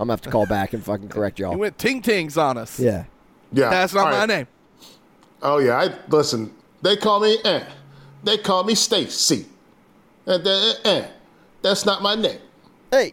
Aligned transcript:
I'm 0.00 0.06
gonna 0.06 0.14
have 0.14 0.22
to 0.22 0.30
call 0.30 0.46
back 0.46 0.72
and 0.72 0.82
fucking 0.82 1.10
correct 1.10 1.38
y'all. 1.38 1.54
went 1.56 1.76
ting 1.76 2.00
tings 2.00 2.38
on 2.38 2.56
us. 2.56 2.80
Yeah. 2.80 3.04
Yeah. 3.52 3.68
That's 3.68 3.92
not 3.92 4.06
all 4.06 4.12
my 4.12 4.18
right. 4.20 4.28
name. 4.28 4.46
Oh 5.42 5.58
yeah, 5.58 5.78
I 5.78 5.94
listen. 6.08 6.54
They 6.80 6.96
call 6.96 7.20
me 7.20 7.36
eh. 7.44 7.64
They 8.24 8.38
call 8.38 8.64
me 8.64 8.74
Stacy. 8.74 9.44
Eh, 10.26 10.38
eh, 10.42 10.72
eh. 10.84 11.08
That's 11.60 11.84
not 11.84 12.00
my 12.00 12.14
name. 12.14 12.38
Hey, 12.90 13.12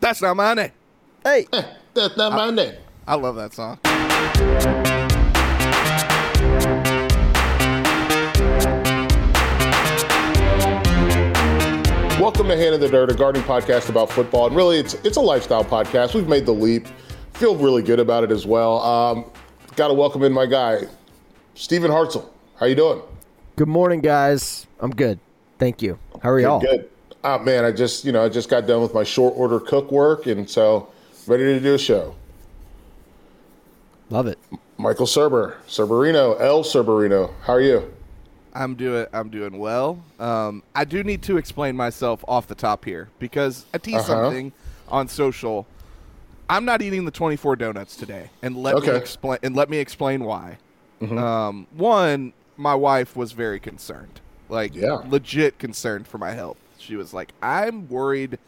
That's 0.00 0.20
not 0.20 0.36
my 0.36 0.54
name. 0.54 0.72
hey. 1.22 1.46
Eh, 1.52 1.62
that's 1.94 2.16
not 2.16 2.32
my 2.32 2.50
name. 2.50 2.74
I 3.06 3.14
love 3.14 3.36
that 3.36 3.54
song. 3.54 3.78
Welcome 12.24 12.48
to 12.48 12.56
Hand 12.56 12.74
in 12.74 12.80
the 12.80 12.88
Dirt, 12.88 13.10
a 13.10 13.14
gardening 13.14 13.46
podcast 13.46 13.90
about 13.90 14.10
football, 14.10 14.46
and 14.46 14.56
really, 14.56 14.78
it's 14.78 14.94
it's 15.04 15.18
a 15.18 15.20
lifestyle 15.20 15.62
podcast. 15.62 16.14
We've 16.14 16.26
made 16.26 16.46
the 16.46 16.54
leap. 16.54 16.86
Feel 17.34 17.54
really 17.54 17.82
good 17.82 18.00
about 18.00 18.24
it 18.24 18.30
as 18.30 18.46
well. 18.46 18.80
Um, 18.80 19.30
Got 19.76 19.88
to 19.88 19.94
welcome 19.94 20.22
in 20.22 20.32
my 20.32 20.46
guy, 20.46 20.84
Stephen 21.54 21.90
Hartzell. 21.90 22.26
How 22.56 22.64
you 22.64 22.76
doing? 22.76 23.02
Good 23.56 23.68
morning, 23.68 24.00
guys. 24.00 24.66
I'm 24.80 24.90
good. 24.90 25.18
Thank 25.58 25.82
you. 25.82 25.98
How 26.22 26.30
are 26.30 26.40
y'all? 26.40 26.60
Good. 26.60 26.88
Oh 27.24 27.40
man, 27.40 27.62
I 27.66 27.72
just 27.72 28.06
you 28.06 28.12
know 28.12 28.24
I 28.24 28.30
just 28.30 28.48
got 28.48 28.66
done 28.66 28.80
with 28.80 28.94
my 28.94 29.04
short 29.04 29.34
order 29.36 29.60
cook 29.60 29.92
work, 29.92 30.24
and 30.24 30.48
so 30.48 30.88
ready 31.26 31.44
to 31.44 31.60
do 31.60 31.74
a 31.74 31.78
show. 31.78 32.14
Love 34.08 34.28
it. 34.28 34.38
Michael 34.78 35.06
Surber, 35.06 35.56
Surberino, 35.68 36.40
El 36.40 36.64
Surberino. 36.64 37.34
How 37.42 37.52
are 37.52 37.60
you? 37.60 37.93
I'm 38.54 38.74
doing 38.76 39.06
I'm 39.12 39.28
doing 39.30 39.58
well. 39.58 40.02
Um, 40.18 40.62
I 40.74 40.84
do 40.84 41.02
need 41.02 41.22
to 41.22 41.36
explain 41.36 41.76
myself 41.76 42.24
off 42.28 42.46
the 42.46 42.54
top 42.54 42.84
here 42.84 43.08
because 43.18 43.66
I 43.74 43.78
teased 43.78 43.98
Uh-huh. 44.10 44.24
something 44.24 44.52
on 44.88 45.08
social. 45.08 45.66
I'm 46.48 46.64
not 46.64 46.82
eating 46.82 47.04
the 47.04 47.10
24 47.10 47.56
donuts 47.56 47.96
today, 47.96 48.30
and 48.42 48.56
let 48.56 48.76
me 48.82 48.88
explain 48.90 49.38
and 49.42 49.56
let 49.56 49.68
me 49.70 49.78
explain 49.78 50.24
why. 50.24 50.58
Mm-hmm. 51.00 51.18
Um, 51.18 51.66
one, 51.74 52.32
my 52.56 52.74
wife 52.74 53.16
was 53.16 53.32
very 53.32 53.58
concerned, 53.58 54.20
like 54.48 54.74
Yeah. 54.74 54.98
legit 55.08 55.58
concerned 55.58 56.06
for 56.06 56.18
my 56.18 56.30
health. 56.32 56.58
She 56.78 56.96
was 56.96 57.12
like, 57.14 57.32
"I'm 57.42 57.88
worried 57.88 58.38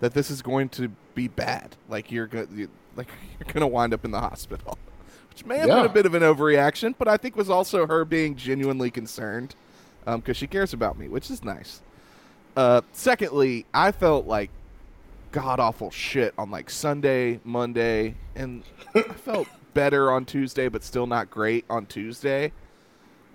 that 0.00 0.12
this 0.14 0.30
is 0.30 0.42
going 0.42 0.68
to 0.70 0.90
be 1.14 1.28
bad. 1.28 1.76
Like 1.88 2.10
you're 2.10 2.26
gonna 2.26 2.48
you, 2.54 2.68
like 2.96 3.08
you're 3.40 3.52
gonna 3.52 3.68
wind 3.68 3.94
up 3.94 4.04
in 4.04 4.10
the 4.10 4.20
hospital." 4.20 4.76
Which 5.34 5.44
may 5.46 5.58
have 5.58 5.68
Yeah. 5.68 5.76
been 5.76 5.86
a 5.86 5.92
bit 5.92 6.06
of 6.06 6.14
an 6.14 6.22
overreaction, 6.22 6.94
but 6.96 7.08
I 7.08 7.16
think 7.16 7.34
was 7.36 7.50
also 7.50 7.86
her 7.86 8.04
being 8.04 8.36
genuinely 8.36 8.90
concerned 8.90 9.56
because 10.06 10.36
she 10.36 10.46
cares 10.46 10.72
about 10.72 10.96
me, 10.98 11.08
which 11.08 11.28
is 11.30 11.42
nice. 11.42 11.80
Uh, 12.56 12.82
secondly, 12.92 13.66
I 13.74 13.90
felt 13.90 14.26
like 14.26 14.50
god 15.32 15.58
awful 15.58 15.90
shit 15.90 16.32
on 16.38 16.52
like 16.52 16.70
Sunday, 16.70 17.40
Monday, 17.42 18.14
and 18.36 18.62
I 18.94 19.02
felt 19.02 19.48
better 19.74 20.12
on 20.12 20.24
Tuesday, 20.24 20.68
but 20.68 20.84
still 20.84 21.06
not 21.08 21.30
great 21.30 21.64
on 21.68 21.86
Tuesday. 21.86 22.52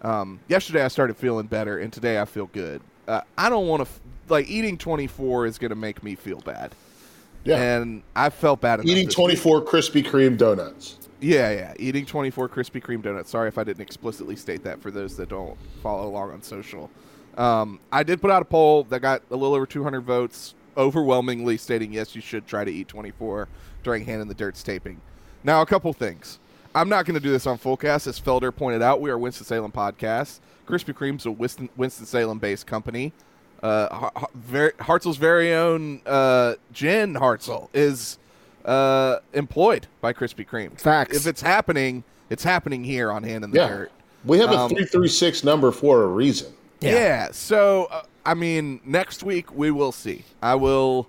Um, 0.02 0.40
yesterday 0.48 0.86
I 0.86 0.88
started 0.88 1.18
feeling 1.18 1.48
better, 1.48 1.80
and 1.80 1.92
today 1.92 2.22
I 2.22 2.24
feel 2.24 2.46
good. 2.54 2.82
Uh, 3.10 3.22
I 3.38 3.50
don't 3.50 3.68
want 3.68 3.82
to 3.84 3.90
f- 3.90 4.00
like 4.30 4.50
eating 4.50 4.78
24 4.78 5.48
is 5.48 5.58
going 5.58 5.72
to 5.72 5.76
make 5.76 6.02
me 6.02 6.16
feel 6.16 6.40
bad, 6.40 6.74
Yeah. 7.44 7.58
and 7.58 8.04
I 8.16 8.30
felt 8.30 8.62
bad. 8.62 8.80
Eating 8.86 9.08
this 9.08 9.18
week. 9.18 9.42
24 9.42 9.64
Krispy 9.64 10.02
Kreme 10.02 10.38
donuts. 10.38 10.96
Yeah, 11.22 11.52
yeah. 11.52 11.74
Eating 11.78 12.06
24 12.06 12.50
Krispy 12.50 12.82
Kreme 12.82 13.02
donuts. 13.02 13.30
Sorry 13.30 13.48
if 13.48 13.58
I 13.58 13.64
didn't 13.64 13.82
explicitly 13.82 14.36
state 14.36 14.64
that 14.64 14.82
for 14.82 14.90
those 14.92 15.18
that 15.18 15.30
don't 15.30 15.58
follow 15.84 16.08
along 16.08 16.32
on 16.32 16.42
social. 16.42 16.90
Um, 17.38 17.80
I 17.92 18.04
did 18.04 18.22
put 18.22 18.32
out 18.32 18.42
a 18.42 18.46
poll 18.46 18.84
that 18.86 19.02
got 19.02 19.22
a 19.30 19.36
little 19.36 19.56
over 19.56 19.66
200 19.66 20.02
votes, 20.02 20.56
overwhelmingly 20.78 21.58
stating 21.58 21.92
yes, 21.94 22.16
you 22.16 22.22
should 22.22 22.48
try 22.48 22.64
to 22.64 22.72
eat 22.72 22.88
24 22.88 23.48
during 23.84 24.06
Hand 24.06 24.22
in 24.22 24.28
the 24.28 24.34
Dirt's 24.34 24.64
taping. 24.64 25.02
Now, 25.44 25.62
a 25.62 25.66
couple 25.66 25.92
things. 25.94 26.40
I'm 26.76 26.90
not 26.90 27.06
going 27.06 27.16
to 27.16 27.20
do 27.20 27.32
this 27.32 27.48
on 27.48 27.58
Fullcast. 27.58 28.08
As 28.08 28.20
Felder 28.20 28.56
pointed 28.56 28.82
out, 28.82 29.02
we 29.02 29.10
are 29.10 29.18
Winston-Salem 29.18 29.72
podcast. 29.72 30.40
Krispy 30.68 30.94
Kreme's 30.94 31.26
a 31.26 31.32
Winston- 31.32 31.70
Winston-Salem-based 31.76 32.68
company. 32.68 33.12
Uh, 33.64 34.10
very 35.18 35.54
own 35.54 36.02
uh, 36.06 36.56
Jen 36.72 37.16
Hartzell 37.16 37.68
is 37.74 38.18
uh, 38.70 39.20
employed 39.34 39.88
by 40.02 40.14
Krispy 40.14 40.48
Kreme. 40.48 40.80
Facts. 40.80 41.16
If 41.18 41.26
it's 41.28 41.42
happening, 41.42 42.04
it's 42.30 42.44
happening 42.44 42.84
here 42.84 43.12
on 43.12 43.24
Hand 43.24 43.44
in 43.44 43.52
the 43.52 43.58
Yeah. 43.58 43.68
Dirt. 43.70 43.92
We 44.26 44.38
have 44.40 44.52
a 44.52 44.58
Um, 44.58 44.70
336 44.70 45.44
number 45.44 45.72
for 45.72 46.04
a 46.04 46.08
reason. 46.08 46.54
Yeah. 46.82 47.30
So, 47.32 47.88
uh, 47.92 48.02
I 48.26 48.34
mean, 48.34 48.80
next 48.86 49.24
week 49.24 49.56
we 49.56 49.72
will 49.72 49.92
see. 49.92 50.24
I 50.42 50.56
will. 50.56 51.08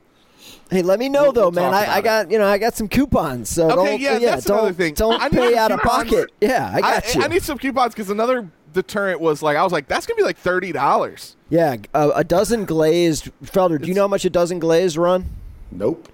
Hey, 0.71 0.83
let 0.83 0.99
me 0.99 1.09
know 1.09 1.25
We'll- 1.25 1.33
though, 1.33 1.41
we'll 1.43 1.51
man. 1.53 1.73
talk 1.73 1.75
I, 1.81 1.83
about 1.85 1.95
I 1.95 1.99
it. 1.99 2.03
got 2.05 2.31
you 2.31 2.39
know 2.39 2.47
I 2.47 2.59
got 2.59 2.75
some 2.77 2.89
coupons, 2.89 3.49
so 3.51 3.67
Okay, 3.71 3.75
don't 3.75 4.01
yeah, 4.01 4.19
that's 4.31 4.45
don't 4.47 4.59
another 4.61 4.73
thing. 4.73 4.95
don't 4.95 5.21
I 5.21 5.29
pay 5.29 5.51
some 5.51 5.59
out 5.59 5.73
of 5.73 5.81
pocket. 5.81 6.31
Yeah, 6.41 6.71
I 6.73 6.81
got 6.81 7.15
you. 7.15 7.23
I 7.23 7.27
need 7.29 7.43
some 7.43 7.59
coupons 7.59 7.93
because 7.95 8.09
another 8.11 8.49
deterrent 8.73 9.21
was 9.21 9.43
like 9.43 9.56
I 9.56 9.63
was 9.65 9.73
like 9.73 9.87
that's 9.89 10.06
gonna 10.06 10.17
be 10.17 10.23
like 10.23 10.39
thirty 10.39 10.73
dollars. 10.73 11.37
yeah, 11.51 11.77
a, 11.93 12.11
a 12.17 12.25
dozen 12.25 12.65
glazed. 12.65 13.31
Felder, 13.45 13.81
do 13.81 13.87
you 13.89 13.95
know 13.95 14.03
how 14.03 14.09
much 14.09 14.25
a 14.25 14.31
dozen 14.31 14.59
glazed 14.61 14.97
run? 14.97 15.27
Nope. 15.73 16.09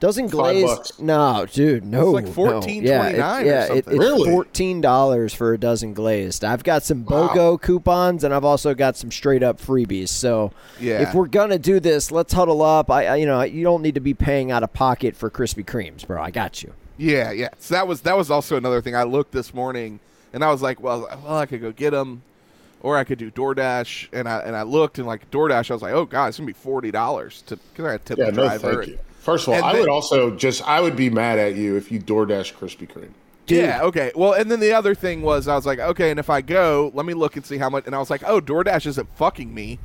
Dozen 0.00 0.24
Five 0.28 0.32
glazed? 0.32 0.66
bucks. 0.66 0.98
No, 0.98 1.46
dude, 1.52 1.84
no. 1.84 2.10
like 2.10 2.24
$14.29 2.26 2.82
Yeah, 2.82 3.06
it- 3.06 3.14
or 3.14 3.44
yeah, 3.46 3.64
it- 3.72 3.76
it's 3.86 3.88
Really? 3.88 4.30
fourteen 4.30 4.80
dollars 4.80 5.34
for 5.34 5.52
a 5.52 5.58
dozen 5.58 5.92
glazed. 5.94 6.42
I've 6.42 6.64
got 6.64 6.82
some 6.82 7.04
BOGO 7.04 7.60
coupons, 7.60 8.24
and 8.24 8.32
I've 8.34 8.44
also 8.44 8.74
got 8.74 8.96
some 8.96 9.10
straight 9.10 9.42
up 9.42 9.60
freebies. 9.60 10.08
So, 10.08 10.52
Yeah. 10.80 11.02
if 11.02 11.14
we're 11.14 11.26
gonna 11.28 11.58
do 11.58 11.80
this, 11.80 12.10
let's 12.10 12.32
huddle 12.32 12.62
up. 12.62 12.90
I, 12.90 13.06
I, 13.06 13.16
you 13.16 13.26
know, 13.26 13.42
you 13.42 13.62
don't 13.62 13.82
need 13.82 13.94
to 13.94 14.00
be 14.00 14.14
paying 14.14 14.50
out 14.50 14.62
of 14.62 14.72
pocket 14.72 15.14
for 15.14 15.28
Krispy 15.30 15.64
Kremes, 15.64 16.06
bro. 16.06 16.20
I 16.22 16.30
got 16.30 16.62
you. 16.62 16.72
Yeah, 16.96 17.30
yeah. 17.30 17.48
So 17.58 17.74
that 17.74 17.86
was 17.86 18.00
that 18.02 18.16
was 18.16 18.30
also 18.30 18.56
another 18.56 18.80
thing. 18.80 18.96
I 18.96 19.02
looked 19.04 19.32
this 19.32 19.52
morning 19.54 20.00
and 20.32 20.42
I 20.42 20.50
was 20.50 20.62
like, 20.62 20.80
well, 20.82 21.08
well, 21.24 21.36
I 21.36 21.44
could 21.46 21.60
go 21.60 21.72
get 21.72 21.90
them, 21.90 22.22
or 22.82 22.96
I 22.96 23.04
could 23.04 23.18
do 23.18 23.30
DoorDash, 23.30 24.08
and 24.14 24.26
I 24.28 24.38
and 24.40 24.56
I 24.56 24.62
looked 24.62 24.96
and 24.98 25.06
like 25.06 25.30
DoorDash, 25.30 25.70
I 25.70 25.74
was 25.74 25.82
like, 25.82 25.92
oh 25.92 26.06
god, 26.06 26.28
it's 26.28 26.38
gonna 26.38 26.46
be 26.46 26.52
forty 26.54 26.90
dollars 26.90 27.42
to 27.48 27.56
because 27.56 27.84
I 27.84 27.92
had 27.92 28.06
to 28.06 28.14
tip 28.14 28.18
Yeah, 28.18 28.26
the 28.30 28.32
no, 28.32 28.42
driver. 28.44 28.74
thank 28.84 28.88
you. 28.88 28.98
First 29.20 29.44
of 29.46 29.50
all, 29.50 29.54
And 29.56 29.64
I 29.64 29.72
then- 29.72 29.82
would 29.82 29.90
also 29.90 30.34
just 30.34 30.66
I 30.66 30.80
would 30.80 30.96
be 30.96 31.10
mad 31.10 31.38
at 31.38 31.54
you 31.54 31.76
if 31.76 31.92
you 31.92 32.00
DoorDash 32.00 32.54
Krispy 32.54 32.88
Kreme. 32.90 33.10
Yeah, 33.46 33.82
okay. 33.82 34.12
Well, 34.14 34.32
and 34.32 34.48
then 34.50 34.60
the 34.60 34.72
other 34.72 34.94
thing 34.94 35.22
was, 35.22 35.48
I 35.48 35.56
was 35.56 35.66
like, 35.66 35.80
okay, 35.80 36.10
and 36.10 36.20
if 36.20 36.30
I 36.30 36.40
go, 36.40 36.92
let 36.94 37.04
me 37.04 37.14
look 37.14 37.34
and 37.36 37.44
see 37.44 37.58
how 37.58 37.68
much. 37.68 37.84
And 37.84 37.96
I 37.96 37.98
was 37.98 38.08
like, 38.08 38.22
oh, 38.24 38.40
DoorDash 38.40 38.86
isn't 38.86 39.08
fucking 39.16 39.52
me. 39.52 39.80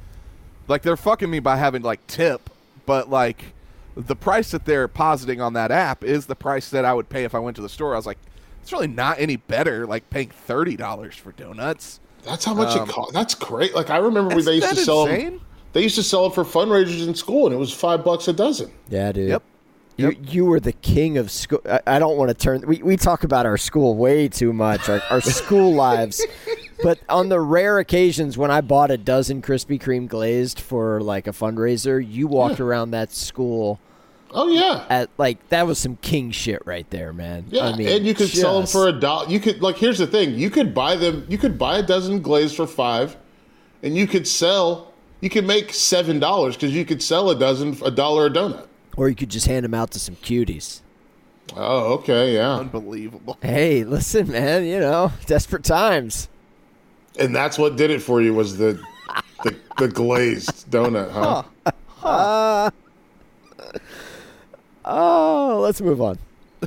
Like 0.67 0.83
they're 0.83 0.95
fucking 0.97 1.29
me 1.29 1.39
by 1.39 1.57
having 1.57 1.81
like 1.81 2.05
tip, 2.07 2.49
but 2.85 3.09
like 3.09 3.53
the 3.97 4.15
price 4.15 4.51
that 4.51 4.65
they're 4.65 4.87
positing 4.87 5.41
on 5.41 5.53
that 5.53 5.71
app 5.71 6.03
is 6.03 6.27
the 6.27 6.35
price 6.35 6.69
that 6.69 6.85
I 6.85 6.93
would 6.93 7.09
pay 7.09 7.23
if 7.23 7.33
I 7.35 7.39
went 7.39 7.55
to 7.55 7.61
the 7.61 7.69
store. 7.69 7.93
I 7.93 7.97
was 7.97 8.05
like, 8.05 8.19
it's 8.61 8.71
really 8.71 8.87
not 8.87 9.19
any 9.19 9.35
better. 9.35 9.85
Like 9.85 10.09
paying 10.09 10.29
thirty 10.29 10.75
dollars 10.75 11.15
for 11.15 11.31
donuts. 11.33 11.99
That's 12.23 12.45
how 12.45 12.53
much 12.55 12.75
it 12.75 12.81
um, 12.81 12.87
costs. 12.87 13.13
That's 13.13 13.35
great. 13.35 13.75
Like 13.75 13.89
I 13.91 13.97
remember 13.97 14.29
when 14.29 14.39
Isn't 14.39 14.49
they 14.51 14.55
used 14.55 14.67
that 14.67 14.75
to 14.75 14.85
sell 14.85 15.05
insane? 15.07 15.25
them. 15.25 15.41
They 15.75 15.83
used 15.83 15.95
to 15.95 16.03
sell 16.03 16.27
it 16.27 16.33
for 16.33 16.45
fundraisers 16.45 17.05
in 17.05 17.13
school, 17.15 17.47
and 17.47 17.53
it 17.53 17.57
was 17.57 17.73
five 17.73 18.05
bucks 18.05 18.29
a 18.29 18.33
dozen. 18.33 18.71
Yeah, 18.87 19.11
dude. 19.11 19.27
Yep. 19.27 19.43
You, 19.97 20.15
you 20.23 20.45
were 20.45 20.61
the 20.61 20.71
king 20.71 21.17
of 21.17 21.29
school. 21.29 21.59
I, 21.69 21.81
I 21.85 21.99
don't 21.99 22.15
want 22.15 22.29
to 22.29 22.33
turn. 22.33 22.61
We, 22.65 22.81
we 22.81 22.95
talk 22.95 23.25
about 23.25 23.45
our 23.45 23.57
school 23.57 23.97
way 23.97 24.29
too 24.29 24.53
much, 24.53 24.87
our, 24.87 25.01
our 25.09 25.19
school 25.19 25.73
lives. 25.75 26.25
But 26.81 26.99
on 27.09 27.27
the 27.27 27.41
rare 27.41 27.77
occasions 27.79 28.37
when 28.37 28.51
I 28.51 28.61
bought 28.61 28.89
a 28.89 28.95
dozen 28.97 29.41
Krispy 29.41 29.77
Kreme 29.77 30.07
glazed 30.07 30.61
for 30.61 31.01
like 31.01 31.27
a 31.27 31.31
fundraiser, 31.31 32.01
you 32.01 32.27
walked 32.27 32.61
around 32.61 32.91
that 32.91 33.11
school 33.11 33.81
Oh 34.31 34.47
yeah, 34.47 34.85
at 34.89 35.09
like 35.17 35.49
that 35.49 35.67
was 35.67 35.77
some 35.77 35.97
king 35.97 36.31
shit 36.31 36.61
right 36.65 36.89
there, 36.89 37.11
man. 37.11 37.47
yeah. 37.49 37.65
I 37.65 37.75
mean, 37.75 37.89
and 37.89 38.05
you 38.07 38.13
could 38.13 38.29
sell 38.29 38.59
them 38.59 38.67
for 38.67 38.87
a 38.87 38.93
dollar. 38.93 39.27
You 39.27 39.41
could 39.41 39.61
like 39.61 39.75
here's 39.75 39.97
the 39.97 40.07
thing: 40.07 40.35
you 40.35 40.49
could 40.49 40.73
buy 40.73 40.95
them. 40.95 41.25
You 41.27 41.37
could 41.37 41.57
buy 41.57 41.79
a 41.79 41.83
dozen 41.83 42.21
glazed 42.21 42.55
for 42.55 42.65
five, 42.65 43.17
and 43.83 43.93
you 43.93 44.07
could 44.07 44.25
sell. 44.25 44.93
You 45.21 45.29
could 45.29 45.45
make 45.45 45.73
seven 45.73 46.19
dollars 46.19 46.55
because 46.55 46.73
you 46.73 46.85
could 46.85 47.01
sell 47.01 47.29
a 47.29 47.35
dozen 47.37 47.77
a 47.83 47.91
dollar 47.91 48.27
a 48.27 48.29
donut. 48.29 48.67
or 48.97 49.09
you 49.09 49.15
could 49.15 49.29
just 49.29 49.47
hand 49.47 49.63
them 49.65 49.73
out 49.73 49.91
to 49.91 49.99
some 49.99 50.15
cuties. 50.17 50.81
Oh, 51.55 51.93
okay, 51.95 52.33
yeah. 52.35 52.55
Unbelievable. 52.55 53.37
Hey, 53.41 53.83
listen, 53.83 54.31
man. 54.31 54.65
You 54.65 54.79
know, 54.79 55.11
desperate 55.25 55.63
times. 55.63 56.27
And 57.19 57.35
that's 57.35 57.57
what 57.57 57.75
did 57.77 57.91
it 57.91 58.01
for 58.01 58.21
you 58.21 58.33
was 58.33 58.57
the 58.57 58.79
the, 59.43 59.55
the 59.77 59.87
glazed 59.87 60.69
donut, 60.69 61.11
huh? 61.11 61.43
huh 61.87 62.07
uh, 62.07 62.71
Oh, 64.87 65.59
let's 65.63 65.81
move 65.81 66.01
on. 66.01 66.17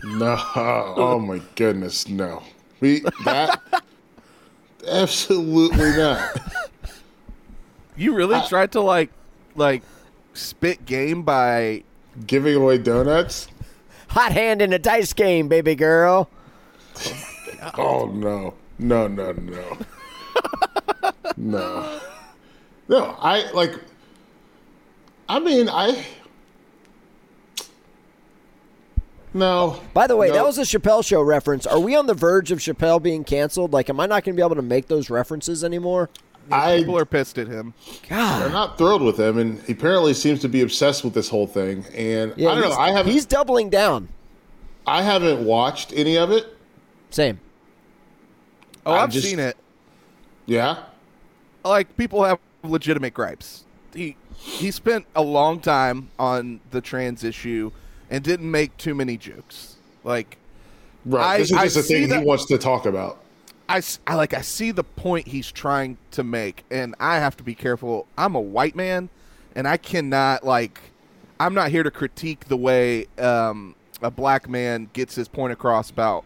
No. 0.05 0.37
Oh 0.56 1.19
my 1.19 1.41
goodness, 1.55 2.09
no. 2.09 2.43
We 2.81 3.01
that 3.25 3.61
absolutely 4.89 5.91
not. 5.97 6.41
You 7.99 8.15
really 8.15 8.41
tried 8.49 8.73
to 8.73 8.81
like, 8.81 9.11
like, 9.56 9.83
spit 10.33 10.87
game 10.87 11.23
by 11.23 11.83
Giving 12.27 12.56
away 12.56 12.79
donuts? 12.79 13.49
Hot 14.09 14.33
hand 14.33 14.62
in 14.62 14.73
a 14.73 14.79
dice 14.79 15.12
game, 15.12 15.49
baby 15.49 15.75
girl. 15.75 16.29
Oh 17.77 18.06
no. 18.06 18.55
No, 18.79 19.06
no, 19.06 19.33
no. 19.33 19.79
no. 21.37 22.00
No, 22.89 23.17
I 23.21 23.50
like 23.53 23.75
I 25.29 25.39
mean, 25.39 25.69
I 25.69 26.05
No. 29.35 29.81
By 29.93 30.06
the 30.06 30.17
way, 30.17 30.29
No. 30.29 30.35
that 30.35 30.44
was 30.44 30.59
a 30.59 30.62
Chappelle 30.62 31.05
show 31.05 31.21
reference. 31.21 31.67
Are 31.67 31.79
we 31.79 31.94
on 31.94 32.06
the 32.06 32.15
verge 32.15 32.51
of 32.51 32.59
Chappelle 32.59 33.01
being 33.03 33.25
canceled? 33.25 33.73
Like, 33.73 33.91
am 33.91 34.01
I 34.01 34.06
not 34.06 34.25
going 34.25 34.35
to 34.35 34.41
be 34.41 34.44
able 34.44 34.56
to 34.56 34.62
make 34.62 34.89
those 34.89 35.11
references 35.11 35.62
anymore? 35.62 36.09
I 36.53 36.79
people 36.79 36.97
are 36.99 37.05
pissed 37.05 37.39
at 37.39 37.47
him. 37.49 37.75
I'm 38.05 38.09
God. 38.09 38.53
not 38.53 38.79
thrilled 38.79 39.03
with 39.03 39.19
him 39.19 39.39
and 39.39 39.61
he 39.62 39.73
apparently 39.73 40.15
seems 40.15 40.41
to 40.41 40.49
be 40.49 40.62
obsessed 40.62 41.05
with 41.05 41.15
this 41.15 41.29
whole 41.29 41.47
thing 41.47 41.85
and 41.95 42.33
Yeah, 42.37 42.50
I 42.50 42.55
don't 42.61 42.71
know, 42.71 42.77
I 42.77 42.91
haven't 42.91 43.12
He's 43.12 43.27
doubling 43.27 43.71
down. 43.71 44.09
I 44.87 45.03
haven't 45.03 45.45
watched 45.45 45.93
any 45.95 46.17
of 46.17 46.31
it. 46.31 46.56
Same. 47.11 47.39
Oh, 48.87 48.93
I 48.93 49.03
I've 49.03 49.11
just- 49.11 49.27
seen 49.29 49.39
it. 49.39 49.56
Yeah. 50.47 50.85
like 51.65 51.95
people 51.97 52.25
have 52.25 52.39
legitimate 52.62 53.12
gripes. 53.15 53.65
He 53.94 54.17
he 54.35 54.71
spent 54.71 55.05
a 55.17 55.23
long 55.23 55.59
time 55.61 56.11
on 56.19 56.61
the 56.71 56.81
trans 56.81 57.25
issue 57.25 57.73
and 58.09 58.23
didn't 58.25 58.51
make 58.51 58.77
too 58.79 58.94
many 58.94 59.17
jokes. 59.17 59.77
Like 60.05 60.39
Right. 61.05 61.25
I- 61.35 61.39
this 61.39 61.51
is 61.51 61.59
just 61.59 61.77
a 61.77 61.83
thing 61.83 62.09
that- 62.09 62.21
he 62.21 62.25
wants 62.27 62.47
to 62.47 62.56
talk 62.59 62.87
about. 62.87 63.19
I, 63.69 63.82
I 64.06 64.15
like 64.15 64.32
I 64.35 64.41
see 64.41 64.70
the 64.70 64.85
point 64.85 65.29
he's 65.29 65.50
trying 65.53 65.99
to 66.12 66.25
make 66.25 66.65
and 66.70 66.94
I 66.99 67.17
have 67.17 67.37
to 67.37 67.43
be 67.44 67.55
careful. 67.55 68.06
I'm 68.17 68.35
a 68.35 68.41
white 68.41 68.75
man 68.75 69.11
and 69.55 69.69
I 69.69 69.76
cannot 69.76 70.44
like 70.44 70.81
I'm 71.38 71.55
not 71.55 71.70
here 71.70 71.82
to 71.82 71.91
critique 71.91 72.47
the 72.47 72.56
way 72.56 73.06
um, 73.19 73.75
a 74.03 74.11
black 74.11 74.49
man 74.49 74.88
gets 74.93 75.15
his 75.15 75.29
point 75.29 75.53
across 75.53 75.91
about 75.91 76.25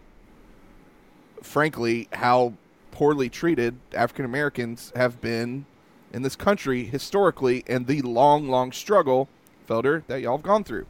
frankly 1.41 2.07
how 2.13 2.53
poorly 2.91 3.29
treated 3.29 3.75
African 3.93 4.23
Americans 4.25 4.91
have 4.95 5.19
been 5.19 5.65
in 6.13 6.21
this 6.21 6.35
country 6.35 6.85
historically 6.85 7.63
and 7.67 7.87
the 7.87 8.01
long 8.03 8.47
long 8.47 8.71
struggle 8.71 9.27
Felder 9.67 10.03
that 10.07 10.21
y'all 10.21 10.37
have 10.37 10.43
gone 10.43 10.63
through. 10.63 10.85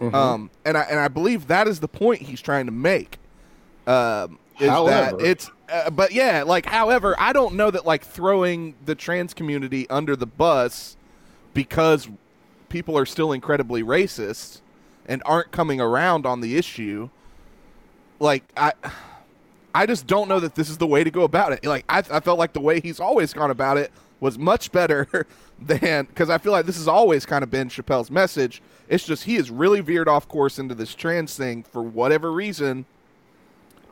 Um, 0.00 0.50
and 0.64 0.76
I 0.78 0.82
and 0.82 1.00
I 1.00 1.08
believe 1.08 1.48
that 1.48 1.66
is 1.66 1.80
the 1.80 1.88
point 1.88 2.22
he's 2.22 2.40
trying 2.40 2.66
to 2.66 2.72
make. 2.72 3.18
Um, 3.86 4.38
is 4.60 4.68
However- 4.68 5.16
that 5.16 5.24
it's 5.26 5.50
uh, 5.70 5.90
but 5.90 6.12
yeah, 6.12 6.42
like 6.44 6.66
however, 6.66 7.14
I 7.18 7.32
don't 7.32 7.54
know 7.54 7.70
that 7.70 7.84
like 7.86 8.04
throwing 8.04 8.74
the 8.84 8.94
trans 8.94 9.34
community 9.34 9.88
under 9.90 10.16
the 10.16 10.26
bus 10.26 10.96
because 11.54 12.08
people 12.68 12.96
are 12.96 13.06
still 13.06 13.32
incredibly 13.32 13.82
racist 13.82 14.60
and 15.06 15.22
aren't 15.24 15.50
coming 15.50 15.80
around 15.80 16.26
on 16.26 16.40
the 16.40 16.56
issue. 16.56 17.08
Like 18.20 18.44
I 18.56 18.72
I 19.74 19.86
just 19.86 20.06
don't 20.06 20.28
know 20.28 20.40
that 20.40 20.54
this 20.54 20.70
is 20.70 20.78
the 20.78 20.86
way 20.86 21.04
to 21.04 21.10
go 21.10 21.22
about 21.22 21.52
it. 21.52 21.64
Like 21.64 21.84
I, 21.88 21.98
I 21.98 22.20
felt 22.20 22.38
like 22.38 22.52
the 22.52 22.60
way 22.60 22.80
he's 22.80 23.00
always 23.00 23.32
gone 23.32 23.50
about 23.50 23.76
it 23.76 23.92
was 24.20 24.38
much 24.38 24.72
better 24.72 25.26
than 25.60 26.06
because 26.06 26.30
I 26.30 26.38
feel 26.38 26.52
like 26.52 26.66
this 26.66 26.76
has 26.76 26.88
always 26.88 27.26
kind 27.26 27.42
of 27.42 27.50
been 27.50 27.68
Chappelle's 27.68 28.10
message. 28.10 28.62
It's 28.88 29.04
just 29.04 29.24
he 29.24 29.36
has 29.36 29.50
really 29.50 29.80
veered 29.80 30.08
off 30.08 30.28
course 30.28 30.58
into 30.58 30.74
this 30.74 30.94
trans 30.94 31.36
thing 31.36 31.62
for 31.62 31.82
whatever 31.82 32.32
reason. 32.32 32.86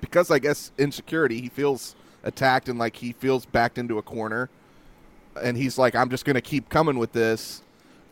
Because 0.06 0.30
I 0.30 0.38
guess 0.38 0.72
insecurity, 0.78 1.40
he 1.40 1.48
feels 1.48 1.94
attacked 2.24 2.68
and 2.68 2.78
like 2.78 2.96
he 2.96 3.12
feels 3.12 3.44
backed 3.46 3.78
into 3.78 3.98
a 3.98 4.02
corner, 4.02 4.48
and 5.40 5.56
he's 5.56 5.78
like, 5.78 5.94
"I'm 5.94 6.10
just 6.10 6.24
gonna 6.24 6.40
keep 6.40 6.68
coming 6.68 6.98
with 6.98 7.12
this." 7.12 7.62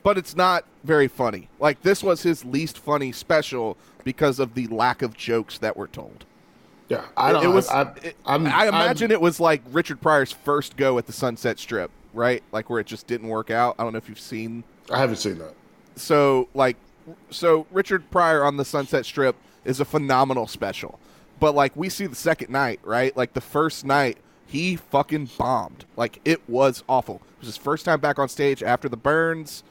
But 0.03 0.19
it's 0.19 0.37
not 0.37 0.65
very 0.85 1.09
funny. 1.09 1.49
Like 1.59 1.81
this 1.83 2.03
was 2.03 2.23
his 2.23 2.45
least 2.45 2.79
funny 2.79 3.11
special 3.13 3.77
because 4.05 4.39
of 4.39 4.55
the 4.55 4.67
lack 4.67 5.01
of 5.01 5.17
jokes 5.17 5.57
that 5.59 5.77
were 5.77 5.89
told. 5.89 6.27
Yeah. 6.91 7.05
I 7.17 7.33
don't 7.33 7.43
It 7.45 7.49
was. 7.49 7.69
I, 7.71 7.83
it- 8.03 8.17
I'm, 8.27 8.47
I 8.47 8.51
I'm- 8.65 8.69
imagine 8.69 9.11
it 9.11 9.21
was 9.21 9.41
like 9.41 9.63
Richard 9.73 10.03
Pryor's 10.03 10.31
first 10.33 10.77
go 10.77 10.99
at 10.99 11.07
the 11.07 11.13
Sunset 11.15 11.59
Strip, 11.59 11.91
right? 12.13 12.43
Like 12.53 12.69
where 12.69 12.81
it 12.81 12.87
just 12.87 13.07
didn't 13.07 13.29
work 13.29 13.51
out. 13.51 13.77
I 13.79 13.83
don't 13.83 13.93
know 13.93 13.99
if 13.99 14.09
you've 14.11 14.21
seen. 14.21 14.63
I 14.93 14.99
haven't 14.99 15.17
seen 15.17 15.39
that. 15.39 15.55
So 15.97 16.49
like, 16.53 16.77
so 17.31 17.67
Richard 17.71 18.11
Pryor 18.11 18.45
on 18.45 18.59
the 18.59 18.65
Sunset 18.67 19.07
Strip 19.07 19.37
is 19.65 19.81
a 19.81 19.87
phenomenal 19.87 20.47
special, 20.47 20.99
but 21.45 21.55
like 21.55 21.77
we 21.77 21.91
see 21.91 22.07
the 22.07 22.15
second 22.15 22.51
night, 22.51 22.81
right? 22.85 23.15
Like 23.15 23.35
the 23.35 23.41
first 23.43 23.85
night, 23.85 24.17
he 24.47 24.77
fucking 24.77 25.29
bombed. 25.37 25.85
Like 25.95 26.19
it 26.25 26.41
was 26.49 26.83
awful. 26.89 27.17
It 27.17 27.41
was 27.41 27.49
his 27.49 27.59
first 27.59 27.85
time 27.85 28.01
back 28.01 28.19
on 28.19 28.31
stage 28.31 28.63
after 28.63 28.89
the 28.89 28.97
burns, 28.97 29.63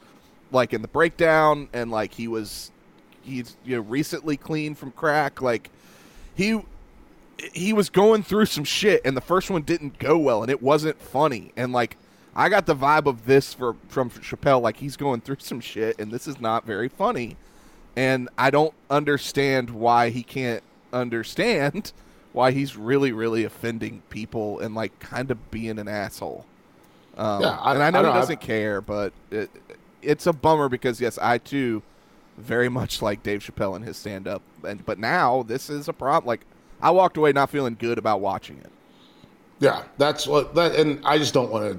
like 0.52 0.72
in 0.72 0.82
the 0.82 0.88
breakdown, 0.88 1.68
and 1.72 1.90
like 1.90 2.14
he 2.14 2.28
was, 2.28 2.70
he's 3.22 3.56
you 3.64 3.74
know 3.74 3.82
recently 3.82 4.36
clean 4.36 4.76
from 4.76 4.92
crack. 4.92 5.42
Like 5.42 5.68
he 6.36 6.60
he 7.52 7.72
was 7.72 7.90
going 7.90 8.22
through 8.22 8.46
some 8.46 8.62
shit 8.62 9.02
and 9.04 9.16
the 9.16 9.20
first 9.20 9.50
one 9.50 9.62
didn't 9.62 9.98
go 9.98 10.16
well 10.16 10.42
and 10.42 10.52
it 10.52 10.62
wasn't 10.62 11.00
funny 11.00 11.50
and 11.56 11.72
like 11.72 11.96
I 12.36 12.50
got 12.50 12.66
the 12.66 12.76
vibe 12.76 13.06
of 13.06 13.26
this 13.26 13.52
for 13.52 13.74
from 13.88 14.10
Chappelle 14.10 14.62
like 14.62 14.76
he's 14.76 14.96
going 14.96 15.22
through 15.22 15.38
some 15.40 15.58
shit 15.58 15.98
and 15.98 16.12
this 16.12 16.28
is 16.28 16.40
not 16.40 16.64
very 16.64 16.88
funny 16.88 17.36
and 17.96 18.28
I 18.38 18.50
don't 18.50 18.74
understand 18.88 19.70
why 19.70 20.10
he 20.10 20.22
can't 20.22 20.62
understand 20.94 21.92
why 22.32 22.50
he's 22.50 22.76
really 22.76 23.12
really 23.12 23.44
offending 23.44 24.02
people 24.10 24.60
and 24.60 24.74
like 24.74 24.98
kind 25.00 25.30
of 25.30 25.50
being 25.50 25.78
an 25.78 25.88
asshole 25.88 26.44
um, 27.16 27.42
Yeah, 27.42 27.58
I- 27.60 27.74
and 27.74 27.82
I 27.82 27.90
know 27.90 28.00
I 28.00 28.02
he 28.04 28.08
I- 28.08 28.14
doesn't 28.20 28.40
care 28.40 28.80
but 28.80 29.12
it, 29.30 29.50
it's 30.02 30.26
a 30.26 30.32
bummer 30.32 30.68
because 30.68 31.00
yes 31.00 31.18
I 31.18 31.38
too 31.38 31.82
very 32.38 32.68
much 32.68 33.00
like 33.00 33.22
Dave 33.22 33.40
Chappelle 33.40 33.76
and 33.76 33.84
his 33.84 33.96
stand 33.96 34.26
up 34.26 34.42
and 34.66 34.84
but 34.84 34.98
now 34.98 35.42
this 35.44 35.70
is 35.70 35.88
a 35.88 35.92
problem 35.92 36.26
like 36.26 36.40
I 36.82 36.90
walked 36.90 37.16
away 37.16 37.32
not 37.32 37.48
feeling 37.50 37.76
good 37.78 37.96
about 37.98 38.20
watching 38.20 38.58
it. 38.58 38.70
Yeah, 39.60 39.84
that's 39.96 40.26
what 40.26 40.54
that, 40.56 40.74
and 40.74 41.00
I 41.06 41.16
just 41.16 41.32
don't 41.32 41.50
want 41.50 41.72
to. 41.72 41.78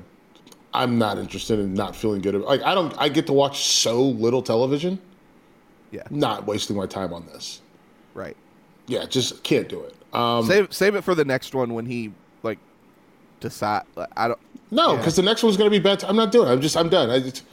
I'm 0.73 0.97
not 0.97 1.17
interested 1.19 1.59
in 1.59 1.73
not 1.75 1.95
feeling 1.95 2.21
good. 2.21 2.33
Like 2.35 2.63
I 2.63 2.73
don't. 2.73 2.91
I 2.97 3.09
get 3.09 3.27
to 3.27 3.33
watch 3.33 3.67
so 3.67 4.01
little 4.01 4.41
television. 4.41 4.97
Yeah. 5.91 6.03
Not 6.09 6.47
wasting 6.47 6.75
my 6.77 6.87
time 6.87 7.13
on 7.13 7.25
this. 7.27 7.61
Right. 8.15 8.35
Yeah, 8.87 9.05
just 9.05 9.43
can't 9.43 9.67
do 9.67 9.81
it. 9.81 9.93
Um, 10.13 10.45
Save 10.45 10.73
save 10.73 10.95
it 10.95 11.03
for 11.03 11.15
the 11.15 11.25
next 11.25 11.53
one 11.55 11.73
when 11.73 11.85
he 11.85 12.13
like 12.43 12.59
decide. 13.39 13.83
I 14.15 14.27
don't. 14.29 14.39
No, 14.71 14.91
Yeah. 14.93 14.97
because 14.97 15.15
the 15.15 15.21
next 15.23 15.43
one's 15.43 15.57
going 15.57 15.69
to 15.69 15.77
be 15.77 15.81
bad. 15.83 16.03
I'm 16.03 16.15
not 16.15 16.31
doing. 16.31 16.47
it. 16.47 16.51
I'm 16.51 16.61
just. 16.61 16.77
I'm 16.77 16.89
done. 16.89 17.09
I 17.09 17.19
just. 17.19 17.43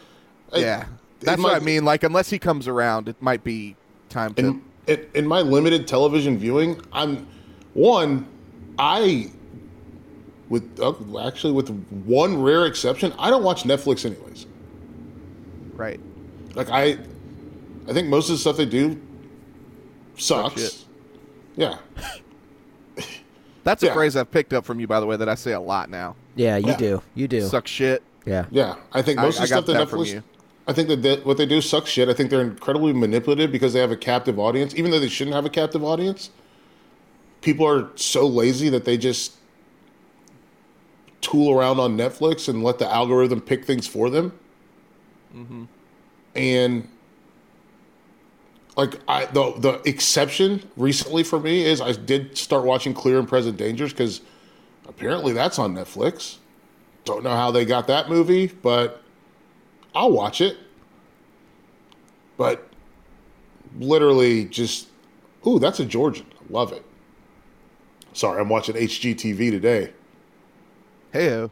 I- 0.53 0.59
Yeah, 0.59 0.85
that's 1.21 1.41
my- 1.41 1.51
what 1.53 1.61
I 1.63 1.65
mean. 1.65 1.85
Like, 1.85 2.03
unless 2.05 2.31
he 2.31 2.39
comes 2.39 2.69
around, 2.69 3.09
it 3.09 3.17
might 3.21 3.43
be 3.45 3.77
time 4.09 4.35
to. 4.35 4.47
In, 4.47 4.63
in, 4.87 5.07
in 5.15 5.27
my 5.27 5.41
limited 5.41 5.87
television 5.89 6.39
viewing, 6.39 6.81
I'm 6.93 7.27
one. 7.75 8.27
I 8.79 9.31
with 10.49 10.79
uh, 10.81 10.93
actually 11.27 11.53
with 11.55 11.69
one 12.05 12.43
rare 12.43 12.67
exception, 12.67 13.13
I 13.19 13.31
don't 13.31 13.43
watch 13.43 13.63
Netflix 13.65 14.05
anyways. 14.05 14.47
right. 15.75 15.99
Like 16.55 16.69
I, 16.71 16.99
I 17.89 17.93
think 17.95 18.09
most 18.09 18.29
of 18.29 18.35
the 18.35 18.39
stuff 18.39 18.57
they 18.59 18.67
do 18.67 19.01
Suck 20.17 20.59
sucks. 20.59 20.85
Shit. 21.57 21.59
Yeah, 21.59 21.79
That's 23.65 23.83
a 23.83 23.87
Yeah. 23.87 23.95
phrase 23.95 24.17
I've 24.17 24.31
picked 24.31 24.53
up 24.53 24.65
from 24.65 24.81
you, 24.81 24.87
by 24.87 24.99
the 25.01 25.07
way, 25.07 25.17
that 25.17 25.29
I 25.29 25.35
say 25.37 25.53
a 25.53 25.61
lot 25.61 25.89
now. 25.91 26.17
Yeah, 26.35 26.57
you 26.57 26.69
Yeah. 26.69 26.77
do. 26.77 27.03
You 27.15 27.29
do. 27.29 27.43
Suck 27.43 27.67
shit. 27.69 28.03
Yeah. 28.27 28.47
yeah. 28.51 28.75
I 28.93 29.03
think 29.03 29.19
most 29.21 29.39
I 29.41 29.43
of 29.43 29.43
the 29.43 29.47
stuff 29.49 29.67
got 29.67 29.67
that, 29.73 29.79
that 29.79 29.89
from 29.89 30.01
Netflix. 30.01 30.13
you. 30.15 30.23
I 30.67 30.73
think 30.73 30.89
that 30.89 31.03
they, 31.03 31.17
what 31.17 31.37
they 31.39 31.47
do 31.47 31.61
sucks 31.61 31.91
shit. 31.91 32.09
I 32.09 32.15
think 32.15 32.31
they're 32.31 32.41
incredibly 32.41 32.93
manipulative 32.93 33.51
because 33.51 33.73
they 33.73 33.81
have 33.81 33.91
a 33.91 33.97
captive 33.97 34.39
audience, 34.39 34.75
even 34.77 34.91
though 34.93 35.01
they 35.01 35.09
shouldn't 35.09 35.35
have 35.35 35.45
a 35.45 35.51
captive 35.51 35.83
audience. 35.83 36.31
People 37.41 37.67
are 37.67 37.91
so 37.97 38.27
lazy 38.27 38.69
that 38.69 38.85
they 38.85 38.97
just 38.97 39.35
tool 41.21 41.53
around 41.53 41.81
on 41.81 41.97
Netflix 41.97 42.49
and 42.49 42.63
let 42.63 42.79
the 42.79 42.89
algorithm 42.93 43.41
pick 43.41 43.65
things 43.65 43.87
for 43.89 44.09
them. 44.11 44.33
Mm-hmm. 45.35 45.65
And 46.37 46.89
like 48.77 48.99
I 49.07 49.27
the 49.27 49.53
the 49.59 49.83
exception 49.89 50.69
recently 50.77 51.23
for 51.23 51.39
me 51.39 51.65
is 51.65 51.81
I 51.81 51.93
did 51.93 52.37
start 52.37 52.65
watching 52.65 52.95
Clear 52.95 53.19
and 53.19 53.29
Present 53.29 53.57
Dangers 53.57 53.93
because 53.93 54.23
apparently 54.89 55.33
that's 55.33 55.59
on 55.59 55.75
Netflix. 55.75 56.37
Don't 57.05 57.25
know 57.25 57.37
how 57.37 57.51
they 57.51 57.65
got 57.65 57.87
that 57.89 58.09
movie, 58.09 58.47
but 58.47 59.03
I'll 59.95 60.13
watch 60.13 60.41
it. 60.41 60.57
But 62.37 62.67
literally 63.79 64.47
just 64.47 64.89
ooh, 65.47 65.59
that's 65.59 65.81
a 65.81 65.85
Georgian. 65.85 66.27
I 66.41 66.53
love 66.53 66.73
it. 66.73 66.85
Sorry, 68.15 68.41
I'm 68.41 68.49
watching 68.49 68.75
HGTV 68.77 69.51
today. 69.51 69.93
Heyo. 71.13 71.51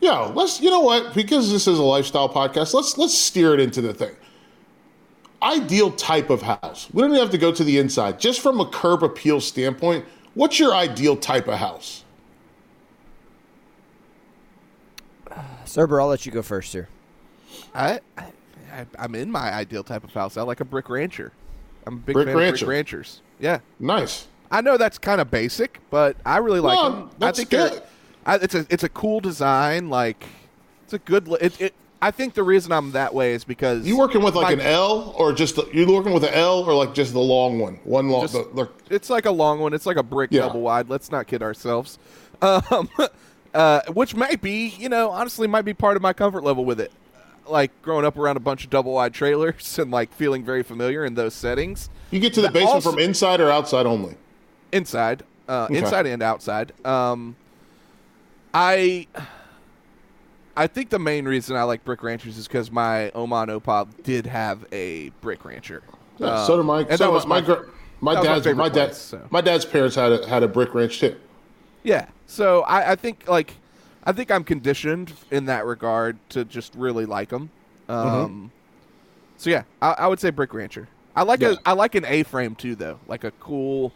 Yeah, 0.00 0.20
let's. 0.20 0.60
You 0.60 0.70
know 0.70 0.80
what? 0.80 1.14
Because 1.14 1.52
this 1.52 1.68
is 1.68 1.78
a 1.78 1.82
lifestyle 1.82 2.28
podcast, 2.28 2.72
let's 2.72 2.96
let's 2.96 3.16
steer 3.16 3.54
it 3.54 3.60
into 3.60 3.80
the 3.80 3.92
thing. 3.92 4.16
Ideal 5.42 5.90
type 5.92 6.28
of 6.30 6.42
house. 6.42 6.88
We 6.92 7.00
don't 7.02 7.10
even 7.12 7.20
have 7.22 7.30
to 7.30 7.38
go 7.38 7.50
to 7.52 7.64
the 7.64 7.78
inside. 7.78 8.20
Just 8.20 8.40
from 8.40 8.60
a 8.60 8.66
curb 8.66 9.02
appeal 9.02 9.40
standpoint, 9.40 10.04
what's 10.34 10.58
your 10.58 10.74
ideal 10.74 11.16
type 11.16 11.48
of 11.48 11.54
house? 11.58 12.04
Surber, 15.64 16.00
I'll 16.00 16.08
let 16.08 16.26
you 16.26 16.32
go 16.32 16.42
first 16.42 16.72
sir. 16.72 16.88
I, 17.74 18.00
I, 18.18 18.86
I'm 18.98 19.14
in 19.14 19.30
my 19.30 19.52
ideal 19.52 19.84
type 19.84 20.02
of 20.04 20.12
house. 20.12 20.36
I 20.36 20.42
like 20.42 20.60
a 20.60 20.64
brick 20.64 20.88
rancher. 20.90 21.32
I'm 21.86 21.94
a 21.94 21.96
big 21.98 22.14
Brick 22.14 22.26
fan 22.28 22.36
rancher. 22.36 22.64
of 22.64 22.68
brick 22.68 22.76
ranchers. 22.76 23.22
Yeah. 23.38 23.60
Nice. 23.78 24.26
I 24.50 24.60
know 24.60 24.76
that's 24.76 24.98
kind 24.98 25.20
of 25.20 25.30
basic, 25.30 25.78
but 25.90 26.16
I 26.26 26.38
really 26.38 26.60
like 26.60 26.76
No, 26.76 26.90
them. 26.90 27.10
I 27.12 27.14
that's 27.18 27.38
think 27.38 27.50
good. 27.50 27.82
I, 28.26 28.34
it's 28.36 28.54
a 28.54 28.66
it's 28.68 28.82
a 28.82 28.88
cool 28.88 29.20
design. 29.20 29.88
Like 29.88 30.24
it's 30.84 30.92
a 30.92 30.98
good. 30.98 31.28
It, 31.40 31.60
it, 31.60 31.74
I 32.02 32.10
think 32.10 32.32
the 32.34 32.42
reason 32.42 32.72
I'm 32.72 32.92
that 32.92 33.12
way 33.12 33.34
is 33.34 33.44
because 33.44 33.86
You 33.86 33.98
working 33.98 34.22
with 34.22 34.34
like 34.34 34.56
my- 34.56 34.62
an 34.64 34.68
L 34.70 35.14
or 35.18 35.32
just 35.34 35.56
the, 35.56 35.68
you 35.72 35.86
working 35.92 36.12
with 36.14 36.24
an 36.24 36.32
L 36.32 36.60
or 36.64 36.72
like 36.74 36.94
just 36.94 37.12
the 37.12 37.20
long 37.20 37.58
one? 37.58 37.78
One 37.84 38.08
long. 38.08 38.22
Just- 38.22 38.32
the, 38.34 38.48
the, 38.88 38.94
It's 38.94 39.10
like 39.10 39.26
a 39.26 39.30
long 39.30 39.60
one. 39.60 39.74
It's 39.74 39.84
like 39.86 39.98
a 39.98 40.02
brick 40.02 40.30
Yeah. 40.32 40.42
double 40.42 40.62
wide. 40.62 40.88
Let's 40.88 41.10
not 41.10 41.26
kid 41.26 41.42
ourselves. 41.42 41.98
Um, 42.42 42.88
uh, 43.52 43.82
which 43.92 44.14
might 44.14 44.40
be, 44.40 44.68
you 44.68 44.88
know, 44.88 45.10
honestly, 45.10 45.46
might 45.46 45.66
be 45.66 45.74
part 45.74 45.94
of 45.96 46.00
my 46.02 46.14
comfort 46.14 46.42
level 46.42 46.64
with 46.64 46.80
it. 46.80 46.90
Like 47.46 47.70
growing 47.82 48.06
up 48.06 48.16
around 48.16 48.38
a 48.38 48.40
bunch 48.40 48.64
of 48.64 48.70
double 48.70 48.94
wide 48.94 49.12
trailers 49.12 49.78
and 49.78 49.90
like 49.90 50.10
feeling 50.14 50.42
very 50.42 50.62
familiar 50.62 51.04
in 51.04 51.14
those 51.16 51.34
settings. 51.34 51.90
you 52.10 52.18
get 52.18 52.32
to 52.34 52.40
the 52.40 52.46
That 52.46 52.54
basement 52.54 52.74
also- 52.76 52.92
from 52.92 52.98
inside 52.98 53.42
or 53.42 53.50
outside 53.50 53.84
only. 53.84 54.14
inside, 54.72 55.22
uh, 55.50 55.64
Okay. 55.68 55.76
inside 55.80 56.06
and 56.06 56.22
outside. 56.22 56.72
Um, 56.86 57.36
I, 58.54 59.06
I 60.60 60.66
think 60.66 60.90
the 60.90 60.98
main 60.98 61.24
reason 61.26 61.56
I 61.56 61.62
like 61.62 61.84
brick 61.86 62.02
ranchers 62.02 62.36
is 62.36 62.46
because 62.46 62.70
my 62.70 63.10
Oman 63.12 63.48
Opal 63.48 63.86
did 64.02 64.26
have 64.26 64.66
a 64.72 65.08
brick 65.22 65.42
rancher. 65.46 65.82
Yeah, 66.18 66.26
Uh, 66.26 66.46
so 66.46 66.56
did 66.58 66.64
my. 66.64 66.80
and 66.80 66.90
so 66.98 67.04
that 67.06 67.12
was 67.12 67.26
my 67.26 67.40
my, 67.40 67.46
gr- 67.46 67.64
my 68.02 68.14
that 68.14 68.24
my 68.24 68.38
dad's 68.40 68.56
my 68.56 68.68
dad 68.68 68.84
place, 68.88 68.98
so. 68.98 69.26
my 69.30 69.40
dad's 69.40 69.64
parents 69.64 69.96
had 69.96 70.12
a, 70.12 70.28
had 70.28 70.42
a 70.42 70.48
brick 70.48 70.74
ranch 70.74 71.00
too. 71.00 71.16
yeah. 71.82 72.08
So 72.26 72.60
I, 72.64 72.92
I 72.92 72.94
think 72.96 73.26
like, 73.26 73.54
I 74.04 74.12
think 74.12 74.30
I'm 74.30 74.44
conditioned 74.44 75.14
in 75.30 75.46
that 75.46 75.64
regard 75.64 76.18
to 76.30 76.44
just 76.44 76.74
really 76.74 77.06
like 77.06 77.30
them. 77.30 77.48
Um, 77.88 78.06
Mm-hmm. 78.06 78.46
so 79.38 79.48
yeah, 79.50 79.62
I, 79.80 79.92
I 79.92 80.06
would 80.08 80.20
say 80.20 80.28
brick 80.28 80.52
rancher. 80.52 80.88
I 81.16 81.22
like 81.22 81.40
Yeah. 81.40 81.52
a 81.52 81.70
I 81.70 81.72
like 81.72 81.94
an 81.94 82.04
A 82.04 82.22
frame 82.22 82.54
too 82.54 82.74
though, 82.74 83.00
like 83.08 83.24
a 83.24 83.30
cool. 83.40 83.92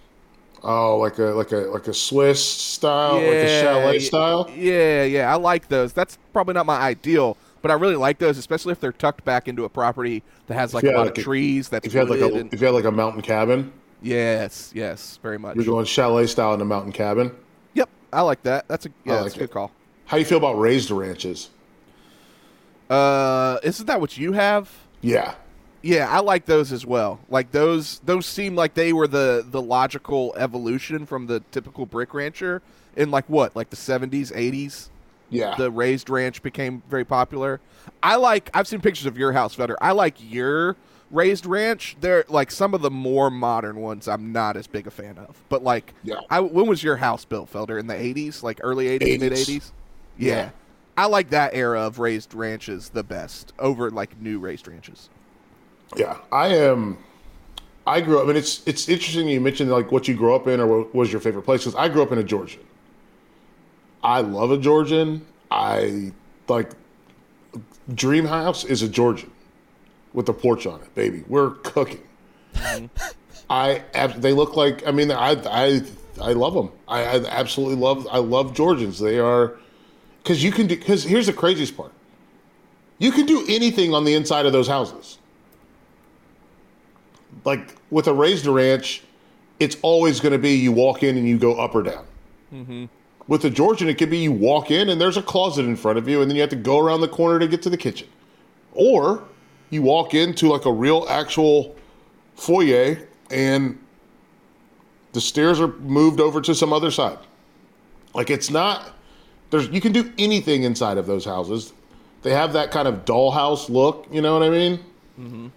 Oh, 0.67 0.97
like 0.97 1.19
a 1.19 1.25
like 1.25 1.53
a 1.53 1.57
like 1.57 1.87
a 1.89 1.95
Swiss 1.95 2.43
style, 2.45 3.15
like 3.17 3.23
a 3.25 3.61
chalet 3.61 3.99
style. 3.99 4.51
Yeah, 4.57 5.05
yeah, 5.05 5.31
I 5.33 5.37
like 5.37 5.69
those. 5.69 5.93
That's 5.93 6.17
probably 6.33 6.55
not 6.55 6.65
my 6.65 6.79
ideal, 6.81 7.37
but 7.61 7.71
I 7.71 7.75
really 7.75 7.97
like 7.97 8.19
those, 8.19 8.39
especially 8.39 8.73
if 8.73 8.81
they're 8.81 8.91
tucked 8.93 9.25
back 9.27 9.47
into 9.47 9.65
a 9.65 9.69
property 9.69 10.23
that 10.47 10.55
has 10.55 10.73
like 10.73 10.85
a 10.85 10.89
lot 10.93 11.07
like 11.07 11.17
a- 11.19 11.21
of 11.21 11.25
trees. 11.25 11.69
That's 11.69 11.87
If 11.87 11.93
you 11.93 12.01
had 12.01 12.09
like 12.09 12.21
a 12.21 12.33
and- 12.35 12.53
if 12.53 12.61
you 12.61 12.67
had 12.67 12.75
like 12.75 12.85
a 12.87 12.91
mountain 12.91 13.21
cabin, 13.21 13.73
yes, 14.01 14.73
yes, 14.75 15.19
very 15.23 15.39
much. 15.39 15.57
you're 15.57 15.67
going 15.67 15.85
chalet 15.85 16.27
style 16.27 16.55
in 16.55 16.61
a 16.63 16.65
mountain 16.65 16.93
cabin. 16.93 17.31
Yep, 17.75 17.91
I 18.13 18.23
like 18.23 18.43
that. 18.45 18.67
That's 18.67 18.87
a 18.87 18.91
yeah, 19.05 19.21
I 19.21 19.23
that's 19.25 19.35
a 19.35 19.39
good 19.41 19.45
it. 19.45 19.51
call. 19.53 19.71
How 20.07 20.17
do 20.17 20.21
you 20.23 20.27
feel 20.27 20.39
about 20.39 20.59
raised 20.59 20.91
ranches? 20.91 21.51
Uh, 22.89 23.59
isn't 23.63 23.87
that 23.87 24.01
what 24.01 24.17
you 24.17 24.33
have? 24.33 24.71
Yeah, 25.01 25.35
Yeah, 25.85 26.09
I 26.11 26.21
like 26.21 26.47
those 26.47 26.73
as 26.73 26.87
well. 26.87 27.21
Like 27.29 27.53
those, 27.53 28.01
those 28.07 28.25
seem 28.25 28.57
like 28.57 28.73
they 28.73 28.95
were 28.95 29.07
the 29.07 29.45
the 29.49 29.61
logical 29.61 30.35
evolution 30.39 31.05
from 31.05 31.27
the 31.27 31.41
typical 31.53 31.85
brick 31.85 32.15
rancher 32.15 32.63
in 32.97 33.11
like 33.11 33.27
what, 33.29 33.55
like 33.55 33.69
the 33.69 33.77
seventies, 33.77 34.33
eighties. 34.35 34.89
yeah. 35.29 35.55
the 35.57 35.71
raised 35.71 36.09
ranch 36.09 36.43
became 36.43 36.83
very 36.89 37.05
popular. 37.05 37.61
I 38.03 38.17
like 38.17 38.49
I've 38.55 38.67
seen 38.67 38.81
pictures 38.81 39.05
of 39.05 39.19
your 39.19 39.33
house, 39.33 39.55
Felder. 39.55 39.77
I 39.79 39.93
like 39.93 40.15
your 40.19 40.77
raised 41.11 41.45
ranch. 41.45 41.97
They're 42.01 42.25
like 42.29 42.51
some 42.51 42.73
of 42.73 42.81
the 42.81 42.91
more 42.91 43.31
modern 43.31 43.77
ones 43.77 44.09
I'm 44.09 44.33
not 44.33 44.57
as 44.57 44.67
big 44.67 44.87
a 44.87 44.91
fan 44.91 45.19
of. 45.19 45.37
But 45.51 45.63
like 45.63 45.93
Yeah. 46.03 46.21
I 46.31 46.41
when 46.41 46.67
was 46.67 46.83
your 46.83 46.97
house 46.97 47.27
built, 47.27 47.53
Felder? 47.53 47.79
In 47.79 47.89
the 47.89 47.95
80s, 47.95 48.43
like 48.43 48.59
early 48.63 48.87
80s, 48.99 49.17
80s. 49.17 49.21
mid 49.21 49.33
80s? 49.33 49.71
Yeah. 50.17 50.35
Yeah. 50.35 50.51
I 50.97 51.07
like 51.07 51.29
that 51.31 51.55
era 51.55 51.83
of 51.83 51.99
raised 51.99 52.33
ranches 52.33 52.89
the 52.89 53.03
best 53.03 53.53
over 53.59 53.91
like 53.91 54.19
new 54.19 54.39
raised 54.39 54.67
ranches. 54.67 55.11
Yeah, 55.97 56.19
I 56.33 56.49
am. 56.49 56.99
I 57.87 58.01
grew 58.01 58.19
up, 58.19 58.29
and 58.29 58.37
it's 58.37 58.67
it's 58.67 58.89
interesting 58.89 59.29
you 59.29 59.41
mentioned 59.41 59.71
like 59.71 59.93
what 59.93 60.09
you 60.09 60.15
grew 60.15 60.35
up 60.35 60.47
in 60.47 60.61
or 60.61 60.67
what 60.67 60.95
was 60.95 61.13
your 61.13 61.21
favorite 61.21 61.43
place. 61.43 61.63
Because 61.63 61.75
I 61.75 61.89
grew 61.89 62.03
up 62.03 62.13
in 62.13 62.19
a 62.19 62.25
Georgian. 62.25 62.63
I 64.03 64.21
love 64.21 64.51
a 64.51 64.59
Georgian. 64.59 65.25
I 65.51 66.13
like 66.49 66.73
dream 67.95 68.25
house 68.25 68.65
is 68.65 68.83
a 68.83 68.89
Georgian 68.89 69.31
with 70.13 70.29
a 70.29 70.33
porch 70.33 70.67
on 70.67 70.81
it, 70.81 70.95
baby. 70.95 71.25
We're 71.29 71.51
cooking. 71.51 72.03
Mm-hmm. 72.55 72.87
I 73.51 73.83
they 74.17 74.33
look 74.33 74.57
like. 74.57 74.87
I 74.87 74.91
mean, 74.91 75.11
I 75.11 75.33
I 75.47 75.83
I 76.21 76.33
love 76.33 76.55
them. 76.55 76.71
I, 76.89 77.03
I 77.03 77.25
absolutely 77.27 77.77
love. 77.77 78.07
I 78.11 78.19
love 78.19 78.55
Georgians. 78.55 78.99
They 78.99 79.19
are 79.19 79.57
because 80.23 80.43
you 80.43 80.51
can 80.51 80.67
do. 80.67 80.77
Because 80.77 81.05
here's 81.05 81.27
the 81.27 81.33
craziest 81.33 81.77
part. 81.77 81.93
You 82.99 83.13
can 83.13 83.27
do 83.27 83.45
anything 83.49 83.93
on 83.93 84.05
the 84.05 84.15
inside 84.15 84.47
of 84.47 84.53
those 84.53 84.69
houses 84.69 85.19
like 87.45 87.75
with 87.91 88.07
a 88.07 88.15
raised 88.15 88.47
ranch, 88.47 89.03
it's 89.61 89.77
always 89.83 90.21
going 90.21 90.33
to 90.33 90.39
be 90.39 90.55
you 90.55 90.73
walk 90.73 91.03
in 91.03 91.17
and 91.17 91.29
you 91.29 91.39
go 91.39 91.55
up 91.55 91.75
or 91.75 91.83
down. 91.83 92.05
Mm-hmm. 92.53 92.85
With 93.27 93.43
the 93.43 93.51
Georgian, 93.51 93.89
it 93.89 93.95
could 93.95 94.11
be 94.11 94.19
you 94.19 94.33
walk 94.33 94.71
in 94.71 94.89
and 94.89 95.01
there's 95.01 95.17
a 95.17 95.23
closet 95.23 95.65
in 95.65 95.77
front 95.77 95.99
of 95.99 96.09
you, 96.09 96.21
and 96.21 96.31
then 96.31 96.37
you 96.37 96.43
have 96.43 96.51
to 96.51 96.57
go 96.57 96.79
around 96.79 97.01
the 97.01 97.09
corner 97.09 97.39
to 97.39 97.49
get 97.49 97.63
to 97.63 97.71
the 97.71 97.77
kitchen, 97.77 98.09
or 98.73 99.25
you 99.71 99.83
walk 99.83 100.15
into 100.15 100.49
like 100.49 100.67
a 100.67 100.73
real 100.73 101.07
actual 101.09 101.75
foyer 102.35 102.99
and 103.31 103.79
the 105.13 105.21
stairs 105.21 105.61
are 105.61 105.69
moved 105.69 106.21
over 106.21 106.41
to 106.41 106.55
some 106.55 106.73
other 106.73 106.91
side. 106.91 107.19
Like 108.15 108.31
it's 108.31 108.51
not 108.51 108.93
there's 109.51 109.69
you 109.69 109.81
can 109.81 109.93
do 109.93 110.13
anything 110.19 110.65
inside 110.65 110.99
of 110.99 111.07
those 111.07 111.25
houses. 111.25 111.73
They 112.23 112.31
have 112.31 112.53
that 112.55 112.71
kind 112.71 112.89
of 112.89 113.05
dollhouse 113.05 113.69
look, 113.69 114.07
you 114.11 114.21
know 114.21 114.33
what 114.33 114.43
I 114.43 114.51
mean? 114.51 114.79
Mm-hmm. 115.19 115.49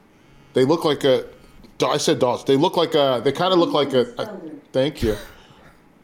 They 0.53 0.65
look 0.65 0.85
like 0.85 1.03
a. 1.03 1.25
I 1.81 1.97
said 1.97 2.19
dolls. 2.19 2.43
They 2.45 2.57
look 2.57 2.75
like 2.77 2.95
a. 2.95 3.21
They 3.23 3.31
kind 3.31 3.53
of 3.53 3.59
look 3.59 3.71
like 3.71 3.93
a. 3.93 4.07
a 4.21 4.39
thank 4.71 5.03
you. 5.03 5.15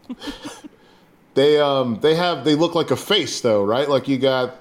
they 1.33 1.59
um 1.59 1.99
they 2.01 2.15
have 2.15 2.43
they 2.45 2.55
look 2.55 2.75
like 2.75 2.91
a 2.91 2.95
face 2.95 3.41
though, 3.41 3.63
right? 3.63 3.89
Like 3.89 4.07
you 4.07 4.17
got 4.17 4.57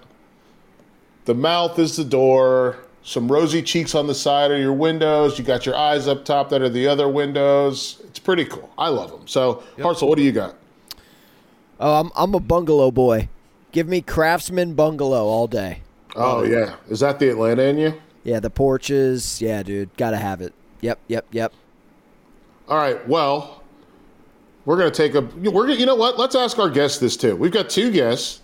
the 1.25 1.35
mouth 1.35 1.79
is 1.79 1.97
the 1.97 2.05
door, 2.05 2.79
some 3.03 3.31
rosy 3.31 3.63
cheeks 3.63 3.95
on 3.95 4.07
the 4.07 4.15
side 4.15 4.51
of 4.51 4.59
your 4.59 4.73
windows. 4.73 5.39
You 5.39 5.45
got 5.45 5.67
your 5.67 5.77
eyes 5.77 6.09
up 6.09 6.25
top 6.25 6.49
that 6.51 6.63
are 6.63 6.69
the 6.69 6.87
other 6.87 7.09
windows. 7.09 8.01
It's 8.05 8.19
pretty 8.19 8.45
cool. 8.45 8.71
I 8.79 8.89
love 8.89 9.11
them. 9.11 9.27
So, 9.27 9.63
Hartzell, 9.79 10.09
what 10.09 10.17
do 10.17 10.25
you 10.25 10.33
got? 10.33 10.55
Oh, 11.81 12.01
I'm 12.01 12.11
I'm 12.17 12.35
a 12.35 12.41
bungalow 12.41 12.91
boy. 12.91 13.29
Give 13.73 13.89
me 13.89 14.03
craftsman 14.03 14.75
bungalow 14.75 15.25
all 15.25 15.47
day. 15.47 15.83
Oh 16.15 16.43
yeah, 16.43 16.77
is 16.89 17.01
that 17.01 17.19
the 17.19 17.31
Atlanta 17.31 17.63
in 17.63 17.79
you? 17.79 18.01
Yeah, 18.25 18.41
the 18.41 18.51
porches. 18.51 19.41
Yeah, 19.41 19.63
dude, 19.63 19.97
gotta 19.97 20.19
have 20.19 20.41
it. 20.41 20.53
Yep, 20.83 20.99
yep, 21.09 21.27
yep. 21.33 21.53
All 22.69 22.77
right. 22.77 23.07
Well, 23.09 23.63
we're 24.65 24.77
gonna 24.77 24.91
take 24.91 25.15
a. 25.15 25.21
We're 25.23 25.67
gonna, 25.67 25.75
you 25.79 25.87
know 25.87 25.95
what? 25.97 26.19
Let's 26.19 26.35
ask 26.35 26.59
our 26.59 26.69
guests 26.71 26.99
this 26.99 27.17
too. 27.17 27.35
We've 27.37 27.51
got 27.53 27.71
two 27.71 27.91
guests. 27.91 28.41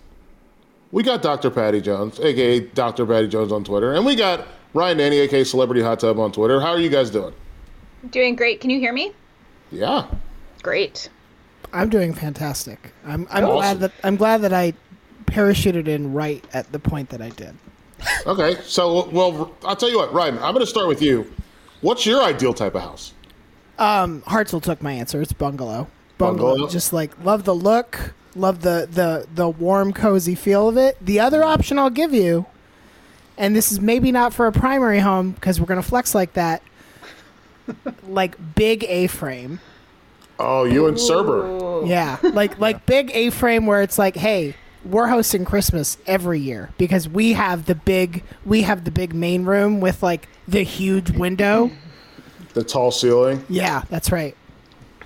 We 0.91 1.03
got 1.03 1.21
Dr. 1.21 1.51
Patti 1.51 1.81
Jones, 1.83 2.19
aka 2.19 2.61
Dr. 2.61 3.05
Patti 3.07 3.29
Jones 3.29 3.53
on 3.53 3.63
Twitter, 3.65 3.93
and 3.95 4.07
we 4.07 4.17
got 4.17 4.47
Ryan 4.73 4.97
Nanny, 4.99 5.19
aka 5.19 5.45
Celebrity 5.45 5.83
Hot 5.83 6.01
Tub 6.01 6.19
on 6.19 6.33
Twitter. 6.33 6.61
How 6.61 6.69
are 6.71 6.81
you 6.81 6.89
guys 6.89 7.11
doing? 7.11 7.35
Doing 8.11 8.35
great. 8.37 8.61
Can 8.61 8.71
you 8.71 8.79
hear 8.81 8.93
me? 8.93 9.13
Yeah. 9.71 10.07
Great. 10.63 11.11
I'm 11.73 11.91
doing 11.91 12.15
fantastic. 12.15 12.93
I'm 13.05 13.27
I'm 13.31 13.45
Awesome. 13.45 13.57
glad 13.57 13.81
that 13.81 13.93
I'm 14.05 14.17
glad 14.17 14.43
that 14.43 14.53
I 14.55 14.73
parachuted 15.27 15.89
in 15.89 16.13
right 16.15 16.43
at 16.55 16.73
the 16.73 16.79
point 16.79 17.11
that 17.11 17.21
I 17.21 17.29
did. 17.31 17.55
Okay. 18.27 18.57
So, 18.63 19.09
well, 19.11 19.53
I'll 19.65 19.77
tell 19.77 19.91
you 19.91 19.99
what, 19.99 20.13
Ryan. 20.13 20.35
I'm 20.37 20.55
going 20.55 20.61
to 20.61 20.67
start 20.67 20.87
with 20.89 21.03
you. 21.03 21.31
What's 21.81 22.07
your 22.07 22.23
ideal 22.23 22.55
type 22.55 22.75
of 22.75 22.83
house? 22.83 23.15
Um, 23.79 24.23
Hartzell 24.23 24.63
took 24.63 24.83
my 24.83 24.93
answer. 24.93 25.23
It's 25.23 25.33
bungalow. 25.33 25.89
Bungalow. 26.19 26.51
Bungalow? 26.51 26.69
Just 26.69 26.93
like 26.93 27.13
love 27.25 27.45
the 27.45 27.55
look, 27.55 28.15
love 28.35 28.63
the 28.63 28.89
the 28.91 29.27
the 29.33 29.49
warm, 29.49 29.93
cozy 29.93 30.35
feel 30.35 30.69
of 30.69 30.77
it. 30.77 30.97
The 31.01 31.21
other 31.21 31.45
option 31.45 31.79
I'll 31.79 31.91
give 31.91 32.13
you, 32.13 32.47
and 33.37 33.55
this 33.55 33.71
is 33.71 33.81
maybe 33.81 34.11
not 34.11 34.35
for 34.35 34.47
a 34.47 34.53
primary 34.53 34.99
home 34.99 35.33
because 35.33 35.61
we're 35.61 35.67
gonna 35.67 35.83
flex 35.83 36.15
like 36.15 36.33
that. 36.33 36.63
like 38.09 38.37
big 38.55 38.85
A-frame. 38.85 39.61
Oh, 40.41 40.65
you 40.65 40.87
and 40.87 40.97
Surber. 40.97 41.87
Yeah, 41.87 42.19
like 42.23 42.59
like 42.59 42.87
big 42.87 43.11
A-frame 43.15 43.67
where 43.67 43.83
it's 43.83 43.99
like, 43.99 44.17
hey, 44.17 44.55
we're 44.89 45.07
hosting 45.07 45.45
Christmas 45.45 45.99
every 46.07 46.41
year 46.41 46.71
because 46.79 47.09
we 47.09 47.35
have 47.35 47.67
the 47.67 47.75
big 47.75 48.25
we 48.45 48.63
have 48.63 48.85
the 48.85 48.91
big 48.91 49.15
main 49.15 49.45
room 49.45 49.81
with 49.81 50.03
like 50.03 50.29
the 50.47 50.63
huge 50.63 51.11
window. 51.11 51.71
The 52.55 52.65
tall 52.65 52.91
ceiling. 52.91 53.45
Yeah, 53.49 53.83
that's 53.91 54.11
right. 54.11 54.37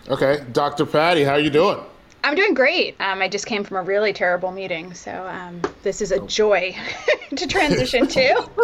Okay. 0.08 0.44
Dr. 0.52 0.86
Patti, 0.86 1.24
how 1.24 1.36
you 1.36 1.50
doing? 1.50 1.80
I'm 2.24 2.34
doing 2.34 2.54
great. 2.54 2.94
Um, 3.00 3.20
I 3.20 3.28
just 3.28 3.46
came 3.46 3.64
from 3.64 3.76
a 3.78 3.82
really 3.82 4.12
terrible 4.12 4.52
meeting, 4.52 4.94
so 4.94 5.26
um, 5.26 5.60
this 5.82 6.00
is 6.00 6.12
a 6.12 6.20
joy 6.26 6.76
to 7.36 7.46
transition 7.46 8.06
to. 8.08 8.48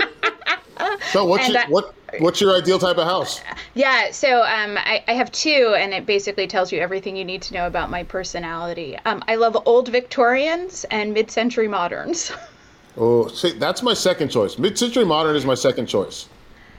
So, 1.10 1.24
what's 1.24 1.48
your, 1.48 1.54
that- 1.54 1.68
what 1.70 1.92
what's 2.20 2.40
your 2.40 2.56
ideal 2.56 2.78
type 2.78 2.98
of 2.98 3.04
house? 3.04 3.40
yeah, 3.74 4.12
so 4.12 4.42
um, 4.42 4.78
I, 4.78 5.02
I 5.08 5.12
have 5.14 5.30
two, 5.32 5.74
and 5.76 5.92
it 5.92 6.06
basically 6.06 6.46
tells 6.46 6.70
you 6.70 6.78
everything 6.78 7.16
you 7.16 7.24
need 7.24 7.42
to 7.42 7.54
know 7.54 7.66
about 7.66 7.90
my 7.90 8.04
personality. 8.04 8.96
Um, 9.04 9.22
I 9.26 9.34
love 9.34 9.60
old 9.66 9.88
Victorians 9.88 10.84
and 10.92 11.12
mid-century 11.12 11.66
moderns. 11.68 12.30
Oh, 13.00 13.28
see, 13.28 13.52
that's 13.52 13.80
my 13.82 13.94
second 13.94 14.28
choice. 14.28 14.58
Mid-century 14.58 15.04
modern 15.04 15.36
is 15.36 15.44
my 15.44 15.54
second 15.54 15.86
choice. 15.86 16.28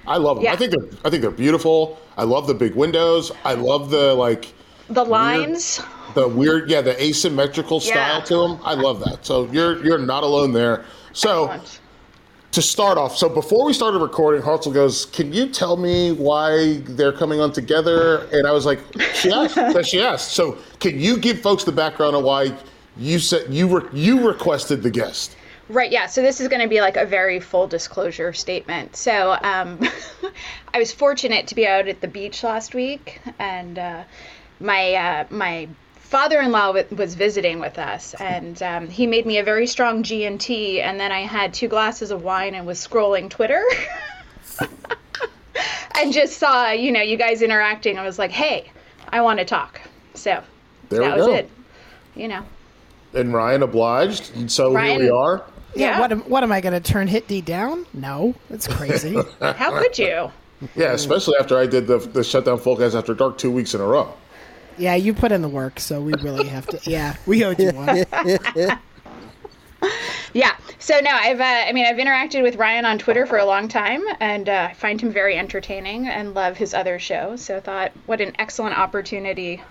I 0.05 0.17
love 0.17 0.37
them. 0.37 0.45
Yeah. 0.45 0.53
I 0.53 0.57
think 0.57 0.71
they're 0.71 0.89
I 1.05 1.09
think 1.09 1.21
they're 1.21 1.31
beautiful. 1.31 1.97
I 2.17 2.23
love 2.23 2.45
the 2.47 2.53
big 2.53 2.75
windows. 2.75 3.31
I 3.45 3.53
love 3.53 3.89
the 3.89 4.13
like 4.15 4.53
The 4.89 5.03
lines. 5.03 5.81
the 6.15 6.27
weird 6.27 6.69
yeah 6.69 6.81
the 6.81 7.01
asymmetrical 7.01 7.79
style 7.79 8.19
Yeah. 8.19 8.25
to 8.25 8.35
them. 8.35 8.59
I 8.63 8.73
love 8.73 8.99
that. 9.05 9.25
So 9.25 9.45
you're 9.51 9.83
you're 9.85 9.99
not 9.99 10.23
alone 10.23 10.53
there. 10.53 10.85
So 11.13 11.59
to 12.51 12.61
start 12.63 12.97
off, 12.97 13.15
so 13.15 13.29
before 13.29 13.63
we 13.63 13.73
started 13.73 13.99
recording, 13.99 14.41
Hartzell 14.41 14.73
goes, 14.73 15.05
"Can 15.05 15.31
you 15.31 15.47
tell 15.49 15.77
me 15.77 16.11
why 16.13 16.79
they're 16.85 17.11
coming 17.13 17.39
on 17.39 17.51
together?" 17.51 18.27
And 18.33 18.47
I 18.47 18.51
was 18.51 18.65
like, 18.65 18.79
"She 19.13 19.31
asked." 19.33 19.85
she 19.87 20.01
asked. 20.01 20.31
So 20.31 20.57
can 20.79 20.99
you 20.99 21.17
give 21.17 21.39
folks 21.41 21.63
the 21.63 21.71
background 21.71 22.15
on 22.15 22.23
why 22.23 22.55
you 22.97 23.19
said 23.19 23.53
you 23.53 23.67
were 23.67 23.87
you 23.93 24.27
requested 24.27 24.81
the 24.81 24.89
guest? 24.89 25.35
Right, 25.69 25.91
yeah. 25.91 26.07
So 26.07 26.23
this 26.23 26.41
is 26.41 26.47
going 26.47 26.63
to 26.63 26.67
be 26.67 26.81
like 26.81 26.97
a 26.97 27.05
very 27.05 27.39
full 27.39 27.67
disclosure 27.67 28.33
statement. 28.33 28.95
So 28.95 29.33
um, 29.43 29.79
I 30.73 30.79
was 30.79 30.91
fortunate 30.91 31.45
to 31.45 31.53
be 31.53 31.67
out 31.67 31.87
at 31.87 32.01
the 32.01 32.07
beach 32.07 32.41
last 32.43 32.73
week, 32.73 33.21
and 33.37 33.77
uh, 33.77 34.03
my 34.59 34.93
uh, 34.93 35.25
my 35.29 35.67
father-in-law 35.95 36.73
w- 36.73 36.95
was 36.95 37.13
visiting 37.15 37.59
with 37.59 37.77
us, 37.77 38.13
and 38.19 38.61
um, 38.63 38.87
he 38.89 39.05
made 39.07 39.25
me 39.25 39.37
a 39.37 39.43
very 39.43 39.67
strong 39.67 40.03
G 40.03 40.25
and 40.25 40.39
T, 40.41 40.81
and 40.81 40.99
then 40.99 41.11
I 41.11 41.21
had 41.21 41.53
two 41.53 41.67
glasses 41.67 42.11
of 42.11 42.23
wine 42.23 42.55
and 42.55 42.65
was 42.65 42.79
scrolling 42.85 43.29
Twitter. 43.29 43.63
and 45.95 46.13
just 46.13 46.37
saw, 46.37 46.71
you 46.71 46.91
know, 46.91 47.01
you 47.01 47.17
guys 47.17 47.41
interacting. 47.41 47.97
I 47.97 48.03
was 48.05 48.17
like, 48.19 48.31
"Hey, 48.31 48.71
I 49.09 49.21
want 49.21 49.39
to 49.39 49.45
talk." 49.45 49.79
So 50.13 50.41
There 50.89 50.99
that 51.01 51.15
we 51.15 51.21
was 51.21 51.27
go. 51.27 51.35
it. 51.35 51.49
You 52.15 52.27
know. 52.27 52.43
And 53.13 53.33
Ryan 53.33 53.63
obliged, 53.63 54.35
and 54.35 54.51
so 54.51 54.73
Ryan- 54.73 55.01
here 55.01 55.11
we 55.13 55.17
are. 55.17 55.43
Yeah. 55.75 55.99
What 55.99 56.11
am, 56.11 56.21
what 56.21 56.43
am 56.43 56.51
I 56.51 56.61
going 56.61 56.73
to 56.73 56.79
turn 56.79 57.07
Hit 57.07 57.27
D 57.27 57.41
down? 57.41 57.85
No, 57.93 58.33
that's 58.49 58.67
crazy. 58.67 59.15
How 59.41 59.79
could 59.79 59.97
you? 59.97 60.31
Yeah, 60.75 60.91
especially 60.91 61.35
after 61.39 61.57
I 61.57 61.65
did 61.65 61.87
the 61.87 61.99
the 61.99 62.21
shutdown 62.21 62.59
full 62.59 62.75
guys 62.75 62.93
after 62.93 63.13
dark 63.13 63.37
two 63.37 63.49
weeks 63.49 63.73
in 63.75 63.79
a 63.79 63.85
row. 63.85 64.13
Yeah, 64.79 64.95
you 64.95 65.13
put 65.13 65.31
in 65.31 65.41
the 65.41 65.49
work, 65.49 65.79
so 65.79 66.01
we 66.01 66.13
really 66.21 66.47
have 66.47 66.65
to. 66.67 66.79
Yeah, 66.89 67.15
we 67.25 67.43
owe 67.45 67.51
you 67.57 67.71
one. 67.71 68.05
Yeah. 70.33 70.55
So 70.77 70.99
no, 70.99 71.09
I've 71.11 71.39
uh, 71.39 71.43
I 71.43 71.71
mean 71.71 71.85
I've 71.87 71.95
interacted 71.97 72.43
with 72.43 72.55
Ryan 72.57 72.85
on 72.85 72.99
Twitter 72.99 73.25
for 73.25 73.37
a 73.37 73.45
long 73.45 73.67
time, 73.67 74.03
and 74.19 74.47
uh, 74.47 74.67
I 74.69 74.73
find 74.73 75.01
him 75.01 75.11
very 75.11 75.35
entertaining 75.37 76.07
and 76.07 76.35
love 76.35 76.55
his 76.57 76.73
other 76.75 76.99
show. 76.99 77.35
So 77.35 77.57
I 77.57 77.59
thought, 77.61 77.91
what 78.05 78.21
an 78.21 78.33
excellent 78.37 78.77
opportunity. 78.77 79.61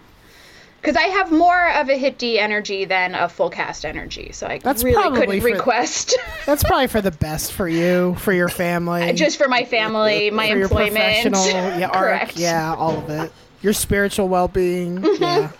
Because 0.80 0.96
I 0.96 1.02
have 1.08 1.30
more 1.32 1.70
of 1.74 1.88
a 1.88 1.96
hit 1.96 2.18
D 2.18 2.38
energy 2.38 2.84
than 2.84 3.14
a 3.14 3.28
full 3.28 3.50
cast 3.50 3.84
energy, 3.84 4.30
so 4.32 4.46
I 4.46 4.58
That's 4.58 4.82
really 4.82 5.16
couldn't 5.16 5.40
for- 5.40 5.46
request 5.46 6.16
That's 6.46 6.62
probably 6.64 6.86
for 6.88 7.00
the 7.00 7.10
best 7.10 7.52
for 7.52 7.68
you, 7.68 8.14
for 8.20 8.32
your 8.32 8.48
family, 8.48 9.12
just 9.12 9.38
for 9.38 9.48
my 9.48 9.64
family, 9.64 10.30
my 10.30 10.50
for 10.50 10.60
employment. 10.62 11.34
yeah, 11.34 11.88
arc, 11.92 12.04
Correct. 12.04 12.36
yeah, 12.36 12.74
all 12.74 12.96
of 12.98 13.10
it. 13.10 13.32
Your 13.62 13.72
spiritual 13.72 14.28
well-being, 14.28 15.04
yeah. 15.20 15.50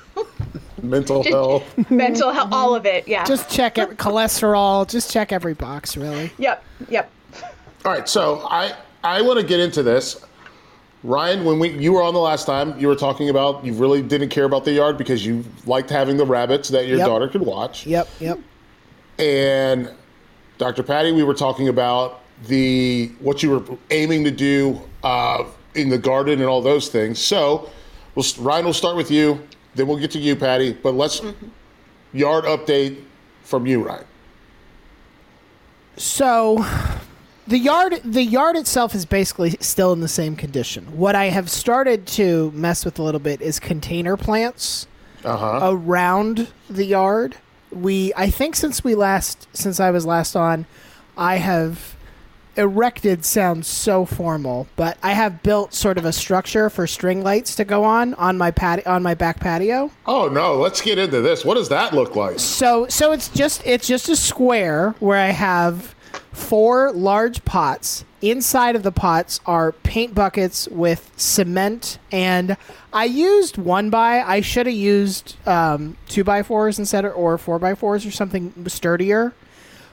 Mental 0.83 1.23
health. 1.25 1.65
mental 1.91 2.31
health, 2.33 2.51
all 2.53 2.75
of 2.75 2.87
it. 2.87 3.09
Yeah. 3.09 3.25
Just 3.25 3.51
check 3.51 3.79
every, 3.79 3.97
cholesterol. 3.97 4.89
Just 4.89 5.11
check 5.11 5.33
every 5.33 5.55
box, 5.55 5.97
really. 5.97 6.31
yep. 6.39 6.63
Yep. 6.89 7.11
All 7.85 7.93
right, 7.93 8.09
so 8.09 8.47
I 8.51 8.73
I 9.03 9.23
want 9.23 9.41
to 9.41 9.47
get 9.47 9.61
into 9.61 9.83
this. 9.83 10.25
Ryan, 11.05 11.45
when 11.45 11.59
we 11.59 11.71
you 11.71 11.93
were 11.93 12.03
on 12.03 12.15
the 12.15 12.21
last 12.21 12.45
time, 12.47 12.79
you 12.79 12.89
were 12.89 12.97
talking 12.97 13.29
about 13.31 13.65
you 13.65 13.73
really 13.73 14.03
didn't 14.03 14.29
care 14.31 14.45
about 14.45 14.65
the 14.65 14.73
yard 14.73 14.97
because 14.99 15.25
you 15.25 15.45
liked 15.67 15.91
having 15.91 16.17
the 16.17 16.27
rabbits 16.27 16.69
that 16.71 16.87
your 16.87 16.99
Yep. 16.99 17.07
daughter 17.07 17.29
could 17.29 17.43
watch. 17.43 17.87
Yep, 17.87 18.09
yep. 18.21 18.39
And 19.19 19.91
Dr. 20.59 20.83
Patti, 20.83 21.13
we 21.13 21.23
were 21.23 21.35
talking 21.35 21.69
about 21.69 22.21
the 22.47 23.11
what 23.21 23.43
you 23.43 23.51
were 23.51 23.63
aiming 23.91 24.25
to 24.25 24.31
do 24.31 24.81
uh, 25.03 25.45
in 25.75 25.89
the 25.89 25.99
garden 25.99 26.41
and 26.41 26.49
all 26.49 26.63
those 26.63 26.89
things. 26.89 27.19
So, 27.21 27.71
we'll, 28.19 28.45
Ryan, 28.45 28.65
we'll 28.65 28.75
start 28.75 28.97
with 28.97 29.11
you. 29.11 29.41
Then 29.75 29.87
we'll 29.87 29.99
get 29.99 30.11
to 30.13 30.19
you, 30.19 30.35
Patti. 30.35 30.73
But 30.73 30.95
let's 30.95 31.21
mm-hmm. 31.21 31.49
yard 32.13 32.45
update 32.45 33.03
from 33.43 33.67
you, 33.67 33.83
Ryan. 33.83 34.05
So 35.97 36.65
the 37.47 37.59
yard 37.59 38.01
the 38.05 38.23
yard 38.23 38.57
itself 38.57 38.95
is 38.95 39.05
basically 39.05 39.57
still 39.61 39.93
in 39.93 40.01
the 40.01 40.09
same 40.09 40.37
condition. 40.37 40.97
What 40.97 41.15
I 41.15 41.27
have 41.27 41.51
started 41.51 42.07
to 42.09 42.51
mess 42.53 42.85
with 42.85 42.99
a 42.99 43.03
little 43.03 43.21
bit 43.21 43.41
is 43.41 43.59
container 43.59 44.17
plants 44.17 44.87
uh-huh. 45.25 45.61
around 45.63 46.49
the 46.69 46.85
yard. 46.85 47.37
We 47.71 48.13
I 48.17 48.31
think 48.31 48.55
since 48.55 48.85
we 48.85 48.95
last 48.95 49.49
since 49.53 49.81
I 49.81 49.91
was 49.91 50.07
last 50.07 50.37
on, 50.37 50.67
I 51.17 51.37
have 51.37 51.97
erected 52.59 53.25
sounds 53.25 53.67
so 53.69 54.05
formal, 54.05 54.67
but 54.77 54.99
I 55.03 55.13
have 55.13 55.43
built 55.43 55.73
sort 55.73 55.97
of 55.97 56.05
a 56.05 56.13
structure 56.13 56.69
for 56.69 56.87
string 56.87 57.23
lights 57.23 57.55
to 57.57 57.65
go 57.65 57.85
on 57.85 58.15
on 58.15 58.37
my 58.37 58.51
pat 58.51 58.87
on 58.87 59.03
my 59.03 59.15
back 59.15 59.41
patio. 59.41 59.91
Oh 60.07 60.29
no, 60.29 60.57
let's 60.57 60.81
get 60.81 60.99
into 60.99 61.21
this. 61.21 61.45
What 61.45 61.55
does 61.55 61.69
that 61.71 61.95
look 61.95 62.17
like? 62.17 62.39
So 62.39 62.87
so 62.89 63.13
it's 63.13 63.29
just 63.29 63.65
it's 63.65 63.87
just 63.87 64.09
a 64.09 64.17
square 64.17 64.95
where 64.99 65.19
I 65.19 65.29
have 65.29 65.95
four 66.33 66.93
large 66.93 67.45
pots. 67.45 68.05
Inside 68.21 68.75
of 68.75 68.83
the 68.83 68.91
pots 68.91 69.39
are 69.47 69.71
paint 69.71 70.13
buckets 70.13 70.67
with 70.69 71.13
cement, 71.17 72.01
and 72.11 72.57
I 72.93 73.05
used 73.05 73.57
one 73.59 73.91
by. 73.91 74.21
I 74.23 74.41
should 74.41 74.67
have 74.67 74.75
used 74.75 75.37
um, 75.47 75.97
two 76.09 76.25
by 76.25 76.43
fours 76.43 76.81
instead 76.81 77.05
of 77.05 77.15
or 77.15 77.39
four 77.39 77.61
by 77.61 77.77
fours 77.77 78.05
or 78.05 78.11
something 78.11 78.53
sturdier. 78.67 79.35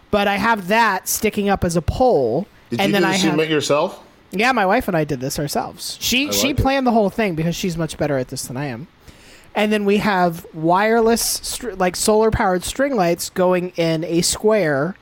But 0.10 0.28
I 0.28 0.38
have 0.38 0.70
that 0.70 1.08
sticking 1.08 1.50
up 1.50 1.64
as 1.64 1.76
a 1.76 1.82
pole, 1.82 2.48
Did 2.70 2.80
and 2.82 2.88
you 2.90 2.94
then 2.94 3.02
do 3.02 3.08
the 3.08 3.08
I 3.08 3.12
have 3.18 3.32
cement 3.32 3.50
yourself? 3.50 4.04
yeah, 4.32 4.52
my 4.52 4.66
wife 4.66 4.88
and 4.88 4.98
I 4.98 5.04
did 5.04 5.20
this 5.20 5.40
ourselves. 5.40 5.98
She 6.02 6.32
she 6.32 6.50
like 6.50 6.60
it. 6.60 6.62
planned 6.64 6.88
the 6.88 6.92
whole 6.92 7.10
thing 7.10 7.36
because 7.36 7.56
she's 7.56 7.78
much 7.78 7.98
better 7.98 8.18
at 8.18 8.30
this 8.30 8.44
than 8.48 8.58
I 8.58 8.66
am. 8.66 8.88
And 9.54 9.72
then 9.72 9.86
we 9.86 9.98
have 9.98 10.46
wireless, 10.54 11.22
str- 11.22 11.72
like 11.74 11.96
solar 11.96 12.30
powered 12.32 12.64
string 12.66 12.96
lights 12.98 13.30
going 13.30 13.70
in 13.78 14.04
a 14.04 14.22
square, 14.22 14.96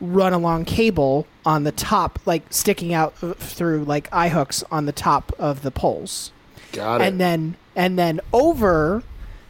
run 0.00 0.32
along 0.32 0.66
cable 0.66 1.26
on 1.44 1.64
the 1.64 1.72
top, 1.72 2.20
like 2.24 2.44
sticking 2.50 2.94
out 2.94 3.14
through 3.38 3.84
like 3.84 4.08
eye 4.12 4.28
hooks 4.28 4.62
on 4.70 4.86
the 4.86 4.92
top 4.92 5.32
of 5.40 5.62
the 5.62 5.72
poles 5.72 6.30
Got 6.72 7.00
it. 7.00 7.08
and 7.08 7.20
then 7.20 7.56
and 7.74 7.98
then 7.98 8.20
over 8.32 9.02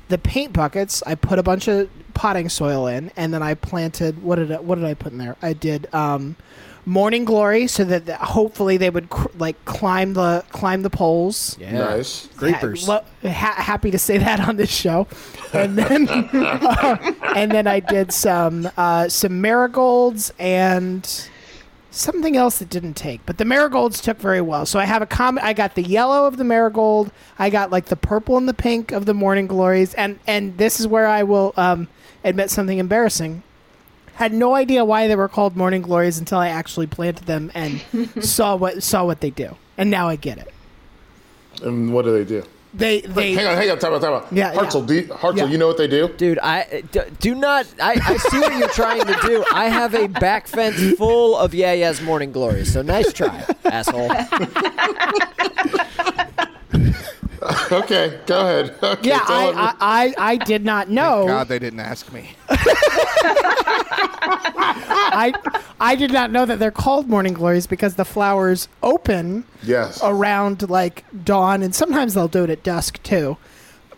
the 0.08 0.16
paint 0.18 0.52
buckets, 0.54 1.02
I 1.06 1.16
put 1.16 1.38
a 1.38 1.42
bunch 1.42 1.68
of 1.68 1.90
potting 2.14 2.48
soil 2.48 2.86
in, 2.86 3.10
and 3.16 3.34
then 3.34 3.42
I 3.42 3.52
planted. 3.54 4.22
What 4.22 4.36
did 4.36 4.52
I, 4.52 4.60
what 4.60 4.76
did 4.76 4.84
I 4.84 4.94
put 4.94 5.12
in 5.12 5.18
there? 5.18 5.36
I 5.42 5.52
did 5.52 5.92
um, 5.92 6.36
morning 6.86 7.24
glory, 7.24 7.66
so 7.66 7.84
that, 7.84 8.06
that 8.06 8.20
hopefully 8.20 8.76
they 8.76 8.88
would 8.88 9.10
cr- 9.10 9.28
like 9.36 9.62
climb 9.64 10.14
the 10.14 10.44
climb 10.50 10.82
the 10.82 10.90
poles. 10.90 11.56
Yeah. 11.60 11.72
Nice. 11.72 12.28
Creepers. 12.36 12.86
Ha- 12.86 12.92
lo- 13.22 13.30
ha- 13.30 13.54
happy 13.62 13.90
to 13.90 13.98
say 13.98 14.16
that 14.18 14.40
on 14.48 14.56
this 14.56 14.70
show, 14.70 15.06
and 15.52 15.76
then 15.76 16.08
and 17.36 17.50
then 17.50 17.66
I 17.66 17.80
did 17.80 18.12
some 18.12 18.70
uh, 18.76 19.08
some 19.08 19.40
marigolds 19.40 20.32
and 20.38 21.28
something 21.90 22.36
else 22.36 22.58
that 22.58 22.68
didn't 22.68 22.94
take, 22.94 23.24
but 23.26 23.38
the 23.38 23.44
marigolds 23.44 24.00
took 24.00 24.18
very 24.18 24.40
well. 24.40 24.66
So 24.66 24.78
I 24.78 24.84
have 24.84 25.02
a 25.02 25.06
comment. 25.06 25.44
I 25.46 25.52
got 25.54 25.74
the 25.74 25.82
yellow 25.82 26.26
of 26.26 26.36
the 26.36 26.44
marigold. 26.44 27.10
I 27.38 27.50
got 27.50 27.70
like 27.70 27.86
the 27.86 27.96
purple 27.96 28.36
and 28.36 28.48
the 28.48 28.54
pink 28.54 28.92
of 28.92 29.06
the 29.06 29.14
morning 29.14 29.46
glories, 29.46 29.92
and 29.94 30.18
and 30.26 30.56
this 30.58 30.78
is 30.78 30.86
where 30.86 31.06
I 31.06 31.24
will 31.24 31.52
um, 31.56 31.88
admit 32.22 32.50
something 32.50 32.78
embarrassing. 32.78 33.42
Had 34.16 34.32
no 34.32 34.54
idea 34.54 34.84
why 34.84 35.08
they 35.08 35.16
were 35.16 35.28
called 35.28 35.56
morning 35.56 35.82
glories 35.82 36.18
until 36.18 36.38
I 36.38 36.48
actually 36.48 36.86
planted 36.86 37.26
them 37.26 37.50
and 37.54 37.80
saw 38.24 38.56
what 38.56 38.82
saw 38.82 39.04
what 39.04 39.20
they 39.20 39.30
do, 39.30 39.56
and 39.78 39.90
now 39.90 40.08
I 40.08 40.16
get 40.16 40.38
it. 40.38 40.52
And 41.62 41.92
what 41.92 42.04
do 42.04 42.12
they 42.12 42.24
do? 42.24 42.42
They 42.74 43.00
they 43.02 43.32
hang 43.32 43.46
on, 43.46 43.56
hang 43.56 43.70
on, 43.70 43.78
time 43.78 43.94
out, 43.94 44.02
time 44.02 44.12
out. 44.14 44.26
Yeah, 44.30 44.52
Hartzell, 44.52 44.82
yeah. 44.82 44.86
do 44.86 44.94
you, 44.94 45.02
Hartzell, 45.04 45.36
Yeah. 45.38 45.44
you 45.46 45.56
know 45.58 45.66
what 45.66 45.78
they 45.78 45.88
do? 45.88 46.08
Dude, 46.08 46.38
I 46.42 46.82
d- 46.92 47.00
do 47.20 47.34
not. 47.34 47.66
I, 47.80 47.92
I 48.04 48.16
see 48.18 48.38
what 48.38 48.54
you're 48.58 48.68
trying 48.68 49.06
to 49.06 49.18
do. 49.22 49.42
I 49.52 49.68
have 49.68 49.94
a 49.94 50.08
back 50.08 50.46
fence 50.46 50.78
full 50.98 51.36
of 51.38 51.54
yeah 51.54 51.72
yeah's 51.72 52.02
morning 52.02 52.32
glories. 52.32 52.70
So 52.72 52.82
nice 52.82 53.12
try, 53.14 53.44
asshole. 53.64 54.10
Okay, 57.72 58.20
go 58.26 58.40
ahead. 58.40 58.74
Okay, 58.82 59.08
Yeah, 59.08 59.20
I, 59.22 59.74
I, 59.80 60.14
I, 60.18 60.32
I 60.32 60.36
did 60.36 60.64
not 60.64 60.88
know. 60.88 61.26
God, 61.26 61.48
they 61.48 61.58
didn't 61.58 61.80
ask 61.80 62.12
me. 62.12 62.30
I, 65.08 65.32
I 65.80 65.96
did 65.96 66.12
not 66.12 66.30
know 66.30 66.46
that 66.46 66.58
they're 66.58 66.70
called 66.70 67.08
morning 67.08 67.32
glories 67.32 67.66
because 67.66 67.96
the 67.96 68.04
flowers 68.04 68.68
open 68.82 69.44
yes. 69.62 70.00
around 70.02 70.68
like 70.68 71.04
dawn, 71.24 71.62
and 71.62 71.74
sometimes 71.74 72.14
they'll 72.14 72.28
do 72.28 72.44
it 72.44 72.50
at 72.50 72.62
dusk 72.62 73.02
too, 73.02 73.36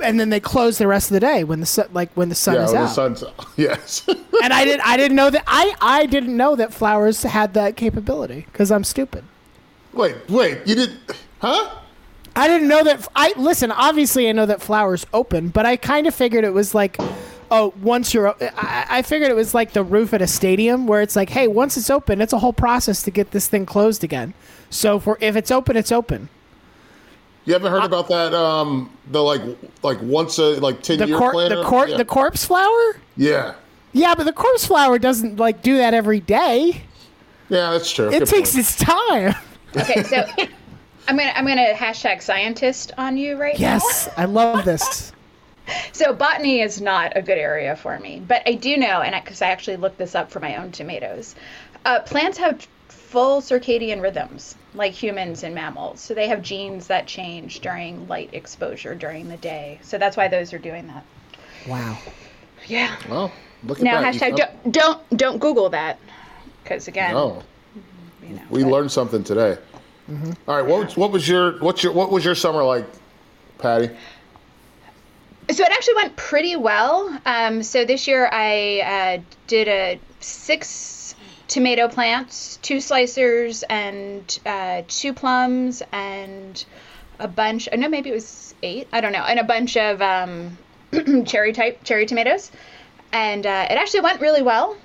and 0.02 0.18
then 0.18 0.30
they 0.30 0.40
close 0.40 0.78
the 0.78 0.86
rest 0.86 1.10
of 1.10 1.14
the 1.14 1.20
day 1.20 1.44
when 1.44 1.60
the 1.60 1.66
sun, 1.66 1.88
like 1.92 2.10
when 2.14 2.30
the 2.30 2.34
sun 2.34 2.54
yeah, 2.54 2.64
is 2.64 2.72
when 2.72 2.82
out. 2.82 2.84
the 2.84 2.94
sun's 2.94 3.24
yes. 3.56 4.04
and 4.08 4.52
I 4.52 4.64
didn't, 4.64 4.86
I 4.86 4.96
didn't 4.96 5.16
know 5.16 5.30
that. 5.30 5.44
I, 5.46 5.74
I 5.80 6.06
didn't 6.06 6.36
know 6.36 6.56
that 6.56 6.72
flowers 6.72 7.22
had 7.22 7.54
that 7.54 7.76
capability 7.76 8.46
because 8.52 8.70
I'm 8.70 8.84
stupid. 8.84 9.24
wait, 9.92 10.16
wait, 10.28 10.58
you 10.66 10.74
didn't, 10.74 11.00
huh? 11.40 11.80
I 12.38 12.48
didn't 12.48 12.68
know 12.68 12.84
that. 12.84 13.06
I 13.16 13.32
listen. 13.36 13.70
Obviously, 13.72 14.28
I 14.28 14.32
know 14.32 14.46
that 14.46 14.62
flowers 14.62 15.06
open, 15.12 15.48
but 15.48 15.66
I 15.66 15.76
kind 15.76 16.06
of 16.06 16.14
figured 16.14 16.44
it 16.44 16.52
was 16.54 16.74
like, 16.74 16.96
oh, 17.50 17.74
once 17.82 18.14
you're. 18.14 18.28
I, 18.40 18.86
I 18.88 19.02
figured 19.02 19.30
it 19.30 19.34
was 19.34 19.54
like 19.54 19.72
the 19.72 19.82
roof 19.82 20.14
at 20.14 20.22
a 20.22 20.26
stadium 20.26 20.86
where 20.86 21.02
it's 21.02 21.16
like, 21.16 21.30
hey, 21.30 21.48
once 21.48 21.76
it's 21.76 21.90
open, 21.90 22.20
it's 22.20 22.32
a 22.32 22.38
whole 22.38 22.52
process 22.52 23.02
to 23.02 23.10
get 23.10 23.32
this 23.32 23.48
thing 23.48 23.66
closed 23.66 24.04
again. 24.04 24.34
So 24.70 24.98
for 25.00 25.18
if 25.20 25.34
it's 25.36 25.50
open, 25.50 25.76
it's 25.76 25.90
open. 25.92 26.28
You 27.44 27.54
haven't 27.54 27.72
heard 27.72 27.84
about 27.84 28.08
that? 28.08 28.34
Um, 28.34 28.90
the 29.10 29.22
like, 29.22 29.40
like 29.82 29.98
once 30.02 30.38
a 30.38 30.60
like 30.60 30.82
ten 30.82 30.98
The 30.98 31.06
year 31.08 31.16
cor- 31.18 31.32
planner. 31.32 31.56
the 31.56 31.64
cor- 31.64 31.88
yeah. 31.88 31.96
the 31.96 32.04
corpse 32.04 32.44
flower. 32.44 32.96
yeah, 33.16 33.54
Yeah, 33.92 34.14
but 34.14 34.24
the 34.24 34.34
corpse 34.34 34.66
flower 34.66 34.98
doesn't 34.98 35.38
like 35.38 35.62
do 35.62 35.78
that 35.78 35.94
every 35.94 36.20
day. 36.20 36.82
yeah, 37.48 37.70
that's 37.72 37.90
true. 37.90 38.08
It 38.10 38.18
Good 38.18 38.28
takes 38.28 38.52
point. 38.52 38.60
its 38.66 38.76
time. 38.76 39.34
Okay, 39.74 40.02
so 40.02 40.26
I'm 41.08 41.16
gonna 41.16 41.32
I'm 41.34 41.46
gonna 41.46 41.72
hashtag 41.72 42.20
scientist 42.22 42.92
on 42.98 43.16
you 43.16 43.36
right 43.36 43.58
now. 43.58 43.74
Yes, 43.74 44.08
I 44.16 44.26
love 44.26 44.64
this. 44.64 45.12
So 45.92 46.14
botany 46.14 46.62
is 46.62 46.80
not 46.80 47.14
a 47.14 47.20
good 47.20 47.36
area 47.36 47.76
for 47.76 47.98
me, 47.98 48.22
but 48.26 48.40
I 48.46 48.54
do 48.54 48.78
know, 48.78 49.02
and 49.02 49.14
because 49.22 49.42
I, 49.42 49.48
actually 49.48 49.76
looked 49.76 49.98
this 49.98 50.14
up 50.14 50.30
for 50.30 50.40
my 50.40 50.56
own 50.56 50.72
tomatoes, 50.72 51.34
uh, 51.84 52.00
plants 52.00 52.38
have 52.38 52.66
full 52.88 53.42
circadian 53.42 54.00
rhythms 54.00 54.54
like 54.72 54.92
humans 54.92 55.42
and 55.42 55.54
mammals. 55.54 56.00
So 56.00 56.14
they 56.14 56.26
have 56.28 56.40
genes 56.40 56.86
that 56.86 57.06
change 57.06 57.60
during 57.60 58.08
light 58.08 58.30
exposure 58.32 58.94
during 58.94 59.28
the 59.28 59.36
day. 59.36 59.78
So 59.82 59.98
that's 59.98 60.16
why 60.16 60.28
those 60.28 60.54
are 60.54 60.58
doing 60.58 60.86
that. 60.86 61.04
Wow. 61.68 61.98
Yeah. 62.66 62.96
Well, 63.06 63.30
look 63.64 63.76
at 63.78 63.84
Now 63.84 64.00
that. 64.00 64.14
You 64.14 64.20
hashtag 64.20 64.36
don't 64.36 64.72
don't 64.72 65.16
don't 65.18 65.38
Google 65.38 65.68
that 65.68 65.98
because 66.62 66.88
again, 66.88 67.12
No, 67.12 67.42
you 68.22 68.36
know, 68.36 68.42
we 68.48 68.62
but- 68.62 68.70
learned 68.72 68.90
something 68.90 69.22
today. 69.22 69.58
All 70.08 70.56
right, 70.56 70.64
what 70.64 70.84
was, 70.84 70.96
what 70.96 71.12
was 71.12 71.28
your 71.28 71.58
what's 71.58 71.82
your 71.82 71.92
what 71.92 72.10
was 72.10 72.24
your 72.24 72.34
summer 72.34 72.64
like, 72.64 72.86
Patti? 73.58 73.90
So 75.50 75.62
it 75.62 75.70
actually 75.70 75.94
went 75.94 76.16
pretty 76.16 76.56
well. 76.56 77.18
Um, 77.26 77.62
so 77.62 77.84
this 77.84 78.06
year 78.06 78.28
I 78.30 78.80
uh, 79.18 79.22
did 79.46 79.68
a 79.68 80.00
six 80.20 81.14
tomato 81.46 81.88
plants, 81.88 82.58
two 82.62 82.76
slicers, 82.78 83.64
and 83.68 84.38
uh, 84.46 84.82
two 84.88 85.12
plums, 85.12 85.82
and 85.92 86.64
a 87.18 87.28
bunch. 87.28 87.68
Oh, 87.70 87.76
no, 87.76 87.88
maybe 87.88 88.08
it 88.10 88.14
was 88.14 88.54
eight. 88.62 88.88
I 88.92 89.02
don't 89.02 89.12
know, 89.12 89.24
and 89.24 89.38
a 89.38 89.44
bunch 89.44 89.76
of 89.76 90.00
um, 90.00 90.56
cherry 91.26 91.52
type 91.52 91.84
cherry 91.84 92.06
tomatoes, 92.06 92.50
and 93.12 93.44
uh, 93.44 93.66
it 93.70 93.74
actually 93.74 94.00
went 94.00 94.22
really 94.22 94.42
well. 94.42 94.76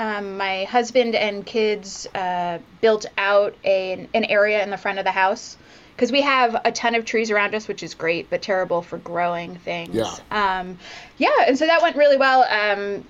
Um, 0.00 0.38
my 0.38 0.64
husband 0.64 1.14
and 1.14 1.44
kids 1.44 2.06
uh, 2.14 2.58
built 2.80 3.04
out 3.18 3.54
a, 3.66 4.08
an 4.14 4.24
area 4.24 4.62
in 4.62 4.70
the 4.70 4.78
front 4.78 4.98
of 4.98 5.04
the 5.04 5.10
house 5.10 5.58
because 5.94 6.10
we 6.10 6.22
have 6.22 6.58
a 6.64 6.72
ton 6.72 6.94
of 6.94 7.04
trees 7.04 7.30
around 7.30 7.54
us, 7.54 7.68
which 7.68 7.82
is 7.82 7.92
great, 7.92 8.30
but 8.30 8.40
terrible 8.40 8.80
for 8.80 8.96
growing 8.96 9.56
things. 9.56 9.94
Yeah. 9.94 10.10
Um, 10.30 10.78
yeah, 11.18 11.28
and 11.46 11.58
so 11.58 11.66
that 11.66 11.82
went 11.82 11.96
really 11.96 12.16
well. 12.16 12.44
Um, 12.44 13.04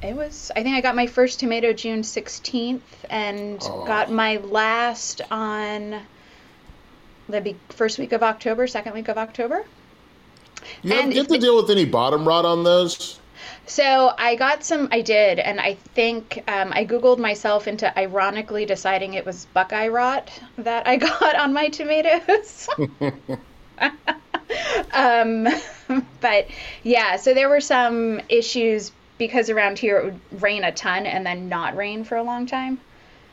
it 0.00 0.14
was, 0.14 0.52
I 0.54 0.62
think 0.62 0.76
I 0.76 0.80
got 0.82 0.94
my 0.94 1.08
first 1.08 1.40
tomato 1.40 1.72
June 1.72 2.02
16th 2.02 2.80
and 3.10 3.58
got 3.58 4.12
my 4.12 4.36
last 4.36 5.20
on 5.32 6.00
the 7.28 7.40
be- 7.40 7.56
first 7.70 7.98
week 7.98 8.12
of 8.12 8.22
October, 8.22 8.68
second 8.68 8.94
week 8.94 9.08
of 9.08 9.18
October. 9.18 9.64
You 10.84 10.92
have, 10.92 11.04
And 11.06 11.12
you 11.12 11.18
have 11.18 11.28
to 11.28 11.38
deal 11.38 11.56
with 11.56 11.70
any 11.72 11.86
bottom 11.86 12.26
rot 12.28 12.44
on 12.44 12.62
those? 12.62 13.18
So 13.68 14.14
I 14.16 14.34
got 14.34 14.64
some, 14.64 14.88
I 14.90 15.02
did, 15.02 15.38
and 15.38 15.60
I 15.60 15.74
think 15.74 16.42
um, 16.48 16.72
I 16.72 16.86
Googled 16.86 17.18
myself 17.18 17.68
into 17.68 17.96
ironically 17.98 18.64
deciding 18.64 19.12
it 19.14 19.26
was 19.26 19.46
Buckeye 19.52 19.88
rot 19.88 20.30
that 20.56 20.88
I 20.88 20.96
got 21.08 21.36
on 21.36 21.52
my 21.52 21.68
tomatoes. 21.68 22.66
um, 24.92 25.46
but 26.20 26.46
yeah, 26.82 27.16
so 27.16 27.34
there 27.34 27.50
were 27.50 27.60
some 27.60 28.22
issues 28.30 28.90
because 29.18 29.50
around 29.50 29.78
here 29.78 29.98
it 29.98 30.04
would 30.06 30.42
rain 30.42 30.64
a 30.64 30.72
ton 30.72 31.04
and 31.04 31.26
then 31.26 31.50
not 31.50 31.76
rain 31.76 32.04
for 32.04 32.16
a 32.16 32.22
long 32.22 32.46
time. 32.46 32.80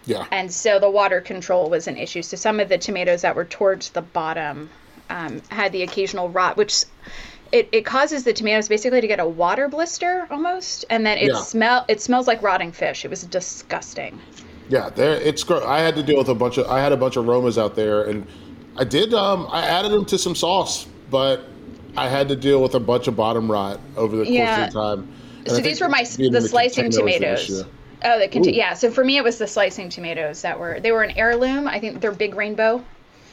Yeah. 0.05 0.25
And 0.31 0.51
so 0.51 0.79
the 0.79 0.89
water 0.89 1.21
control 1.21 1.69
was 1.69 1.87
an 1.87 1.97
issue. 1.97 2.21
So 2.21 2.35
some 2.35 2.59
of 2.59 2.67
the 2.67 2.77
tomatoes 2.77 3.21
that 3.21 3.37
were 3.37 3.45
towards 3.45 3.89
the 3.89 4.01
bottom 4.01 4.69
um, 5.09 5.41
had 5.49 5.71
the 5.71 5.83
occasional 5.83 6.29
rot, 6.29 6.57
which 6.57 6.83
it, 7.55 7.69
it 7.71 7.85
causes 7.85 8.25
the 8.25 8.33
tomatoes 8.33 8.67
basically 8.67 8.99
to 8.99 9.07
get 9.07 9.21
a 9.21 9.25
water 9.25 9.69
blister 9.69 10.27
almost, 10.29 10.83
and 10.89 11.05
then 11.05 11.17
it 11.17 11.29
Yeah. 11.29 11.39
smell 11.39 11.85
it 11.87 12.01
smells 12.01 12.27
like 12.27 12.41
rotting 12.41 12.73
fish. 12.73 13.05
It 13.05 13.09
was 13.09 13.23
disgusting. 13.23 14.19
Yeah, 14.67 14.89
there 14.89 15.15
it's 15.15 15.49
I 15.49 15.79
had 15.79 15.95
to 15.95 16.03
deal 16.03 16.17
with 16.17 16.27
a 16.27 16.35
bunch 16.35 16.57
of 16.57 16.67
I 16.67 16.81
had 16.81 16.91
a 16.91 16.97
bunch 16.97 17.15
of 17.15 17.27
aromas 17.27 17.57
out 17.57 17.75
there 17.75 18.03
and 18.03 18.27
I 18.75 18.83
did 18.83 19.13
um 19.13 19.47
I 19.49 19.65
added 19.65 19.91
them 19.91 20.03
to 20.05 20.17
some 20.17 20.35
sauce, 20.35 20.85
but 21.09 21.47
I 21.95 22.09
had 22.09 22.27
to 22.27 22.35
deal 22.35 22.61
with 22.61 22.75
a 22.75 22.79
bunch 22.79 23.07
of 23.07 23.15
bottom 23.15 23.49
rot 23.49 23.79
over 23.95 24.17
the 24.17 24.25
course 24.25 24.49
of 24.59 24.73
the 24.73 24.79
time. 24.79 25.13
And 25.39 25.47
so 25.47 25.53
think 25.55 25.65
these 25.67 25.79
were 25.81 25.87
my 25.89 26.03
the 26.03 26.41
slicing 26.41 26.91
container 26.91 27.31
was 27.31 27.47
the 27.47 27.53
tomatoes. 27.53 27.65
Oh, 28.03 28.19
the 28.19 28.27
conti- 28.27 28.53
yeah. 28.53 28.73
So 28.73 28.91
for 28.91 29.03
me, 29.03 29.15
it 29.17 29.23
was 29.23 29.37
the 29.37 29.47
slicing 29.47 29.89
tomatoes 29.89 30.41
that 30.41 30.59
were 30.59 30.81
they 30.81 30.91
were 30.91 31.03
an 31.03 31.11
heirloom. 31.11 31.67
I 31.67 31.79
think 31.79 32.01
they're 32.01 32.11
big 32.11 32.35
rainbow. 32.35 32.83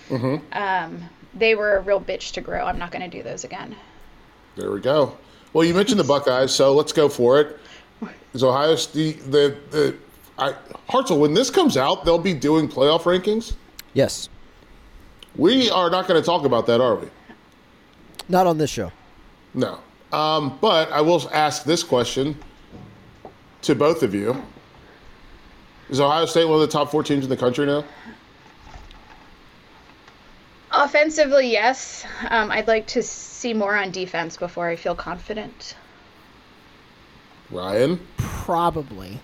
Mm-hmm. 0.09 0.37
Um, 0.53 1.09
they 1.35 1.55
were 1.55 1.77
a 1.77 1.81
real 1.81 2.01
bitch 2.01 2.33
to 2.33 2.41
grow. 2.41 2.65
I'm 2.65 2.79
not 2.79 2.93
going 2.93 3.03
to 3.11 3.17
do 3.17 3.23
those 3.23 3.45
again. 3.45 3.75
There 4.57 4.71
we 4.71 4.81
go. 4.81 5.17
Well, 5.53 5.65
you 5.65 5.75
mentioned 5.75 6.01
the 6.01 6.05
Buckeyes, 6.05 6.53
so 6.53 6.75
let's 6.75 6.93
go 6.93 7.09
for 7.09 7.41
it. 7.41 7.59
Is 8.35 8.43
Ohio 8.43 8.75
State 8.77 9.23
the 9.31 9.57
the 9.71 9.95
I, 10.39 10.55
Hartzell? 10.89 11.19
When 11.19 11.35
this 11.35 11.51
comes 11.51 11.77
out, 11.77 12.05
they'll 12.05 12.19
be 12.19 12.35
doing 12.35 12.69
playoff 12.69 13.03
rankings. 13.03 13.55
Yes. 13.95 14.29
We 15.37 15.71
are 15.71 15.91
not 15.91 16.09
going 16.09 16.21
to 16.21 16.25
talk 16.25 16.45
about 16.45 16.67
that, 16.67 16.81
are 16.81 16.97
we? 16.97 17.09
Not 18.29 18.47
on 18.47 18.59
this 18.59 18.71
show. 18.71 18.93
No. 19.55 19.81
Um, 20.13 20.59
but 20.61 20.91
I 20.93 21.01
will 21.01 21.29
ask 21.33 21.65
this 21.65 21.83
question 21.83 22.37
to 23.63 23.75
both 23.75 24.03
of 24.03 24.15
you: 24.15 24.43
Is 25.91 26.01
Ohio 26.01 26.27
State 26.27 26.45
one 26.47 26.55
of 26.55 26.61
the 26.61 26.67
top 26.67 26.91
four 26.91 27.03
teams 27.03 27.25
in 27.25 27.31
the 27.31 27.37
country 27.37 27.67
now? 27.67 27.85
Offensively, 30.71 31.51
yes. 31.51 32.07
Um, 32.31 32.51
I'd 32.51 32.67
like 32.67 32.87
to 32.89 33.03
see 33.43 33.53
more 33.53 33.77
on 33.77 33.91
defense 33.91 34.37
before 34.37 34.69
I 34.69 34.77
feel 34.77 34.95
confident. 34.95 35.75
Ryan. 37.51 38.01
Probably. 38.17 39.19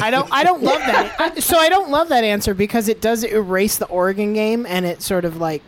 I 0.00 0.10
don't. 0.10 0.28
I 0.32 0.44
don't 0.44 0.62
love 0.62 0.78
that. 0.80 1.38
So 1.42 1.58
I 1.58 1.68
don't 1.68 1.90
love 1.90 2.08
that 2.10 2.24
answer 2.24 2.52
because 2.54 2.88
it 2.88 3.00
does 3.00 3.24
erase 3.24 3.78
the 3.78 3.86
Oregon 3.86 4.32
game 4.34 4.66
and 4.66 4.84
it 4.84 5.02
sort 5.02 5.24
of 5.24 5.36
like 5.38 5.62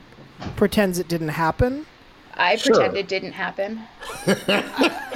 pretends 0.56 0.98
it 0.98 1.08
didn't 1.08 1.28
happen. 1.28 1.86
I 2.34 2.56
Sure. 2.56 2.74
pretend 2.74 2.96
it 2.96 3.08
didn't 3.08 3.32
happen. 3.32 3.82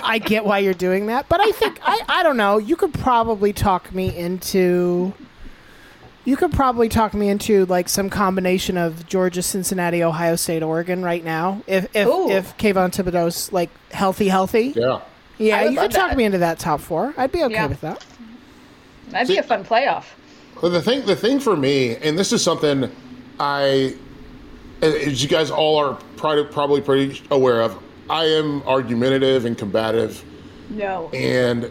I 0.03 0.21
get 0.25 0.45
why 0.45 0.59
you're 0.59 0.75
doing 0.75 1.07
that, 1.07 1.29
but 1.29 1.41
I 1.41 1.51
think 1.53 1.79
I 1.83 2.01
I 2.09 2.23
don't 2.23 2.37
know. 2.37 2.59
You 2.59 2.77
could 2.77 2.95
probably 2.95 3.53
talk 3.53 3.93
me 3.95 4.17
into. 4.17 5.13
You 6.27 6.37
could 6.37 6.53
probably 6.53 6.89
talk 6.89 7.13
me 7.13 7.29
into 7.29 7.67
like 7.67 7.89
some 7.89 8.09
combination 8.09 8.79
of 8.79 9.07
Georgia, 9.07 9.43
Cincinnati, 9.43 10.03
Ohio 10.03 10.37
State, 10.37 10.63
Oregon 10.63 11.03
right 11.03 11.23
now. 11.23 11.63
If 11.67 11.95
if 11.95 12.07
Ooh. 12.07 12.31
if 12.31 12.57
Kayvon 12.57 12.91
Thibodeaux's 12.95 13.53
like 13.53 13.69
healthy, 13.91 14.29
healthy, 14.29 14.73
Yeah. 14.75 15.01
yeah, 15.39 15.65
you 15.65 15.79
could 15.79 15.91
talk 15.91 16.11
that. 16.11 16.17
me 16.17 16.25
into 16.25 16.39
that 16.39 16.59
top 16.59 16.81
four. 16.81 17.13
I'd 17.19 17.31
be 17.33 17.43
okay 17.45 17.55
Yeah. 17.55 17.67
with 17.67 17.81
that. 17.83 18.05
That'd 19.11 19.27
See- 19.29 19.35
be 19.35 19.39
a 19.39 19.43
fun 19.43 19.65
playoff. 19.65 20.05
Well, 20.63 20.71
the 20.73 20.81
thing, 20.81 21.05
the 21.05 21.17
thing 21.17 21.41
for 21.41 21.57
me, 21.57 21.97
and 21.97 22.19
this 22.19 22.33
is 22.33 22.43
something 22.43 22.91
I, 23.39 23.95
as 24.81 25.23
you 25.23 25.29
guys 25.29 25.51
all 25.51 25.77
are 25.79 25.99
probably 26.17 26.45
probably 26.45 26.81
pretty 26.81 27.21
aware 27.31 27.61
of, 27.61 27.77
I 28.09 28.25
am 28.25 28.63
argumentative 28.67 29.45
and 29.45 29.59
combative 29.59 30.25
No. 30.71 31.11
and 31.13 31.71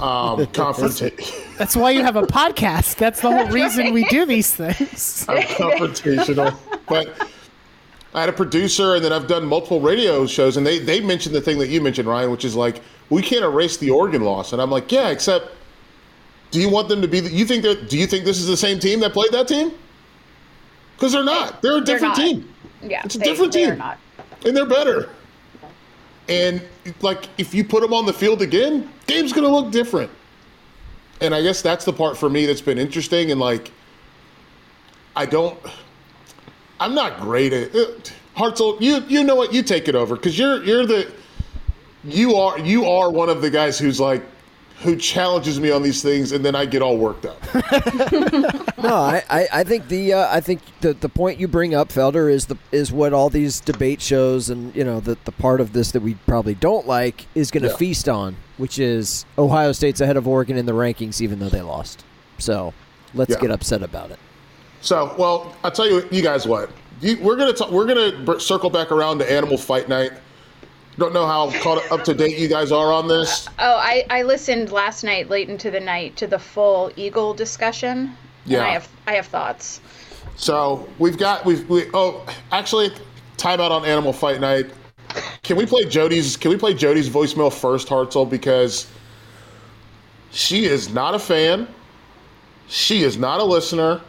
um, 0.00 0.38
confrontational. 0.46 1.56
That's 1.58 1.76
why 1.76 1.90
you 1.90 2.02
have 2.02 2.16
a 2.16 2.22
podcast. 2.22 2.96
That's 2.96 3.20
the 3.20 3.30
whole 3.30 3.48
reason 3.48 3.92
we 3.92 4.04
do 4.08 4.26
these 4.26 4.52
things. 4.54 5.26
I'm 5.28 5.42
confrontational, 5.42 6.56
but. 6.88 7.30
I 8.16 8.20
had 8.20 8.28
a 8.28 8.32
producer, 8.32 8.94
and 8.94 9.04
then 9.04 9.12
I've 9.12 9.26
done 9.26 9.44
multiple 9.44 9.80
radio 9.80 10.24
shows, 10.24 10.56
and 10.56 10.64
they, 10.64 10.78
they 10.78 11.00
mentioned 11.00 11.34
the 11.34 11.40
thing 11.40 11.58
that 11.58 11.66
you 11.66 11.80
mentioned, 11.80 12.06
Ryan, 12.06 12.30
which 12.30 12.44
is 12.44 12.54
like 12.54 12.80
we 13.10 13.20
can't 13.22 13.44
erase 13.44 13.76
the 13.76 13.90
Oregon 13.90 14.22
loss, 14.22 14.52
and 14.52 14.62
I'm 14.62 14.70
like, 14.70 14.92
yeah, 14.92 15.08
except 15.08 15.48
do 16.52 16.60
you 16.60 16.68
want 16.68 16.88
them 16.88 17.02
to 17.02 17.08
be? 17.08 17.18
The, 17.18 17.30
you 17.30 17.44
think 17.44 17.64
that? 17.64 17.90
Do 17.90 17.98
you 17.98 18.06
think 18.06 18.24
this 18.24 18.38
is 18.38 18.46
the 18.46 18.56
same 18.56 18.78
team 18.78 19.00
that 19.00 19.12
played 19.12 19.32
that 19.32 19.48
team? 19.48 19.72
Because 20.94 21.12
they're 21.12 21.24
not. 21.24 21.60
They're 21.60 21.78
a 21.78 21.80
They're 21.80 21.96
different 21.98 22.14
team. 22.14 22.54
Yeah. 22.80 23.02
It's 23.04 23.16
a 23.16 23.18
they, 23.18 23.24
different 23.24 23.52
they 23.52 23.64
are 23.64 23.70
team. 23.70 23.78
not. 23.78 23.98
and 24.46 24.56
they're 24.56 24.64
better. 24.64 25.10
And 26.28 26.62
like, 27.00 27.28
if 27.38 27.54
you 27.54 27.64
put 27.64 27.82
them 27.82 27.92
on 27.92 28.06
the 28.06 28.12
field 28.12 28.42
again, 28.42 28.90
game's 29.06 29.32
gonna 29.32 29.48
look 29.48 29.70
different. 29.70 30.10
And 31.20 31.34
I 31.34 31.42
guess 31.42 31.62
that's 31.62 31.84
the 31.84 31.92
part 31.92 32.16
for 32.16 32.28
me 32.28 32.46
that's 32.46 32.60
been 32.60 32.78
interesting. 32.78 33.30
And 33.30 33.40
like, 33.40 33.70
I 35.16 35.26
don't, 35.26 35.58
I'm 36.80 36.94
not 36.94 37.20
great 37.20 37.52
at 37.52 37.74
it. 37.74 38.12
Hartzell. 38.36 38.80
You 38.80 39.04
you 39.08 39.22
know 39.22 39.36
what? 39.36 39.52
You 39.52 39.62
take 39.62 39.88
it 39.88 39.94
over 39.94 40.16
because 40.16 40.38
you're 40.38 40.62
you're 40.64 40.86
the, 40.86 41.12
you 42.04 42.34
are 42.36 42.58
you 42.58 42.84
are 42.86 43.10
one 43.10 43.28
of 43.28 43.42
the 43.42 43.50
guys 43.50 43.78
who's 43.78 44.00
like, 44.00 44.22
who 44.80 44.96
challenges 44.96 45.60
me 45.60 45.70
on 45.70 45.82
these 45.82 46.02
things, 46.02 46.32
and 46.32 46.44
then 46.44 46.54
I 46.54 46.66
get 46.66 46.82
all 46.82 46.98
worked 46.98 47.26
up. 47.26 47.40
No, 48.84 48.94
I, 48.96 49.22
I, 49.30 49.48
I 49.52 49.64
think 49.64 49.88
the 49.88 50.12
uh, 50.12 50.28
I 50.34 50.40
think 50.40 50.60
the, 50.80 50.92
the 50.94 51.08
point 51.08 51.40
you 51.40 51.48
bring 51.48 51.74
up, 51.74 51.88
Felder, 51.88 52.30
is 52.30 52.46
the 52.46 52.56
is 52.70 52.92
what 52.92 53.12
all 53.12 53.30
these 53.30 53.60
debate 53.60 54.00
shows 54.00 54.50
and 54.50 54.74
you 54.76 54.84
know 54.84 55.00
the 55.00 55.16
the 55.24 55.32
part 55.32 55.60
of 55.60 55.72
this 55.72 55.92
that 55.92 56.02
we 56.02 56.14
probably 56.26 56.54
don't 56.54 56.86
like 56.86 57.26
is 57.34 57.50
going 57.50 57.62
to 57.64 57.70
Yeah. 57.70 57.76
feast 57.76 58.08
on, 58.08 58.36
which 58.56 58.78
is 58.78 59.24
Ohio 59.38 59.72
State's 59.72 60.00
ahead 60.00 60.16
of 60.16 60.28
Oregon 60.28 60.56
in 60.56 60.66
the 60.66 60.72
rankings, 60.72 61.20
even 61.20 61.38
though 61.38 61.48
they 61.48 61.62
lost. 61.62 62.04
So 62.38 62.74
let's 63.14 63.30
Yeah. 63.32 63.40
get 63.40 63.50
upset 63.50 63.82
about 63.82 64.10
it. 64.10 64.18
So, 64.80 65.14
well, 65.18 65.54
I'll 65.64 65.70
tell 65.70 65.88
you, 65.88 66.06
you 66.10 66.22
guys 66.22 66.46
what. 66.46 66.70
You, 67.00 67.18
we're 67.22 67.36
gonna 67.36 67.52
talk, 67.54 67.70
we're 67.70 67.86
gonna 67.86 68.24
br- 68.24 68.38
circle 68.38 68.70
back 68.70 68.92
around 68.92 69.18
to 69.18 69.30
Animal 69.32 69.56
Fight 69.58 69.88
Night. 69.88 70.12
Don't 70.98 71.12
know 71.12 71.26
how 71.26 71.50
caught 71.60 71.90
up 71.90 72.04
to 72.04 72.14
date 72.14 72.38
you 72.38 72.46
guys 72.48 72.70
are 72.70 72.92
on 72.92 73.08
this. 73.08 73.48
Oh, 73.58 73.76
I, 73.78 74.06
I 74.10 74.22
listened 74.22 74.70
last 74.70 75.02
night, 75.02 75.28
late 75.28 75.48
into 75.48 75.70
the 75.70 75.80
night, 75.80 76.16
to 76.18 76.26
the 76.28 76.38
full 76.38 76.92
Eagle 76.96 77.34
discussion. 77.34 78.16
Yeah. 78.44 78.58
And 78.58 78.66
I 78.66 78.70
have 78.70 78.88
I 79.06 79.12
have 79.14 79.26
thoughts. 79.26 79.80
So 80.36 80.88
we've 80.98 81.18
got 81.18 81.44
we've 81.44 81.68
we, 81.68 81.86
oh 81.94 82.24
actually 82.52 82.90
timeout 83.36 83.70
on 83.70 83.84
Animal 83.84 84.12
Fight 84.12 84.40
Night. 84.40 84.66
Can 85.42 85.56
we 85.56 85.66
play 85.66 85.84
Jody's 85.84 86.36
Can 86.36 86.50
we 86.50 86.56
play 86.56 86.74
Jody's 86.74 87.08
voicemail 87.08 87.52
first, 87.52 87.88
Hartzell? 87.88 88.28
Because 88.28 88.86
she 90.30 90.64
is 90.64 90.92
not 90.92 91.14
a 91.14 91.18
fan. 91.18 91.68
She 92.68 93.02
is 93.02 93.16
not 93.16 93.40
a 93.40 93.44
listener. 93.44 94.00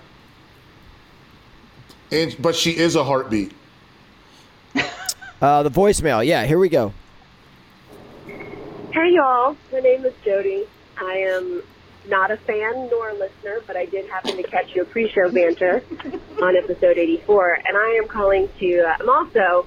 And 2.11 2.35
but 2.39 2.55
she 2.55 2.71
is 2.71 2.95
a 2.95 3.03
heartbeat. 3.03 3.53
Uh, 5.41 5.61
the 5.61 5.69
voicemail, 5.69 6.25
yeah, 6.25 6.45
here 6.45 6.57
we 6.57 6.69
go. 6.69 6.93
Hey 8.25 9.11
y'all, 9.11 9.55
my 9.71 9.79
name 9.81 10.05
is 10.05 10.13
Jody. 10.23 10.65
I 10.97 11.13
am 11.17 11.61
not 12.07 12.31
a 12.31 12.37
fan 12.37 12.89
nor 12.89 13.09
a 13.09 13.13
listener, 13.13 13.59
but 13.67 13.75
I 13.75 13.85
did 13.85 14.09
happen 14.09 14.37
to 14.37 14.43
catch 14.43 14.73
your 14.75 14.85
pre-show 14.85 15.31
banter 15.31 15.83
on 16.41 16.55
episode 16.55 16.97
84, 16.97 17.59
and 17.67 17.77
I 17.77 17.99
am 18.01 18.07
calling 18.07 18.49
to. 18.59 18.79
Uh, 18.81 18.95
I'm 18.99 19.09
also 19.09 19.65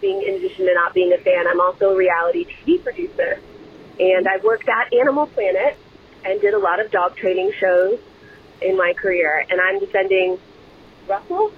being, 0.00 0.22
in 0.22 0.34
addition 0.34 0.66
to 0.66 0.74
not 0.74 0.94
being 0.94 1.12
a 1.12 1.18
fan, 1.18 1.46
I'm 1.46 1.60
also 1.60 1.90
a 1.90 1.96
reality 1.96 2.46
TV 2.46 2.82
producer, 2.82 3.40
and 3.98 4.26
I've 4.28 4.44
worked 4.44 4.68
at 4.68 4.92
Animal 4.92 5.26
Planet 5.26 5.76
and 6.24 6.40
did 6.40 6.54
a 6.54 6.58
lot 6.58 6.80
of 6.80 6.90
dog 6.90 7.16
training 7.16 7.52
shows 7.58 7.98
in 8.60 8.76
my 8.76 8.92
career, 8.94 9.44
and 9.48 9.60
I'm 9.60 9.78
defending 9.78 10.38
Russell. 11.08 11.52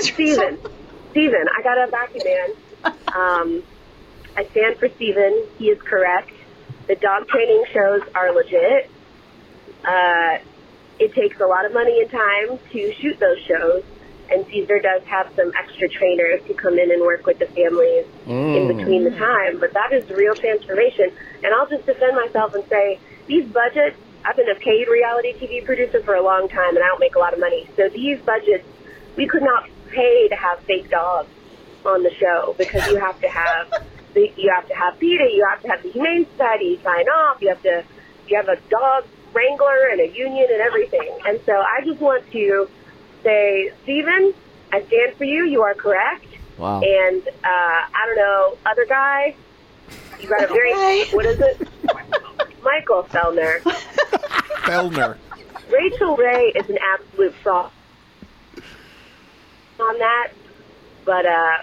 Steven. 0.00 0.58
Steven, 1.10 1.44
I 1.56 1.62
got 1.62 1.88
a 1.88 1.90
back 1.90 2.12
man. 2.24 2.94
Um, 3.14 3.62
I 4.36 4.44
stand 4.50 4.78
for 4.78 4.88
Steven. 4.90 5.46
He 5.58 5.70
is 5.70 5.80
correct. 5.80 6.30
The 6.86 6.96
dog 6.96 7.28
training 7.28 7.64
shows 7.72 8.02
are 8.14 8.32
legit. 8.32 8.90
Uh, 9.84 10.38
it 10.98 11.12
takes 11.14 11.40
a 11.40 11.46
lot 11.46 11.64
of 11.64 11.74
money 11.74 12.00
and 12.00 12.10
time 12.10 12.58
to 12.72 12.94
shoot 12.94 13.18
those 13.18 13.38
shows, 13.40 13.82
and 14.30 14.46
Cesar 14.46 14.78
does 14.78 15.02
have 15.04 15.30
some 15.36 15.52
extra 15.58 15.88
trainers 15.88 16.42
who 16.46 16.54
come 16.54 16.78
in 16.78 16.90
and 16.90 17.02
work 17.02 17.26
with 17.26 17.38
the 17.38 17.46
families 17.46 18.06
in 18.26 18.76
between 18.76 19.04
the 19.04 19.10
time. 19.10 19.58
But 19.60 19.72
that 19.74 19.92
is 19.92 20.08
real 20.10 20.34
transformation. 20.34 21.10
And 21.44 21.54
I'll 21.54 21.68
just 21.68 21.86
defend 21.86 22.16
myself 22.16 22.54
and 22.54 22.64
say 22.68 22.98
these 23.26 23.46
budgets. 23.46 23.96
I've 24.24 24.36
been 24.36 24.50
a 24.50 24.56
paid 24.56 24.88
reality 24.88 25.34
TV 25.34 25.64
producer 25.64 26.02
for 26.02 26.14
a 26.14 26.22
long 26.22 26.48
time, 26.48 26.74
and 26.74 26.84
I 26.84 26.88
don't 26.88 26.98
make 27.00 27.14
a 27.14 27.18
lot 27.18 27.32
of 27.32 27.38
money. 27.38 27.68
So 27.76 27.88
these 27.88 28.18
budgets, 28.20 28.66
we 29.16 29.26
could 29.26 29.42
not 29.42 29.68
pay 29.88 30.28
to 30.28 30.34
have 30.34 30.58
fake 30.60 30.90
dogs 30.90 31.28
on 31.84 32.02
the 32.02 32.12
show 32.14 32.54
because 32.58 32.86
you 32.88 32.96
have 32.96 33.20
to 33.20 33.28
have 33.28 33.86
the, 34.16 34.32
you 34.36 34.50
have 34.52 34.66
to 34.66 34.74
have 34.74 34.98
PETA, 34.98 35.30
you 35.32 35.46
have 35.48 35.62
to 35.62 35.68
have 35.68 35.82
the 35.82 35.90
Humane 35.90 36.26
Society 36.32 36.80
sign 36.82 37.06
off, 37.06 37.40
you 37.40 37.48
have 37.50 37.62
to 37.62 37.84
you 38.28 38.36
have 38.36 38.48
a 38.48 38.56
dog 38.68 39.04
wrangler 39.32 39.88
and 39.92 40.00
a 40.00 40.08
union 40.08 40.48
and 40.50 40.60
everything. 40.60 41.16
And 41.26 41.38
so 41.46 41.52
I 41.52 41.84
just 41.84 42.00
want 42.00 42.28
to 42.32 42.68
say, 43.22 43.70
Stephen, 43.82 44.34
I 44.72 44.82
stand 44.82 45.14
for 45.16 45.24
you. 45.24 45.44
You 45.44 45.62
are 45.62 45.74
correct. 45.74 46.26
Wow. 46.58 46.80
And 46.80 47.22
uh, 47.28 47.30
I 47.44 48.02
don't 48.06 48.16
know, 48.16 48.58
other 48.66 48.86
guy, 48.86 49.36
you 50.18 50.28
got 50.28 50.42
a 50.42 50.46
very 50.48 51.04
what 51.12 51.26
is 51.26 51.38
it? 51.38 51.68
Michael 52.62 53.04
Fellner. 53.04 53.60
Fellner. 54.64 55.18
Rachael 55.70 56.16
Ray 56.16 56.52
is 56.54 56.68
an 56.68 56.78
absolute 56.80 57.34
fraud 57.42 57.70
on 59.78 59.98
that, 59.98 60.32
but 61.04 61.26
uh, 61.26 61.58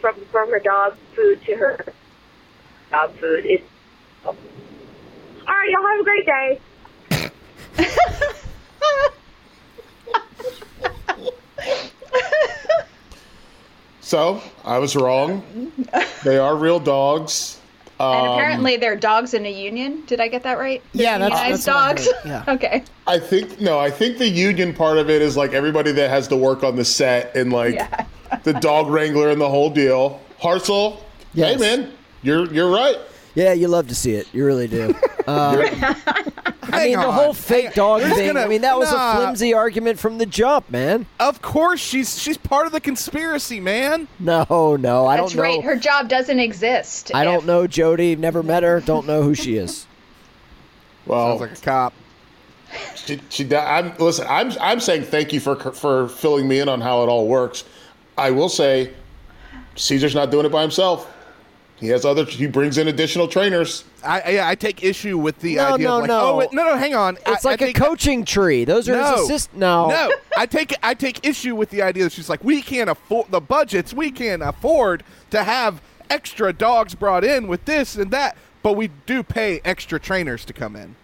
from 0.00 0.14
from 0.26 0.50
her 0.50 0.60
dog 0.60 0.96
food 1.14 1.40
to 1.46 1.54
her 1.56 1.84
dog 2.90 3.14
food, 3.18 3.44
it's 3.46 3.64
all 4.24 4.34
right. 5.46 5.70
Y'all 5.70 5.86
have 5.86 6.00
a 6.00 6.04
great 6.04 6.26
day. 6.26 6.60
So 14.00 14.42
I 14.64 14.78
was 14.78 14.94
wrong. 14.94 15.72
They 16.24 16.36
are 16.38 16.56
real 16.56 16.78
dogs. 16.78 17.58
And 17.98 18.06
Um, 18.08 18.32
apparently 18.32 18.76
they're 18.76 18.96
dogs 18.96 19.34
in 19.34 19.46
a 19.46 19.50
union. 19.50 20.02
Did 20.06 20.20
I 20.20 20.28
get 20.28 20.42
that 20.42 20.58
right? 20.58 20.82
Yeah, 20.92 21.16
that's, 21.16 21.32
Unionized 21.32 21.66
that's 21.66 21.66
what 21.66 21.76
I 21.76 21.88
dogs. 21.94 22.08
Yeah. 22.26 22.44
okay. 22.54 22.84
I 23.06 23.18
think 23.18 23.60
no, 23.60 23.78
I 23.78 23.90
think 23.90 24.18
the 24.18 24.28
union 24.28 24.74
part 24.74 24.98
of 24.98 25.08
it 25.08 25.22
is 25.22 25.36
like 25.36 25.52
everybody 25.52 25.90
that 25.92 26.10
has 26.10 26.28
to 26.28 26.36
work 26.36 26.62
on 26.64 26.76
the 26.76 26.84
set 26.84 27.34
and 27.34 27.52
like 27.52 27.76
Yeah. 27.76 28.04
the 28.42 28.52
dog 28.54 28.88
wrangler 28.88 29.30
and 29.30 29.40
the 29.40 29.48
whole 29.48 29.70
deal. 29.70 30.20
Hartzell, 30.44 30.98
Yes. 31.32 31.54
hey 31.54 31.76
man, 31.76 31.92
you're 32.22 32.52
you're 32.52 32.70
right. 32.70 32.96
Yeah, 33.34 33.52
you 33.54 33.66
love 33.66 33.88
to 33.88 33.94
see 33.94 34.12
it. 34.12 34.28
You 34.32 34.44
really 34.44 34.68
do. 34.68 34.94
Uh, 35.26 35.56
I 36.64 36.84
mean, 36.84 37.00
the 37.00 37.10
whole 37.10 37.32
fake 37.32 37.72
dog 37.72 38.02
There's 38.02 38.12
thing. 38.12 38.26
gonna- 38.26 38.40
I 38.44 38.46
mean, 38.46 38.60
that 38.60 38.78
was 38.78 38.92
nah. 38.92 39.12
a 39.12 39.16
flimsy 39.22 39.54
argument 39.54 39.98
from 39.98 40.18
the 40.18 40.26
jump, 40.26 40.70
man. 40.70 41.06
Of 41.18 41.40
course, 41.40 41.80
she's 41.80 42.20
she's 42.20 42.36
part 42.36 42.66
of 42.66 42.72
the 42.72 42.80
conspiracy, 42.80 43.58
man. 43.58 44.06
No, 44.20 44.44
no, 44.78 45.06
I 45.06 45.16
That's 45.16 45.32
don't 45.32 45.36
know. 45.38 45.42
That's 45.54 45.56
right. 45.56 45.64
Her 45.64 45.76
job 45.76 46.10
doesn't 46.10 46.38
exist. 46.38 47.10
I 47.14 47.24
don't 47.24 47.46
know 47.46 47.66
Jody. 47.66 48.16
Never 48.16 48.42
met 48.42 48.62
her. 48.64 48.82
Don't 48.82 49.06
know 49.06 49.22
who 49.22 49.34
she 49.34 49.56
is. 49.56 49.86
Well, 51.06 51.38
Sounds 51.38 51.40
like 51.40 51.58
a 51.58 51.62
cop. 51.62 51.94
she, 52.96 53.20
she, 53.30 53.54
I'm 53.56 53.94
listen. 53.98 54.26
I'm 54.28 54.52
I'm 54.60 54.80
saying 54.80 55.04
thank 55.04 55.32
you 55.32 55.40
for 55.40 55.56
for 55.72 56.08
filling 56.08 56.46
me 56.48 56.60
in 56.60 56.68
on 56.68 56.82
how 56.82 57.02
it 57.02 57.06
all 57.08 57.26
works. 57.28 57.64
I 58.18 58.30
will 58.30 58.48
say, 58.50 58.92
Cesar's 59.76 60.14
not 60.14 60.30
doing 60.30 60.46
it 60.46 60.52
by 60.52 60.62
himself. 60.62 61.10
He 61.76 61.88
has 61.88 62.04
other. 62.04 62.24
He 62.24 62.46
brings 62.46 62.78
in 62.78 62.86
additional 62.88 63.26
trainers. 63.26 63.84
I 64.04 64.30
yeah, 64.32 64.48
I 64.48 64.54
take 64.54 64.84
issue 64.84 65.18
with 65.18 65.40
the 65.40 65.56
No, 65.56 65.74
idea 65.74 65.88
no, 65.88 65.94
of 65.96 66.00
like, 66.02 66.10
oh, 66.10 66.14
no. 66.14 66.30
oh 66.32 66.36
wait, 66.36 66.52
no, 66.52 66.64
no, 66.66 66.76
hang 66.76 66.94
on. 66.94 67.16
It's 67.26 67.44
I- 67.44 67.50
like 67.50 67.60
I 67.62 67.64
a 67.64 67.68
take- 67.68 67.76
coaching 67.76 68.24
tree. 68.24 68.64
Those 68.64 68.88
are 68.88 68.92
No, 68.96 69.12
his 69.16 69.22
assist. 69.24 69.54
No, 69.54 69.88
no. 69.88 70.12
I 70.38 70.46
take 70.46 70.72
I 70.82 70.94
take 70.94 71.26
issue 71.26 71.54
with 71.56 71.70
the 71.70 71.82
idea 71.82 72.04
that 72.04 72.12
she's 72.12 72.28
like, 72.30 72.42
we 72.44 72.62
can't 72.62 72.88
afford 72.88 73.30
the 73.30 73.40
budgets. 73.40 73.92
We 73.92 74.10
can't 74.12 74.42
afford 74.42 75.02
to 75.30 75.42
have 75.42 75.82
extra 76.08 76.52
dogs 76.52 76.94
brought 76.94 77.24
in 77.24 77.48
with 77.48 77.64
this 77.64 77.96
and 77.96 78.10
that, 78.12 78.36
but 78.62 78.74
we 78.74 78.88
do 79.06 79.22
pay 79.24 79.60
extra 79.64 79.98
trainers 79.98 80.44
to 80.44 80.52
come 80.52 80.76
in. 80.76 80.94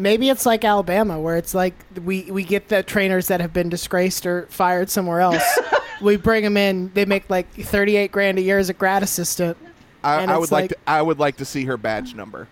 Maybe 0.00 0.30
it's 0.30 0.46
like 0.46 0.64
Alabama, 0.64 1.20
where 1.20 1.36
it's 1.36 1.52
like 1.54 1.74
we, 2.04 2.30
we 2.30 2.42
get 2.42 2.68
the 2.68 2.82
trainers 2.82 3.28
that 3.28 3.40
have 3.40 3.52
been 3.52 3.68
disgraced 3.68 4.24
or 4.24 4.46
fired 4.46 4.88
somewhere 4.90 5.20
else. 5.20 5.42
we 6.00 6.16
bring 6.16 6.42
them 6.42 6.56
in. 6.56 6.90
They 6.94 7.04
make 7.04 7.28
like 7.28 7.50
thirty 7.52 7.96
eight 7.96 8.10
grand 8.10 8.38
a 8.38 8.42
year 8.42 8.58
as 8.58 8.68
a 8.70 8.74
grad 8.74 9.02
assistant. 9.02 9.56
I, 10.02 10.22
And 10.22 10.30
I 10.30 10.38
would 10.38 10.50
like, 10.50 10.62
like- 10.62 10.70
to. 10.70 10.76
I 10.86 11.02
would 11.02 11.18
like 11.18 11.36
to 11.36 11.44
see 11.44 11.64
her 11.66 11.76
badge 11.76 12.14
number. 12.14 12.48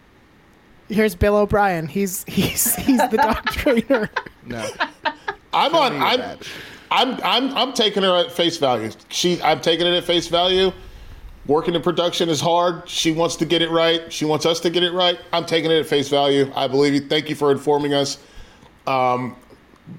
Here's 0.90 1.14
Bill 1.14 1.36
O'Brien. 1.36 1.86
He's 1.86 2.24
he's 2.24 2.74
he's 2.76 2.98
the 3.10 3.16
dog 3.16 3.44
trainer. 3.50 4.10
No, 4.44 4.66
I'm 5.52 5.72
Show 5.72 5.78
on. 5.78 5.92
I'm. 6.02 6.38
I'm. 6.90 7.20
I'm. 7.22 7.54
I'm 7.56 7.72
taking 7.72 8.02
her 8.02 8.16
at 8.24 8.32
face 8.32 8.56
value. 8.58 8.90
She. 9.08 9.40
I'm 9.42 9.60
taking 9.60 9.86
it 9.86 9.94
at 9.94 10.04
face 10.04 10.28
value. 10.28 10.72
Working 11.48 11.74
in 11.74 11.82
production 11.82 12.28
is 12.28 12.40
hard. 12.40 12.88
She 12.88 13.10
wants 13.10 13.34
to 13.36 13.46
get 13.46 13.62
it 13.62 13.70
right. 13.70 14.12
She 14.12 14.24
wants 14.24 14.44
us 14.46 14.60
to 14.60 14.70
get 14.70 14.82
it 14.82 14.92
right. 14.92 15.18
I'm 15.32 15.46
taking 15.46 15.70
it 15.70 15.80
at 15.80 15.86
face 15.86 16.08
value. 16.08 16.52
I 16.54 16.68
believe 16.68 16.94
you. 16.94 17.00
Thank 17.00 17.28
you 17.30 17.34
for 17.34 17.50
informing 17.50 17.94
us. 17.94 18.18
Um, 18.86 19.34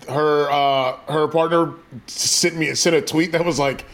her 0.08 0.50
uh, 0.52 0.98
her 1.12 1.28
partner 1.28 1.74
sent 2.06 2.56
me 2.56 2.74
sent 2.76 2.96
a 2.96 3.02
tweet 3.02 3.32
that 3.32 3.44
was 3.44 3.58
like, 3.58 3.86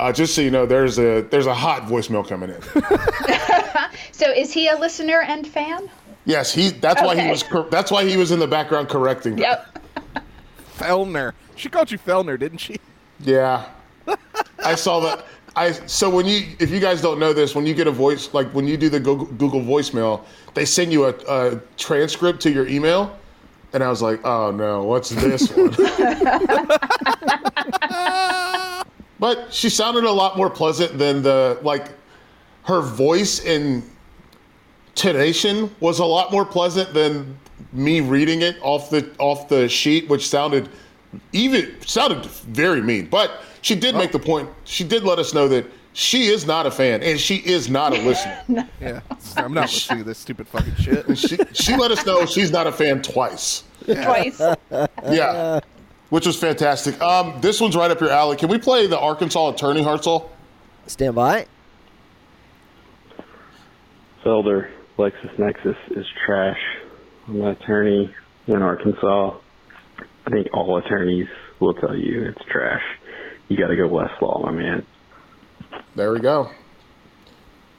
uh, 0.00 0.12
just 0.12 0.34
so 0.34 0.40
you 0.40 0.50
know, 0.50 0.66
there's 0.66 0.98
a 0.98 1.22
there's 1.30 1.46
a 1.46 1.54
hot 1.54 1.82
voicemail 1.82 2.26
coming 2.26 2.50
in. 2.50 2.60
So 4.12 4.30
is 4.30 4.52
he 4.52 4.68
a 4.68 4.76
listener 4.76 5.22
and 5.22 5.46
fan? 5.46 5.90
yes, 6.24 6.52
he. 6.52 6.70
That's 6.70 7.02
why 7.02 7.20
he 7.20 7.28
was. 7.28 7.44
That's 7.70 7.90
why 7.90 8.04
he 8.08 8.16
was 8.16 8.30
in 8.30 8.38
the 8.38 8.46
background 8.46 8.88
correcting. 8.88 9.34
her. 9.38 9.42
Yep. 9.42 9.78
Fellner. 10.78 11.32
She 11.56 11.68
called 11.68 11.90
you 11.90 11.98
Fellner, 11.98 12.38
didn't 12.38 12.58
she? 12.58 12.76
Yeah, 13.20 13.68
I 14.64 14.74
saw 14.76 15.00
that. 15.00 15.26
I 15.56 15.72
so 15.72 16.10
when 16.10 16.26
you 16.26 16.46
if 16.58 16.70
you 16.70 16.80
guys 16.80 17.00
don't 17.00 17.18
know 17.18 17.32
this, 17.32 17.54
when 17.54 17.66
you 17.66 17.74
get 17.74 17.86
a 17.86 17.92
voice 17.92 18.32
like 18.34 18.48
when 18.48 18.66
you 18.66 18.76
do 18.76 18.88
the 18.88 19.00
Google, 19.00 19.26
Google 19.26 19.60
voicemail, 19.60 20.24
they 20.54 20.64
send 20.64 20.92
you 20.92 21.04
a, 21.04 21.14
a 21.28 21.60
transcript 21.76 22.40
to 22.42 22.50
your 22.50 22.66
email, 22.66 23.16
and 23.72 23.82
I 23.82 23.88
was 23.88 24.02
like, 24.02 24.24
oh 24.24 24.50
no, 24.50 24.82
what's 24.82 25.10
this 25.10 25.50
one? 25.50 25.70
but 29.20 29.52
she 29.52 29.68
sounded 29.68 30.04
a 30.04 30.10
lot 30.10 30.36
more 30.36 30.50
pleasant 30.50 30.98
than 30.98 31.22
the 31.22 31.58
like 31.62 31.88
her 32.64 32.80
voice 32.80 33.44
and 33.44 33.82
tonation 34.96 35.70
was 35.80 35.98
a 35.98 36.04
lot 36.04 36.32
more 36.32 36.44
pleasant 36.44 36.92
than 36.94 37.38
me 37.72 38.00
reading 38.00 38.42
it 38.42 38.56
off 38.60 38.90
the 38.90 39.08
off 39.18 39.48
the 39.48 39.68
sheet, 39.68 40.08
which 40.08 40.28
sounded 40.28 40.68
even 41.32 41.74
sounded 41.86 42.24
very 42.26 42.80
mean. 42.82 43.06
But 43.06 43.42
she 43.62 43.74
did 43.74 43.94
make 43.94 44.12
the 44.12 44.18
point. 44.18 44.48
She 44.64 44.84
did 44.84 45.04
let 45.04 45.18
us 45.18 45.34
know 45.34 45.48
that 45.48 45.66
she 45.92 46.26
is 46.26 46.46
not 46.46 46.66
a 46.66 46.70
fan 46.70 47.02
and 47.02 47.18
she 47.18 47.36
is 47.36 47.70
not 47.70 47.96
a 47.96 48.00
listener. 48.02 48.42
Yeah, 48.80 49.00
I'm 49.36 49.54
not 49.54 49.70
listening 49.72 50.00
to 50.00 50.04
this 50.04 50.18
stupid 50.18 50.46
fucking 50.48 50.74
shit. 50.76 51.16
she 51.16 51.38
she 51.52 51.76
let 51.76 51.90
us 51.90 52.04
know 52.04 52.26
she's 52.26 52.50
not 52.50 52.66
a 52.66 52.72
fan 52.72 53.00
twice. 53.00 53.64
Twice. 53.86 54.40
Yeah, 55.04 55.60
which 56.10 56.26
was 56.26 56.36
fantastic. 56.36 57.00
Um, 57.00 57.40
this 57.40 57.60
one's 57.60 57.76
right 57.76 57.90
up 57.90 58.00
your 58.00 58.10
alley. 58.10 58.36
Can 58.36 58.48
we 58.48 58.58
play 58.58 58.86
the 58.86 58.98
Arkansas 58.98 59.50
attorney 59.50 59.82
Hartzell? 59.82 60.28
stand 60.86 61.14
by. 61.14 61.46
Felder, 64.24 64.70
LexisNexis 64.98 65.76
is 65.96 66.06
trash. 66.26 66.58
I'm 67.28 67.40
an 67.40 67.48
attorney 67.48 68.14
in 68.46 68.62
Arkansas. 68.62 69.36
I 70.26 70.30
think 70.30 70.48
all 70.52 70.78
attorneys 70.78 71.28
will 71.60 71.74
tell 71.74 71.96
you 71.96 72.24
it's 72.24 72.42
trash. 72.50 72.82
You 73.48 73.56
got 73.56 73.68
to 73.68 73.76
go 73.76 73.88
Westlaw, 73.88 74.42
my 74.42 74.50
man. 74.50 74.86
There 75.94 76.12
we 76.12 76.20
go. 76.20 76.50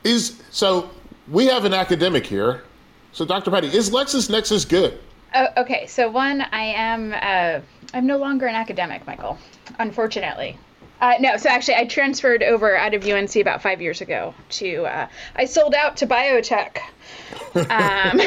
Is 0.03 0.41
so 0.51 0.89
we 1.27 1.47
have 1.47 1.65
an 1.65 1.73
academic 1.73 2.25
here. 2.25 2.63
So 3.11 3.25
Dr. 3.25 3.49
Patti, 3.49 3.67
is 3.67 3.89
LexisNexis 3.89 4.67
good? 4.69 4.99
Oh, 5.33 5.47
okay, 5.57 5.87
so 5.87 6.09
one, 6.09 6.41
I 6.41 6.63
am 6.63 7.13
uh, 7.13 7.61
I'm 7.93 8.05
no 8.05 8.17
longer 8.17 8.45
an 8.45 8.55
academic, 8.55 9.07
Michael. 9.07 9.37
Unfortunately. 9.79 10.57
Uh, 11.01 11.13
no, 11.19 11.37
so 11.37 11.49
actually, 11.49 11.75
I 11.75 11.85
transferred 11.85 12.41
over 12.41 12.75
out 12.75 12.93
of 12.93 13.05
UNC 13.05 13.35
about 13.35 13.61
five 13.61 13.81
years 13.81 14.01
ago 14.01 14.33
to. 14.49 14.85
Uh, 14.85 15.07
I 15.35 15.45
sold 15.45 15.73
out 15.73 15.97
to 15.97 16.07
biotech. 16.07 16.77
Um, 17.55 18.19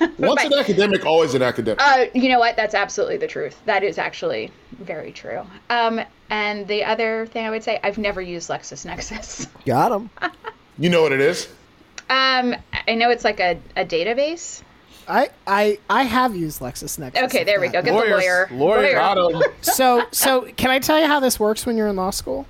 Once 0.18 0.44
an 0.44 0.52
academic, 0.54 1.04
always 1.06 1.34
an 1.34 1.42
academic. 1.42 1.80
uh, 1.82 2.06
you 2.14 2.28
know 2.28 2.38
what? 2.38 2.56
That's 2.56 2.74
absolutely 2.74 3.16
the 3.16 3.26
truth. 3.26 3.60
That 3.66 3.82
is 3.82 3.98
actually 3.98 4.50
very 4.78 5.12
true. 5.12 5.42
Um, 5.70 6.00
and 6.30 6.66
the 6.68 6.84
other 6.84 7.26
thing 7.26 7.46
I 7.46 7.50
would 7.50 7.62
say, 7.64 7.80
I've 7.82 7.98
never 7.98 8.20
used 8.20 8.48
LexisNexis. 8.48 9.48
Got 9.66 9.92
him. 9.92 10.10
You 10.78 10.90
know 10.90 11.02
what 11.02 11.12
it 11.12 11.20
is? 11.20 11.48
Um, 12.10 12.54
I 12.86 12.94
know 12.94 13.10
it's 13.10 13.24
like 13.24 13.40
a, 13.40 13.58
a 13.76 13.84
database. 13.84 14.62
I 15.08 15.30
I 15.46 15.78
I 15.88 16.02
have 16.02 16.36
used 16.36 16.60
LexisNexis. 16.60 17.22
Okay, 17.24 17.40
if 17.40 17.46
there 17.46 17.60
we 17.60 17.68
go. 17.68 17.80
Get 17.80 17.86
the 17.86 17.92
Lawyers. 17.92 18.10
lawyer. 18.10 18.48
Lawyer. 18.52 18.92
Got 18.92 19.16
him. 19.16 19.42
So 19.62 20.04
so 20.10 20.42
can 20.56 20.70
I 20.70 20.78
tell 20.80 21.00
you 21.00 21.06
how 21.06 21.18
this 21.18 21.40
works 21.40 21.64
when 21.64 21.76
you're 21.78 21.88
in 21.88 21.96
law 21.96 22.10
school? 22.10 22.46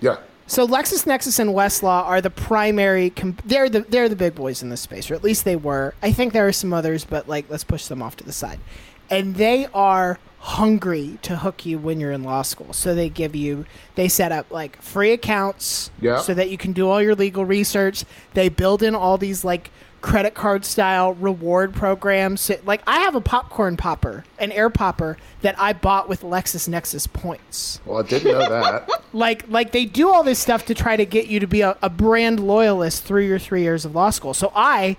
Yeah. 0.00 0.16
So 0.48 0.66
LexisNexis 0.66 1.38
and 1.38 1.50
Westlaw 1.50 2.04
are 2.04 2.20
the 2.20 2.30
primary. 2.30 3.10
Com- 3.10 3.36
they're 3.44 3.68
the 3.68 3.82
they're 3.82 4.08
the 4.08 4.16
big 4.16 4.34
boys 4.34 4.62
in 4.62 4.70
this 4.70 4.80
space, 4.80 5.10
or 5.10 5.14
at 5.14 5.22
least 5.22 5.44
they 5.44 5.56
were. 5.56 5.94
I 6.02 6.10
think 6.12 6.32
there 6.32 6.48
are 6.48 6.52
some 6.52 6.72
others, 6.72 7.04
but 7.04 7.28
like 7.28 7.48
let's 7.50 7.64
push 7.64 7.86
them 7.86 8.02
off 8.02 8.16
to 8.16 8.24
the 8.24 8.32
side. 8.32 8.58
And 9.10 9.36
they 9.36 9.66
are 9.74 10.18
hungry 10.40 11.18
to 11.22 11.36
hook 11.36 11.66
you 11.66 11.78
when 11.78 12.00
you're 12.00 12.12
in 12.12 12.22
law 12.22 12.42
school. 12.42 12.72
So 12.72 12.94
they 12.94 13.08
give 13.08 13.36
you 13.36 13.66
they 13.94 14.08
set 14.08 14.32
up 14.32 14.50
like 14.50 14.80
free 14.80 15.12
accounts, 15.12 15.90
Yeah. 16.00 16.20
so 16.20 16.32
that 16.34 16.48
you 16.50 16.56
can 16.56 16.72
do 16.72 16.88
all 16.88 17.02
your 17.02 17.14
legal 17.14 17.44
research. 17.44 18.04
They 18.34 18.48
build 18.48 18.82
in 18.82 18.94
all 18.94 19.18
these 19.18 19.44
like 19.44 19.70
credit 20.00 20.34
card 20.34 20.64
style 20.64 21.14
reward 21.14 21.74
programs. 21.74 22.40
So, 22.42 22.56
like 22.64 22.82
I 22.86 23.00
have 23.00 23.14
a 23.14 23.20
popcorn 23.20 23.76
popper, 23.76 24.24
an 24.38 24.52
air 24.52 24.70
popper 24.70 25.16
that 25.42 25.58
I 25.58 25.72
bought 25.72 26.08
with 26.08 26.22
LexisNexis 26.22 27.12
points 27.12 27.80
Well, 27.84 27.98
I 27.98 28.02
didn't 28.02 28.32
know 28.32 28.48
that. 28.48 28.88
like 29.12 29.48
like 29.48 29.72
they 29.72 29.84
do 29.84 30.08
all 30.08 30.22
this 30.22 30.38
stuff 30.38 30.66
to 30.66 30.74
try 30.74 30.96
to 30.96 31.04
get 31.04 31.26
you 31.26 31.40
to 31.40 31.46
be 31.46 31.62
a, 31.62 31.76
a 31.82 31.90
brand 31.90 32.40
loyalist 32.40 33.04
through 33.04 33.26
your 33.26 33.38
three 33.38 33.62
years 33.62 33.84
of 33.84 33.94
law 33.94 34.10
school. 34.10 34.34
So 34.34 34.52
I 34.54 34.96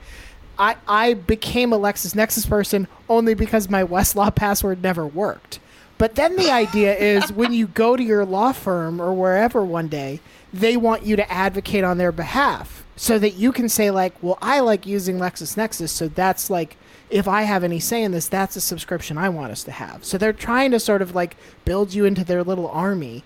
I 0.57 0.75
I 0.87 1.13
became 1.13 1.71
a 1.73 1.79
LexisNexis 1.79 2.47
person 2.47 2.87
only 3.07 3.33
because 3.33 3.69
my 3.69 3.83
Westlaw 3.83 4.33
password 4.33 4.83
never 4.83 5.05
worked. 5.07 5.59
But 5.97 6.15
then 6.15 6.35
the 6.35 6.51
idea 6.51 6.95
is 6.95 7.31
when 7.33 7.53
you 7.53 7.67
go 7.67 7.95
to 7.95 8.03
your 8.03 8.25
law 8.25 8.51
firm 8.51 9.01
or 9.01 9.13
wherever 9.13 9.63
one 9.63 9.87
day, 9.87 10.19
they 10.53 10.77
want 10.77 11.03
you 11.03 11.15
to 11.15 11.31
advocate 11.31 11.83
on 11.83 11.97
their 11.97 12.11
behalf 12.11 12.83
so 13.01 13.17
that 13.17 13.35
you 13.35 13.53
can 13.53 13.69
say 13.69 13.91
like, 13.91 14.13
"Well, 14.21 14.37
I 14.41 14.59
like 14.59 14.85
using 14.85 15.19
LexisNexis, 15.19 15.87
so 15.87 16.09
that's 16.09 16.49
like 16.49 16.75
if 17.09 17.29
I 17.29 17.43
have 17.43 17.63
any 17.63 17.79
say 17.79 18.03
in 18.03 18.11
this, 18.11 18.27
that's 18.27 18.57
a 18.57 18.61
subscription 18.61 19.17
I 19.17 19.29
want 19.29 19.53
us 19.53 19.63
to 19.63 19.71
have." 19.71 20.03
So 20.03 20.17
they're 20.17 20.33
trying 20.33 20.71
to 20.71 20.81
sort 20.81 21.01
of 21.01 21.15
like 21.15 21.37
build 21.63 21.93
you 21.93 22.03
into 22.03 22.25
their 22.25 22.43
little 22.43 22.67
army. 22.67 23.23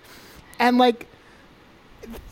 And 0.60 0.78
like 0.78 1.08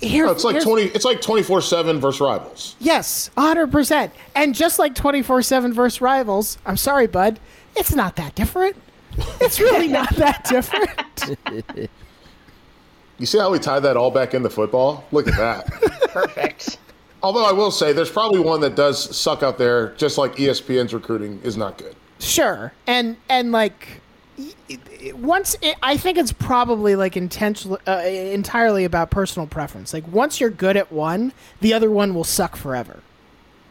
here 0.01 0.27
Oh, 0.27 0.31
it's 0.31 0.45
like 0.45 0.63
twenty. 0.63 0.83
It's 0.83 1.05
like 1.05 1.21
twenty 1.21 1.43
four 1.43 1.61
seven 1.61 1.99
versus 1.99 2.21
rivals. 2.21 2.77
Yes, 2.79 3.29
100%. 3.37 4.13
And 4.37 4.55
just 4.55 4.79
like 4.79 4.95
24/7 4.95 5.73
versus 5.75 6.01
rivals, 6.01 6.59
I'm 6.65 6.77
sorry, 6.77 7.09
bud, 7.09 7.41
it's 7.75 7.93
not 7.93 8.15
that 8.17 8.37
different. 8.37 8.77
It's 9.41 9.59
really 9.59 9.89
not 9.89 10.11
that 10.17 10.45
different. 10.45 11.39
You 13.19 13.27
see 13.27 13.39
how 13.39 13.51
we 13.51 13.59
tied 13.59 13.81
that 13.81 13.97
all 13.97 14.13
back 14.13 14.33
into 14.33 14.49
football? 14.49 15.05
Look 15.11 15.27
at 15.27 15.37
that. 15.37 15.67
Perfect. 16.11 16.79
Although 17.23 17.45
I 17.45 17.53
will 17.53 17.71
say, 17.71 17.93
there's 17.93 18.11
probably 18.11 18.41
one 18.41 18.61
that 18.61 18.75
does 18.75 19.17
suck 19.17 19.43
out 19.43 19.59
there, 19.59 19.95
just 19.95 20.19
like 20.19 20.37
ESPN's 20.37 20.93
recruiting 20.93 21.41
is 21.43 21.57
not 21.57 21.79
good. 21.79 21.95
Sure. 22.19 22.73
And 22.87 23.17
and 23.29 23.53
like 23.53 24.01
once 25.15 25.57
it, 25.63 25.77
I 25.83 25.97
think 25.97 26.19
it's 26.19 26.33
probably 26.33 26.97
like 26.97 27.17
intentionally 27.17 27.81
uh, 27.87 27.99
entirely 27.99 28.85
about 28.85 29.11
personal 29.11 29.47
preference. 29.47 29.93
Like 29.93 30.07
once 30.09 30.41
you're 30.41 30.51
good 30.51 30.77
at 30.77 30.93
one, 30.93 31.33
the 31.61 31.75
other 31.75 31.91
one 31.91 32.15
will 32.15 32.25
suck 32.25 32.57
forever. 32.57 33.01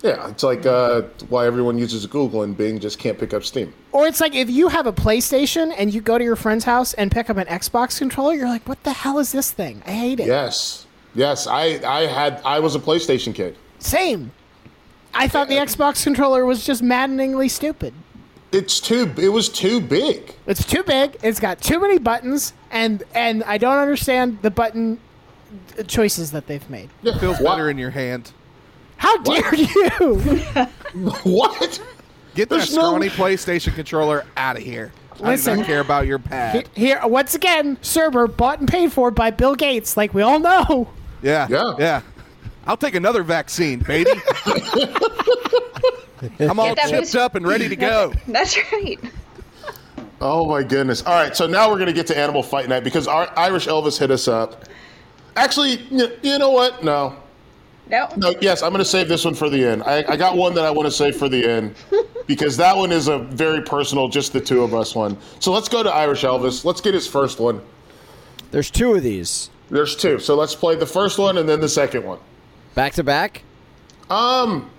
Yeah, 0.02 0.30
it's 0.30 0.42
like 0.42 0.66
uh, 0.66 1.04
why 1.30 1.46
everyone 1.46 1.78
uses 1.78 2.06
Google 2.08 2.42
and 2.42 2.58
Bing 2.58 2.80
just 2.80 2.98
can't 2.98 3.20
pick 3.20 3.36
up 3.36 3.44
Steam. 3.44 3.72
Or 3.92 4.08
it's 4.08 4.20
like 4.20 4.34
if 4.34 4.50
you 4.50 4.68
have 4.68 4.88
a 4.88 4.94
PlayStation 4.94 5.74
and 5.78 5.94
you 5.94 6.02
go 6.02 6.18
to 6.18 6.24
your 6.24 6.36
friend's 6.36 6.64
house 6.64 6.94
and 6.94 7.12
pick 7.12 7.30
up 7.30 7.38
an 7.38 7.46
Xbox 7.46 8.00
controller, 8.00 8.34
you're 8.34 8.48
like, 8.48 8.68
"What 8.68 8.84
the 8.84 8.94
hell 8.94 9.20
is 9.20 9.32
this 9.32 9.52
thing? 9.52 9.84
I 9.86 9.92
hate 9.92 10.20
it." 10.20 10.28
Yes, 10.28 10.88
yes. 11.16 11.48
I 11.48 11.80
I 11.86 12.06
had 12.08 12.42
I 12.46 12.60
was 12.60 12.76
a 12.76 12.80
PlayStation 12.80 13.34
kid. 13.34 13.58
Same. 13.80 14.32
I 15.14 15.28
thought 15.28 15.50
the 15.50 15.56
Xbox 15.56 16.04
controller 16.04 16.46
was 16.46 16.66
just 16.66 16.82
maddeningly 16.82 17.50
stupid. 17.50 17.94
It's 18.52 18.80
too. 18.80 19.12
It 19.18 19.30
was 19.30 19.50
too 19.50 19.80
big. 19.82 20.36
It's 20.46 20.66
too 20.66 20.84
big. 20.84 21.18
It's 21.24 21.40
got 21.40 21.62
too 21.62 21.80
many 21.80 21.98
buttons, 22.00 22.54
and 22.70 23.04
and 23.14 23.44
I 23.46 23.58
don't 23.58 23.78
understand 23.78 24.40
the 24.42 24.52
button 24.52 25.00
choices 25.88 26.32
that 26.32 26.48
they've 26.48 26.70
made. 26.70 26.90
It 27.04 27.18
Feels 27.20 27.40
Why- 27.40 27.54
better 27.56 27.70
in 27.70 27.78
your 27.78 27.90
hand. 27.92 28.32
How 28.98 29.18
dare 29.24 29.56
you? 29.56 30.16
what? 31.24 31.82
Get 32.36 32.50
that 32.50 32.56
There's 32.58 32.76
no- 32.76 32.90
scrawny 32.90 33.10
PlayStation 33.10 33.74
controller 33.74 34.26
out 34.38 34.58
of 34.58 34.64
here. 34.64 34.92
I 35.22 35.32
Listen. 35.32 35.54
do 35.56 35.60
not 35.62 35.68
care 35.68 35.80
about 35.82 36.08
your 36.08 36.20
pad. 36.20 36.68
Here, 36.74 37.00
once 37.04 37.36
again, 37.36 37.78
Surber 37.82 38.28
bought 38.28 38.60
and 38.60 38.68
paid 38.68 38.92
for 38.94 39.12
by 39.12 39.30
Bill 39.32 39.56
Gates, 39.56 39.96
like 39.98 40.14
we 40.14 40.22
all 40.22 40.40
know. 40.40 40.88
Yeah, 41.22 41.48
Yeah. 41.50 41.74
yeah. 41.80 42.02
I'll 42.68 42.78
take 42.78 42.96
another 42.96 43.24
vaccine, 43.24 43.80
baby. 43.80 44.12
I'm 46.40 46.60
all 46.60 46.76
Get 46.76 46.90
chipped 46.90 47.02
boost- 47.02 47.16
up 47.16 47.36
and 47.36 47.48
ready 47.48 47.68
to 47.68 47.76
go. 47.76 48.14
That's 48.28 48.56
right. 48.72 49.00
Oh 50.24 50.46
my 50.48 50.62
goodness! 50.62 51.04
All 51.04 51.14
right, 51.16 51.36
so 51.36 51.48
now 51.48 51.70
we're 51.72 51.80
gonna 51.80 51.94
get 51.94 52.06
to 52.08 52.18
Animal 52.18 52.44
Fight 52.44 52.70
Night 52.70 52.84
because 52.84 53.08
our 53.08 53.28
Irish 53.38 53.66
Elvis 53.68 53.98
hit 53.98 54.12
us 54.12 54.28
up. 54.28 54.66
Actually, 55.36 55.78
you, 55.90 56.10
you 56.22 56.38
know 56.38 56.52
what? 56.52 56.84
No, 56.84 57.16
No. 57.90 58.08
no. 58.18 58.36
Yes, 58.40 58.62
I'm 58.62 58.72
gonna 58.72 58.86
save 58.86 59.08
this 59.08 59.26
one 59.26 59.34
for 59.34 59.50
the 59.50 59.66
end. 59.66 59.82
I, 59.84 60.04
I 60.10 60.16
got 60.18 60.38
one 60.38 60.54
that 60.54 60.64
I 60.64 60.70
want 60.70 60.86
to 60.86 60.92
save 60.92 61.16
for 61.16 61.28
the 61.28 61.44
end 61.44 61.74
because 62.28 62.56
that 62.58 62.78
one 62.78 62.92
is 62.92 63.08
a 63.08 63.18
very 63.18 63.62
personal, 63.64 64.08
just 64.10 64.32
the 64.34 64.40
two 64.42 64.62
of 64.62 64.76
us 64.76 64.94
one. 64.94 65.18
So 65.40 65.52
let's 65.52 65.68
go 65.70 65.82
to 65.82 65.90
Irish 65.90 66.22
Elvis. 66.22 66.64
Let's 66.66 66.82
get 66.82 66.94
his 66.94 67.08
first 67.08 67.40
one. 67.40 67.60
There's 68.52 68.70
two 68.70 68.94
of 68.94 69.02
these. 69.02 69.50
There's 69.72 69.96
two, 69.96 70.20
so 70.20 70.36
let's 70.36 70.54
play 70.54 70.76
the 70.76 70.86
first 70.86 71.18
one 71.18 71.38
and 71.40 71.48
then 71.50 71.60
the 71.62 71.70
second 71.70 72.04
one. 72.04 72.20
Back 72.76 72.94
to 72.94 73.04
back? 73.04 73.42
Um, 74.10 74.70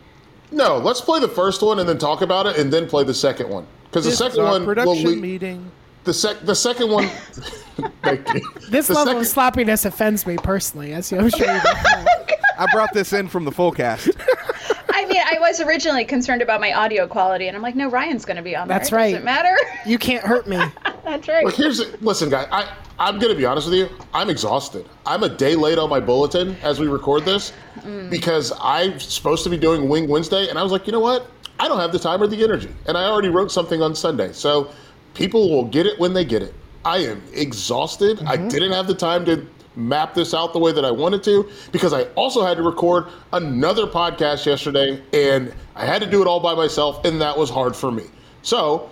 no, 0.50 0.76
let's 0.78 1.00
play 1.00 1.18
the 1.18 1.28
first 1.28 1.62
one 1.62 1.78
and 1.80 1.88
then 1.88 1.98
talk 1.98 2.20
about 2.20 2.46
it, 2.46 2.58
and 2.58 2.70
then 2.72 2.86
play 2.88 3.02
the 3.04 3.14
second 3.14 3.48
one 3.48 3.66
because 3.84 4.04
the 4.04 4.10
This 4.10 4.18
second 4.18 4.32
is 4.32 4.38
our 4.38 4.44
one 4.52 4.60
will 4.60 4.74
production 4.74 5.04
lead, 5.06 5.20
meeting. 5.22 5.70
the 6.04 6.12
sec 6.12 6.40
the 6.42 6.54
second 6.54 6.90
one. 6.90 7.08
thank 8.02 8.32
you. 8.34 8.40
This 8.68 8.88
The 8.88 8.92
level 8.94 9.06
second- 9.12 9.20
of 9.22 9.26
sloppiness 9.26 9.84
offends 9.86 10.26
me 10.26 10.36
personally, 10.36 10.92
as 10.92 11.10
I'm 11.12 11.30
sure 11.30 11.46
you. 11.50 11.60
I 12.58 12.66
brought 12.70 12.92
this 12.92 13.14
in 13.14 13.28
from 13.28 13.44
the 13.46 13.52
full 13.52 13.72
cast. 13.72 14.10
I 14.94 15.06
mean, 15.06 15.22
I 15.24 15.38
was 15.40 15.58
originally 15.60 16.04
concerned 16.04 16.42
about 16.42 16.60
my 16.60 16.72
audio 16.74 17.06
quality, 17.06 17.48
and 17.48 17.56
I'm 17.56 17.62
like, 17.62 17.74
no, 17.74 17.88
Ryan's 17.88 18.26
going 18.26 18.36
to 18.36 18.42
be 18.42 18.54
on 18.54 18.68
there. 18.68 18.78
That's 18.78 18.92
It 18.92 18.94
right. 18.94 19.10
Doesn't 19.12 19.24
matter. 19.24 19.56
You 19.86 19.96
can't 19.98 20.22
hurt 20.24 20.46
me. 20.46 20.60
That's 21.04 21.26
right. 21.28 21.44
Look, 21.44 21.54
here's 21.54 21.80
listen, 22.00 22.30
guys. 22.30 22.48
I 22.52 22.72
I'm 22.98 23.18
gonna 23.18 23.34
be 23.34 23.44
honest 23.44 23.68
with 23.68 23.78
you. 23.78 23.88
I'm 24.14 24.30
exhausted. 24.30 24.88
I'm 25.06 25.22
a 25.24 25.28
day 25.28 25.56
late 25.56 25.78
on 25.78 25.90
my 25.90 26.00
bulletin 26.00 26.56
as 26.62 26.78
we 26.78 26.86
record 26.86 27.24
this 27.24 27.52
mm. 27.80 28.08
because 28.10 28.52
I'm 28.60 29.00
supposed 29.00 29.42
to 29.44 29.50
be 29.50 29.56
doing 29.56 29.88
Wing 29.88 30.08
Wednesday, 30.08 30.48
and 30.48 30.58
I 30.58 30.62
was 30.62 30.70
like, 30.70 30.86
you 30.86 30.92
know 30.92 31.00
what? 31.00 31.26
I 31.58 31.68
don't 31.68 31.80
have 31.80 31.92
the 31.92 31.98
time 31.98 32.22
or 32.22 32.26
the 32.26 32.42
energy, 32.42 32.70
and 32.86 32.96
I 32.96 33.04
already 33.04 33.28
wrote 33.28 33.50
something 33.50 33.82
on 33.82 33.94
Sunday, 33.94 34.32
so 34.32 34.70
people 35.14 35.50
will 35.50 35.64
get 35.64 35.86
it 35.86 35.98
when 35.98 36.12
they 36.12 36.24
get 36.24 36.42
it. 36.42 36.54
I 36.84 36.98
am 36.98 37.22
exhausted. 37.32 38.20
I 38.26 38.36
mm-hmm. 38.36 38.48
didn't 38.48 38.72
have 38.72 38.86
the 38.86 38.94
time 38.94 39.24
to 39.26 39.46
map 39.76 40.14
this 40.14 40.34
out 40.34 40.52
the 40.52 40.58
way 40.58 40.72
that 40.72 40.84
I 40.84 40.90
wanted 40.90 41.22
to 41.24 41.48
because 41.70 41.92
I 41.92 42.02
also 42.14 42.44
had 42.44 42.56
to 42.58 42.62
record 42.62 43.06
another 43.32 43.86
podcast 43.86 44.46
yesterday, 44.46 45.02
and 45.12 45.52
I 45.74 45.86
had 45.86 46.02
to 46.02 46.10
do 46.10 46.22
it 46.22 46.28
all 46.28 46.40
by 46.40 46.54
myself, 46.54 47.04
and 47.04 47.20
that 47.20 47.36
was 47.36 47.50
hard 47.50 47.74
for 47.74 47.90
me. 47.90 48.04
So 48.42 48.90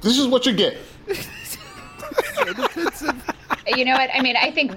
this 0.00 0.18
is 0.18 0.26
what 0.26 0.46
you 0.46 0.52
get. 0.52 0.78
You 3.76 3.84
know 3.84 3.92
what? 3.92 4.10
I 4.12 4.20
mean, 4.20 4.36
I 4.36 4.50
think 4.50 4.72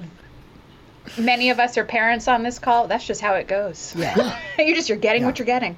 many 1.17 1.49
of 1.49 1.59
us 1.59 1.77
are 1.77 1.85
parents 1.85 2.27
on 2.27 2.43
this 2.43 2.59
call. 2.59 2.87
That's 2.87 3.05
just 3.07 3.21
how 3.21 3.33
it 3.33 3.47
goes. 3.47 3.95
Yeah. 3.97 4.37
you're 4.59 4.75
just 4.75 4.87
you're 4.87 4.97
getting 4.99 5.25
what 5.25 5.39
you're 5.39 5.45
getting. 5.47 5.75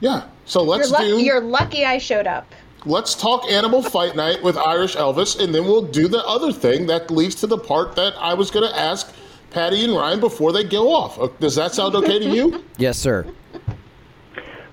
Yeah. 0.00 0.24
So 0.44 0.60
You're, 0.62 0.68
let's 0.86 0.90
do. 0.92 1.22
you're 1.22 1.40
lucky 1.40 1.84
I 1.84 1.98
showed 1.98 2.26
up. 2.26 2.52
Let's 2.84 3.14
talk 3.14 3.44
Animal 3.50 3.82
Fight 3.82 4.16
Night 4.16 4.42
with 4.42 4.56
Irish 4.56 4.96
Elvis, 4.96 5.38
and 5.42 5.54
then 5.54 5.64
we'll 5.64 5.82
do 5.82 6.08
the 6.08 6.24
other 6.26 6.52
thing 6.52 6.86
that 6.86 7.10
leads 7.10 7.34
to 7.36 7.46
the 7.46 7.58
part 7.58 7.94
that 7.96 8.14
I 8.18 8.34
was 8.34 8.50
going 8.50 8.68
to 8.68 8.76
ask 8.76 9.12
Patti 9.50 9.84
and 9.84 9.94
Ryan 9.94 10.20
before 10.20 10.52
they 10.52 10.64
go 10.64 10.92
off. 10.94 11.18
Uh, 11.18 11.28
Does 11.38 11.54
that 11.56 11.74
sound 11.74 11.94
okay 11.96 12.18
to 12.18 12.24
you? 12.28 12.64
Yes, 12.78 12.98
sir. 12.98 13.26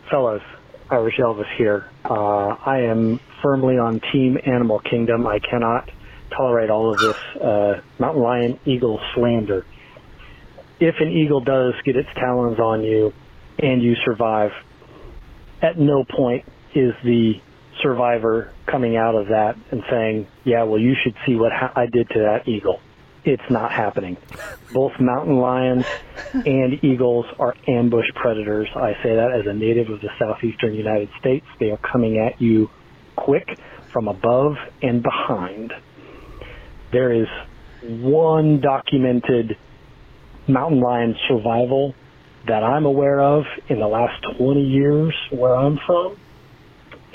fellows, 0.10 0.42
Irish 0.90 1.16
Elvis 1.20 1.46
here. 1.58 1.90
Uh, 2.04 2.56
I 2.66 2.82
am 2.82 3.20
firmly 3.42 3.76
on 3.76 4.02
Team 4.12 4.38
Animal 4.46 4.80
Kingdom. 4.80 5.26
I 5.26 5.40
cannot 5.40 5.90
tolerate 6.36 6.70
all 6.70 6.94
of 6.94 7.00
this 7.00 7.16
uh, 7.42 7.82
mountain 8.00 8.22
lion 8.22 8.60
eagle 8.66 9.00
slander. 9.16 9.66
If 10.80 10.96
an 11.00 11.10
eagle 11.10 11.42
does 11.42 11.74
get 11.86 11.96
its 11.96 12.10
talons 12.16 12.60
on 12.60 12.84
you 12.84 13.14
and 13.58 13.82
you 13.82 13.96
survive, 14.06 14.52
at 15.62 15.80
no 15.80 16.04
point 16.04 16.46
is 16.76 16.94
the 17.04 17.34
survivor 17.82 18.54
coming 18.70 18.96
out 18.96 19.16
of 19.16 19.28
that 19.28 19.56
and 19.72 19.82
saying, 19.90 20.28
"Yeah, 20.44 20.64
well, 20.64 20.80
you 20.80 20.94
should 21.04 21.16
see 21.26 21.36
what 21.36 21.52
ha- 21.52 21.72
I 21.76 21.86
did 21.86 22.10
to 22.10 22.20
that 22.20 22.48
eagle." 22.48 22.80
It's 23.26 23.50
not 23.50 23.72
happening. 23.72 24.18
Both 24.72 24.94
mountain 25.00 25.38
lions 25.38 25.84
and 26.34 26.84
eagles 26.84 27.26
are 27.40 27.56
ambush 27.68 28.06
predators. 28.14 28.70
I 28.76 28.94
say 29.02 29.16
that 29.16 29.32
as 29.32 29.48
a 29.48 29.54
native 29.54 29.90
of 29.90 30.00
the 30.02 30.10
southeastern 30.20 30.76
United 30.76 31.10
States. 31.20 31.46
They 31.60 31.72
are 31.72 31.78
coming 31.78 32.20
at 32.20 32.40
you 32.40 32.70
quick 33.16 33.58
from 33.92 34.08
above 34.08 34.58
and 34.84 35.02
behind. 35.02 35.74
There 36.92 37.12
is 37.12 37.28
one 37.82 38.62
documented 38.62 39.58
mountain 40.48 40.82
lion 40.82 41.16
survival 41.28 41.96
that 42.48 42.64
I'm 42.64 42.86
aware 42.86 43.20
of 43.22 43.44
in 43.70 43.80
the 43.80 43.88
last 43.88 44.24
20 44.38 44.62
years 44.62 45.16
where 45.32 45.56
I'm 45.56 45.80
from. 45.88 46.16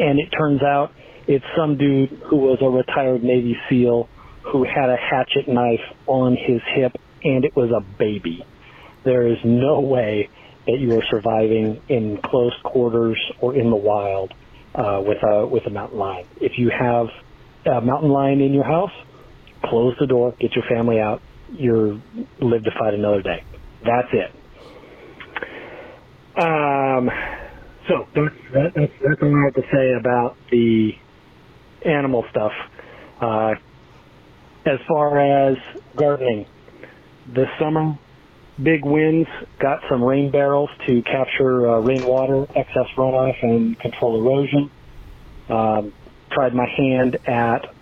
And 0.00 0.18
it 0.18 0.30
turns 0.36 0.60
out 0.62 0.92
it's 1.28 1.44
some 1.56 1.76
dude 1.76 2.08
who 2.28 2.36
was 2.36 2.58
a 2.62 2.68
retired 2.68 3.22
Navy 3.22 3.56
SEAL 3.68 4.08
who 4.42 4.64
had 4.64 4.88
a 4.88 4.96
hatchet 4.96 5.48
knife 5.48 5.80
on 6.06 6.36
his 6.36 6.60
hip 6.74 6.92
and 7.22 7.44
it 7.44 7.54
was 7.54 7.70
a 7.70 7.80
baby. 7.98 8.44
There 9.04 9.26
is 9.26 9.38
no 9.44 9.80
way 9.80 10.28
that 10.66 10.78
you 10.78 10.96
are 10.96 11.04
surviving 11.10 11.80
in 11.88 12.18
close 12.24 12.54
quarters 12.62 13.18
or 13.40 13.54
in 13.54 13.70
the 13.70 13.76
wild 13.76 14.32
uh, 14.74 15.02
with 15.04 15.18
a 15.22 15.46
with 15.46 15.66
a 15.66 15.70
mountain 15.70 15.98
lion. 15.98 16.26
If 16.40 16.58
you 16.58 16.70
have 16.70 17.06
a 17.66 17.80
mountain 17.80 18.10
lion 18.10 18.40
in 18.40 18.52
your 18.52 18.64
house, 18.64 18.92
close 19.64 19.94
the 19.98 20.06
door, 20.06 20.34
get 20.38 20.52
your 20.54 20.64
family 20.68 21.00
out. 21.00 21.22
You're 21.52 22.00
live 22.40 22.64
to 22.64 22.70
fight 22.78 22.94
another 22.94 23.22
day. 23.22 23.44
That's 23.84 24.08
it. 24.12 24.30
Um, 26.40 27.10
so 27.88 28.06
that's, 28.14 28.34
that, 28.54 28.72
that's, 28.76 28.92
that's 29.02 29.22
all 29.22 29.34
I 29.34 29.44
have 29.46 29.54
to 29.54 29.62
say 29.72 29.92
about 29.98 30.36
the 30.50 30.92
animal 31.84 32.24
stuff. 32.30 32.52
Uh, 33.20 33.54
as 34.66 34.78
far 34.86 35.18
as 35.18 35.56
gardening, 35.96 36.46
this 37.26 37.48
summer, 37.58 37.98
big 38.62 38.84
winds 38.84 39.28
got 39.58 39.80
some 39.88 40.02
rain 40.02 40.30
barrels 40.30 40.70
to 40.86 41.02
capture 41.02 41.68
uh, 41.68 41.80
rainwater, 41.80 42.46
excess 42.54 42.86
runoff, 42.96 43.42
and 43.42 43.78
control 43.78 44.20
erosion. 44.20 44.70
Um, 45.48 45.92
tried 46.30 46.54
my 46.54 46.66
hand 46.76 47.16
at 47.26 47.74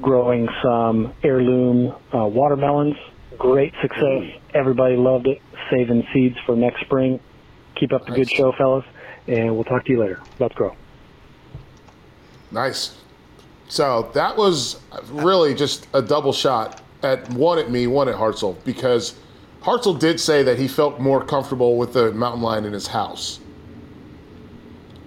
growing 0.00 0.48
some 0.62 1.12
heirloom 1.22 1.94
uh, 2.12 2.26
watermelons. 2.26 2.96
Great 3.38 3.72
success. 3.82 4.40
Everybody 4.52 4.96
loved 4.96 5.26
it. 5.26 5.40
Saving 5.70 6.06
seeds 6.12 6.36
for 6.46 6.56
next 6.56 6.80
spring. 6.82 7.20
Keep 7.76 7.92
up 7.92 8.06
the 8.06 8.12
good 8.12 8.30
show, 8.30 8.52
fellas, 8.52 8.84
and 9.26 9.54
we'll 9.54 9.64
talk 9.64 9.84
to 9.84 9.92
you 9.92 10.00
later. 10.00 10.20
Let's 10.38 10.54
grow. 10.54 10.76
Nice. 12.50 13.03
So 13.68 14.10
that 14.14 14.36
was 14.36 14.80
really 15.10 15.54
just 15.54 15.86
a 15.94 16.02
double 16.02 16.32
shot 16.32 16.82
at 17.02 17.28
one 17.30 17.58
at 17.58 17.70
me, 17.70 17.86
one 17.86 18.08
at 18.08 18.14
Hartzell, 18.14 18.56
because 18.64 19.14
Hartzell 19.62 19.98
did 19.98 20.20
say 20.20 20.42
that 20.42 20.58
he 20.58 20.68
felt 20.68 21.00
more 21.00 21.24
comfortable 21.24 21.76
with 21.76 21.92
the 21.92 22.12
mountain 22.12 22.42
lion 22.42 22.64
in 22.64 22.72
his 22.72 22.86
house. 22.86 23.40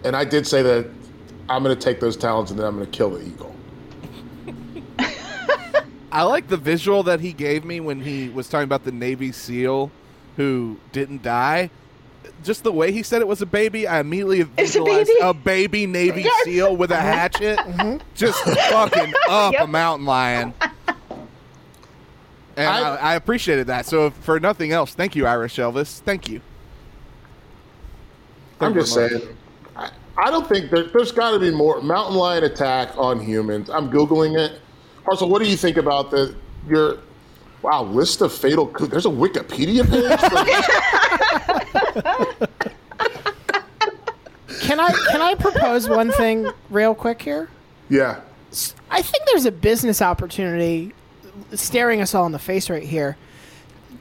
And 0.04 0.16
I 0.16 0.26
did 0.26 0.48
say 0.48 0.62
that 0.62 0.90
I'm 1.50 1.64
going 1.64 1.76
to 1.76 1.82
take 1.82 2.00
those 2.00 2.18
talons 2.18 2.52
and 2.52 2.60
then 2.60 2.68
I'm 2.68 2.76
going 2.76 2.90
to 2.90 2.98
kill 2.98 3.12
the 3.12 3.26
eagle. 3.26 3.56
I 6.12 6.24
like 6.24 6.48
the 6.48 6.58
visual 6.58 7.04
that 7.04 7.20
he 7.20 7.34
gave 7.34 7.64
me 7.64 7.80
when 7.80 8.02
he 8.02 8.30
was 8.30 8.50
talking 8.50 8.64
about 8.64 8.84
the 8.84 8.92
Navy 8.92 9.32
SEAL 9.32 9.92
who 10.36 10.78
didn't 10.92 11.24
die. 11.24 11.70
Just 12.44 12.64
the 12.64 12.72
way 12.72 12.92
he 12.92 13.04
said 13.04 13.22
it 13.22 13.28
was 13.28 13.42
a 13.42 13.46
baby, 13.46 13.88
I 13.88 14.00
immediately 14.00 14.42
It's 14.42 14.50
a 14.50 14.56
visualized 14.80 15.08
baby? 15.08 15.20
a 15.22 15.34
baby 15.34 15.88
Navy 15.88 16.22
Yes. 16.24 16.48
SEal 16.48 16.78
with 16.78 16.92
a 16.92 16.96
uh-huh. 16.98 17.04
hatchet, 17.12 17.60
uh-huh. 17.60 18.00
just 18.16 18.40
fucking 18.44 19.14
up 19.30 19.54
a 19.60 19.68
mountain 19.68 20.06
lion. 20.06 20.54
And 22.56 22.68
I, 22.68 22.80
I- 22.80 22.96
I 22.96 23.16
appreciated 23.16 23.68
that. 23.68 23.86
So, 23.86 24.10
for 24.10 24.40
nothing 24.40 24.72
else, 24.72 24.94
thank 24.96 25.16
you, 25.16 25.26
Irish 25.28 25.58
Elvis. 25.58 26.00
Thank 26.00 26.28
you. 26.30 26.42
I'm 28.60 28.74
you 28.74 28.82
just 28.82 28.98
much. 28.98 29.12
saying. 29.12 29.38
I, 29.76 29.92
I 30.18 30.32
don't 30.32 30.48
think 30.50 30.72
there, 30.72 30.84
there's 30.86 31.12
got 31.12 31.32
to 31.32 31.40
be 31.40 31.52
more 31.52 31.80
mountain 31.82 32.16
lion 32.16 32.44
attack 32.44 32.90
on 32.98 33.20
humans. 33.20 33.70
I'm 33.70 33.90
googling 33.92 34.38
it. 34.38 34.60
Hartzell, 35.06 35.30
what 35.30 35.42
do 35.44 35.48
you 35.50 35.56
think 35.56 35.78
about 35.78 36.10
the 36.12 36.36
your 36.68 36.98
wow 37.68 37.84
list 37.84 38.22
of 38.22 38.32
fatal? 38.34 38.66
There's 38.66 39.06
a 39.06 39.10
Wikipedia 39.10 39.84
page. 39.90 40.20
For, 41.98 42.48
Can 44.62 44.80
I 44.80 44.92
can 45.12 45.22
I 45.22 45.36
propose 45.36 45.88
one 45.90 46.12
thing 46.12 46.50
real 46.70 46.96
quick 46.96 47.22
here? 47.22 47.50
yeah. 47.90 48.22
I 48.90 49.02
think 49.02 49.26
there's 49.28 49.46
a 49.46 49.52
business 49.52 50.02
opportunity 50.02 50.94
staring 51.54 52.00
us 52.02 52.16
all 52.16 52.26
in 52.26 52.32
the 52.32 52.40
face 52.40 52.70
right 52.70 52.82
here. 52.84 53.18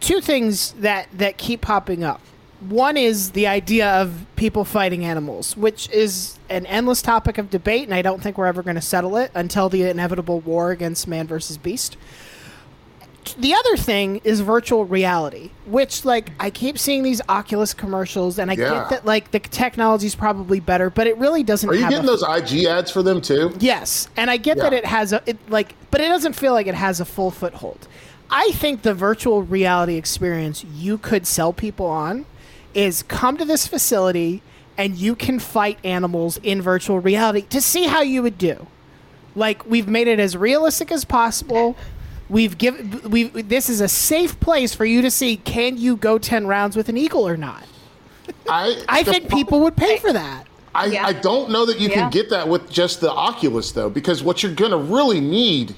Two 0.00 0.20
things 0.20 0.72
that 0.74 1.08
that 1.14 1.36
keep 1.36 1.60
popping 1.62 2.04
up. 2.04 2.20
One 2.60 2.96
is 2.96 3.32
the 3.32 3.46
idea 3.48 3.88
of 4.00 4.24
people 4.36 4.64
fighting 4.64 5.04
animals, 5.04 5.56
which 5.56 5.90
is 5.90 6.38
an 6.48 6.64
endless 6.66 7.02
topic 7.02 7.36
of 7.36 7.50
debate, 7.50 7.84
and 7.84 7.94
I 7.94 8.00
don't 8.02 8.22
think 8.22 8.38
we're 8.38 8.46
ever 8.46 8.62
going 8.62 8.76
to 8.76 8.82
settle 8.82 9.16
it 9.16 9.30
until 9.34 9.68
the 9.68 9.82
inevitable 9.82 10.40
war 10.40 10.70
against 10.70 11.06
man 11.06 11.26
versus 11.26 11.58
beast. 11.58 11.96
The 13.38 13.54
other 13.54 13.76
thing 13.76 14.20
is 14.24 14.40
virtual 14.40 14.84
reality, 14.84 15.50
which 15.66 16.04
like 16.04 16.30
I 16.38 16.50
keep 16.50 16.78
seeing 16.78 17.02
these 17.02 17.20
Oculus 17.28 17.74
commercials, 17.74 18.38
and 18.38 18.50
I 18.50 18.54
Yeah. 18.54 18.68
get 18.70 18.90
that 18.90 19.06
like 19.06 19.30
the 19.30 19.40
technology's 19.40 20.14
probably 20.14 20.60
better, 20.60 20.90
but 20.90 21.06
it 21.06 21.16
really 21.18 21.42
doesn't. 21.42 21.68
Are 21.68 21.74
you 21.74 21.88
getting 21.88 22.04
a 22.04 22.06
those 22.06 22.22
IG 22.22 22.66
ads 22.66 22.90
for 22.90 23.02
them 23.02 23.20
too? 23.20 23.52
Yes, 23.58 24.08
and 24.16 24.30
I 24.30 24.36
get 24.36 24.58
that 24.58 24.72
it 24.72 24.84
has 24.86 25.12
a 25.12 25.22
it, 25.26 25.36
like, 25.48 25.74
but 25.90 26.00
it 26.00 26.08
doesn't 26.08 26.34
feel 26.34 26.52
like 26.52 26.66
it 26.66 26.74
has 26.74 27.00
a 27.00 27.04
full 27.04 27.30
foothold. 27.30 27.88
I 28.30 28.50
think 28.52 28.82
the 28.82 28.94
virtual 28.94 29.42
reality 29.42 29.94
experience 29.96 30.64
you 30.74 30.98
could 30.98 31.26
sell 31.26 31.52
people 31.52 31.86
on 31.86 32.26
is 32.74 33.02
come 33.04 33.36
to 33.38 33.44
this 33.44 33.66
facility 33.66 34.42
and 34.76 34.96
you 34.96 35.14
can 35.14 35.38
fight 35.38 35.78
animals 35.84 36.38
in 36.42 36.60
virtual 36.60 37.00
reality 37.00 37.42
to 37.48 37.60
see 37.60 37.84
how 37.86 38.02
you 38.02 38.22
would 38.22 38.36
do. 38.36 38.66
Like 39.34 39.64
we've 39.64 39.88
made 39.88 40.08
it 40.08 40.18
as 40.18 40.36
realistic 40.36 40.90
as 40.90 41.04
possible. 41.04 41.76
We've 42.28 42.58
given 42.58 43.00
we 43.10 43.24
this 43.24 43.68
is 43.68 43.80
a 43.80 43.88
safe 43.88 44.38
place 44.40 44.74
for 44.74 44.84
you 44.84 45.00
to 45.02 45.10
see 45.10 45.36
can 45.36 45.76
you 45.78 45.96
go 45.96 46.18
10 46.18 46.46
rounds 46.46 46.76
with 46.76 46.88
an 46.88 46.96
eagle 46.96 47.26
or 47.26 47.36
not. 47.36 47.64
I 48.48 48.82
I 48.88 49.02
think 49.04 49.28
pro- 49.28 49.38
people 49.38 49.60
would 49.60 49.76
pay 49.76 49.98
for 49.98 50.12
that. 50.12 50.46
I, 50.74 50.86
Yeah. 50.86 51.06
I 51.06 51.12
don't 51.12 51.50
know 51.50 51.64
that 51.66 51.78
you 51.80 51.88
Yeah. 51.88 51.94
can 51.94 52.10
get 52.10 52.30
that 52.30 52.48
with 52.48 52.68
just 52.70 53.00
the 53.00 53.12
Oculus 53.12 53.70
though, 53.72 53.88
because 53.88 54.22
what 54.24 54.42
you're 54.42 54.52
gonna 54.54 54.76
really 54.76 55.20
need, 55.20 55.76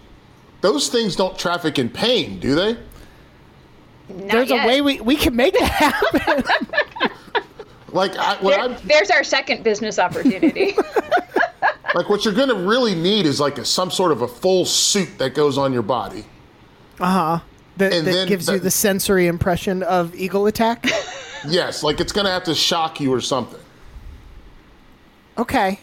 those 0.62 0.88
things 0.88 1.16
don't 1.16 1.38
traffic 1.38 1.78
in 1.78 1.88
pain, 1.90 2.40
do 2.40 2.54
they? 2.54 2.72
Not 4.08 4.28
There's 4.30 4.48
yet. 4.50 4.64
a 4.64 4.66
way 4.66 4.80
we, 4.80 5.00
we 5.02 5.16
can 5.16 5.36
make 5.36 5.54
it 5.54 5.62
happen. 5.62 6.44
Like 7.92 8.16
I, 8.16 8.36
what 8.40 8.50
There- 8.52 8.60
I'm 8.60 8.76
there's 8.86 9.10
our 9.10 9.22
second 9.22 9.62
business 9.64 9.98
opportunity. 9.98 10.74
like 11.94 12.08
what 12.08 12.24
you're 12.24 12.34
gonna 12.34 12.54
really 12.54 12.94
need 12.94 13.26
is 13.26 13.38
like 13.38 13.58
a, 13.58 13.64
some 13.66 13.90
sort 13.90 14.12
of 14.12 14.22
a 14.22 14.28
full 14.28 14.64
suit 14.64 15.18
that 15.18 15.34
goes 15.34 15.58
on 15.58 15.72
your 15.74 15.82
body. 15.82 16.24
Uh-huh. 17.00 17.40
that, 17.76 17.92
And 17.92 18.06
that 18.06 18.12
then 18.12 18.28
gives 18.28 18.48
you 18.48 18.58
the- 18.58 18.64
the 18.64 18.70
sensory 18.70 19.26
impression 19.26 19.82
of 19.82 20.14
eagle 20.14 20.46
attack. 20.46 20.86
Yes, 21.46 21.84
like 21.84 22.00
it's 22.00 22.10
gonna 22.10 22.30
have 22.32 22.42
to 22.44 22.54
shock 22.54 23.00
you 23.00 23.14
or 23.14 23.20
something. 23.20 23.60
Okay. 25.38 25.78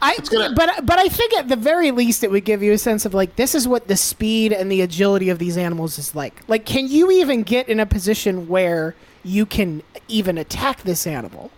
I 0.00 0.16
gonna- 0.30 0.54
but 0.54 0.86
but 0.86 0.98
I 0.98 1.08
think 1.08 1.34
at 1.34 1.48
the 1.48 1.56
very 1.56 1.90
least 1.90 2.24
it 2.24 2.30
would 2.30 2.44
give 2.46 2.62
you 2.62 2.72
a 2.72 2.78
sense 2.78 3.04
of 3.04 3.12
like 3.12 3.36
this 3.36 3.54
is 3.54 3.68
what 3.68 3.88
the 3.88 3.96
speed 3.96 4.52
and 4.54 4.72
the 4.72 4.80
agility 4.80 5.28
of 5.28 5.38
these 5.38 5.56
animals 5.58 5.98
is 5.98 6.14
like. 6.14 6.40
Like 6.48 6.64
can 6.64 6.88
you 6.88 7.10
even 7.10 7.42
get 7.42 7.68
in 7.68 7.78
a 7.78 7.86
position 7.86 8.48
where 8.48 8.94
you 9.22 9.44
can 9.46 9.82
even 10.08 10.38
attack 10.38 10.82
this 10.82 11.06
animal? 11.06 11.50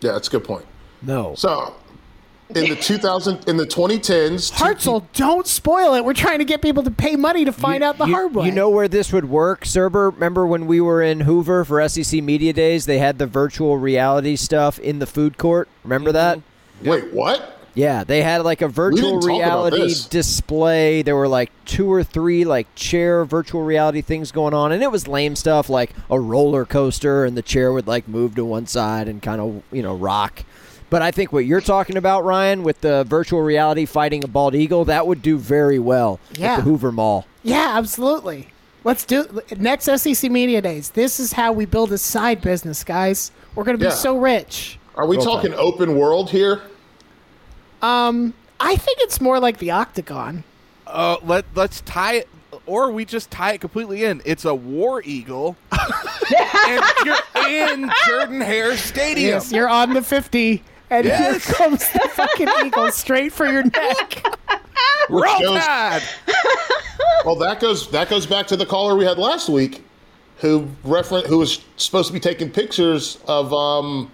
Yeah, 0.00 0.12
that's 0.12 0.28
a 0.28 0.30
good 0.32 0.44
point. 0.44 0.64
No. 1.02 1.34
So, 1.36 1.74
in 2.54 2.68
the 2.68 2.76
2000, 2.76 3.48
in 3.48 3.56
the 3.56 3.66
2010s, 3.66 4.56
two 4.56 4.64
Hartzell, 4.64 5.04
don't 5.14 5.46
spoil 5.46 5.94
it. 5.94 6.04
We're 6.04 6.14
trying 6.14 6.38
to 6.38 6.44
get 6.44 6.62
people 6.62 6.82
to 6.84 6.90
pay 6.90 7.16
money 7.16 7.44
to 7.44 7.52
find 7.52 7.82
out 7.82 7.98
the 7.98 8.06
you, 8.06 8.14
hard 8.14 8.34
way. 8.34 8.46
You 8.46 8.52
know 8.52 8.70
where 8.70 8.88
this 8.88 9.12
would 9.12 9.28
work, 9.28 9.64
Surber? 9.64 10.10
Remember 10.12 10.46
when 10.46 10.66
we 10.66 10.80
were 10.80 11.02
in 11.02 11.20
Hoover 11.20 11.64
for 11.64 11.86
SEC 11.88 12.22
Media 12.22 12.52
Days? 12.52 12.86
They 12.86 12.98
had 12.98 13.18
the 13.18 13.26
virtual 13.26 13.78
reality 13.78 14.36
stuff 14.36 14.78
in 14.78 15.00
the 15.00 15.06
food 15.06 15.38
court. 15.38 15.68
Remember 15.82 16.10
mm-hmm. 16.10 16.40
that? 16.40 16.40
pe- 16.82 16.90
wait, 16.90 17.12
what? 17.12 17.52
Yeah, 17.76 18.04
they 18.04 18.22
had 18.22 18.42
like 18.42 18.62
a 18.62 18.68
virtual 18.68 19.20
didn't 19.20 19.20
talk 19.20 19.46
about 19.46 19.72
reality 19.72 19.94
display. 20.08 21.02
There 21.02 21.14
were 21.14 21.28
like 21.28 21.52
two 21.66 21.92
or 21.92 22.02
three 22.02 22.46
like 22.46 22.74
chair 22.74 23.22
virtual 23.26 23.64
reality 23.64 24.00
things 24.00 24.32
going 24.32 24.54
on, 24.54 24.72
and 24.72 24.82
it 24.82 24.90
was 24.90 25.06
lame 25.06 25.36
stuff 25.36 25.68
like 25.68 25.90
a 26.08 26.18
roller 26.18 26.64
coaster, 26.64 27.26
and 27.26 27.36
the 27.36 27.42
chair 27.42 27.70
would 27.74 27.86
like 27.86 28.08
move 28.08 28.34
to 28.36 28.46
one 28.46 28.66
side 28.66 29.08
and 29.08 29.20
kind 29.20 29.42
of 29.42 29.62
you 29.70 29.82
know 29.82 29.94
rock. 29.94 30.42
But 30.88 31.02
I 31.02 31.10
think 31.10 31.32
what 31.32 31.44
you're 31.44 31.60
talking 31.60 31.96
about, 31.96 32.24
Ryan, 32.24 32.62
with 32.62 32.80
the 32.80 33.04
virtual 33.04 33.40
reality 33.42 33.86
fighting 33.86 34.22
a 34.22 34.28
bald 34.28 34.54
eagle, 34.54 34.84
that 34.84 35.06
would 35.06 35.20
do 35.20 35.36
very 35.36 35.78
well 35.78 36.20
Yeah. 36.36 36.52
at 36.52 36.56
the 36.56 36.62
Hoover 36.62 36.92
Mall. 36.92 37.26
Yeah, 37.42 37.72
absolutely. 37.76 38.48
Let's 38.84 39.04
do 39.04 39.42
next 39.56 39.88
SEC 39.88 40.30
Media 40.30 40.62
Days. 40.62 40.90
This 40.90 41.18
is 41.18 41.32
how 41.32 41.50
we 41.50 41.64
build 41.64 41.90
a 41.92 41.98
side 41.98 42.40
business, 42.40 42.84
guys. 42.84 43.32
We're 43.56 43.64
going 43.64 43.76
to 43.76 43.84
be 43.84 43.88
Yeah. 43.88 43.94
so 43.96 44.16
rich. 44.16 44.78
Are 44.94 45.06
we 45.06 45.16
talking 45.16 45.52
open 45.54 45.96
world 45.98 46.30
here? 46.30 46.62
Um, 47.82 48.32
I 48.60 48.76
think 48.76 48.98
it's 49.00 49.20
more 49.20 49.40
like 49.40 49.58
the 49.58 49.72
octagon. 49.72 50.44
Uh, 50.86 51.16
let 51.24 51.44
let's 51.54 51.80
tie 51.82 52.14
it, 52.14 52.28
or 52.64 52.90
we 52.92 53.04
just 53.04 53.30
tie 53.30 53.52
it 53.54 53.60
completely 53.60 54.04
in. 54.04 54.22
It's 54.24 54.44
a 54.44 54.54
war 54.54 55.02
eagle, 55.04 55.56
and 55.72 56.82
you're 57.04 57.18
in 57.48 57.90
Jordan 58.06 58.40
Hare 58.40 58.76
Stadium. 58.76 59.30
Yes, 59.30 59.52
you're 59.52 59.68
on 59.68 59.92
the 59.94 60.00
50, 60.02 60.62
and 60.90 61.04
Yes. 61.06 61.44
here 61.46 61.54
comes 61.56 61.88
the 61.92 62.08
fucking 62.12 62.48
eagle 62.64 62.90
straight 62.92 63.32
for 63.32 63.46
your 63.46 63.62
neck. 63.64 64.26
Roll 65.08 65.38
goes- 65.40 65.64
Tide. 65.64 66.02
Well, 67.24 67.36
that 67.36 67.60
goes 67.60 67.90
that 67.90 68.08
goes 68.08 68.26
back 68.26 68.46
to 68.48 68.56
the 68.56 68.66
caller 68.66 68.94
we 68.96 69.04
had 69.04 69.18
last 69.18 69.48
week, 69.48 69.84
who 70.38 70.68
refer 70.84 71.22
who 71.22 71.38
was 71.38 71.60
supposed 71.76 72.06
to 72.08 72.12
be 72.12 72.20
taking 72.20 72.50
pictures 72.50 73.18
of 73.26 73.52
um, 73.52 74.10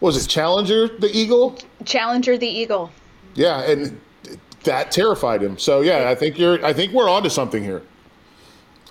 was 0.00 0.22
it 0.24 0.28
Challenger 0.28 0.88
the 0.88 1.10
eagle? 1.16 1.58
Challenger 1.84 2.36
the 2.38 2.46
Eagle. 2.48 2.90
Yeah, 3.34 3.62
and 3.62 4.00
that 4.64 4.90
terrified 4.90 5.42
him. 5.42 5.58
So 5.58 5.80
yeah, 5.80 6.08
I 6.08 6.14
think 6.14 6.38
you're. 6.38 6.64
I 6.64 6.72
think 6.72 6.92
we're 6.92 7.08
onto 7.08 7.28
something 7.28 7.62
here. 7.62 7.82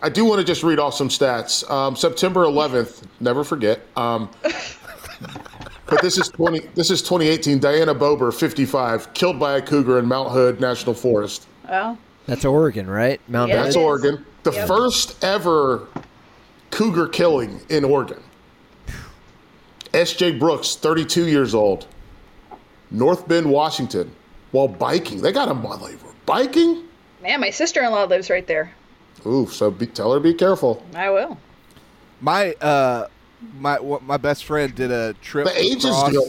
I 0.01 0.09
do 0.09 0.25
want 0.25 0.39
to 0.39 0.45
just 0.45 0.61
read 0.63 0.77
off 0.79 0.93
some 0.93 1.09
stats. 1.09 1.67
Um, 1.69 1.95
September 1.95 2.43
11th, 2.45 3.03
never 3.21 3.43
forget. 3.43 3.79
Um, 3.95 4.29
but 5.87 6.01
this 6.01 6.17
is 6.17 6.29
20. 6.29 6.59
This 6.75 6.89
is 6.91 7.01
2018. 7.01 7.59
Diana 7.59 7.93
Bober, 7.93 8.31
55, 8.31 9.13
killed 9.13 9.39
by 9.39 9.57
a 9.57 9.61
cougar 9.61 9.99
in 9.99 10.05
Mount 10.05 10.31
Hood 10.31 10.59
National 10.59 10.93
Forest. 10.95 11.47
Well, 11.67 11.97
That's 12.27 12.43
Oregon, 12.45 12.89
right? 12.89 13.19
Mount 13.27 13.49
Yeah. 13.49 13.57
Hood? 13.57 13.65
That's 13.67 13.75
Oregon. 13.75 14.25
The 14.43 14.51
Yep. 14.51 14.67
first 14.67 15.23
ever 15.23 15.87
cougar 16.71 17.07
killing 17.07 17.61
in 17.69 17.83
Oregon. 17.83 18.19
S.J. 19.93 20.33
Brooks, 20.33 20.75
32 20.75 21.27
years 21.27 21.55
old, 21.55 21.85
North 22.91 23.27
Bend, 23.27 23.49
Washington, 23.49 24.11
while 24.51 24.67
biking. 24.67 25.21
They 25.21 25.31
got 25.31 25.47
him 25.47 25.63
while 25.63 25.77
they 25.77 25.93
were 25.93 26.13
biking. 26.25 26.83
man, 27.21 27.39
my 27.39 27.49
sister-in-law 27.49 28.03
lives 28.05 28.29
right 28.29 28.45
there. 28.45 28.71
Ooh, 29.25 29.47
so 29.47 29.71
be, 29.71 29.87
tell 29.87 30.13
her 30.13 30.19
be 30.19 30.33
careful. 30.33 30.83
I 30.93 31.09
will. 31.09 31.37
My 32.21 32.53
uh, 32.61 33.07
my 33.59 33.77
my 34.01 34.17
best 34.17 34.45
friend 34.45 34.73
did 34.75 34.91
a 34.91 35.13
trip. 35.21 35.45
The 35.47 35.59
ages 35.61 35.85
across- 35.85 36.13
go. 36.13 36.25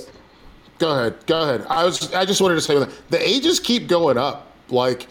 Go 0.78 0.90
ahead, 0.90 1.14
go 1.26 1.42
ahead. 1.42 1.66
I 1.70 1.84
was. 1.84 2.12
I 2.12 2.26
just 2.26 2.40
wanted 2.42 2.56
to 2.56 2.60
say 2.60 2.78
that 2.78 2.90
the 3.10 3.26
ages 3.28 3.58
keep 3.60 3.88
going 3.88 4.18
up. 4.18 4.52
Like 4.68 5.06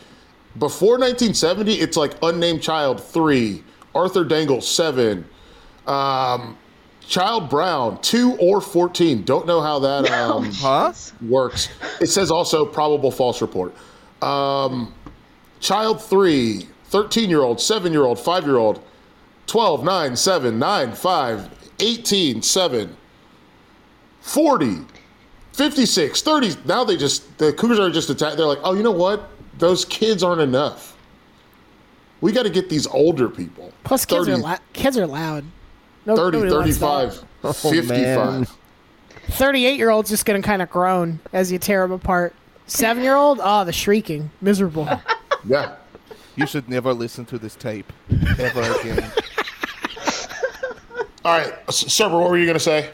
before 0.60 1.00
1970, 1.00 1.74
it's 1.76 1.98
like 1.98 2.14
unnamed 2.22 2.62
child 2.62 3.02
three, 3.04 3.64
Arthur 3.96 4.24
Dangle 4.24 4.62
seven, 4.62 5.26
um, 5.88 6.56
Child 7.08 7.50
Brown 7.50 8.00
two 8.02 8.36
or 8.38 8.62
14. 8.62 9.24
Don't 9.24 9.48
know 9.48 9.60
how 9.60 9.80
that 9.80 10.08
um, 10.12 10.52
Huh? 10.54 10.94
works. 11.28 11.70
It 12.00 12.08
says 12.08 12.30
also 12.30 12.64
probable 12.66 13.10
false 13.12 13.42
report. 13.42 13.74
Um, 14.22 14.94
child 15.60 16.00
three, 16.04 16.68
13 16.86 17.28
year 17.30 17.42
old, 17.42 17.60
seven 17.60 17.92
year 17.92 18.04
old, 18.04 18.20
five 18.20 18.46
year 18.46 18.58
old, 18.58 18.84
12, 19.48 19.84
9, 19.84 20.16
7, 20.16 20.60
9, 20.60 20.92
5, 20.94 21.50
18, 21.80 22.42
7, 22.42 22.96
40, 24.22 24.78
56, 25.54 26.22
30. 26.22 26.56
Now 26.66 26.84
they 26.84 26.98
just, 26.98 27.38
the 27.38 27.54
Cougars 27.54 27.80
are 27.80 27.90
just 27.90 28.10
attacked. 28.10 28.38
They're 28.38 28.46
like, 28.46 28.60
oh, 28.64 28.74
you 28.74 28.84
know 28.84 28.92
what? 28.92 29.30
Those 29.58 29.86
kids 29.86 30.24
aren't 30.24 30.42
enough. 30.42 30.98
We 32.22 32.32
got 32.32 32.44
to 32.44 32.50
get 32.50 32.70
these 32.70 32.88
older 32.88 33.30
people. 33.30 33.72
Plus, 33.84 34.06
kids 34.06 34.28
are 34.28 34.38
la- 34.38 34.58
kids 34.74 34.98
are 34.98 35.06
loud. 35.08 35.44
No, 36.06 36.16
30, 36.16 36.38
nobody 36.40 36.54
wants 36.56 36.78
that. 36.80 37.12
35, 37.14 37.26
Oh, 37.44 37.54
55. 37.54 38.18
man. 38.34 38.48
38 39.28 39.78
year 39.78 39.90
old's 39.90 40.10
just 40.10 40.26
going 40.26 40.42
to 40.42 40.46
kind 40.46 40.62
of 40.62 40.70
groan 40.70 41.20
as 41.34 41.52
you 41.52 41.60
tear 41.60 41.84
him 41.84 41.92
apart. 41.92 42.34
Seven 42.68 43.04
year 43.04 43.16
old, 43.16 43.40
oh, 43.40 43.44
ah, 43.44 43.64
the 43.64 43.74
shrieking, 43.74 44.32
miserable. 44.42 44.88
Yeah. 45.48 45.76
You 46.36 46.48
should 46.48 46.68
never 46.68 46.92
listen 46.92 47.24
to 47.26 47.38
this 47.38 47.56
tape 47.56 47.94
ever 48.40 48.62
again. 48.80 49.12
All 51.26 51.36
right. 51.36 51.54
Surber, 51.72 52.20
what 52.20 52.30
were 52.30 52.38
you 52.38 52.46
going 52.46 52.54
to 52.54 52.60
say? 52.60 52.92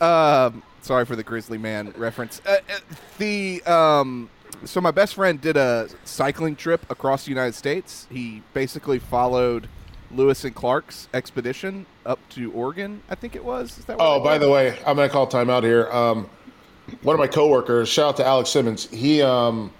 Um, 0.00 0.62
sorry 0.82 1.04
for 1.04 1.16
the 1.16 1.24
Grizzly 1.24 1.58
Man 1.58 1.92
reference. 1.96 2.40
Uh, 2.46 2.58
uh, 2.70 2.78
the 3.18 3.60
um, 3.64 4.30
so 4.64 4.80
my 4.80 4.92
best 4.92 5.14
friend 5.14 5.40
did 5.40 5.56
a 5.56 5.88
cycling 6.04 6.54
trip 6.54 6.88
across 6.90 7.24
the 7.24 7.30
United 7.30 7.56
States. 7.56 8.06
He 8.08 8.40
basically 8.54 9.00
followed 9.00 9.68
Lewis 10.12 10.44
and 10.44 10.54
Clark's 10.54 11.08
expedition 11.12 11.86
up 12.06 12.20
to 12.30 12.52
Oregon. 12.52 13.02
I 13.10 13.16
think 13.16 13.34
it 13.34 13.44
was. 13.44 13.76
Is 13.76 13.84
that 13.86 13.98
what 13.98 14.06
Oh, 14.06 14.22
by 14.22 14.38
the 14.38 14.48
way, 14.48 14.78
I'm 14.86 14.94
going 14.94 15.08
to 15.08 15.12
call 15.12 15.26
timeout 15.26 15.64
here. 15.64 15.90
Um, 15.90 16.30
one 17.02 17.14
of 17.14 17.20
my 17.20 17.26
coworkers, 17.26 17.88
shout 17.88 18.10
out 18.10 18.16
to 18.18 18.24
Alex 18.24 18.50
Simmons. 18.50 18.88
He 18.90 19.22
um, 19.22 19.72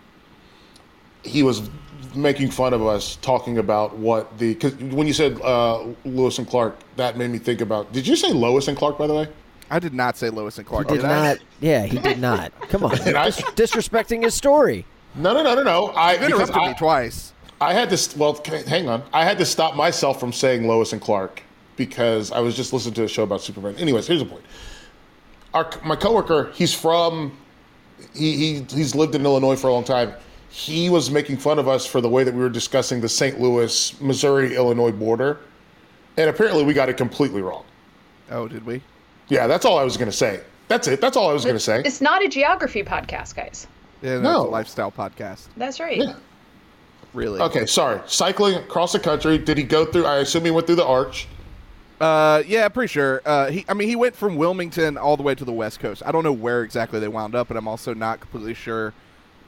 he 1.22 1.44
was 1.44 1.70
making 2.14 2.50
fun 2.50 2.72
of 2.74 2.84
us 2.86 3.16
talking 3.16 3.58
about 3.58 3.96
what 3.96 4.38
the 4.38 4.54
because 4.54 4.74
when 4.74 5.06
you 5.06 5.12
said 5.12 5.40
uh, 5.42 5.84
Lewis 6.04 6.38
and 6.38 6.48
Clark, 6.48 6.76
that 6.96 7.16
made 7.16 7.30
me 7.30 7.38
think 7.38 7.60
about. 7.60 7.92
Did 7.92 8.06
you 8.06 8.16
say 8.16 8.32
Lois 8.32 8.68
and 8.68 8.76
Clark 8.76 8.98
by 8.98 9.06
the 9.06 9.14
way? 9.14 9.28
I 9.70 9.78
did 9.78 9.94
not 9.94 10.16
say 10.18 10.28
Lois 10.28 10.58
and 10.58 10.66
Clark. 10.66 10.88
Did 10.88 10.96
did 10.96 11.04
I? 11.06 11.08
not. 11.08 11.38
Yeah, 11.60 11.86
he 11.86 11.98
did 11.98 12.18
not. 12.18 12.52
Come 12.68 12.84
on, 12.84 12.92
I? 13.16 13.26
Dis- 13.26 13.40
disrespecting 13.40 14.22
his 14.22 14.34
story. 14.34 14.84
No, 15.14 15.32
no, 15.32 15.42
no, 15.42 15.54
no, 15.54 15.62
no. 15.62 15.86
I 15.88 16.12
You 16.14 16.18
because 16.20 16.32
interrupted 16.32 16.56
I, 16.56 16.68
me 16.68 16.74
twice. 16.74 17.32
I 17.60 17.72
had 17.72 17.90
to. 17.90 18.18
Well, 18.18 18.42
hang 18.66 18.88
on. 18.88 19.02
I 19.12 19.24
had 19.24 19.38
to 19.38 19.44
stop 19.44 19.76
myself 19.76 20.18
from 20.20 20.32
saying 20.32 20.66
Lois 20.66 20.92
and 20.92 21.00
Clark 21.00 21.42
because 21.76 22.32
I 22.32 22.40
was 22.40 22.56
just 22.56 22.72
listening 22.72 22.94
to 22.94 23.04
a 23.04 23.08
show 23.08 23.22
about 23.22 23.40
Superman. 23.40 23.76
Anyways, 23.76 24.06
here's 24.06 24.20
the 24.20 24.26
point. 24.26 24.44
Our 25.54 25.70
my 25.84 25.96
coworker, 25.96 26.50
he's 26.54 26.74
from. 26.74 27.36
He, 28.14 28.36
he 28.36 28.66
he's 28.68 28.94
lived 28.94 29.14
in 29.14 29.24
Illinois 29.24 29.56
for 29.56 29.68
a 29.68 29.72
long 29.72 29.84
time. 29.84 30.12
He 30.52 30.90
was 30.90 31.10
making 31.10 31.38
fun 31.38 31.58
of 31.58 31.66
us 31.66 31.86
for 31.86 32.02
the 32.02 32.08
way 32.10 32.24
that 32.24 32.34
we 32.34 32.40
were 32.40 32.50
discussing 32.50 33.00
the 33.00 33.08
St. 33.08 33.40
Louis, 33.40 33.98
Missouri, 34.02 34.54
Illinois 34.54 34.92
border, 34.92 35.38
and 36.18 36.28
apparently 36.28 36.62
we 36.62 36.74
got 36.74 36.90
it 36.90 36.98
completely 36.98 37.40
wrong. 37.40 37.64
Oh, 38.30 38.46
did 38.48 38.64
we? 38.66 38.82
Yeah, 39.28 39.46
that's 39.46 39.64
all 39.64 39.78
I 39.78 39.82
was 39.84 39.96
going 39.96 40.10
to 40.10 40.16
say. 40.16 40.40
That's 40.68 40.88
it. 40.88 41.00
That's 41.00 41.16
all 41.16 41.30
I 41.30 41.32
was 41.32 41.44
going 41.44 41.56
to 41.56 41.60
say. 41.60 41.80
It's 41.86 42.02
not 42.02 42.22
a 42.22 42.28
geography 42.28 42.82
podcast, 42.82 43.34
guys. 43.34 43.66
Yeah, 44.02 44.16
that's 44.18 44.24
No. 44.24 44.42
a 44.42 44.50
lifestyle 44.50 44.92
podcast. 44.92 45.46
That's 45.56 45.80
right. 45.80 45.96
Yeah. 45.98 46.14
Really? 47.14 47.40
Okay, 47.40 47.64
sorry. 47.64 48.00
Cycling 48.06 48.54
across 48.56 48.92
the 48.92 49.00
country. 49.00 49.38
Did 49.38 49.56
he 49.56 49.64
go 49.64 49.86
through? 49.86 50.04
I 50.04 50.18
assume 50.18 50.44
he 50.44 50.50
went 50.50 50.66
through 50.66 50.76
the 50.76 50.86
arch. 50.86 51.28
Uh, 51.98 52.42
yeah, 52.46 52.68
pretty 52.68 52.90
sure. 52.92 53.22
Uh, 53.24 53.50
he, 53.50 53.64
I 53.68 53.74
mean, 53.74 53.88
he 53.88 53.96
went 53.96 54.14
from 54.16 54.36
Wilmington 54.36 54.98
all 54.98 55.16
the 55.16 55.22
way 55.22 55.34
to 55.34 55.44
the 55.46 55.52
West 55.52 55.80
Coast. 55.80 56.02
I 56.04 56.12
don't 56.12 56.24
know 56.24 56.32
where 56.32 56.62
exactly 56.62 57.00
they 57.00 57.08
wound 57.08 57.34
up, 57.34 57.48
and 57.48 57.58
I'm 57.58 57.68
also 57.68 57.94
not 57.94 58.20
completely 58.20 58.52
sure. 58.54 58.92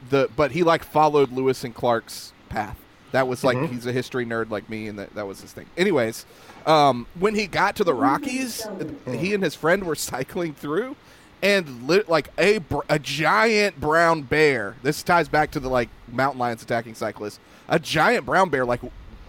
The 0.09 0.29
but 0.35 0.51
he 0.51 0.63
like 0.63 0.83
followed 0.83 1.31
Lewis 1.31 1.63
and 1.63 1.73
Clark's 1.73 2.33
path. 2.49 2.77
That 3.11 3.27
was 3.27 3.43
like 3.43 3.57
he's 3.69 3.85
a 3.85 3.91
history 3.91 4.25
nerd 4.25 4.49
like 4.49 4.69
me, 4.69 4.87
and 4.87 4.99
that 4.99 5.15
that 5.15 5.25
was 5.25 5.41
his 5.41 5.53
thing. 5.53 5.67
Anyways, 5.77 6.25
um, 6.65 7.07
when 7.17 7.33
he 7.35 7.47
got 7.47 7.75
to 7.77 7.83
the 7.83 7.93
Rockies, 7.93 8.67
he 9.09 9.33
and 9.33 9.43
his 9.43 9.55
friend 9.55 9.85
were 9.85 9.95
cycling 9.95 10.53
through, 10.53 10.95
and 11.41 11.87
lit, 11.87 12.09
like 12.09 12.29
a 12.37 12.59
a 12.89 12.99
giant 12.99 13.79
brown 13.79 14.23
bear. 14.23 14.75
This 14.83 15.01
ties 15.01 15.29
back 15.29 15.51
to 15.51 15.59
the 15.59 15.69
like 15.69 15.89
mountain 16.11 16.39
lions 16.39 16.61
attacking 16.61 16.95
cyclists. 16.95 17.39
A 17.69 17.79
giant 17.79 18.25
brown 18.25 18.49
bear 18.49 18.65
like 18.65 18.81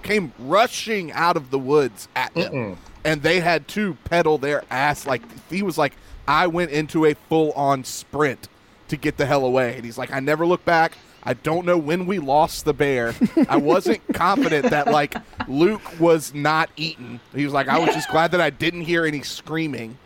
came 0.03 0.33
rushing 0.39 1.13
out 1.13 1.37
of 1.37 1.51
the 1.51 1.59
woods 1.59 2.09
at 2.17 2.35
them, 2.35 2.79
and 3.05 3.23
they 3.23 3.41
had 3.41 3.69
to 3.69 3.95
pedal 4.05 4.39
their 4.39 4.65
ass. 4.71 5.07
Like 5.07 5.23
he 5.49 5.63
was 5.63 5.79
like, 5.79 5.93
I 6.27 6.49
went 6.49 6.71
into 6.73 7.05
a 7.05 7.15
full 7.15 7.53
on 7.53 7.85
sprint 7.85 8.49
to 8.89 8.97
get 8.97 9.17
the 9.17 9.27
hell 9.27 9.45
away, 9.45 9.75
and 9.77 9.85
he's 9.85 9.99
like, 9.99 10.13
I 10.13 10.21
never 10.21 10.47
look 10.47 10.65
back. 10.65 10.93
I 11.23 11.35
don't 11.35 11.67
know 11.67 11.77
when 11.77 12.07
we 12.07 12.21
lost 12.21 12.65
the 12.65 12.73
bear. 12.73 13.13
I 13.49 13.57
wasn't 13.57 14.01
confident 14.15 14.71
that 14.71 14.87
like 14.87 15.15
Luke 15.49 15.99
was 15.99 16.33
not 16.33 16.71
eaten. 16.77 17.19
He 17.35 17.45
was 17.45 17.53
like, 17.53 17.67
I 17.67 17.79
was 17.81 17.93
just 17.95 18.09
glad 18.11 18.31
that 18.31 18.41
I 18.41 18.51
didn't 18.51 18.83
hear 18.83 19.05
any 19.05 19.23
screaming. 19.23 19.99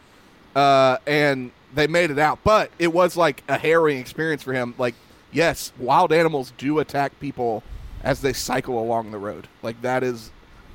Uh, 0.56 0.96
and 1.06 1.50
they 1.74 1.86
made 1.86 2.10
it 2.10 2.18
out, 2.18 2.38
but 2.42 2.70
it 2.78 2.92
was 2.92 3.16
like 3.16 3.42
a 3.48 3.58
harrowing 3.58 3.98
experience 3.98 4.42
for 4.42 4.52
him. 4.54 4.74
Like, 4.78 4.94
yes, 5.30 5.72
wild 5.78 6.10
animals 6.12 6.52
do 6.56 6.78
attack 6.78 7.18
people 7.20 7.62
as 8.02 8.22
they 8.22 8.32
cycle 8.32 8.80
along 8.82 9.10
the 9.10 9.18
road. 9.18 9.46
Like 9.62 9.80
that 9.82 10.02
is 10.02 10.30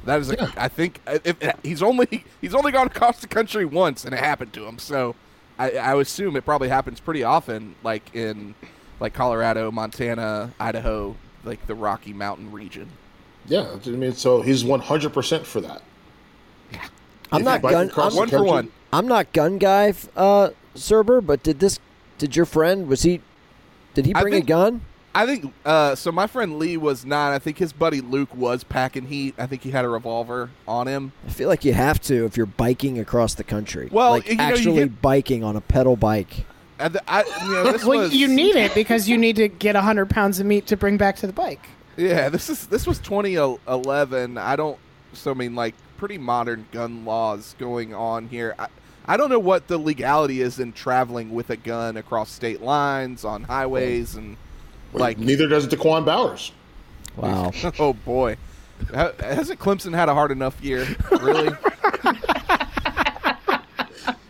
that 0.05 0.19
is. 0.21 0.31
I 0.31 0.67
think 0.67 1.01
if, 1.07 1.41
if- 1.41 1.55
he's 1.63 1.81
only 1.81 2.23
he's 2.39 2.53
only 2.53 2.71
gone 2.71 2.85
across 2.87 3.19
the 3.19 3.27
country 3.27 3.65
once 3.65 4.05
and 4.05 4.13
it 4.13 4.19
happened 4.19 4.53
to 4.53 4.65
him. 4.67 4.77
So 4.77 5.15
I, 5.57 5.71
I 5.71 5.99
assume 6.01 6.35
it 6.35 6.43
probably 6.45 6.69
happens 6.69 6.99
pretty 6.99 7.23
often, 7.23 7.75
like 7.83 8.13
in 8.15 8.55
like 8.99 9.13
Colorado, 9.13 9.71
Montana, 9.71 10.53
Idaho, 10.59 11.15
like 11.43 11.65
the 11.67 11.75
Rocky 11.75 12.13
Mountain 12.13 12.51
region. 12.51 12.89
Yeah, 13.47 13.77
I 13.85 13.89
mean, 13.89 14.13
so 14.13 14.41
he's 14.41 14.63
one 14.65 14.79
hundred 14.79 15.13
percent 15.13 15.45
for 15.45 15.61
that. 15.61 15.81
I'm 17.31 17.41
If 17.41 17.45
not 17.45 17.61
gun. 17.61 17.91
I'm, 17.95 18.15
One 18.15 18.29
for 18.29 18.43
one. 18.43 18.71
I'm 18.93 19.07
not 19.07 19.31
gun 19.33 19.57
guy, 19.57 19.93
uh, 20.15 20.49
Surber. 20.75 21.21
But 21.25 21.43
did 21.43 21.59
this? 21.59 21.79
Did 22.17 22.35
your 22.35 22.45
friend? 22.45 22.87
Was 22.87 23.03
he? 23.03 23.21
Did 23.93 24.05
he 24.05 24.13
bring 24.13 24.33
think- 24.33 24.45
a 24.45 24.47
gun? 24.47 24.81
I 25.16 25.26
think 25.26 25.53
uh, 25.63 25.95
so. 25.95 26.11
My 26.11 26.28
friend 26.28 26.59
Lee 26.59 26.76
was 26.76 27.05
not. 27.05 27.32
I 27.32 27.39
think 27.39 27.57
his 27.57 27.72
buddy 27.72 28.01
Luke 28.01 28.36
was 28.36 28.66
packing 28.66 29.05
heat. 29.05 29.34
I 29.38 29.47
think 29.47 29.61
he 29.61 29.72
had 29.72 29.86
a 29.86 29.89
revolver 29.89 30.49
on 30.68 30.89
him. 30.89 31.13
I 31.26 31.30
feel 31.30 31.47
like 31.47 31.63
you 31.63 31.72
have 31.72 32.01
to 32.01 32.26
if 32.26 32.36
you're 32.36 32.45
biking 32.45 32.99
across 32.99 33.34
the 33.34 33.45
country. 33.45 33.88
Well, 33.89 34.11
like 34.11 34.28
you 34.28 34.36
know, 34.36 34.43
you 34.43 34.53
actually 34.53 34.76
hit- 34.76 35.01
biking 35.01 35.41
on 35.41 35.55
a 35.55 35.61
pedal 35.61 35.95
bike. 35.95 36.45
And 36.80 36.95
the, 36.95 37.09
I, 37.09 37.24
you 37.45 37.53
know, 37.53 37.72
this 37.72 37.86
well, 37.86 37.99
was, 37.99 38.13
you 38.13 38.28
need 38.28 38.57
it 38.57 38.76
because 38.76 39.07
you 39.07 39.18
need 39.18 39.38
to 39.38 39.47
get 39.47 39.76
100 39.76 40.09
pounds 40.09 40.41
of 40.41 40.45
meat 40.45 40.68
to 40.68 40.76
bring 40.76 40.97
back 40.97 41.16
to 41.18 41.28
the 41.28 41.34
bike. 41.34 41.66
Yeah, 41.95 42.28
this 42.28 42.49
is 42.49 42.68
this 42.68 42.86
was 42.86 42.99
2011. 42.99 44.38
I 44.38 44.57
don't. 44.57 44.78
So 45.13 45.32
I 45.32 45.34
mean, 45.34 45.55
like 45.55 45.76
pretty 45.95 46.18
modern 46.18 46.68
gun 46.74 47.05
laws 47.05 47.55
going 47.57 47.93
on 47.93 48.28
here. 48.28 48.53
I, 48.59 48.68
I 49.05 49.16
don't 49.16 49.30
know 49.30 49.39
what 49.39 49.68
the 49.68 49.78
legality 49.78 50.41
is 50.41 50.59
in 50.59 50.74
traveling 50.74 51.34
with 51.34 51.51
a 51.51 51.55
gun 51.55 51.95
across 51.95 52.30
state 52.32 52.61
lines 52.61 53.24
on 53.24 53.43
highways 53.43 54.16
and 54.16 54.36
like. 54.99 55.17
Neither 55.17 55.47
does 55.47 55.67
Da'Quan 55.67 56.05
Bowers. 56.05 56.51
Wow. 57.15 57.51
Oh 57.79 57.93
boy, 57.93 58.37
hasn't 58.93 59.59
Clemson 59.59 59.93
had 59.93 60.09
a 60.09 60.13
hard 60.13 60.31
enough 60.31 60.61
year? 60.63 60.85
Really? 61.11 61.49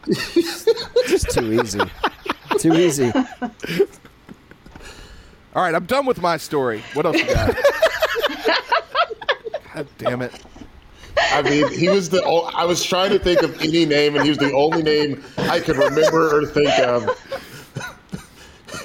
Just 1.07 1.29
too 1.31 1.53
easy. 1.61 1.79
too 2.59 2.73
easy. 2.73 3.11
All 5.55 5.63
right, 5.63 5.73
I'm 5.73 5.85
done 5.85 6.05
with 6.05 6.21
my 6.21 6.37
story. 6.37 6.83
What 6.93 7.05
else 7.05 7.17
you 7.17 7.25
got? 7.25 7.55
God 9.73 9.87
damn 9.97 10.21
it. 10.21 10.31
I 11.17 11.41
mean, 11.41 11.69
he 11.71 11.89
was 11.89 12.09
the. 12.09 12.23
o- 12.23 12.49
I 12.53 12.65
was 12.65 12.83
trying 12.83 13.09
to 13.11 13.19
think 13.19 13.41
of 13.41 13.59
any 13.61 13.85
name, 13.85 14.15
and 14.15 14.23
he 14.23 14.29
was 14.29 14.37
the 14.37 14.51
only 14.53 14.83
name 14.83 15.23
I 15.37 15.59
could 15.59 15.77
remember 15.77 16.37
or 16.37 16.45
think 16.45 16.77
of. 16.79 17.09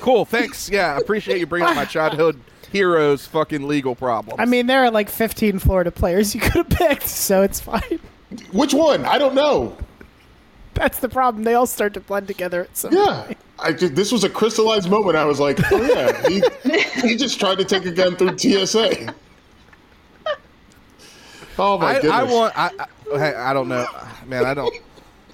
Cool. 0.00 0.24
Thanks. 0.24 0.68
Yeah, 0.70 0.94
I 0.94 0.98
appreciate 0.98 1.38
you 1.38 1.46
bringing 1.46 1.68
up 1.68 1.76
my 1.76 1.84
childhood 1.84 2.40
heroes' 2.72 3.26
fucking 3.26 3.66
legal 3.66 3.94
problems. 3.94 4.40
I 4.40 4.44
mean, 4.46 4.66
there 4.66 4.84
are 4.84 4.90
like 4.90 5.08
15 5.08 5.58
Florida 5.58 5.90
players 5.90 6.34
you 6.34 6.40
could 6.40 6.52
have 6.52 6.68
picked, 6.68 7.08
so 7.08 7.42
it's 7.42 7.60
fine. 7.60 8.00
Which 8.52 8.72
one? 8.72 9.04
I 9.04 9.18
don't 9.18 9.34
know. 9.34 9.76
That's 10.74 11.00
the 11.00 11.08
problem. 11.08 11.44
They 11.44 11.54
all 11.54 11.66
start 11.66 11.94
to 11.94 12.00
blend 12.00 12.28
together 12.28 12.62
at 12.62 12.76
some 12.76 12.94
Yeah, 12.94 13.24
point. 13.26 13.38
I 13.58 13.72
just, 13.72 13.94
this 13.94 14.12
was 14.12 14.24
a 14.24 14.30
crystallized 14.30 14.88
moment. 14.88 15.16
I 15.16 15.24
was 15.24 15.40
like, 15.40 15.58
oh 15.72 15.82
yeah, 15.82 16.28
he, 16.28 16.42
he 17.08 17.16
just 17.16 17.38
tried 17.38 17.58
to 17.58 17.64
take 17.64 17.84
a 17.84 17.90
gun 17.90 18.16
through 18.16 18.38
TSA. 18.38 19.12
Oh 21.58 21.76
my 21.76 21.88
I, 21.88 21.94
goodness! 21.94 22.12
I 22.12 22.22
want. 22.22 22.58
I, 22.58 22.70
I, 22.78 22.86
oh, 23.10 23.18
hey, 23.18 23.34
I 23.34 23.52
don't 23.52 23.68
know, 23.68 23.86
man. 24.26 24.46
I 24.46 24.54
don't. 24.54 24.74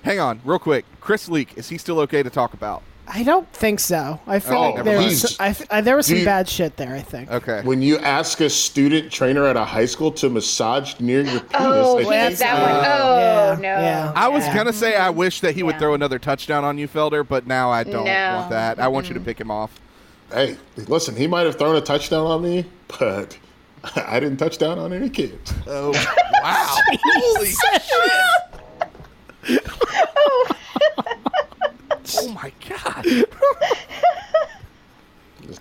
Hang 0.03 0.19
on, 0.19 0.41
real 0.45 0.59
quick. 0.59 0.85
Chris 1.01 1.29
Leak 1.29 1.57
is 1.57 1.69
he 1.69 1.79
still 1.79 2.01
okay 2.01 2.23
to 2.23 2.31
talk 2.31 2.53
about? 2.53 2.83
I 3.09 3.23
don't 3.23 3.51
think 3.53 3.79
so. 3.81 4.19
I 4.27 4.41
feel 4.41 4.57
Oh, 4.57 4.71
like 4.73 4.85
there 4.85 4.97
mind. 4.97 5.05
was, 5.11 5.23
He's- 5.23 5.37
I 5.39 5.49
f 5.49 5.63
uh, 5.71 5.81
there 5.81 5.95
was 5.97 6.07
some 6.07 6.15
Do 6.17 6.21
you- 6.21 6.27
bad 6.27 6.49
shit 6.49 6.77
there, 6.77 6.93
I 6.95 7.01
think. 7.01 7.31
Okay. 7.31 7.61
when 7.63 7.81
you 7.81 7.99
ask 7.99 8.41
a 8.41 8.51
student 8.51 9.13
trainer 9.13 9.47
at 9.47 9.57
a 9.57 9.65
high 9.65 9.85
school 9.87 10.11
to 10.13 10.29
massage 10.29 10.99
near 10.99 11.21
your 11.21 11.41
penis, 11.41 11.47
Oh, 11.55 11.99
I 11.99 12.03
he 12.03 12.09
think- 12.09 12.39
that 12.41 12.63
one. 12.63 12.71
Oh, 12.85 13.19
yeah, 13.19 13.57
no. 13.61 13.81
yeah. 13.81 14.13
I 14.17 14.29
was 14.29 14.45
Yeah. 14.45 14.55
gonna 14.57 14.73
say 14.73 14.97
I 14.97 15.11
wish 15.11 15.41
that 15.41 15.55
he 15.55 15.63
would 15.63 15.79
throw 15.79 15.95
another 15.95 16.19
touchdown 16.19 16.65
on 16.65 16.79
you, 16.79 16.89
Felder, 16.89 17.27
but 17.27 17.47
now 17.47 17.71
I 17.71 17.85
don't 17.85 18.05
No. 18.05 18.37
want 18.39 18.51
that. 18.51 18.81
I 18.81 18.89
want 18.89 19.09
you 19.09 19.15
to 19.15 19.21
pick 19.21 19.41
him 19.41 19.51
off. 19.53 19.71
Hey, 20.33 20.57
listen, 20.89 21.15
he 21.15 21.29
might 21.29 21.47
have 21.47 21.57
thrown 21.57 21.77
a 21.77 21.81
touchdown 21.81 22.27
on 22.27 22.43
me, 22.43 22.65
but 22.99 23.39
I 23.95 24.19
didn't 24.19 24.39
touch 24.39 24.59
down 24.59 24.81
on 24.81 24.93
any 24.93 25.09
kids. 25.11 25.55
Oh 25.69 25.93
wow! 26.43 26.77
Holy 27.05 27.53
shit! 27.53 27.83
oh 32.19 32.29
my 32.33 32.53
god! 32.69 33.07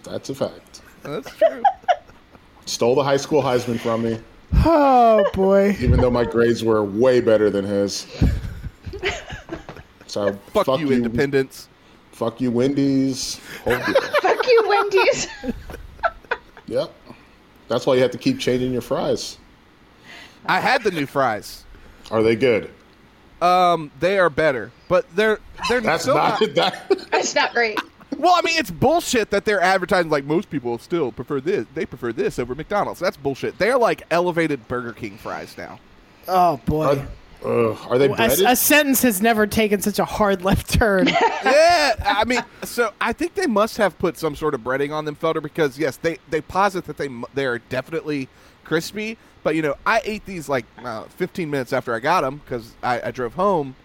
That's 0.04 0.30
a 0.30 0.36
fact. 0.36 0.82
That's 1.04 1.36
true. 1.36 1.62
Stole 2.66 2.96
the 2.96 3.04
high 3.04 3.18
school 3.18 3.42
Heisman 3.44 3.80
from 3.80 4.04
me, 4.04 4.20
Oh 4.66 5.24
boy. 5.34 5.76
even 5.80 6.00
though 6.00 6.10
my 6.10 6.26
grades 6.26 6.64
were 6.64 6.84
way 6.84 7.22
better 7.22 7.50
than 7.50 7.64
his. 7.66 8.08
So 10.08 10.34
Fuck, 10.54 10.80
you, 10.80 10.92
Independence. 10.92 11.68
Fuck 12.12 12.40
you, 12.42 12.50
Wendy's. 12.50 13.40
Whole. 13.64 13.78
Fuck 14.22 14.48
you, 14.48 14.64
Wendy's. 14.68 15.28
yep. 16.68 16.94
That's 17.68 17.86
why 17.86 17.96
you 17.96 18.02
have 18.02 18.12
to 18.12 18.18
keep 18.18 18.40
changing 18.40 18.72
your 18.72 18.82
fries. 18.82 19.38
I 20.46 20.60
had 20.60 20.84
the 20.84 20.92
new 20.92 21.06
fries. 21.06 21.66
Are 22.12 22.24
they 22.24 22.36
good? 22.36 22.72
Um, 23.42 23.92
they 24.00 24.18
are 24.18 24.30
better, 24.30 24.72
but 24.88 25.06
they're 25.16 25.40
they're 25.70 25.82
That's 25.82 26.04
still 26.04 26.16
not 26.16 26.40
not. 26.42 26.56
that. 26.56 27.08
That's 27.12 27.36
not 27.36 27.54
great. 27.54 27.80
Well, 28.18 28.34
I 28.36 28.42
mean, 28.44 28.58
it's 28.58 28.72
bullshit 28.72 29.30
that 29.32 29.44
they're 29.44 29.60
advertising 29.62 30.10
like 30.10 30.24
most 30.24 30.50
people 30.50 30.78
still 30.78 31.12
prefer 31.12 31.42
this. 31.42 31.66
They 31.74 31.86
prefer 31.86 32.14
this 32.14 32.40
over 32.40 32.56
McDonald's. 32.56 33.00
That's 33.00 33.18
bullshit. 33.18 33.58
They're 33.58 33.78
like 33.78 34.04
elevated 34.10 34.68
Burger 34.68 34.94
King 34.94 35.18
fries 35.18 35.58
now. 35.58 35.80
Oh 36.28 36.58
boy. 36.66 36.98
Are, 36.98 37.08
Ugh, 37.44 37.78
are 37.90 37.98
they 38.00 38.06
A, 38.06 38.16
breaded? 38.16 38.40
a 38.48 38.56
sentence 38.56 39.04
has 39.04 39.22
never 39.22 39.46
taken 39.46 39.80
such 39.80 40.00
a 40.00 40.06
hard 40.06 40.44
left 40.44 40.74
turn. 40.74 41.08
yeah, 41.44 41.94
I 42.04 42.24
mean, 42.26 42.44
so 42.64 42.92
I 43.00 43.14
think 43.14 43.36
they 43.36 43.46
must 43.46 43.78
have 43.78 44.00
put 44.00 44.18
some 44.18 44.36
sort 44.36 44.56
of 44.56 44.62
breading 44.62 44.92
on 44.92 45.06
them, 45.06 45.16
Felder, 45.16 45.44
because 45.44 45.78
yes, 45.78 45.98
they 45.98 46.18
they 46.30 46.42
posit 46.42 46.86
that 46.86 46.98
they 46.98 47.10
they 47.36 47.46
are 47.46 47.60
definitely 47.60 48.30
crispy. 48.66 49.18
But 49.44 49.56
you 49.56 49.62
know, 49.62 49.76
I 49.86 50.02
ate 50.04 50.26
these 50.26 50.50
like 50.50 50.66
uh, 50.84 51.04
15 51.04 51.50
minutes 51.50 51.72
after 51.72 51.94
I 51.94 52.00
got 52.00 52.22
them 52.22 52.38
because 52.44 52.74
I, 52.84 53.00
I 53.08 53.12
drove 53.12 53.36
home, 53.36 53.76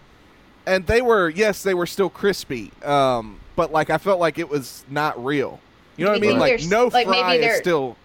and 0.65 0.85
they 0.87 1.01
were 1.01 1.29
yes, 1.29 1.63
they 1.63 1.73
were 1.73 1.85
still 1.85 2.09
crispy. 2.09 2.71
Um, 2.83 3.39
but 3.55 3.71
like 3.71 3.89
I 3.89 3.97
felt 3.97 4.19
like 4.19 4.37
it 4.39 4.49
was 4.49 4.83
not 4.89 5.23
real. 5.23 5.59
You 5.97 6.05
know 6.05 6.11
what 6.11 6.17
I 6.17 6.21
mean? 6.21 6.39
Like 6.39 6.63
no 6.65 6.87
like, 6.87 7.05
maybe 7.07 7.19
fry 7.19 7.35
is 7.35 7.41
they're- 7.41 7.57
still 7.61 7.95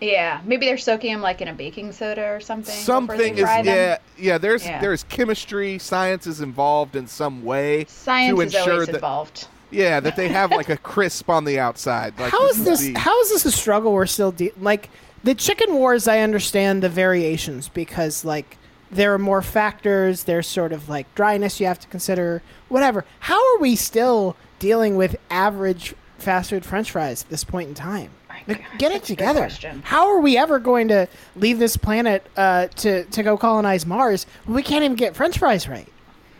Yeah, 0.00 0.40
maybe 0.44 0.66
they're 0.66 0.76
soaking 0.78 1.12
them 1.12 1.22
like 1.22 1.40
in 1.40 1.46
a 1.48 1.52
baking 1.52 1.92
soda 1.92 2.26
or 2.32 2.40
something. 2.40 2.74
something 2.74 3.16
they 3.18 3.30
is 3.30 3.40
fry 3.40 3.62
them. 3.62 3.74
yeah 3.76 3.98
yeah. 4.18 4.38
There's 4.38 4.64
Yeah. 4.66 4.80
there's 4.80 5.04
chemistry, 5.04 5.78
science 5.78 6.26
is 6.26 6.40
involved 6.40 6.96
in 6.96 7.06
some 7.06 7.44
way 7.44 7.84
Science 7.88 8.36
to 8.36 8.40
is 8.42 8.54
ensure 8.54 8.72
always 8.72 8.86
that 8.88 8.94
involved. 8.96 9.46
yeah 9.70 10.00
that 10.00 10.16
they 10.16 10.26
have 10.28 10.50
like 10.50 10.68
a 10.76 10.76
crisp 10.76 11.30
on 11.30 11.44
the 11.44 11.60
outside. 11.60 12.18
Like 12.18 12.32
how 12.32 12.46
is 12.48 12.64
this? 12.64 12.80
the- 12.80 12.94
How 12.98 13.20
is 13.20 13.30
this 13.30 13.44
a 13.44 13.52
struggle 13.52 13.92
we're 13.92 14.06
still 14.06 14.32
de- 14.32 14.52
like 14.60 14.90
the 15.24 15.34
chicken 15.34 15.74
wars? 15.74 16.08
I 16.08 16.20
understand 16.20 16.82
the 16.82 16.88
variations 16.88 17.68
because 17.68 18.24
like 18.24 18.58
there 18.90 19.12
are 19.14 19.18
more 19.18 19.42
factors. 19.42 20.24
There's 20.24 20.46
sort 20.46 20.72
of 20.72 20.88
like 20.88 21.12
dryness 21.14 21.60
you 21.60 21.66
have 21.66 21.80
to 21.80 21.88
consider. 21.88 22.42
Whatever. 22.68 23.04
How 23.20 23.54
are 23.54 23.58
we 23.58 23.76
still 23.76 24.36
dealing 24.58 24.96
with 24.96 25.16
average 25.30 25.94
fast 26.18 26.50
food 26.50 26.64
French 26.64 26.90
fries 26.90 27.22
at 27.22 27.28
this 27.28 27.44
point 27.44 27.68
in 27.68 27.74
time? 27.74 28.10
Like, 28.46 28.62
get 28.78 28.92
it 28.92 29.02
such 29.02 29.10
a 29.10 29.16
good 29.16 29.34
together. 29.34 29.80
How 29.82 30.08
are 30.08 30.20
we 30.20 30.36
ever 30.36 30.58
going 30.58 30.88
to 30.88 31.08
leave 31.36 31.58
this 31.58 31.76
planet 31.76 32.24
uh, 32.36 32.68
to 32.68 33.04
to 33.04 33.22
go 33.22 33.36
colonize 33.36 33.86
Mars? 33.86 34.26
We 34.46 34.62
can't 34.62 34.84
even 34.84 34.96
get 34.96 35.16
French 35.16 35.38
fries 35.38 35.68
right. 35.68 35.88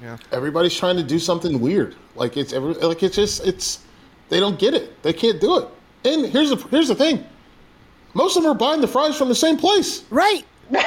Yeah 0.03 0.19
everybody's 0.31 0.77
trying 0.77 0.97
to 0.97 1.03
do 1.03 1.19
something 1.19 1.61
weird. 1.61 1.97
Like 2.15 2.37
it's 2.37 2.53
every, 2.53 2.75
like 2.75 3.03
it's 3.03 3.17
just 3.17 3.45
it's 3.47 3.81
they 4.29 4.41
don't 4.41 4.59
get 4.59 4.75
it. 4.75 5.03
They 5.03 5.13
can't 5.13 5.41
do 5.41 5.59
it. 5.59 5.69
And 6.05 6.27
here's 6.27 6.51
the 6.51 6.57
here's 6.69 6.89
the 6.89 6.95
thing. 6.95 7.25
Most 8.17 8.37
of 8.39 8.43
them 8.43 8.53
are 8.53 8.55
buying 8.55 8.81
the 8.81 8.89
fries 8.89 9.15
from 9.17 9.29
the 9.29 9.35
same 9.35 9.59
place. 9.59 10.03
Right. 10.11 10.45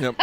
Yep. 0.00 0.14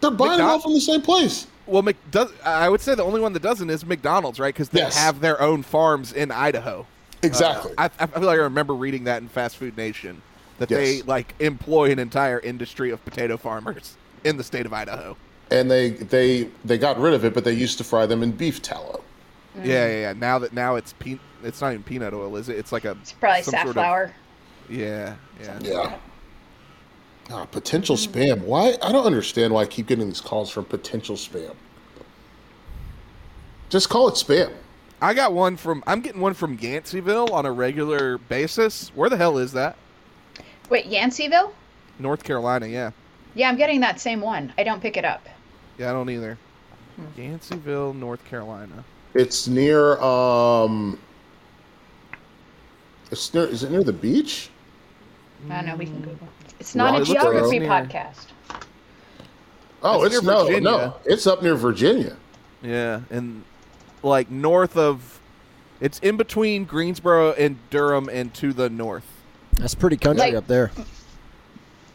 They're 0.00 0.10
buying 0.10 0.38
them 0.38 0.48
all 0.48 0.60
from 0.60 0.72
the 0.72 0.80
same 0.80 1.02
place. 1.02 1.46
Well, 1.66 1.82
Mc, 1.82 1.94
does, 2.10 2.32
I 2.42 2.70
would 2.70 2.80
say 2.80 2.94
the 2.94 3.04
only 3.04 3.20
one 3.20 3.34
that 3.34 3.42
doesn't 3.42 3.68
is 3.68 3.84
McDonald's, 3.84 4.40
right? 4.40 4.52
Because 4.54 4.70
they 4.70 4.80
Yes. 4.80 4.96
have 4.96 5.20
their 5.20 5.38
own 5.42 5.62
farms 5.62 6.14
in 6.14 6.30
Idaho. 6.30 6.86
Exactly. 7.22 7.72
Uh, 7.76 7.90
I, 7.98 8.04
I 8.04 8.06
feel 8.06 8.22
like 8.22 8.38
I 8.38 8.42
remember 8.44 8.74
reading 8.74 9.04
that 9.04 9.20
in 9.20 9.28
Fast 9.28 9.58
Food 9.58 9.76
Nation 9.76 10.22
that 10.58 10.70
they 10.70 11.02
like 11.02 11.34
employ 11.38 11.90
an 11.92 11.98
entire 11.98 12.40
industry 12.40 12.90
of 12.90 13.04
potato 13.04 13.36
farmers 13.36 13.96
in 14.24 14.38
the 14.38 14.44
state 14.44 14.64
of 14.64 14.72
Idaho. 14.72 15.16
and 15.50 15.70
they 15.70 15.90
they 15.90 16.48
they 16.64 16.78
got 16.78 16.98
rid 16.98 17.12
of 17.12 17.24
it, 17.26 17.34
but 17.34 17.44
they 17.44 17.52
used 17.52 17.76
to 17.78 17.84
fry 17.84 18.06
them 18.06 18.22
in 18.22 18.32
beef 18.32 18.62
tallow. 18.62 19.04
Yeah, 19.56 19.86
yeah, 19.86 20.00
yeah. 20.00 20.12
Now 20.14 20.38
that 20.38 20.54
now 20.54 20.76
it's 20.76 20.94
pe- 20.94 21.18
it's 21.44 21.60
not 21.60 21.72
even 21.72 21.82
peanut 21.82 22.14
oil, 22.14 22.36
is 22.36 22.48
it? 22.48 22.56
It's 22.56 22.72
like 22.72 22.86
a 22.86 22.92
It's 23.02 23.12
probably 23.12 23.42
some 23.42 23.52
sort 23.52 23.66
of- 23.66 23.74
safflower. 23.74 24.14
Yeah, 24.70 25.16
yeah. 25.42 25.58
Yeah. 25.60 25.98
Ah, 27.30 27.44
potential 27.44 27.96
spam. 27.96 28.40
Why? 28.42 28.76
I 28.82 28.90
don't 28.92 29.04
understand 29.06 29.52
why 29.54 29.62
I 29.62 29.66
keep 29.66 29.86
getting 29.86 30.06
these 30.08 30.20
calls 30.20 30.50
from 30.50 30.64
potential 30.64 31.16
spam. 31.16 31.54
Just 33.68 33.88
call 33.88 34.08
it 34.08 34.14
spam. 34.14 34.52
I 35.00 35.14
got 35.14 35.32
one 35.32 35.56
from. 35.56 35.82
I'm 35.86 36.00
getting 36.00 36.20
one 36.20 36.34
from 36.34 36.58
Yanceyville 36.58 37.30
on 37.32 37.46
a 37.46 37.52
regular 37.52 38.18
basis. 38.18 38.90
Where 38.94 39.08
the 39.08 39.16
hell 39.16 39.38
is 39.38 39.52
that? 39.52 39.76
Wait, 40.68 40.86
Yanceyville? 40.86 41.52
North 41.98 42.22
Carolina. 42.24 42.66
Yeah, 42.66 42.90
Yeah, 43.34 43.48
I'm 43.48 43.56
getting 43.56 43.80
that 43.80 44.00
same 44.00 44.20
one. 44.20 44.52
I 44.58 44.62
don't 44.64 44.80
pick 44.80 44.96
it 44.96 45.04
up. 45.04 45.26
yeah. 45.78 45.90
I 45.90 45.92
don't 45.92 46.10
either. 46.10 46.36
Yanceyville, 47.16 47.94
North 47.94 48.22
Carolina. 48.26 48.84
It's 49.14 49.46
near. 49.48 49.98
um 50.00 50.98
It's 53.10 53.32
near. 53.32 53.44
Is 53.44 53.62
it 53.62 53.70
near 53.70 53.84
the 53.84 53.92
beach? 53.92 54.50
I 55.48 55.56
don't 55.56 55.66
know. 55.66 55.76
We 55.76 55.86
can 55.86 56.00
Google. 56.00 56.28
It's 56.58 56.74
not 56.74 57.00
a 57.00 57.04
geography 57.04 57.60
podcast. 57.60 58.26
Oh, 59.82 60.04
It's 60.04 60.14
it's, 60.16 60.24
near 60.24 60.32
no, 60.32 60.44
Virginia. 60.44 60.60
no. 60.70 60.94
It's 61.06 61.26
up 61.26 61.42
near 61.42 61.54
Virginia. 61.54 62.16
Yeah, 62.62 63.00
and 63.10 63.44
like 64.02 64.30
north 64.30 64.76
of, 64.76 65.20
it's 65.80 65.98
in 66.00 66.18
between 66.18 66.64
Greensboro 66.66 67.32
and 67.32 67.56
Durham, 67.70 68.10
and 68.10 68.34
to 68.34 68.52
the 68.52 68.68
north. 68.68 69.06
That's 69.54 69.74
pretty 69.74 69.96
country 69.96 70.26
Like- 70.26 70.34
up 70.34 70.46
there. 70.46 70.70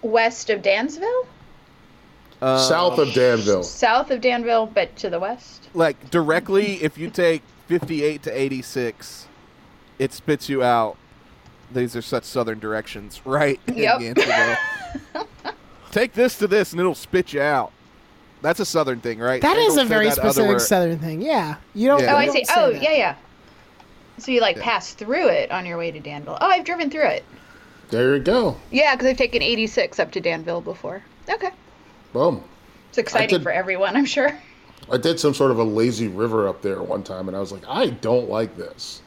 West 0.02 0.50
of 0.50 0.62
Dansville? 0.62 1.28
Uh, 2.42 2.58
South 2.60 3.00
of 3.00 3.14
Danville. 3.14 3.64
South 3.64 4.12
of 4.12 4.22
Danville, 4.22 4.66
but 4.68 4.96
to 4.98 5.10
the 5.10 5.20
west? 5.20 5.68
Like 5.74 6.10
directly, 6.12 6.84
if 6.84 6.98
you 6.98 7.10
take 7.10 7.42
58 7.68 8.22
to 8.24 8.32
86, 8.32 9.28
it 10.00 10.12
spits 10.14 10.50
you 10.50 10.62
out. 10.62 10.98
These 11.76 11.96
are 11.98 12.02
such 12.02 12.24
southern 12.24 12.58
directions, 12.60 13.22
right? 13.26 13.60
in 13.68 13.76
Yep. 13.78 14.58
Take 15.92 16.14
this 16.14 16.38
to 16.40 16.48
this, 16.48 16.72
and 16.72 16.80
it'll 16.80 16.96
spit 16.96 17.34
you 17.34 17.42
out. 17.42 17.72
That's 18.42 18.60
a 18.60 18.66
southern 18.66 19.00
thing, 19.02 19.20
right? 19.20 19.42
That 19.42 19.56
They 19.56 19.62
is 19.62 19.78
a 19.78 19.86
very 19.86 20.10
specific 20.12 20.60
southern 20.60 21.00
thing. 21.00 21.22
Yeah. 21.22 21.56
You 21.74 21.88
don't. 21.88 22.02
Yeah. 22.02 22.16
Oh, 22.16 22.20
you 22.20 22.24
I 22.24 22.26
don't 22.26 22.36
see. 22.36 22.46
say 22.46 22.54
Oh, 22.56 22.72
that. 22.74 22.82
yeah, 22.82 22.92
yeah. 22.92 23.16
So 24.18 24.32
you 24.32 24.40
like 24.42 24.56
Yeah. 24.58 24.64
pass 24.64 24.94
through 24.94 25.28
it 25.28 25.52
on 25.52 25.66
your 25.66 25.78
way 25.78 25.92
to 25.92 26.00
Danville. 26.00 26.38
Oh, 26.42 26.48
I've 26.48 26.64
driven 26.66 26.90
through 26.90 27.08
it. 27.08 27.24
There 27.92 28.16
you 28.16 28.22
go. 28.22 28.58
Yeah, 28.72 28.96
because 28.96 29.08
I've 29.08 29.18
taken 29.18 29.42
86 29.42 30.00
up 30.00 30.12
to 30.14 30.22
Danville 30.22 30.62
before. 30.62 31.02
Okay. 31.30 31.52
Boom. 32.14 32.44
It's 32.90 32.98
exciting 32.98 33.30
did- 33.30 33.44
for 33.44 33.52
everyone, 33.52 33.96
I'm 33.96 34.06
sure. 34.06 34.38
I 34.92 34.98
did 34.98 35.20
some 35.20 35.34
sort 35.34 35.52
of 35.52 35.60
a 35.60 35.64
lazy 35.64 36.08
river 36.08 36.48
up 36.48 36.62
there 36.62 36.82
one 36.84 37.04
time, 37.04 37.28
and 37.28 37.36
I 37.36 37.40
was 37.40 37.52
like, 37.52 37.64
I 37.68 37.88
don't 37.90 38.30
like 38.30 38.56
this. 38.56 39.02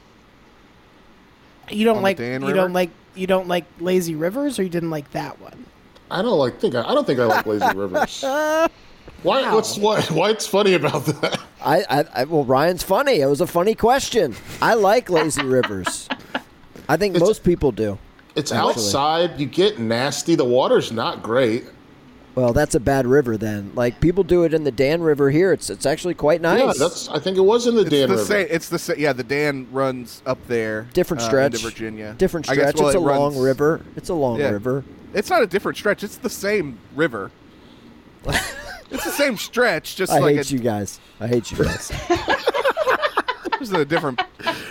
You 1.71 1.85
don't 1.85 2.03
like. 2.03 2.19
You 2.19 2.25
River? 2.27 2.53
don't 2.53 2.73
like. 2.73 2.91
You 3.14 3.27
don't 3.27 3.49
like 3.49 3.64
lazy 3.81 4.14
rivers, 4.14 4.59
or 4.59 4.62
you 4.62 4.69
didn't 4.69 4.91
like 4.91 5.11
that 5.12 5.41
one. 5.41 5.64
I 6.11 6.23
don't 6.23 6.39
like 6.39 6.59
think 6.61 6.75
I, 6.75 6.83
I 6.83 6.95
don't 6.95 7.07
think 7.07 7.21
I 7.21 7.25
like 7.27 7.47
lazy 7.47 7.77
rivers. 7.77 8.23
Why? 9.23 9.53
What's 9.53 9.77
what? 9.77 10.11
What's 10.11 10.47
funny 10.47 10.75
about 10.75 11.05
that? 11.07 11.41
I, 11.61 11.85
I, 11.91 12.05
I 12.14 12.25
well, 12.25 12.45
Ryan's 12.45 12.83
funny. 12.83 13.21
It 13.21 13.27
was 13.27 13.41
a 13.41 13.47
funny 13.47 13.75
question. 13.75 14.35
I 14.62 14.75
like 14.75 15.11
lazy 15.11 15.43
rivers. 15.43 16.09
I 16.89 16.97
think 16.97 17.19
most 17.19 17.43
people 17.43 17.73
do. 17.73 17.99
It's 18.37 18.53
Actually. 18.53 18.71
outside. 18.71 19.41
You 19.41 19.47
get 19.47 19.79
nasty. 19.81 20.37
The 20.37 20.45
water's 20.45 20.93
not 20.93 21.23
great. 21.23 21.64
Well, 22.39 22.53
that's 22.53 22.76
a 22.76 22.80
bad 22.80 23.05
river 23.05 23.36
then. 23.36 23.72
Like 23.74 24.01
people 24.01 24.22
do 24.22 24.45
it 24.45 24.55
in 24.55 24.62
the 24.62 24.70
Dan 24.70 25.03
River 25.03 25.28
here. 25.30 25.53
It's 25.53 25.70
it's 25.70 25.84
actually 25.86 26.14
quite 26.14 26.41
nice. 26.41 26.61
Yeah, 26.61 26.72
that's. 26.78 27.09
I 27.09 27.18
think 27.18 27.36
it 27.36 27.41
was 27.41 27.66
in 27.66 27.74
the 27.74 27.80
It's 27.80 27.91
Dan 27.91 28.09
the 28.09 28.14
River. 28.14 28.24
same. 28.26 28.47
It's 28.49 28.68
the 28.68 28.78
same. 28.78 28.97
Yeah, 29.01 29.12
the 29.12 29.24
Dan 29.24 29.66
runs 29.72 30.22
up 30.24 30.39
there. 30.47 30.82
different 30.95 31.20
uh, 31.22 31.26
stretch. 31.26 31.55
into 31.55 31.66
Virginia. 31.66 32.14
Different 32.16 32.49
I 32.49 32.55
guess, 32.55 32.68
stretch. 32.70 32.76
well, 32.80 32.89
it's 32.91 32.95
a 32.97 32.99
it 32.99 33.18
long 33.18 33.36
river. 33.36 33.80
It's 33.97 34.09
a 34.09 34.14
long 34.14 34.39
Yeah. 34.39 34.51
river. 34.51 34.84
It's 35.14 35.30
not 35.30 35.43
a 35.43 35.49
different 35.49 35.78
stretch. 35.78 36.05
It's 36.05 36.16
the 36.16 36.30
same 36.30 36.78
river. 36.95 37.32
it's 38.26 39.05
the 39.05 39.11
same 39.11 39.36
stretch, 39.36 39.97
just 39.97 40.12
I 40.12 40.20
like 40.20 40.36
hate 40.36 40.51
a, 40.51 40.55
you 40.55 40.61
guys. 40.61 41.01
I 41.18 41.26
hate 41.26 41.51
you 41.51 41.59
guys. 41.64 41.89
this 43.59 43.62
is 43.62 43.72
a 43.72 43.84
different. 43.84 44.22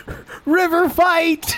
River 0.45 0.87
fight. 0.89 1.57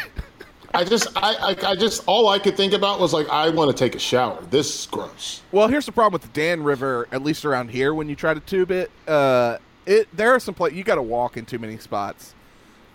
I 0.73 0.83
just, 0.83 1.07
I, 1.15 1.33
I, 1.33 1.71
I 1.71 1.75
just, 1.75 2.03
all 2.05 2.29
I 2.29 2.37
could 2.39 2.55
think 2.55 2.73
about 2.73 2.99
was 2.99 3.11
like, 3.13 3.27
I 3.29 3.49
want 3.49 3.71
to 3.71 3.77
take 3.77 3.95
a 3.95 3.99
shower. 3.99 4.39
This 4.49 4.81
is 4.81 4.87
gross. 4.87 5.41
Well, 5.51 5.67
here's 5.67 5.85
the 5.85 5.91
problem 5.91 6.13
with 6.13 6.21
the 6.21 6.39
Dan 6.39 6.61
River, 6.63 7.07
at 7.11 7.23
least 7.23 7.43
around 7.45 7.69
here. 7.69 7.93
When 7.93 8.07
you 8.07 8.15
try 8.15 8.33
to 8.33 8.39
tube 8.39 8.69
it, 8.71 8.91
uh, 9.07 9.57
it 9.85 10.07
there 10.15 10.31
are 10.33 10.39
some 10.39 10.53
places 10.53 10.77
you 10.77 10.83
got 10.83 10.95
to 10.95 11.01
walk 11.01 11.37
in 11.37 11.45
too 11.45 11.57
many 11.57 11.77
spots, 11.77 12.35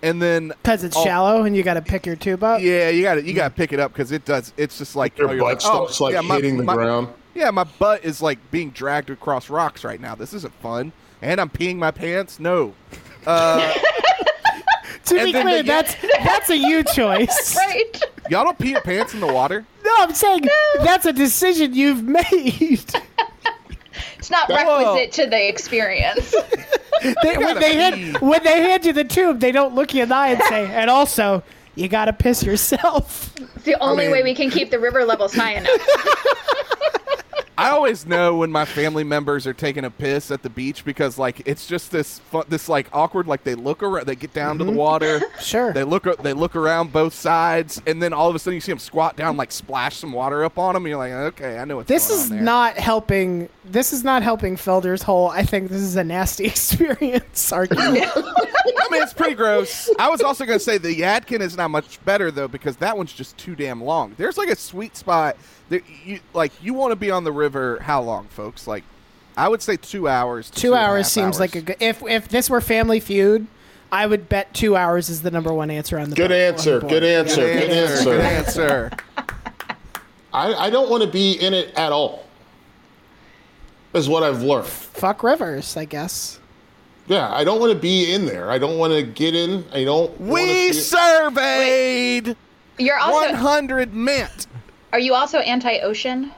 and 0.03 0.23
then 0.23 0.49
Because 0.63 0.85
it's 0.85 0.97
Oh. 0.97 1.03
shallow 1.05 1.43
and 1.43 1.57
you 1.57 1.63
got 1.65 1.75
to 1.75 1.83
pick 1.83 2.07
your 2.07 2.15
tube 2.17 2.45
up. 2.45 2.61
yeah, 2.61 2.91
you 2.91 3.03
got 3.03 3.15
to 3.17 3.25
you 3.25 3.35
got 3.35 3.49
to 3.49 3.55
pick 3.55 3.73
it 3.73 3.81
up 3.81 3.93
because 3.93 4.13
it 4.13 4.25
does. 4.25 4.53
It's 4.57 4.79
just 4.79 4.95
like 4.95 5.19
Your 5.19 5.31
oh, 5.31 5.39
butt 5.39 5.45
like, 5.45 5.61
starts 5.61 6.01
oh, 6.01 6.05
like 6.05 6.15
yeah, 6.15 6.21
my- 6.21 6.37
hitting 6.37 6.57
the 6.59 6.63
my- 6.65 6.75
ground. 6.75 7.09
Yeah, 7.35 7.51
my 7.51 7.65
butt 7.65 8.05
is 8.05 8.23
like 8.23 8.39
being 8.53 8.71
dragged 8.71 9.11
across 9.11 9.51
rocks 9.51 9.83
right 9.83 10.01
now. 10.01 10.15
This 10.15 10.33
isn't 10.35 10.55
fun, 10.61 10.93
and 11.21 11.41
I'm 11.41 11.51
peeing 11.51 11.77
my 11.79 11.91
pants. 11.91 12.39
No. 12.39 12.75
Uh, 13.27 13.75
To 15.07 15.17
And 15.19 15.25
be 15.27 15.33
clear, 15.33 15.63
the- 15.63 15.67
that's 15.69 15.97
that's 16.25 16.51
a 16.51 16.57
you 16.57 16.83
choice. 16.85 17.57
Right? 17.57 18.03
y'all 18.31 18.45
don't 18.45 18.59
pee 18.59 18.71
your 18.71 18.81
pants 18.81 19.13
in 19.15 19.21
the 19.21 19.27
water. 19.33 19.65
No, 19.85 19.93
I'm 19.99 20.15
saying 20.15 20.47
that's 20.79 21.05
a 21.07 21.13
decision 21.13 21.75
you've 21.75 22.03
made. 22.03 22.85
It's 24.19 24.31
not 24.31 24.49
Whoa. 24.49 24.57
requisite 24.57 25.13
to 25.25 25.27
the 25.31 25.49
experience. 25.49 26.35
They, 27.23 27.37
when 27.37 27.59
they 27.61 27.75
hand 27.75 28.17
when 28.19 28.43
they 28.45 28.63
hand 28.63 28.87
you 28.87 28.95
the 28.95 29.05
tube, 29.05 29.39
they 29.41 29.53
don't 29.53 29.75
look 29.75 29.93
you 29.93 30.05
in 30.05 30.09
the 30.09 30.15
eye 30.15 30.29
and 30.29 30.43
say, 30.45 30.65
"And 30.73 30.89
also, 30.89 31.43
you 31.75 31.87
got 31.87 32.07
to 32.07 32.15
piss 32.15 32.43
yourself." 32.43 33.35
It's 33.57 33.65
the 33.65 33.79
only 33.81 34.05
mean- 34.05 34.13
way 34.13 34.23
we 34.23 34.35
can 34.35 34.49
keep 34.51 34.71
the 34.71 34.79
river 34.79 35.05
levels 35.05 35.35
high 35.35 35.53
enough. 35.57 35.71
I 37.57 37.71
always 37.71 38.05
know 38.07 38.37
when 38.37 38.51
my 38.51 38.65
family 38.65 39.05
members 39.05 39.47
are 39.47 39.53
taking 39.53 39.85
a 39.85 39.91
piss 39.91 40.31
at 40.31 40.43
the 40.43 40.51
beach 40.51 40.85
because 40.85 41.19
like 41.19 41.47
it's 41.47 41.67
just 41.67 41.91
this 41.91 42.19
fun, 42.19 42.45
this 42.49 42.69
like 42.69 42.89
awkward 42.93 43.27
like 43.27 43.45
they 43.45 43.55
look 43.55 43.83
around 43.83 44.07
they 44.07 44.17
get 44.17 44.33
down 44.33 44.59
to 44.59 44.65
the 44.65 44.71
mm-hmm. 44.71 44.79
water 44.79 45.21
Sure. 45.41 45.73
they 45.73 45.85
look 45.85 46.05
they 46.23 46.33
look 46.33 46.57
around 46.57 46.93
both 46.93 47.15
sides 47.15 47.81
and 47.87 48.03
then 48.03 48.13
all 48.13 48.29
of 48.29 48.35
a 48.35 48.39
sudden 48.39 48.55
you 48.55 48.61
see 48.61 48.73
them 48.73 48.79
squat 48.79 49.17
down 49.17 49.37
like 49.37 49.53
splash 49.53 49.97
some 49.97 50.13
water 50.13 50.45
up 50.45 50.59
on 50.59 50.75
them 50.75 50.85
and 50.85 50.91
you're 50.91 50.99
like 50.99 51.13
okay 51.13 51.59
I 51.59 51.65
know 51.65 51.77
what's 51.77 51.89
This 51.89 52.09
going 52.09 52.21
is 52.21 52.31
on 52.31 52.37
there. 52.37 52.45
not 52.45 52.77
helping. 52.77 53.49
This 53.65 53.93
is 53.93 54.05
not 54.05 54.23
helping 54.23 54.57
Felder's 54.57 55.03
whole. 55.03 55.29
I 55.29 55.43
think 55.45 55.71
this 55.71 55.81
is 55.81 55.97
a 55.97 56.05
nasty 56.05 56.45
experience 56.55 57.53
argument. 57.53 58.05
I 58.17 58.89
mean, 58.91 59.03
it's 59.03 59.13
pretty 59.13 59.35
gross. 59.35 59.91
I 59.99 60.09
was 60.09 60.21
also 60.23 60.45
going 60.45 60.59
to 60.59 60.65
say 60.65 60.79
the 60.79 60.95
Yadkin 60.95 61.41
is 61.41 61.57
not 61.57 61.71
much 61.71 62.03
better 62.05 62.31
though 62.31 62.49
because 62.49 62.77
that 62.79 62.97
one's 62.97 63.13
just 63.13 63.37
too 63.39 63.55
damn 63.55 63.83
long. 63.83 64.15
There's 64.17 64.37
like 64.39 64.49
a 64.49 64.57
sweet 64.57 64.97
spot 64.97 65.37
that 65.71 65.83
you 66.05 66.21
like. 66.33 66.53
You 66.63 66.75
want 66.75 66.93
to 66.93 66.97
be 66.97 67.11
on 67.11 67.25
the 67.25 67.33
river 67.33 67.79
how 67.81 68.01
long, 68.03 68.27
folks? 68.29 68.67
Like, 68.67 68.85
I 69.37 69.49
would 69.49 69.63
say 69.63 69.77
two 69.77 70.09
hours. 70.09 70.51
to 70.51 70.61
two 70.61 70.75
and 70.75 70.83
a 70.83 70.87
hours 70.87 71.07
half 71.07 71.13
seems 71.13 71.25
hours. 71.37 71.41
like 71.41 71.55
a 71.57 71.61
good. 71.63 71.77
If 71.81 72.03
if 72.03 72.29
this 72.29 72.49
were 72.51 72.61
Family 72.61 73.01
Feud, 73.01 73.47
I 73.91 74.07
would 74.07 74.29
bet 74.29 74.53
two 74.55 74.77
hours 74.77 75.09
is 75.09 75.23
the 75.23 75.31
number 75.31 75.53
one 75.53 75.71
answer 75.71 75.99
on 75.99 76.11
the 76.11 76.17
Good 76.17 76.29
board- 76.29 76.33
on 76.33 76.39
the 76.39 76.45
answer. 76.45 76.81
board. 76.81 76.91
Good 76.91 77.05
answer. 77.05 77.41
Good 77.41 77.71
answer. 77.71 78.05
Good 78.05 78.21
answer. 78.21 78.91
I, 80.33 80.53
I 80.67 80.71
don't 80.71 80.91
want 80.91 81.03
to 81.05 81.09
be 81.09 81.33
in 81.35 81.55
it 81.55 81.73
at 81.77 81.93
all. 81.93 82.27
Is 83.93 84.09
what 84.09 84.25
I've 84.25 84.43
learned. 84.43 84.67
Fuck 84.67 85.23
rivers, 85.23 85.77
I 85.77 85.85
guess. 85.85 86.41
Yeah, 87.07 87.31
I 87.33 87.45
don't 87.45 87.61
want 87.61 87.73
to 87.73 87.79
be 87.79 88.13
in 88.13 88.27
there. 88.27 88.51
I 88.51 88.59
don't 88.59 88.77
want 88.79 88.93
to 88.95 89.03
get 89.05 89.35
in. 89.37 89.65
I 89.73 89.85
don't. 89.85 90.19
we 90.21 90.73
feel- 90.73 90.75
surveyed 90.83 92.35
You're 92.79 92.99
also 92.99 93.27
100 93.31 93.95
mint. 93.95 94.49
Are 94.95 95.01
you 95.01 95.13
also 95.13 95.39
anti-ocean? 95.41 96.31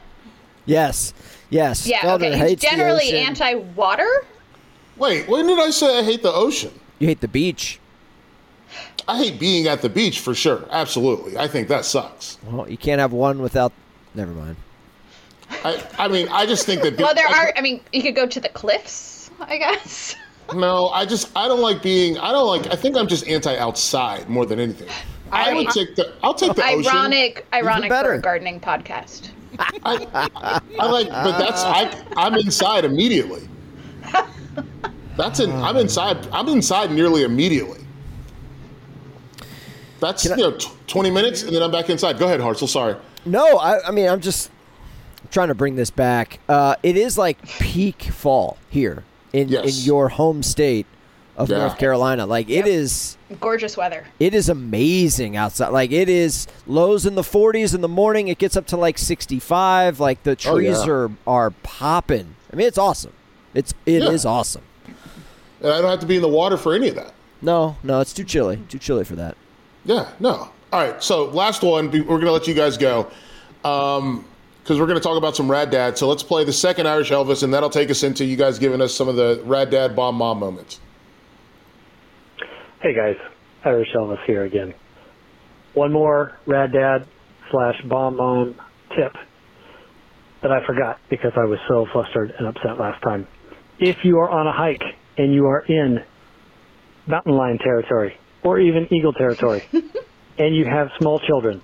Yes. 0.64 1.12
Yes. 1.50 1.86
Yeah, 1.86 2.00
Felder 2.00 2.28
okay. 2.28 2.38
hates 2.38 2.62
the 2.62 2.70
Generally 2.70 3.12
anti-water. 3.12 4.09
Wait, 4.96 5.28
when 5.28 5.46
did 5.46 5.59
I 5.59 5.68
say 5.68 5.98
I 5.98 6.02
hate 6.02 6.22
the 6.22 6.32
ocean? 6.32 6.72
You 6.98 7.07
hate 7.07 7.20
the 7.20 7.28
beach. 7.28 7.78
I 9.07 9.18
hate 9.18 9.38
being 9.38 9.66
at 9.68 9.82
the 9.82 9.90
beach 9.90 10.20
for 10.20 10.34
sure. 10.34 10.64
Absolutely. 10.70 11.36
I 11.36 11.48
think 11.48 11.68
that 11.68 11.84
sucks. 11.84 12.38
Well, 12.44 12.66
you 12.66 12.78
can't 12.78 12.98
have 12.98 13.12
one 13.12 13.42
without. 13.42 13.74
Never 14.14 14.32
mind. 14.32 14.57
I, 15.62 15.82
I 15.98 16.09
mean, 16.09 16.26
I 16.30 16.46
just 16.46 16.64
think 16.64 16.80
that. 16.80 16.96
Well, 16.98 17.14
there 17.14 17.28
I- 17.28 17.48
are. 17.48 17.52
I 17.59 17.61
mean, 17.61 17.82
you 17.92 18.02
could 18.02 18.16
go 18.16 18.26
to 18.26 18.40
the 18.40 18.48
cliffs, 18.48 19.30
I 19.38 19.59
guess. 19.59 20.16
No, 20.54 20.88
I 20.88 21.04
just 21.04 21.30
I 21.36 21.46
don't 21.46 21.61
like 21.61 21.82
being. 21.82 22.16
I 22.16 22.32
don't 22.32 22.46
like. 22.46 22.72
I 22.72 22.76
think 22.76 22.96
I'm 22.96 23.07
just 23.07 23.28
anti 23.28 23.54
outside 23.59 24.30
more 24.30 24.46
than 24.46 24.59
anything. 24.59 24.88
I, 25.32 25.52
would 25.54 25.68
take 25.70 25.96
the. 25.96 26.14
I'll 26.22 26.34
take 26.34 26.54
the 26.54 26.64
ocean. 26.64 26.90
Ironic, 26.90 27.46
ironic 27.52 27.90
for 27.92 28.12
a 28.12 28.20
gardening 28.20 28.60
podcast. 28.60 29.30
I 29.58 30.86
like, 30.86 31.08
but 31.08 31.38
that's 31.38 31.62
I. 31.62 32.04
I'm 32.16 32.34
inside 32.34 32.84
immediately. 32.84 33.48
That's 35.16 35.40
in. 35.40 35.50
I'm 35.50 35.76
inside. 35.76 36.26
I'm 36.32 36.48
inside 36.48 36.92
nearly 36.92 37.22
immediately. 37.22 37.80
That's 40.00 40.24
you 40.24 40.36
know 40.36 40.52
tw- 40.52 40.88
20 40.88 41.10
minutes 41.10 41.42
and 41.42 41.54
then 41.54 41.62
I'm 41.62 41.70
back 41.70 41.88
inside. 41.88 42.18
Go 42.18 42.26
ahead, 42.26 42.40
Hartzell. 42.40 42.68
Sorry. 42.68 42.96
No, 43.24 43.58
I, 43.58 43.88
I 43.88 43.90
mean, 43.90 44.08
I'm 44.08 44.20
just 44.20 44.50
trying 45.30 45.48
to 45.48 45.54
bring 45.54 45.76
this 45.76 45.90
back. 45.90 46.38
Uh, 46.48 46.76
it 46.82 46.96
is 46.96 47.16
like 47.16 47.42
peak 47.58 48.02
fall 48.02 48.58
here 48.68 49.04
in, 49.32 49.48
Yes. 49.48 49.78
in 49.80 49.84
your 49.86 50.10
home 50.10 50.42
state 50.42 50.86
of 51.37 51.49
Yeah. 51.51 51.59
North 51.59 51.78
Carolina. 51.78 52.26
Like, 52.26 52.49
it 52.51 52.66
is. 52.66 53.16
Gorgeous 53.41 53.76
weather. 53.76 54.05
It 54.18 54.34
is 54.34 54.49
amazing 54.49 55.37
outside. 55.37 55.68
Like 55.68 55.91
it 55.91 56.09
is 56.09 56.47
lows 56.66 57.05
in 57.07 57.14
the 57.16 57.22
40s 57.22 57.74
in 57.74 57.80
the 57.80 57.89
morning. 57.89 58.28
It 58.28 58.39
gets 58.39 58.57
up 58.57 58.66
to 58.68 58.76
like 58.76 58.99
65. 58.99 59.99
Like 60.01 60.22
the 60.22 60.30
Oh, 60.32 60.34
trees 60.57 60.78
yeah. 60.87 60.93
are 60.93 61.11
are 61.26 61.51
popping. 61.62 62.37
I 62.53 62.57
mean, 62.57 62.66
it's 62.68 62.78
awesome. 62.78 63.12
It's 63.53 63.74
it 63.84 64.03
is 64.03 64.24
Yeah. 64.24 64.30
awesome. 64.30 64.62
And 65.61 65.72
I 65.72 65.80
don't 65.80 65.91
have 65.91 66.01
to 66.01 66.07
be 66.07 66.16
in 66.16 66.22
the 66.22 66.28
water 66.28 66.57
for 66.57 66.74
any 66.74 66.89
of 66.89 66.95
that. 66.95 67.12
No, 67.43 67.76
no, 67.82 68.01
it's 68.01 68.12
too 68.12 68.24
chilly. 68.24 68.59
Too 68.68 68.78
chilly 68.78 69.05
for 69.05 69.16
that. 69.16 69.37
Yeah, 69.84 70.07
no. 70.20 70.49
All 70.72 70.80
right, 70.80 71.03
so 71.03 71.24
last 71.26 71.62
one. 71.62 71.91
We're 71.91 72.03
going 72.05 72.20
to 72.26 72.32
let 72.32 72.47
you 72.47 72.55
guys 72.55 72.76
go 72.76 73.09
Um, 73.64 74.24
because 74.62 74.78
we're 74.80 74.87
going 74.87 74.99
to 74.99 75.03
talk 75.03 75.16
about 75.16 75.34
some 75.37 75.51
Rad 75.51 75.70
Dad. 75.70 75.97
So 75.99 76.09
let's 76.09 76.22
play 76.22 76.45
the 76.45 76.53
second 76.53 76.87
Irish 76.89 77.11
Elvis, 77.11 77.43
and 77.43 77.53
that'll 77.55 77.70
take 77.70 77.91
us 77.91 78.03
into 78.03 78.24
you 78.24 78.37
guys 78.37 78.59
giving 78.59 78.80
us 78.80 78.95
some 78.95 79.09
of 79.09 79.16
the 79.16 79.41
Rad 79.45 79.70
Dad 79.70 79.95
Bomb 79.97 80.14
Mom 80.16 80.39
moments. 80.39 80.80
Hey 82.87 82.95
guys, 82.95 83.16
Irish 83.64 83.89
Elvis 83.97 84.24
here 84.28 84.45
again. 84.45 84.72
One 85.74 85.93
more 85.93 86.39
Rad 86.47 86.70
Dad 86.72 87.09
slash 87.51 87.74
Bomb 87.82 88.16
Mom 88.16 88.55
tip 88.91 89.12
that 90.41 90.53
I 90.53 90.64
forgot 90.64 91.01
because 91.11 91.32
I 91.34 91.47
was 91.47 91.59
so 91.66 91.89
flustered 91.93 92.32
and 92.39 92.47
upset 92.47 92.78
last 92.78 93.03
time. 93.03 93.26
If 93.80 94.05
you 94.05 94.20
are 94.20 94.30
on 94.30 94.47
a 94.47 94.53
hike 94.53 94.84
and 95.18 95.34
you 95.34 95.47
are 95.47 95.64
in 95.66 95.99
mountain 97.09 97.32
lion 97.32 97.59
territory 97.59 98.16
or 98.45 98.61
even 98.61 98.87
eagle 98.95 99.14
territory 99.14 99.64
and 100.39 100.55
you 100.55 100.64
have 100.64 100.91
small 101.01 101.18
children, 101.18 101.62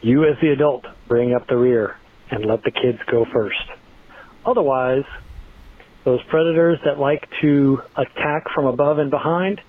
you 0.00 0.24
as 0.24 0.36
the 0.40 0.52
adult 0.52 0.86
bring 1.06 1.34
up 1.34 1.46
the 1.48 1.56
rear 1.58 1.98
and 2.30 2.46
let 2.46 2.64
the 2.64 2.70
kids 2.70 2.98
go 3.10 3.26
first. 3.30 3.60
Otherwise, 4.46 5.04
those 6.06 6.22
predators 6.30 6.78
that 6.86 6.98
like 6.98 7.28
to 7.42 7.82
attack 7.94 8.44
from 8.54 8.64
above 8.64 8.98
and 8.98 9.10
behind, 9.10 9.60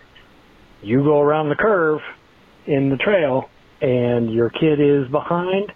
you 0.84 1.04
go 1.04 1.20
around 1.22 1.50
the 1.50 1.56
curve 1.56 2.00
in 2.66 2.90
the 2.90 2.98
trail 2.98 3.50
and 3.82 4.32
your 4.34 4.50
kid 4.50 4.80
is 4.80 5.08
behind 5.10 5.72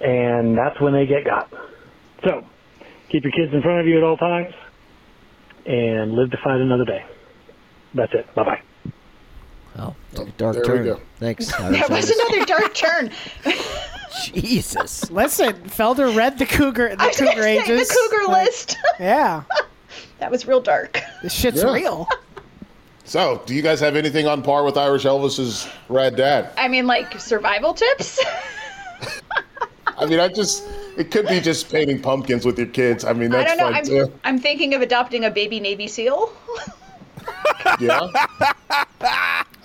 and 0.00 0.56
that's 0.56 0.80
when 0.80 0.92
they 0.92 1.06
get 1.06 1.24
got. 1.24 1.52
So 2.24 2.44
keep 3.10 3.24
your 3.24 3.32
kids 3.32 3.52
in 3.52 3.62
front 3.62 3.80
of 3.80 3.86
you 3.86 3.96
at 3.98 4.04
all 4.04 4.16
times 4.16 4.54
and 5.66 6.12
live 6.12 6.30
to 6.30 6.36
fight 6.42 6.60
another 6.60 6.84
day. 6.84 7.04
That's 7.94 8.12
it. 8.14 8.32
Bye 8.34 8.44
bye. 8.44 8.62
Oh, 9.80 9.94
dark 10.36 10.54
there 10.56 10.62
we 10.62 10.68
turn. 10.68 10.84
go. 10.84 11.00
Thanks. 11.18 11.50
That 11.58 11.88
was 11.90 12.10
another 12.10 12.44
dark 12.44 12.74
turn. 12.74 13.10
Jesus. 14.24 15.10
Listen, 15.10 15.52
Felder 15.68 16.14
read 16.16 16.38
the 16.38 16.46
cougar, 16.46 16.96
the 16.96 17.02
I 17.02 17.06
was 17.08 17.16
gonna 17.18 17.30
cougar 17.32 17.42
say, 17.42 17.58
ages. 17.58 17.88
the 17.88 17.94
cougar 18.10 18.26
Like, 18.32 18.46
list. 18.46 18.76
Yeah, 18.98 19.42
that 20.18 20.30
was 20.30 20.46
real 20.46 20.60
dark. 20.60 21.00
this 21.22 21.32
shit's 21.32 21.62
Yeah. 21.62 21.72
real. 21.72 22.08
So, 23.08 23.40
do 23.46 23.54
you 23.54 23.62
guys 23.62 23.80
have 23.80 23.96
anything 23.96 24.26
on 24.26 24.42
par 24.42 24.64
with 24.64 24.76
Irish 24.76 25.04
Elvis's 25.04 25.66
Rad 25.88 26.14
Dad? 26.14 26.52
I 26.58 26.68
mean, 26.68 26.86
like 26.86 27.18
survival 27.18 27.72
tips. 27.72 28.22
I 29.98 30.04
mean, 30.04 30.20
I 30.20 30.28
just 30.28 30.68
it 30.98 31.10
could 31.10 31.26
be 31.26 31.40
just 31.40 31.72
painting 31.72 32.02
pumpkins 32.02 32.44
with 32.44 32.58
your 32.58 32.66
kids. 32.66 33.06
I 33.06 33.14
mean, 33.14 33.32
I 33.34 33.38
that's 33.38 33.56
don't 33.56 33.58
know. 33.58 33.64
fine 33.64 33.74
I'm, 33.76 33.84
too. 33.86 34.12
I'm 34.24 34.38
thinking 34.38 34.74
of 34.74 34.82
adopting 34.82 35.24
a 35.24 35.30
baby 35.30 35.58
Navy 35.58 35.88
SEAL. 35.88 36.30
Yeah. 37.80 38.08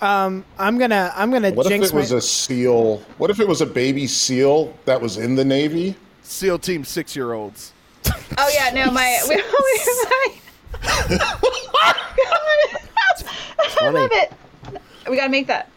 Um, 0.02 0.44
I'm 0.58 0.76
gonna, 0.76 1.10
I'm 1.16 1.30
gonna 1.30 1.50
jinx 1.50 1.54
it. 1.54 1.56
What 1.56 1.66
if 1.66 1.70
jinx 1.70 1.88
it 1.88 1.94
was 1.94 2.12
my. 2.12 2.18
a 2.18 2.20
seal? 2.20 2.98
What 3.16 3.30
if 3.30 3.40
it 3.40 3.48
was 3.48 3.62
a 3.62 3.66
baby 3.66 4.06
seal 4.06 4.76
that 4.84 5.00
was 5.00 5.16
in 5.16 5.34
the 5.34 5.44
Navy? 5.44 5.96
SEAL 6.22 6.58
Team 6.58 6.84
six 6.84 7.16
year 7.16 7.32
olds. 7.32 7.72
Oh 8.36 8.50
yeah, 8.52 8.70
no, 8.74 8.90
my. 8.90 9.18
We, 9.28 9.36
we, 9.36 10.40
I 13.80 13.90
love 13.90 14.10
it. 14.12 14.32
We 15.08 15.16
gotta 15.16 15.28
make 15.30 15.46
that. 15.48 15.70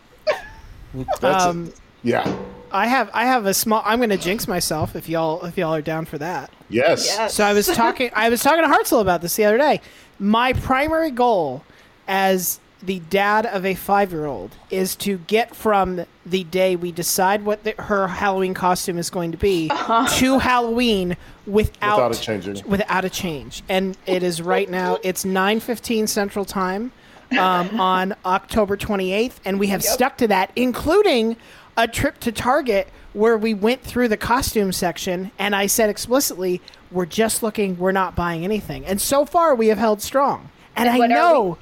That's 0.93 1.19
it. 1.21 1.23
um, 1.23 1.73
Yeah. 2.03 2.37
I 2.71 2.87
have, 2.87 3.09
I 3.13 3.25
have 3.25 3.45
a 3.45 3.53
small. 3.53 3.81
I'm 3.85 3.99
gonna 3.99 4.17
jinx 4.17 4.47
myself 4.47 4.95
if 4.95 5.07
y'all, 5.07 5.45
if 5.45 5.57
y'all 5.57 5.73
are 5.73 5.81
down 5.81 6.05
for 6.05 6.17
that. 6.17 6.49
Yes. 6.69 7.05
Yes. 7.05 7.33
So 7.33 7.45
I 7.45 7.53
was 7.53 7.67
talking 7.67 8.11
I 8.13 8.29
was 8.29 8.41
talking 8.41 8.63
to 8.63 8.69
Hartzell 8.69 9.01
about 9.01 9.21
this 9.21 9.35
the 9.35 9.45
other 9.45 9.57
day. 9.57 9.81
My 10.19 10.53
primary 10.53 11.11
goal 11.11 11.63
as 12.07 12.59
the 12.81 12.99
dad 13.09 13.45
of 13.45 13.65
a 13.65 13.73
5-year-old 13.73 14.55
is 14.69 14.95
to 14.97 15.17
get 15.19 15.55
from 15.55 16.05
the 16.25 16.43
day 16.43 16.75
we 16.75 16.91
decide 16.91 17.43
what 17.43 17.63
the, 17.63 17.73
her 17.79 18.07
Halloween 18.07 18.53
costume 18.53 18.97
is 18.97 19.09
going 19.09 19.31
to 19.31 19.37
be 19.37 19.69
to 19.69 20.39
Halloween 20.39 21.17
without 21.45 21.97
Without 21.97 22.11
it 22.11 22.21
changing. 22.21 22.69
without 22.69 23.05
a 23.05 23.09
change. 23.09 23.63
And 23.67 23.97
it 24.05 24.21
is 24.21 24.41
right 24.41 24.69
now 24.69 24.97
it's 25.03 25.23
9:15 25.25 26.07
Central 26.07 26.45
Time 26.45 26.91
um, 27.31 27.79
on 27.79 28.15
October 28.25 28.77
28th 28.77 29.33
and 29.43 29.59
we 29.59 29.67
have 29.67 29.83
stuck 29.83 30.17
to 30.17 30.27
that 30.27 30.51
including 30.55 31.35
a 31.75 31.87
trip 31.87 32.19
to 32.19 32.31
Target 32.31 32.87
where 33.13 33.37
we 33.37 33.53
went 33.53 33.81
through 33.81 34.07
the 34.07 34.17
costume 34.17 34.71
section 34.71 35.31
and 35.39 35.55
I 35.55 35.65
said 35.67 35.89
explicitly, 35.89 36.61
we're 36.91 37.05
just 37.05 37.41
looking, 37.41 37.77
we're 37.77 37.91
not 37.91 38.15
buying 38.15 38.43
anything. 38.43 38.85
And 38.85 39.01
so 39.01 39.25
far 39.25 39.55
we 39.55 39.67
have 39.67 39.77
held 39.79 40.01
strong. 40.01 40.49
And 40.75 40.89
I 40.89 40.97
what 40.99 41.11
are 41.11 41.15
know 41.15 41.57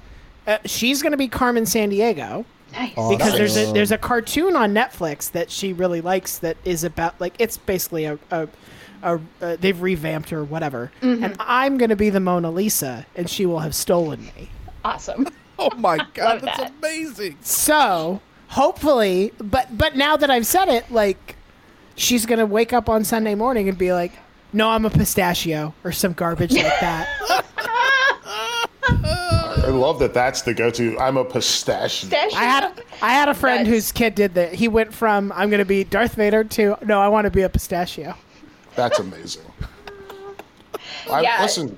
uh, 0.47 0.57
she's 0.65 1.01
going 1.01 1.11
to 1.11 1.17
be 1.17 1.27
Carmen 1.27 1.63
Sandiego 1.63 2.45
Nice. 2.71 2.93
because 3.09 3.33
there's 3.33 3.57
a 3.57 3.71
there's 3.73 3.91
a 3.91 3.97
cartoon 3.97 4.55
on 4.55 4.73
Netflix 4.73 5.31
that 5.31 5.49
she 5.49 5.71
really 5.73 6.01
likes 6.01 6.39
that 6.39 6.57
is 6.65 6.83
about 6.83 7.19
like 7.21 7.33
it's 7.39 7.57
basically 7.57 8.05
a, 8.05 8.19
a, 8.31 8.47
a, 9.03 9.19
uh 9.41 9.55
they've 9.59 9.81
revamped 9.81 10.29
her 10.29 10.43
whatever 10.43 10.91
and 11.01 11.35
I'm 11.39 11.77
going 11.77 11.89
to 11.89 11.95
be 11.95 12.09
the 12.09 12.19
Mona 12.19 12.51
Lisa 12.51 13.05
and 13.15 13.29
she 13.29 13.45
will 13.45 13.59
have 13.59 13.73
stolen 13.75 14.25
me. 14.25 14.49
Awesome. 14.83 15.27
Oh 15.57 15.73
my 15.77 15.95
god, 16.13 16.17
Love 16.17 16.41
that's 16.41 16.57
that. 16.59 16.73
amazing. 16.79 17.37
So 17.39 18.19
hopefully, 18.49 19.31
but 19.39 19.77
but 19.77 19.95
now 19.95 20.17
that 20.17 20.29
I've 20.29 20.45
said 20.45 20.67
it, 20.67 20.91
like 20.91 21.37
she's 21.95 22.25
gonna 22.25 22.45
wake 22.45 22.73
up 22.73 22.89
on 22.89 23.05
Sunday 23.05 23.35
morning 23.35 23.69
and 23.69 23.77
be 23.77 23.93
like, 23.93 24.11
No, 24.51 24.69
I'm 24.71 24.83
a 24.83 24.89
pistachio 24.89 25.73
or 25.85 25.93
some 25.93 26.11
garbage 26.11 26.51
like 26.51 26.65
that. 26.81 27.07
I 29.65 29.69
love 29.69 29.99
that. 29.99 30.13
That's 30.13 30.43
the 30.43 30.53
go-to. 30.53 30.97
I'm 30.99 31.17
a 31.17 31.25
pistachio. 31.25 32.09
I 32.15 32.43
had 32.43 32.83
I 33.01 33.11
had 33.11 33.29
a 33.29 33.33
friend 33.33 33.67
whose 33.67 33.91
kid 33.91 34.13
did 34.15 34.33
that. 34.35 34.53
He 34.53 34.67
went 34.67 34.93
from 34.93 35.31
I'm 35.35 35.49
going 35.49 35.59
to 35.59 35.65
be 35.65 35.83
Darth 35.83 36.13
Vader 36.15 36.43
to 36.43 36.77
no, 36.85 36.99
I 36.99 37.07
want 37.07 37.25
to 37.25 37.31
be 37.31 37.41
a 37.41 37.49
pistachio. 37.49 38.15
That's 38.75 38.99
amazing. 38.99 39.43
I, 41.09 41.21
Yeah. 41.21 41.41
Listen, 41.41 41.77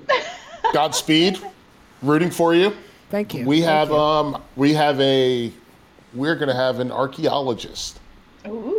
Godspeed. 0.74 1.40
Rooting 2.02 2.30
for 2.30 2.54
you. 2.54 2.74
Thank 3.10 3.34
you. 3.34 3.46
We 3.46 3.62
Thank 3.62 3.70
have 3.72 3.90
you. 3.90 3.96
um 3.96 4.44
we 4.58 4.74
have 4.74 5.00
a 5.00 5.52
we're 6.14 6.36
gonna 6.36 6.54
have 6.56 6.80
an 6.80 6.92
archaeologist. 6.92 8.00
Ooh, 8.48 8.77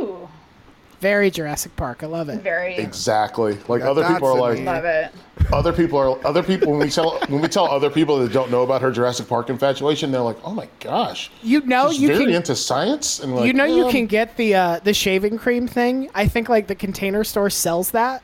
very 1.01 1.31
Jurassic 1.31 1.75
Park. 1.77 2.03
I 2.03 2.07
love 2.07 2.29
it. 2.29 2.43
very. 2.43 2.77
Exactly. 2.77 3.55
Like 3.69 3.83
got 3.83 3.91
other 3.91 4.07
people 4.09 4.29
are 4.29 4.39
like 4.41 4.57
here. 4.59 4.67
Love 4.67 4.85
it. 4.85 5.13
other 5.53 5.73
people 5.73 5.99
are 5.99 6.27
other 6.27 6.43
people 6.43 6.71
when 6.73 6.81
we 6.81 6.91
tell 6.91 7.19
when 7.29 7.41
we 7.41 7.49
tell 7.49 7.67
other 7.67 7.89
people 7.91 8.19
that 8.19 8.33
don't 8.33 8.51
know 8.51 8.63
about 8.63 8.83
her 8.83 8.91
Jurassic 8.91 9.29
Park 9.29 9.49
infatuation, 9.51 10.11
they're 10.11 10.21
like, 10.21 10.39
"Oh 10.45 10.53
my 10.53 10.69
gosh, 10.81 11.31
You 11.43 11.61
know 11.63 11.91
she's 11.91 12.01
you 12.01 12.09
very 12.09 12.25
can 12.27 12.35
into 12.35 12.57
science." 12.57 13.21
And 13.21 13.33
we're 13.33 13.41
you 13.43 13.47
like, 13.49 13.57
know 13.57 13.65
you 13.65 13.87
"Um, 13.87 13.93
can 13.93 14.07
get 14.07 14.37
the 14.37 14.55
uh, 14.55 14.81
the 14.83 14.93
shaving 14.93 15.39
cream 15.39 15.69
thing. 15.69 16.11
I 16.15 16.27
think 16.27 16.49
like 16.49 16.67
the 16.67 16.75
container 16.75 17.23
store 17.25 17.51
sells 17.51 17.93
that. 17.93 18.23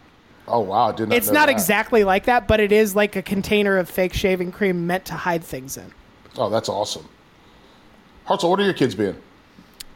Oh 0.48 0.60
wow, 0.60 0.88
I 0.88 0.92
did 0.92 1.08
not. 1.08 1.16
It's 1.16 1.28
know 1.28 1.34
not 1.34 1.46
that. 1.46 1.52
exactly 1.52 2.04
like 2.04 2.24
that, 2.24 2.46
but 2.48 2.60
it 2.60 2.72
is 2.72 2.94
like 2.96 3.16
a 3.16 3.22
container 3.22 3.78
of 3.78 3.88
fake 3.88 4.12
shaving 4.12 4.52
cream 4.52 4.86
meant 4.86 5.04
to 5.06 5.14
hide 5.14 5.42
things 5.44 5.76
in. 5.76 5.90
Oh, 6.36 6.50
that's 6.50 6.68
awesome. 6.68 7.08
Hartzell, 8.26 8.50
what 8.50 8.58
are 8.60 8.64
your 8.64 8.74
kids 8.74 8.94
being? 8.94 9.16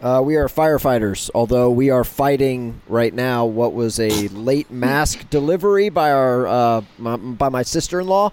Uh, 0.00 0.22
we 0.24 0.36
are 0.36 0.46
firefighters, 0.46 1.28
although 1.34 1.70
we 1.70 1.90
are 1.90 2.04
fighting 2.04 2.80
right 2.86 3.12
now 3.12 3.44
what 3.44 3.72
was 3.72 3.98
a 3.98 4.28
late 4.28 4.70
mask 4.70 5.28
delivery 5.28 5.88
by 5.88 6.12
our 6.12 6.46
uh, 6.46 6.82
my, 6.98 7.16
by 7.16 7.48
my 7.48 7.62
sister-in-law. 7.62 8.30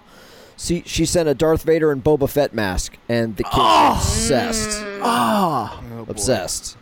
She, 0.56 0.82
she 0.86 1.04
sent 1.04 1.28
a 1.28 1.34
Darth 1.34 1.64
Vader 1.64 1.90
and 1.90 2.02
Boba 2.02 2.30
Fett 2.30 2.54
mask, 2.54 2.96
and 3.08 3.36
the 3.36 3.42
kids 3.42 3.56
are 3.56 3.96
obsessed. 3.96 4.78
Oh, 5.02 6.04
obsessed. 6.08 6.78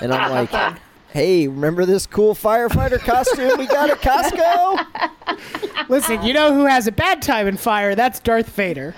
And 0.00 0.14
I'm 0.14 0.30
like, 0.30 0.78
hey, 1.10 1.48
remember 1.48 1.84
this 1.84 2.06
cool 2.06 2.34
firefighter 2.34 2.98
costume 3.00 3.58
we 3.58 3.66
got 3.66 3.90
at 3.90 4.00
Costco? 4.00 5.88
listen, 5.88 6.22
you 6.22 6.32
know 6.32 6.54
who 6.54 6.64
has 6.64 6.86
a 6.86 6.92
bad 6.92 7.20
time 7.20 7.46
in 7.46 7.56
fire? 7.56 7.94
That's 7.94 8.20
Darth 8.20 8.48
Vader. 8.50 8.94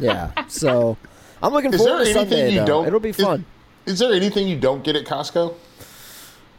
Yeah. 0.00 0.32
So 0.48 0.96
I'm 1.42 1.52
looking 1.52 1.72
Is 1.72 1.78
there 1.80 1.88
forward 1.88 2.06
to 2.06 2.12
Sunday. 2.12 2.52
you 2.54 2.60
though. 2.60 2.66
don't? 2.66 2.86
It'll 2.86 2.98
be 2.98 3.12
fun. 3.12 3.40
Is, 3.40 3.53
there 3.86 4.12
anything 4.12 4.48
you 4.48 4.58
don't 4.58 4.82
get 4.84 4.96
at 4.96 5.04
Costco? 5.04 5.54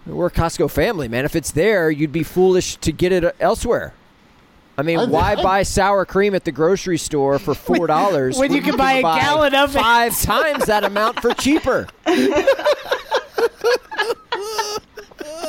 We're 0.05 0.28
a 0.28 0.32
Costco 0.32 0.69
family, 0.69 1.07
man. 1.07 1.26
If 1.26 1.36
it's 1.36 1.51
there, 1.51 1.89
you'd 1.89 2.11
be 2.11 2.21
foolish 2.23 2.76
to 2.78 2.91
get 2.91 3.11
it 3.11 3.36
elsewhere. 3.39 3.93
I 4.78 4.82
mean, 4.84 4.99
I- 4.99 5.05
why 5.05 5.32
I- 5.34 5.41
buy 5.43 5.63
sour 5.63 6.05
cream 6.05 6.36
at 6.36 6.43
the 6.45 6.51
grocery 6.51 6.97
store 6.97 7.39
for 7.39 7.55
four 7.55 7.88
dollars 7.88 8.38
when 8.38 8.51
you 8.53 8.61
can 8.61 8.78
buy 8.78 8.93
a 8.93 9.01
gallon 9.01 9.55
of 9.55 9.76
it? 9.76 9.80
five 9.80 10.19
times 10.21 10.65
that 10.65 10.84
amount 10.84 11.21
for 11.21 11.34
cheaper? 11.34 11.88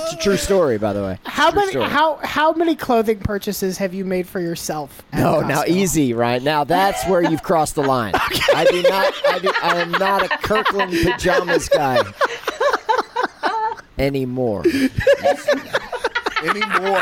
it's 0.07 0.15
a 0.15 0.25
true 0.25 0.37
story, 0.37 0.79
by 0.79 0.93
the 0.93 1.03
way. 1.03 1.19
How 1.25 1.51
True 1.51 1.61
many 1.61 1.71
story. 1.73 1.89
how 1.89 2.17
how 2.23 2.53
many 2.53 2.75
clothing 2.77 3.19
purchases 3.19 3.77
have 3.79 3.93
you 3.93 4.05
made 4.05 4.27
for 4.27 4.41
yourself? 4.41 5.03
at 5.13 5.19
No, 5.21 5.41
now 5.41 5.65
easy, 5.67 6.13
right? 6.15 6.43
Now 6.43 6.65
that's 6.65 7.07
where 7.07 7.23
you've 7.23 7.43
crossed 7.43 7.75
the 7.75 7.83
line. 7.83 8.13
I 8.55 8.67
do 8.71 8.83
not. 8.83 9.15
I, 9.29 9.39
do, 9.41 9.53
I 9.63 9.77
am 9.81 9.91
not 9.93 10.23
a 10.25 10.29
Kirkland 10.39 10.93
pajamas 11.05 11.69
guy 11.69 11.99
anymore. 13.99 14.63
Anymore. 16.45 17.01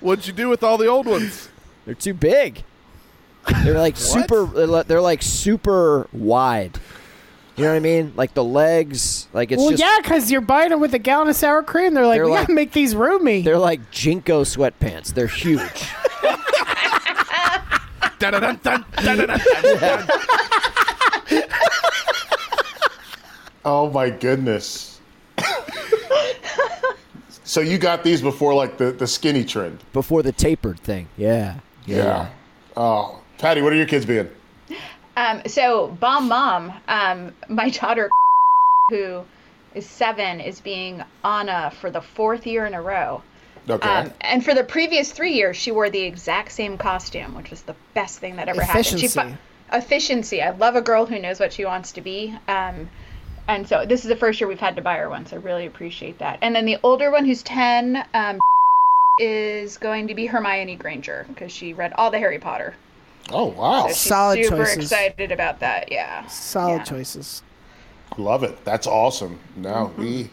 What'd 0.00 0.26
you 0.26 0.32
do 0.32 0.48
with 0.48 0.62
all 0.62 0.76
the 0.76 0.86
old 0.86 1.06
ones? 1.06 1.48
They're 1.86 1.94
too 1.94 2.14
big. 2.14 2.64
They're 3.62 3.78
like 3.78 3.96
super. 3.96 4.44
They're 4.84 5.00
like 5.00 5.22
super 5.22 6.08
wide. 6.12 6.78
You 7.56 7.64
know 7.64 7.70
what 7.70 7.76
I 7.76 7.80
mean? 7.80 8.12
Like 8.16 8.34
the 8.34 8.42
legs. 8.42 9.28
Like 9.32 9.52
it's 9.52 9.60
well, 9.60 9.70
just. 9.70 9.80
yeah, 9.82 9.98
because 10.02 10.28
you're 10.30 10.40
buying 10.40 10.70
them 10.70 10.80
with 10.80 10.92
a 10.94 10.98
gallon 10.98 11.28
of 11.28 11.36
sour 11.36 11.62
cream. 11.62 11.94
They're 11.94 12.06
like, 12.06 12.16
They're 12.18 12.24
we 12.24 12.30
like- 12.32 12.42
gotta 12.42 12.54
make 12.54 12.72
these 12.72 12.96
roomy. 12.96 13.42
They're 13.42 13.58
like 13.58 13.90
JNCO 13.92 14.42
sweatpants. 14.44 15.14
They're 15.14 15.26
huge. 15.28 15.60
Oh 23.64 23.90
my 23.90 24.10
goodness. 24.10 25.00
so 27.44 27.60
you 27.60 27.78
got 27.78 28.04
these 28.04 28.20
before 28.20 28.54
like 28.54 28.76
the, 28.76 28.92
the 28.92 29.06
skinny 29.06 29.44
trend. 29.44 29.82
Before 29.92 30.22
the 30.22 30.32
tapered 30.32 30.78
thing. 30.80 31.08
Yeah. 31.16 31.58
Yeah. 31.86 32.28
Oh, 32.76 33.20
Patti, 33.38 33.62
what 33.62 33.72
are 33.72 33.76
your 33.76 33.86
kids 33.86 34.04
being? 34.04 34.28
Um, 35.16 35.42
so, 35.46 35.88
bomb 35.88 36.28
mom, 36.28 36.72
um, 36.88 37.32
my 37.48 37.70
daughter, 37.70 38.10
who 38.90 39.24
is 39.74 39.86
seven, 39.86 40.40
is 40.40 40.60
being 40.60 41.02
Anna 41.24 41.72
for 41.80 41.90
the 41.90 42.00
fourth 42.00 42.46
year 42.46 42.66
in 42.66 42.74
a 42.74 42.82
row. 42.82 43.22
Okay. 43.68 43.88
Um, 43.88 44.12
and 44.20 44.44
for 44.44 44.54
the 44.54 44.64
previous 44.64 45.10
three 45.10 45.32
years, 45.32 45.56
she 45.56 45.72
wore 45.72 45.88
the 45.88 46.00
exact 46.00 46.52
same 46.52 46.76
costume, 46.76 47.34
which 47.34 47.50
was 47.50 47.62
the 47.62 47.74
best 47.94 48.18
thing 48.18 48.36
that 48.36 48.48
ever 48.48 48.62
happened. 48.62 48.86
She 48.86 49.06
Efficiency. 49.06 49.36
efficiency. 49.72 50.42
I 50.42 50.50
love 50.50 50.76
a 50.76 50.82
girl 50.82 51.06
who 51.06 51.18
knows 51.18 51.40
what 51.40 51.52
she 51.52 51.64
wants 51.64 51.92
to 51.92 52.00
be. 52.00 52.36
Um, 52.46 52.90
and 53.48 53.66
so 53.66 53.84
this 53.86 54.04
is 54.04 54.08
the 54.08 54.16
first 54.16 54.40
year 54.40 54.48
we've 54.48 54.60
had 54.60 54.76
to 54.76 54.82
buy 54.82 54.96
her 54.96 55.08
one, 55.08 55.26
so 55.26 55.36
I 55.36 55.40
really 55.40 55.66
appreciate 55.66 56.18
that. 56.18 56.38
And 56.42 56.54
then 56.54 56.66
the 56.66 56.78
older 56.82 57.10
one, 57.10 57.24
who's 57.24 57.42
10, 57.42 58.04
um, 58.14 58.40
is 59.18 59.78
going 59.78 60.08
to 60.08 60.14
be 60.14 60.26
Hermione 60.26 60.76
Granger 60.76 61.24
because 61.28 61.52
she 61.52 61.72
read 61.72 61.92
all 61.94 62.10
the 62.10 62.18
Harry 62.18 62.38
Potter. 62.38 62.74
Oh 63.30 63.46
wow. 63.46 63.82
So 63.82 63.88
she's 63.88 63.96
Solid 63.98 64.44
super 64.44 64.56
choices. 64.64 64.76
excited 64.92 65.32
about 65.32 65.60
that. 65.60 65.90
Yeah. 65.90 66.26
Solid 66.26 66.78
Yeah. 66.78 66.84
choices. 66.84 67.42
Love 68.18 68.42
it. 68.44 68.64
That's 68.64 68.86
awesome. 68.86 69.38
Now 69.56 69.86
Mm-hmm. 69.88 70.00
we. 70.02 70.30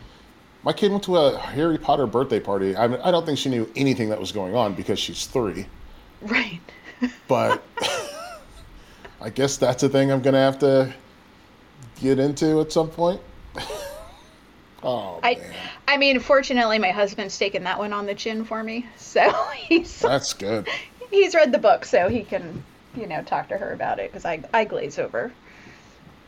My 0.64 0.74
kid 0.74 0.92
went 0.92 1.04
to 1.06 1.18
a 1.18 1.40
Harry 1.40 1.80
Potter 1.80 2.06
birthday 2.06 2.40
party. 2.40 2.78
I, 2.78 2.88
mean, 2.88 3.00
I 3.04 3.10
don't 3.10 3.26
think 3.26 3.40
she 3.40 3.50
knew 3.50 3.68
anything 3.76 4.10
that 4.10 4.20
was 4.20 4.32
going 4.32 4.56
on 4.56 4.76
because 4.76 5.00
she's 5.00 5.26
three. 5.26 5.66
Right. 6.22 6.60
But 7.28 7.64
I 9.20 9.32
guess 9.32 9.58
that's 9.58 9.82
a 9.82 9.90
thing 9.90 10.12
I'm 10.12 10.22
going 10.22 10.36
to 10.36 10.40
have 10.40 10.60
to 10.60 10.94
get 12.00 12.20
into 12.20 12.62
at 12.62 12.72
some 12.72 12.90
point. 12.90 13.20
oh, 14.84 15.20
I, 15.24 15.36
man. 15.36 15.54
I 15.88 15.98
mean, 15.98 16.20
fortunately, 16.20 16.78
my 16.80 16.92
husband's 16.92 17.38
taken 17.40 17.64
that 17.64 17.80
one 17.80 17.94
on 17.94 18.06
the 18.06 18.14
chin 18.16 18.44
for 18.46 18.64
me, 18.64 18.86
so 18.98 19.32
he's 19.56 20.00
That's 20.00 20.34
good. 20.34 20.68
he's 21.10 21.34
read 21.34 21.52
the 21.52 21.58
book, 21.58 21.86
so 21.86 22.08
he 22.08 22.24
can, 22.24 22.64
you 22.96 23.08
know, 23.08 23.22
talk 23.24 23.48
to 23.50 23.58
her 23.58 23.72
about 23.74 24.00
it 24.00 24.12
because 24.12 24.26
I 24.26 24.42
I 24.54 24.66
glaze 24.66 25.00
over. 25.00 25.32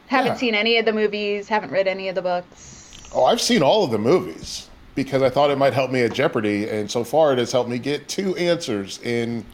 Haven't 0.08 0.34
Yeah. 0.34 0.38
seen 0.38 0.56
any 0.56 0.78
of 0.78 0.86
the 0.86 0.94
movies, 0.94 1.48
haven't 1.48 1.72
read 1.72 1.88
any 1.88 2.08
of 2.10 2.16
the 2.16 2.22
books. 2.22 2.92
Oh, 3.14 3.26
I've 3.26 3.42
seen 3.42 3.62
all 3.64 3.84
of 3.84 3.92
the 3.92 3.98
movies 3.98 4.70
because 4.96 5.22
I 5.22 5.30
thought 5.30 5.50
it 5.50 5.58
might 5.58 5.74
help 5.74 5.92
me 5.92 6.02
at 6.02 6.14
Jeopardy, 6.14 6.70
and 6.70 6.90
so 6.90 7.04
far 7.04 7.34
it 7.34 7.40
has 7.40 7.52
helped 7.52 7.70
me 7.70 7.80
get 7.80 8.08
two 8.08 8.36
answers 8.36 9.00
in 9.04 9.46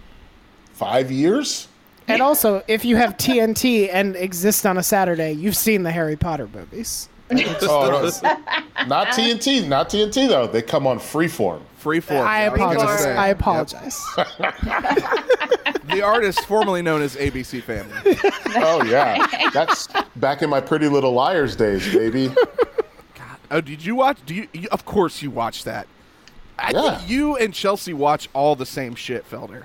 five 0.74 1.12
years. 1.12 1.68
And 2.07 2.22
also, 2.22 2.64
if 2.68 2.84
you 2.84 2.95
have 2.95 3.18
TNT 3.18 3.89
and 3.93 4.16
exist 4.16 4.66
on 4.66 4.78
a 4.78 4.84
Saturday, 4.84 5.32
you've 5.32 5.55
seen 5.55 5.84
the 5.84 5.91
Harry 5.91 6.16
Potter 6.16 6.49
movies. 6.53 7.07
Oh, 7.32 7.36
no, 8.26 8.30
not 8.88 9.10
TNT, 9.10 9.68
not 9.68 9.89
TNT 9.89 10.28
though. 10.28 10.47
They 10.47 10.64
come 10.64 10.88
on 10.88 10.97
Freeform. 10.97 11.62
Freeform. 11.82 12.22
I 12.22 12.50
was 12.50 12.60
gonna 12.60 12.74
apologize. 12.80 13.04
say. 13.04 13.16
I 13.16 13.28
apologize. 13.30 14.06
The 15.86 16.02
artist 16.04 16.42
formerly 16.46 16.82
known 16.82 17.02
as 17.02 17.16
ABC 17.16 17.62
Family. 17.64 18.18
Oh 18.62 18.84
yeah, 18.84 19.26
that's 19.54 19.88
back 20.16 20.42
in 20.42 20.50
my 20.50 20.60
Pretty 20.60 20.88
Little 20.88 21.14
Liars 21.14 21.56
days, 21.56 21.92
baby. 21.94 22.34
Oh, 23.52 23.62
did 23.62 23.86
you 23.86 23.94
watch? 23.96 24.18
Do 24.26 24.34
you? 24.34 24.48
you 24.54 24.68
of 24.72 24.86
course, 24.86 25.22
you 25.22 25.30
watched 25.30 25.66
that. 25.66 25.88
I 26.58 26.72
Yeah. 26.72 26.98
think 26.98 27.10
you 27.10 27.36
and 27.38 27.54
Chelsea 27.54 27.94
watch 27.94 28.28
all 28.34 28.56
the 28.56 28.66
same 28.66 28.96
shit, 28.96 29.30
Felder. 29.30 29.64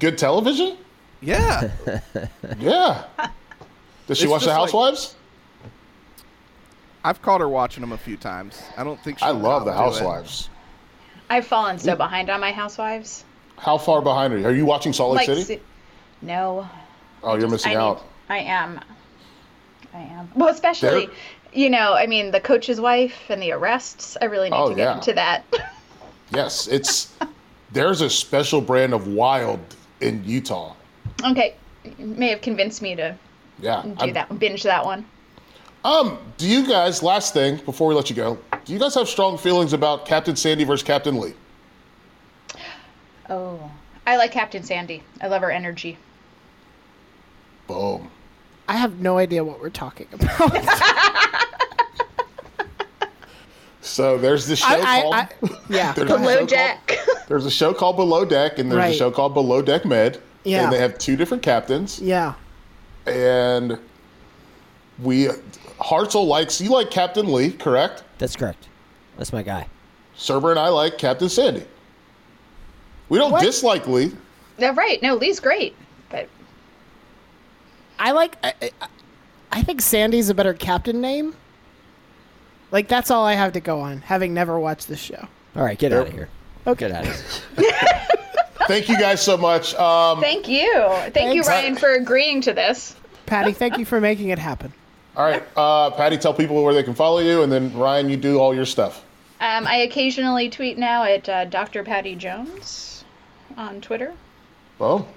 Good 0.00 0.16
television. 0.18 0.78
Yeah. 1.20 1.70
Yeah. 2.58 3.04
Does 4.06 4.18
she 4.18 4.24
It's 4.24 4.30
watch 4.30 4.40
The 4.42 4.46
just 4.46 4.46
like- 4.46 4.56
Housewives? 4.56 5.14
I've 7.04 7.20
caught 7.22 7.40
her 7.40 7.48
watching 7.48 7.82
them 7.82 7.92
a 7.92 7.98
few 7.98 8.16
times. 8.16 8.62
I 8.76 8.84
don't 8.84 9.00
think 9.02 9.18
she 9.18 9.24
I 9.24 9.30
love 9.30 9.64
The 9.64 9.70
to 9.72 9.76
it. 9.76 9.80
Housewives. 9.80 10.48
I've 11.28 11.46
fallen 11.46 11.78
so 11.78 11.96
behind 11.96 12.30
on 12.30 12.40
my 12.40 12.52
Housewives. 12.52 13.24
How 13.58 13.78
far 13.78 14.02
behind 14.02 14.32
are 14.34 14.38
you? 14.38 14.46
Are 14.46 14.52
you 14.52 14.66
watching 14.66 14.92
Salt 14.92 15.16
Lake 15.16 15.28
Like, 15.28 15.38
City? 15.38 15.62
no, 16.22 16.68
Oh, 17.22 17.36
you're 17.36 17.48
missing 17.48 17.72
I 17.72 17.74
need- 17.74 17.80
out. 17.80 18.04
I 18.28 18.38
am. 18.38 18.80
I 19.94 19.98
am. 20.00 20.30
Well, 20.34 20.48
especially, 20.50 21.08
you 21.52 21.70
know, 21.70 21.94
I 21.94 22.06
mean, 22.06 22.30
the 22.30 22.40
coach's 22.40 22.80
wife 22.80 23.16
and 23.30 23.40
the 23.42 23.52
arrests. 23.52 24.16
I 24.20 24.26
really 24.26 24.50
need 24.50 24.56
Oh, 24.56 24.68
to 24.68 24.74
get 24.74 24.82
yeah. 24.84 24.94
into 24.96 25.12
that. 25.14 25.44
Yes, 26.34 26.66
it's 26.68 27.14
there's 27.72 28.00
a 28.02 28.10
special 28.10 28.60
brand 28.60 28.92
of 28.94 29.08
wild 29.08 29.60
in 30.00 30.22
Utah. 30.24 30.74
okay, 31.24 31.54
you 31.98 32.04
may 32.06 32.28
have 32.28 32.42
convinced 32.42 32.82
me 32.82 32.94
to 32.96 33.16
Yeah. 33.60 33.82
do 33.82 33.94
I'm- 33.98 34.12
that, 34.12 34.38
binge 34.38 34.62
that 34.64 34.84
one. 34.84 35.06
Um, 35.84 36.18
do 36.36 36.46
you 36.46 36.66
guys? 36.66 37.02
Last 37.02 37.32
thing 37.32 37.56
before 37.64 37.86
we 37.88 37.94
let 37.94 38.10
you 38.10 38.16
go, 38.16 38.38
Do 38.66 38.72
you 38.72 38.78
guys 38.78 38.94
have 38.96 39.08
strong 39.08 39.38
feelings 39.38 39.72
about 39.72 40.06
Captain 40.06 40.34
Sandy 40.36 40.64
versus 40.64 40.84
Captain 40.84 41.18
Lee? 41.18 41.34
Oh, 43.30 43.70
I 44.06 44.16
like 44.16 44.32
Captain 44.32 44.62
Sandy. 44.64 45.02
I 45.20 45.28
love 45.28 45.42
her 45.42 45.50
energy. 45.50 45.96
Boom. 47.68 48.10
I 48.68 48.76
have 48.76 48.98
no 49.00 49.18
idea 49.18 49.44
what 49.44 49.60
we're 49.60 49.70
talking 49.70 50.08
about. 50.12 50.52
So 53.86 54.18
there's 54.18 54.46
this 54.46 54.58
show 54.58 54.66
I, 54.66 55.00
called 55.00 55.14
I, 55.14 55.18
I, 55.20 55.28
yeah. 55.70 55.92
there's, 55.94 56.08
go 56.08 56.16
a 56.16 56.18
ahead. 56.18 56.18
Below 56.18 56.32
show 56.32 56.38
called, 56.38 56.48
deck. 56.48 56.98
there's 57.28 57.46
a 57.46 57.50
show 57.50 57.72
called 57.72 57.96
Below 57.96 58.24
Deck, 58.24 58.58
and 58.58 58.70
there's 58.70 58.78
Right. 58.78 58.94
a 58.94 58.98
show 58.98 59.10
called 59.12 59.32
Below 59.32 59.62
Deck 59.62 59.84
Med. 59.86 60.20
Yeah. 60.44 60.64
And 60.64 60.72
they 60.72 60.78
have 60.78 60.98
two 60.98 61.16
different 61.16 61.42
captains. 61.42 62.00
Yeah. 62.00 62.34
And 63.06 63.78
we 64.98 65.28
Hartzell 65.80 66.26
likes 66.26 66.60
you 66.60 66.70
like 66.70 66.90
Captain 66.90 67.32
Lee, 67.32 67.52
correct? 67.52 68.02
That's 68.18 68.36
correct. 68.36 68.68
That's 69.16 69.32
my 69.32 69.42
guy. 69.42 69.68
Surber 70.16 70.50
and 70.50 70.58
I 70.58 70.68
like 70.68 70.98
Captain 70.98 71.28
Sandy. 71.28 71.64
We 73.08 73.18
don't 73.18 73.32
What? 73.32 73.42
dislike 73.42 73.86
Lee. 73.86 74.12
no, 74.58 74.72
right. 74.72 75.00
No, 75.02 75.14
Lee's 75.14 75.40
great. 75.40 75.74
But 76.10 76.28
I 77.98 78.12
like. 78.12 78.36
I, 78.42 78.52
I, 78.62 78.70
I 79.52 79.62
think 79.62 79.80
Sandy's 79.80 80.28
a 80.28 80.34
better 80.34 80.54
captain 80.54 81.00
name. 81.00 81.34
Like 82.72 82.88
that's 82.88 83.10
all 83.10 83.24
I 83.24 83.34
have 83.34 83.52
to 83.52 83.60
go 83.60 83.80
on, 83.80 84.00
having 84.00 84.34
never 84.34 84.58
watched 84.58 84.88
this 84.88 84.98
show. 85.00 85.28
All 85.54 85.62
right, 85.64 85.78
get 85.78 85.92
out 85.92 86.08
of 86.08 86.12
here. 86.12 86.28
Okay. 86.66 86.88
Get 86.88 86.92
out 86.92 87.06
of 87.06 87.54
here. 87.56 87.72
Thank 88.66 88.88
you 88.88 88.98
guys 88.98 89.22
so 89.22 89.36
much. 89.36 89.74
Um, 89.76 90.20
thank 90.20 90.48
you. 90.48 90.72
Thank 91.14 91.34
you, 91.36 91.42
Ryan, 91.42 91.76
for 91.76 91.92
agreeing 91.92 92.40
to 92.40 92.52
this. 92.52 92.96
Patti, 93.26 93.52
thank 93.52 93.78
you 93.78 93.84
for 93.84 94.00
making 94.00 94.30
it 94.30 94.40
happen. 94.40 94.72
All 95.16 95.24
right, 95.24 95.42
uh, 95.56 95.90
Patti, 95.92 96.18
tell 96.18 96.34
people 96.34 96.62
where 96.62 96.74
they 96.74 96.82
can 96.82 96.94
follow 96.94 97.20
you, 97.20 97.42
and 97.42 97.50
then 97.50 97.72
Ryan, 97.76 98.10
you 98.10 98.16
do 98.18 98.38
all 98.38 98.54
your 98.54 98.66
stuff. 98.66 99.02
Um, 99.40 99.66
I 99.66 99.76
occasionally 99.76 100.50
tweet 100.50 100.76
now 100.78 101.04
at 101.04 101.28
uh, 101.28 101.44
Dr. 101.46 101.82
Patti 101.84 102.14
Jones 102.14 103.04
on 103.56 103.80
Twitter. 103.80 104.12
Well, 104.78 105.08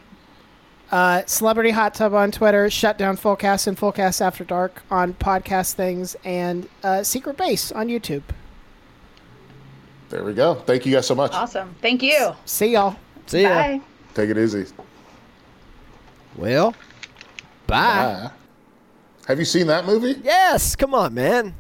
Uh, 0.92 1.24
Celebrity 1.26 1.70
Hot 1.72 1.94
Tub 1.94 2.14
on 2.14 2.32
Twitter, 2.32 2.70
Shutdown 2.70 3.16
Fullcast 3.18 3.68
and 3.68 3.78
Fullcast 3.78 4.22
After 4.22 4.44
Dark 4.44 4.82
on 4.90 5.14
podcast 5.14 5.74
things, 5.74 6.16
and 6.24 6.68
uh, 6.84 7.04
Secret 7.04 7.36
Base 7.38 7.72
on 7.74 7.88
YouTube. 7.90 8.24
there 10.10 10.24
we 10.24 10.34
go. 10.34 10.56
Thank 10.56 10.86
you 10.86 10.94
guys 10.94 11.06
so 11.08 11.14
much. 11.16 11.34
Awesome. 11.34 11.76
Thank 11.82 12.02
you. 12.02 12.32
See 12.46 12.72
y'all. 12.72 12.96
See 13.28 13.42
ya. 13.44 13.50
Bye. 13.50 13.82
Take 14.16 14.30
it 14.32 14.38
easy. 14.38 14.66
Well, 16.36 16.72
bye. 17.68 18.28
Bye. 18.28 18.32
Have 19.30 19.38
you 19.38 19.46
seen 19.46 19.68
that 19.68 19.86
movie? 19.86 20.20
Yes, 20.24 20.76
come 20.76 20.96
on, 20.96 21.14
man. 21.14 21.54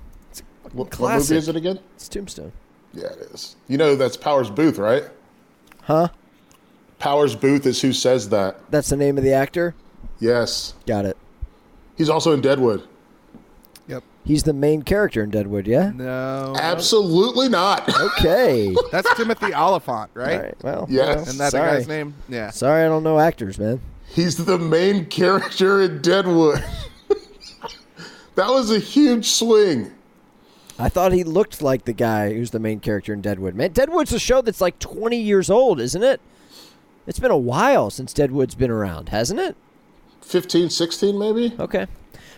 What, 0.64 0.74
what 0.74 0.90
Classic. 0.90 1.30
movie 1.30 1.38
is 1.38 1.48
it 1.50 1.56
again? 1.56 1.80
It's 1.96 2.10
Tombstone. 2.10 2.52
Yeah, 2.96 3.06
it 3.12 3.20
is. 3.32 3.56
You 3.68 3.78
know 3.78 3.96
that's 3.96 4.18
Powers 4.18 4.50
Boothe, 4.50 4.80
right? 4.80 5.04
Huh? 5.84 6.08
Powers 6.98 7.36
Boothe 7.36 7.68
is 7.68 7.80
who 7.80 7.94
says 7.94 8.30
that. 8.30 8.60
That's 8.72 8.90
the 8.90 8.98
name 8.98 9.20
of 9.20 9.24
the 9.24 9.34
actor? 9.34 9.76
Yes. 10.20 10.74
Got 10.88 11.06
it. 11.06 11.16
He's 11.96 12.10
also 12.10 12.32
in 12.34 12.42
Deadwood. 12.42 12.88
Yep. 13.88 14.04
He's 14.26 14.42
the 14.44 14.54
main 14.54 14.82
character 14.82 15.24
in 15.24 15.30
Deadwood, 15.30 15.68
yeah? 15.68 15.92
No. 15.94 16.56
Absolutely 16.60 17.50
not. 17.50 17.88
Okay. 18.18 18.76
That's 18.92 19.14
Timothy 19.16 19.54
Olyphant, 19.54 20.10
right? 20.16 20.34
All 20.38 20.42
right. 20.42 20.56
Well, 20.64 20.88
Yes. 20.90 21.08
well, 21.08 21.22
Isn't 21.22 21.38
that 21.38 21.52
sorry. 21.52 21.70
the 21.72 21.78
guy's 21.78 21.88
name? 21.88 22.16
Yeah. 22.28 22.50
Sorry, 22.50 22.84
I 22.84 22.88
don't 22.88 23.04
know 23.04 23.20
actors, 23.20 23.60
man. 23.60 23.80
He's 24.08 24.44
the 24.44 24.58
main 24.58 25.06
character 25.06 25.82
in 25.84 26.02
Deadwood. 26.02 26.64
that 28.40 28.50
was 28.50 28.72
a 28.72 28.80
huge 28.80 29.30
swing. 29.30 29.92
I 30.78 30.88
thought 30.88 31.12
he 31.12 31.26
looked 31.26 31.62
like 31.62 31.84
the 31.84 31.94
guy 31.94 32.34
who's 32.34 32.52
the 32.52 32.60
main 32.60 32.80
character 32.80 33.14
in 33.14 33.20
Deadwood. 33.20 33.54
Man, 33.54 33.74
Deadwood's 33.74 34.14
a 34.14 34.20
show 34.20 34.42
that's 34.42 34.62
like 34.62 34.80
20 34.80 35.18
years 35.18 35.50
old, 35.50 35.82
isn't 35.82 36.04
it? 36.04 36.22
It's 37.06 37.20
been 37.20 37.32
a 37.32 37.38
while 37.38 37.90
since 37.90 38.14
Deadwood's 38.14 38.56
been 38.56 38.72
around, 38.72 39.10
hasn't 39.10 39.42
it? 39.42 39.58
15, 40.22 40.70
16 40.70 41.20
maybe? 41.20 41.54
Okay. 41.60 41.88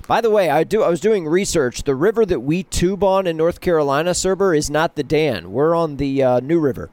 By 0.08 0.22
the 0.22 0.32
way, 0.32 0.49
I 0.49 0.64
do. 0.64 0.82
I 0.82 0.89
was 0.89 0.99
doing 0.99 1.28
research. 1.28 1.84
The 1.84 1.93
river 1.93 2.26
that 2.26 2.39
we 2.39 2.64
tube 2.64 3.04
on 3.04 3.28
in 3.28 3.38
North 3.38 3.62
Carolina, 3.62 4.12
Surber, 4.12 4.58
is 4.58 4.70
not 4.70 4.95
the 4.95 5.04
Dan. 5.04 5.52
We're 5.52 5.76
on 5.76 5.97
the 5.97 6.24
uh, 6.24 6.39
New 6.39 6.60
River. 6.60 6.89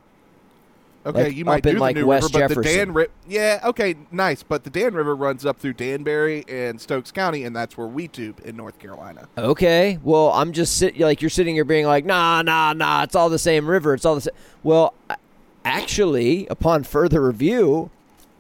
Okay, 1.06 1.24
Like, 1.24 1.36
you 1.36 1.44
might 1.44 1.58
up 1.58 1.66
in, 1.66 1.72
do 1.72 1.78
the 1.78 1.80
like, 1.80 1.96
New 1.96 2.06
West 2.06 2.34
River, 2.34 2.54
but 2.54 2.62
the 2.62 2.62
Dan 2.62 2.92
River. 2.92 3.12
Yeah, 3.26 3.60
okay, 3.64 3.94
nice. 4.10 4.42
But 4.42 4.64
the 4.64 4.70
Dan 4.70 4.94
River 4.94 5.14
runs 5.14 5.46
up 5.46 5.58
through 5.58 5.74
Danbury 5.74 6.44
and 6.48 6.80
Stokes 6.80 7.12
County, 7.12 7.44
and 7.44 7.54
that's 7.54 7.76
where 7.78 7.86
we 7.86 8.08
tube 8.08 8.40
in 8.44 8.56
North 8.56 8.78
Carolina. 8.78 9.28
Okay. 9.38 9.98
Well, 10.02 10.32
I'm 10.32 10.52
just 10.52 10.76
sit 10.76 10.98
like 10.98 11.22
you're 11.22 11.30
sitting 11.30 11.54
here 11.54 11.64
being 11.64 11.86
like, 11.86 12.04
nah, 12.04 12.42
nah, 12.42 12.72
nah. 12.72 13.04
It's 13.04 13.14
all 13.14 13.30
the 13.30 13.38
same 13.38 13.68
river. 13.68 13.94
It's 13.94 14.04
all 14.04 14.16
the 14.16 14.20
same. 14.22 14.34
Well, 14.62 14.92
actually, 15.64 16.46
upon 16.48 16.82
further 16.82 17.22
review, 17.22 17.90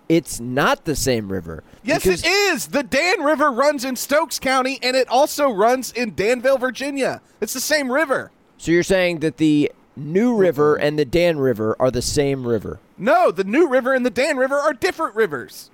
it's 0.08 0.40
not 0.40 0.84
the 0.84 0.96
same 0.96 1.30
river. 1.30 1.62
Yes, 1.84 2.06
it 2.06 2.26
is. 2.26 2.68
The 2.68 2.82
Dan 2.82 3.22
River 3.22 3.50
runs 3.50 3.84
in 3.84 3.96
Stokes 3.96 4.38
County, 4.38 4.78
and 4.82 4.96
it 4.96 5.08
also 5.08 5.50
runs 5.50 5.92
in 5.92 6.14
Danville, 6.14 6.58
Virginia. 6.58 7.20
It's 7.40 7.54
the 7.54 7.60
same 7.60 7.90
river. 7.90 8.30
So 8.58 8.72
you're 8.72 8.82
saying 8.82 9.20
that 9.20 9.36
the 9.36 9.70
New 9.98 10.32
mm-hmm. 10.32 10.40
River 10.40 10.76
and 10.76 10.98
the 10.98 11.04
Dan 11.04 11.38
River 11.38 11.76
are 11.78 11.90
the 11.90 12.02
same 12.02 12.46
river? 12.46 12.78
No, 12.96 13.30
the 13.30 13.44
New 13.44 13.68
River 13.68 13.94
and 13.94 14.06
the 14.06 14.10
Dan 14.10 14.36
River 14.36 14.56
are 14.56 14.72
different 14.72 15.14
rivers. 15.14 15.70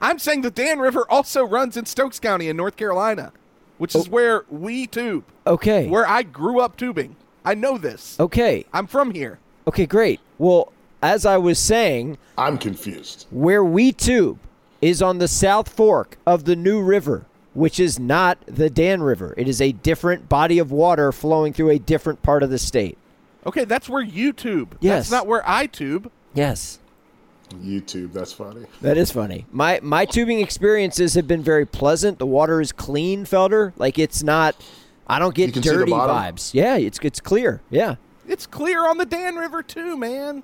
I'm 0.00 0.18
saying 0.18 0.42
the 0.42 0.50
Dan 0.50 0.78
River 0.78 1.06
also 1.10 1.44
runs 1.44 1.76
in 1.76 1.86
Stokes 1.86 2.20
County 2.20 2.48
in 2.48 2.56
North 2.56 2.76
Carolina, 2.76 3.32
which 3.78 3.94
is 3.94 4.08
oh. 4.08 4.10
where 4.10 4.44
we 4.50 4.86
tube, 4.86 5.24
Okay. 5.46 5.88
where 5.88 6.06
I 6.06 6.22
grew 6.22 6.60
up 6.60 6.76
tubing. 6.76 7.16
I 7.44 7.54
know 7.54 7.78
this. 7.78 8.18
Okay. 8.18 8.64
I'm 8.72 8.86
from 8.86 9.12
here. 9.12 9.38
Okay, 9.68 9.86
great. 9.86 10.20
Well, 10.38 10.72
as 11.02 11.24
I 11.24 11.38
was 11.38 11.58
saying, 11.58 12.18
I'm 12.36 12.58
confused. 12.58 13.26
where 13.30 13.64
we 13.64 13.92
tube 13.92 14.38
is 14.82 15.00
on 15.00 15.18
the 15.18 15.28
South 15.28 15.68
Fork 15.68 16.18
of 16.26 16.44
the 16.44 16.56
New 16.56 16.82
River, 16.82 17.24
which 17.56 17.80
is 17.80 17.98
not 17.98 18.38
the 18.46 18.68
Dan 18.68 19.02
River. 19.02 19.34
It 19.36 19.48
is 19.48 19.60
a 19.60 19.72
different 19.72 20.28
body 20.28 20.58
of 20.58 20.70
water 20.70 21.10
flowing 21.10 21.52
through 21.54 21.70
a 21.70 21.78
different 21.78 22.22
part 22.22 22.42
of 22.42 22.50
the 22.50 22.58
state. 22.58 22.98
Okay, 23.46 23.64
that's 23.64 23.88
where 23.88 24.04
YouTube. 24.04 24.72
Yes. 24.80 25.08
That's 25.08 25.10
not 25.10 25.26
where 25.26 25.42
I 25.48 25.66
tube. 25.66 26.10
Yes. 26.34 26.78
YouTube, 27.50 28.12
that's 28.12 28.32
funny. 28.32 28.66
That 28.82 28.98
is 28.98 29.10
funny. 29.10 29.46
My 29.52 29.80
my 29.82 30.04
tubing 30.04 30.40
experiences 30.40 31.14
have 31.14 31.26
been 31.26 31.42
very 31.42 31.64
pleasant. 31.64 32.18
The 32.18 32.26
water 32.26 32.60
is 32.60 32.72
clean, 32.72 33.24
Felder. 33.24 33.72
Like 33.76 33.98
it's 33.98 34.22
not 34.22 34.56
I 35.06 35.18
don't 35.18 35.34
get 35.34 35.54
can 35.54 35.62
see 35.62 35.68
the 35.70 35.76
dirty 35.76 35.92
vibes. 35.92 36.52
Yeah, 36.52 36.76
it's 36.76 36.98
it's 37.02 37.20
clear. 37.20 37.62
Yeah. 37.70 37.96
It's 38.28 38.46
clear 38.46 38.86
on 38.86 38.98
the 38.98 39.06
Dan 39.06 39.36
River 39.36 39.62
too, 39.62 39.96
man. 39.96 40.42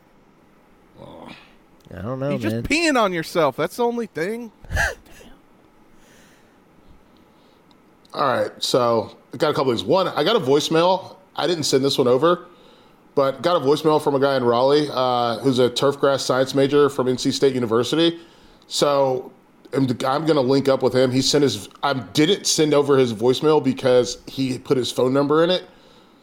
I 1.94 2.00
don't 2.00 2.20
know, 2.20 2.30
You're 2.30 2.38
just 2.38 2.54
man. 2.54 2.62
peeing 2.62 2.98
on 2.98 3.12
yourself. 3.12 3.56
That's 3.56 3.76
the 3.76 3.84
only 3.84 4.06
thing. 4.06 4.52
All 8.14 8.26
right, 8.26 8.50
so 8.62 9.16
I 9.32 9.38
got 9.38 9.50
a 9.50 9.54
couple 9.54 9.72
things. 9.72 9.84
One, 9.84 10.06
I 10.08 10.22
got 10.22 10.36
a 10.36 10.40
voicemail. 10.40 11.16
I 11.34 11.46
didn't 11.46 11.64
send 11.64 11.82
this 11.82 11.96
one 11.96 12.08
over, 12.08 12.46
but 13.14 13.40
got 13.40 13.56
a 13.56 13.64
voicemail 13.64 14.02
from 14.02 14.14
a 14.14 14.20
guy 14.20 14.36
in 14.36 14.44
Raleigh 14.44 14.86
uh, 14.92 15.38
who's 15.38 15.58
a 15.58 15.70
turfgrass 15.70 16.20
science 16.20 16.54
major 16.54 16.90
from 16.90 17.06
NC 17.06 17.32
State 17.32 17.54
University. 17.54 18.20
So 18.66 19.32
I'm, 19.72 19.84
I'm 19.84 20.26
going 20.26 20.34
to 20.34 20.42
link 20.42 20.68
up 20.68 20.82
with 20.82 20.94
him. 20.94 21.10
He 21.10 21.22
sent 21.22 21.42
his. 21.42 21.70
I 21.82 21.94
didn't 21.94 22.46
send 22.46 22.74
over 22.74 22.98
his 22.98 23.14
voicemail 23.14 23.64
because 23.64 24.18
he 24.26 24.58
put 24.58 24.76
his 24.76 24.92
phone 24.92 25.14
number 25.14 25.42
in 25.42 25.48
it. 25.48 25.64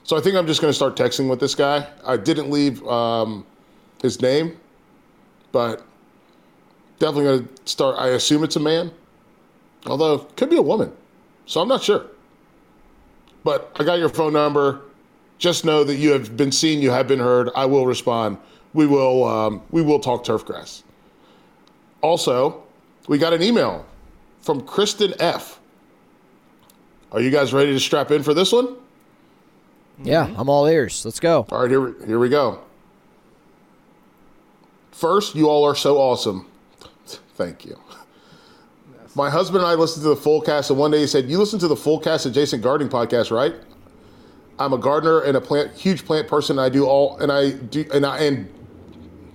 So 0.03 0.15
I 0.15 0.21
think 0.21 0.35
I'm 0.35 0.45
just 0.45 0.61
going 0.61 0.69
to 0.69 0.75
start 0.75 0.95
texting 0.95 1.27
with 1.27 1.39
this 1.39 1.55
guy. 1.55 1.87
I 2.05 2.17
didn't 2.17 2.51
leave 2.51 2.85
um, 2.87 3.47
his 3.99 4.21
name, 4.21 4.57
but 5.51 5.83
definitely 6.99 7.23
going 7.23 7.47
to 7.47 7.49
start. 7.65 7.97
I 7.97 8.09
assume 8.09 8.43
it's 8.43 8.57
a 8.57 8.59
man, 8.59 8.91
although 9.87 10.19
could 10.19 10.51
be 10.51 10.57
a 10.57 10.61
woman. 10.61 10.91
So 11.49 11.59
I'm 11.61 11.67
not 11.67 11.81
sure. 11.81 12.05
But 13.43 13.75
I 13.79 13.83
got 13.83 13.97
your 13.97 14.09
phone 14.09 14.33
number. 14.33 14.81
Just 15.39 15.65
know 15.65 15.83
that 15.83 15.95
you 15.95 16.11
have 16.11 16.37
been 16.37 16.51
seen, 16.51 16.79
you 16.79 16.91
have 16.91 17.07
been 17.07 17.19
heard. 17.19 17.49
I 17.55 17.65
will 17.65 17.87
respond. 17.87 18.37
We 18.75 18.85
will 18.85 19.23
um, 19.23 19.63
we 19.71 19.81
will 19.81 19.99
talk 19.99 20.23
turfgrass. 20.23 20.83
Also, 22.01 22.61
we 23.07 23.17
got 23.17 23.33
an 23.33 23.41
email 23.41 23.83
from 24.41 24.61
Kristen 24.61 25.15
F. 25.19 25.59
Are 27.11 27.19
you 27.19 27.31
guys 27.31 27.51
ready 27.51 27.73
to 27.73 27.79
strap 27.79 28.11
in 28.11 28.21
for 28.21 28.35
this 28.35 28.51
one? 28.51 28.75
Yeah, 30.03 30.31
I'm 30.37 30.49
all 30.49 30.67
ears. 30.67 31.03
Let's 31.03 31.19
go. 31.19 31.47
All 31.51 31.61
right, 31.61 31.71
here 31.71 31.95
here 32.05 32.19
we 32.19 32.29
go. 32.29 32.61
First, 34.91 35.33
you 35.33 35.49
all 35.49 35.63
are 35.63 35.75
so 35.75 35.97
awesome. 35.97 36.45
Thank 37.33 37.65
you. 37.65 37.79
My 39.15 39.29
husband 39.29 39.63
and 39.63 39.71
I 39.71 39.75
listened 39.75 40.03
to 40.03 40.09
the 40.09 40.15
full 40.15 40.41
cast, 40.41 40.69
and 40.69 40.79
one 40.79 40.91
day 40.91 40.99
he 40.99 41.07
said, 41.07 41.29
"You 41.29 41.39
listen 41.39 41.59
to 41.59 41.67
the 41.67 41.75
full 41.75 41.99
cast 41.99 42.25
adjacent 42.25 42.61
gardening 42.61 42.89
podcast, 42.89 43.31
right?" 43.31 43.55
I'm 44.59 44.73
a 44.73 44.77
gardener 44.77 45.21
and 45.21 45.37
a 45.37 45.41
plant, 45.41 45.71
huge 45.73 46.05
plant 46.05 46.27
person. 46.27 46.59
I 46.59 46.69
do 46.69 46.85
all, 46.85 47.17
and 47.17 47.31
I 47.31 47.51
do, 47.51 47.85
and 47.93 48.05
I 48.05 48.19
and 48.19 48.49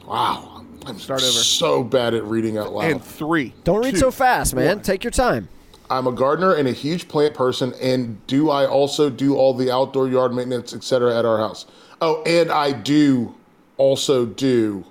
wow, 0.07 0.63
I'm 0.87 0.99
Start 0.99 1.23
over. 1.23 1.31
so 1.31 1.83
bad 1.83 2.15
at 2.15 2.25
reading 2.25 2.59
out 2.59 2.73
loud. 2.73 2.91
And 2.91 3.03
three. 3.03 3.55
Don't 3.65 3.83
read 3.83 3.93
two, 3.93 4.01
so 4.01 4.11
fast, 4.11 4.55
man. 4.55 4.77
one. 4.77 4.83
Take 4.83 5.03
your 5.03 5.11
time. 5.11 5.49
I'm 5.91 6.07
a 6.07 6.13
gardener 6.13 6.55
and 6.55 6.69
a 6.69 6.73
huge 6.73 7.09
plant 7.09 7.35
person, 7.35 7.73
and 7.81 8.25
do 8.27 8.51
I 8.51 8.67
also 8.67 9.11
do 9.11 9.37
all 9.37 9.55
the 9.55 9.71
outdoor 9.71 10.09
yard 10.09 10.35
maintenance, 10.35 10.75
etc., 10.75 11.17
at 11.19 11.25
our 11.25 11.39
house? 11.39 11.67
Oh, 12.01 12.23
and 12.25 12.51
I 12.51 12.73
do 12.73 13.35
also 13.77 14.25
do. 14.27 14.85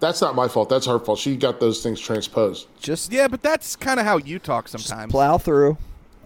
That's 0.00 0.20
not 0.20 0.34
my 0.34 0.48
fault. 0.48 0.68
That's 0.70 0.86
her 0.86 0.98
fault. 0.98 1.18
She 1.18 1.36
got 1.36 1.60
those 1.60 1.82
things 1.82 2.00
transposed. 2.00 2.66
Just 2.80 3.12
Yeah, 3.12 3.28
but 3.28 3.42
that's 3.42 3.76
kind 3.76 4.00
of 4.00 4.06
how 4.06 4.16
you 4.16 4.38
talk 4.38 4.66
sometimes. 4.68 5.12
plow 5.12 5.36
through. 5.38 5.76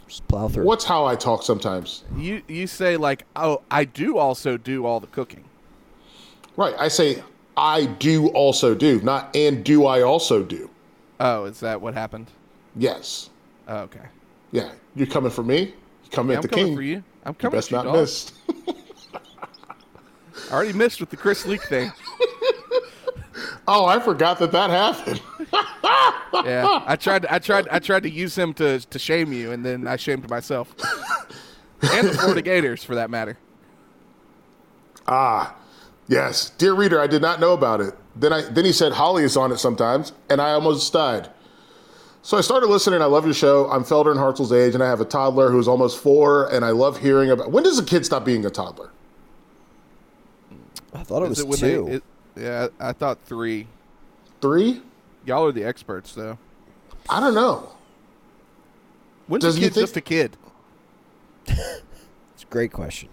Just 0.07 0.27
plow 0.29 0.49
through. 0.49 0.65
What's 0.65 0.85
how 0.85 1.07
I 1.07 1.17
talk 1.17 1.43
sometimes? 1.43 2.05
You 2.17 2.43
you 2.47 2.67
say 2.67 2.97
like, 2.97 3.25
"Oh, 3.35 3.63
I 3.71 3.85
do 3.85 4.19
also 4.19 4.57
do 4.57 4.87
all 4.87 5.01
the 5.01 5.07
cooking." 5.09 5.45
Right. 6.57 6.75
I 6.79 6.89
say 6.89 7.23
I 7.57 7.87
do 7.87 8.29
also 8.29 8.75
do, 8.75 9.01
not 9.01 9.35
and 9.35 9.65
do 9.65 9.87
I 9.87 10.03
also 10.03 10.43
do. 10.43 10.71
Oh, 11.19 11.45
is 11.47 11.61
that 11.61 11.81
what 11.81 11.95
happened? 11.95 12.29
Yes. 12.77 13.31
Oh, 13.67 13.79
okay. 13.79 14.07
Yeah. 14.53 14.71
You're 14.95 15.07
coming 15.09 15.31
for 15.31 15.43
me. 15.43 15.75
You 16.05 16.11
coming 16.11 16.33
Yeah, 16.33 16.39
at 16.39 16.39
I'm 16.39 16.43
the 16.43 16.49
coming 16.49 16.67
king. 16.67 16.77
for 16.77 16.83
you. 16.83 17.03
I'm 17.25 17.35
coming. 17.35 17.37
You 17.37 17.39
coming 17.39 17.57
best 17.59 17.69
for 17.71 17.75
you, 17.77 17.83
not 17.83 17.85
dog. 17.87 18.01
miss. 18.03 18.33
I 20.51 20.55
already 20.55 20.73
missed 20.75 21.01
with 21.01 21.11
the 21.11 21.17
Chris 21.17 21.47
Leak 21.47 21.63
thing. 21.63 21.91
Oh, 23.67 23.85
I 23.87 23.99
forgot 24.01 24.39
that 24.39 24.53
that 24.53 24.71
happened. 24.71 25.21
Yeah, 26.45 26.83
I 26.85 26.97
tried. 26.97 27.27
I 27.27 27.39
tried. 27.39 27.69
I 27.69 27.79
tried 27.79 28.03
to 28.03 28.11
use 28.11 28.37
him 28.37 28.55
to 28.55 28.81
to 28.81 28.99
shame 28.99 29.33
you, 29.33 29.53
and 29.53 29.65
then 29.65 29.87
I 29.87 29.95
shamed 29.95 30.29
myself, 30.29 30.75
and 31.81 32.09
the 32.09 32.13
Florida 32.13 32.43
Gators, 32.43 32.83
for 32.83 32.97
that 32.97 33.09
matter. 33.09 33.39
Ah, 35.07 35.55
yes, 36.09 36.51
dear 36.51 36.75
reader, 36.75 37.01
I 37.01 37.07
did 37.07 37.23
not 37.23 37.39
know 37.39 37.53
about 37.53 37.81
it. 37.81 37.95
Then 38.17 38.33
I 38.33 38.43
then 38.43 38.65
he 38.65 38.73
said 38.73 38.93
Holly 38.93 39.23
is 39.23 39.37
on 39.37 39.53
it 39.53 39.59
sometimes, 39.59 40.13
and 40.29 40.41
I 40.41 40.51
almost 40.51 40.93
died. 40.93 41.31
So 42.23 42.37
I 42.37 42.41
started 42.41 42.67
listening. 42.67 43.01
I 43.01 43.07
love 43.07 43.25
your 43.25 43.35
show. 43.35 43.71
I'm 43.71 43.85
Felder 43.85 44.11
and 44.11 44.19
Hartzell's 44.19 44.53
age, 44.53 44.75
and 44.75 44.83
I 44.83 44.89
have 44.89 45.01
a 45.01 45.05
toddler 45.05 45.51
who's 45.51 45.69
almost 45.69 46.03
four, 46.03 46.53
and 46.53 46.65
I 46.65 46.71
love 46.71 46.99
hearing 46.99 47.31
about. 47.31 47.53
When 47.53 47.63
does 47.63 47.79
a 47.79 47.85
kid 47.85 48.05
stop 48.05 48.25
being 48.25 48.45
a 48.45 48.51
toddler? 48.51 48.91
I 50.93 51.05
thought 51.05 51.23
it 51.23 51.31
Is 51.31 51.45
was 51.45 51.61
when 51.61 51.71
two. 51.71 51.85
They, 51.85 51.93
it, 51.97 52.05
yeah, 52.37 52.69
I 52.81 52.93
thought 52.93 53.19
three. 53.25 53.67
Three? 54.41 54.83
Y'all 55.27 55.47
are 55.47 55.53
the 55.53 55.65
experts, 55.65 56.15
though. 56.15 56.39
I 57.09 57.21
don't 57.21 57.35
know. 57.35 57.71
When's 59.27 59.43
Does 59.45 59.57
a 59.57 59.61
he 59.61 59.67
kid 59.67 59.75
think- 59.75 59.83
just 59.85 59.97
a 59.97 60.01
kid? 60.01 60.37
it's 61.47 62.43
a 62.43 62.47
great 62.51 62.73
question. 62.73 63.09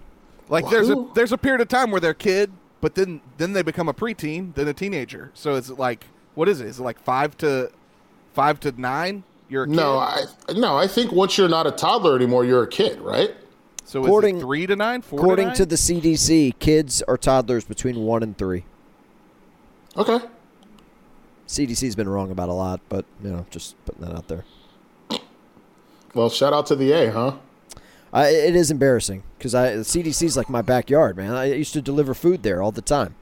Like 0.50 0.70
there's 0.70 0.90
a 0.90 1.08
there's 1.16 1.32
a 1.32 1.38
period 1.38 1.62
of 1.62 1.68
time 1.70 1.92
where 1.92 2.02
they're 2.02 2.14
kid, 2.14 2.52
but 2.82 2.96
then 2.96 3.22
then 3.38 3.54
they 3.54 3.62
become 3.62 3.88
a 3.88 3.94
preteen, 3.94 4.54
then 4.56 4.68
a 4.68 4.74
teenager. 4.74 5.32
So 5.34 5.56
it's 5.56 5.70
like 5.70 6.06
what 6.36 6.50
is 6.50 6.60
it? 6.62 6.68
Is 6.68 6.80
it 6.80 6.84
like 6.84 7.00
five 7.00 7.38
to 7.38 7.72
five 8.34 8.60
to 8.62 8.74
nine? 8.80 9.24
You're 9.50 9.64
a 9.64 9.68
kid. 9.68 9.76
No, 9.76 9.98
I 9.98 10.24
no. 10.56 10.76
I 10.78 10.88
think 10.88 11.12
once 11.14 11.38
you're 11.38 11.48
not 11.50 11.68
a 11.68 11.72
toddler 11.72 12.16
anymore, 12.18 12.44
you're 12.46 12.64
a 12.64 12.68
kid, 12.68 13.00
right? 13.00 13.32
so 13.86 14.02
according- 14.04 14.38
is 14.38 14.42
it 14.42 14.46
three 14.46 14.68
to 14.68 14.76
nine? 14.76 15.02
Four 15.02 15.20
According 15.20 15.50
to, 15.52 15.56
to 15.56 15.66
the 15.66 15.76
CDC, 15.76 16.58
kids 16.60 17.02
are 17.04 17.18
toddlers 17.18 17.64
between 17.66 17.98
one 18.04 18.22
and 18.24 18.38
three. 18.38 18.66
Okay. 19.98 20.20
CDC's 21.48 21.96
been 21.96 22.08
wrong 22.08 22.32
about 22.32 22.50
a 22.50 22.54
lot, 22.54 22.80
but 22.88 23.06
you 23.24 23.30
know, 23.30 23.46
just 23.50 23.76
putting 23.86 24.06
that 24.06 24.16
out 24.16 24.28
there. 24.28 24.46
Well, 26.14 26.30
shout 26.30 26.54
out 26.54 26.66
to 26.68 26.76
the 26.76 26.92
A, 26.92 27.12
huh? 27.12 27.34
I, 28.14 28.28
it 28.28 28.56
is 28.56 28.72
embarrassing 28.72 29.24
because 29.38 29.56
I 29.56 29.76
the 29.76 29.82
CDC's 29.84 30.36
like 30.36 30.50
my 30.50 30.62
backyard, 30.62 31.16
man. 31.18 31.34
I 31.34 31.46
used 31.46 31.74
to 31.74 31.82
deliver 31.82 32.14
food 32.14 32.44
there 32.44 32.62
all 32.62 32.72
the 32.72 32.82
time. 32.82 33.16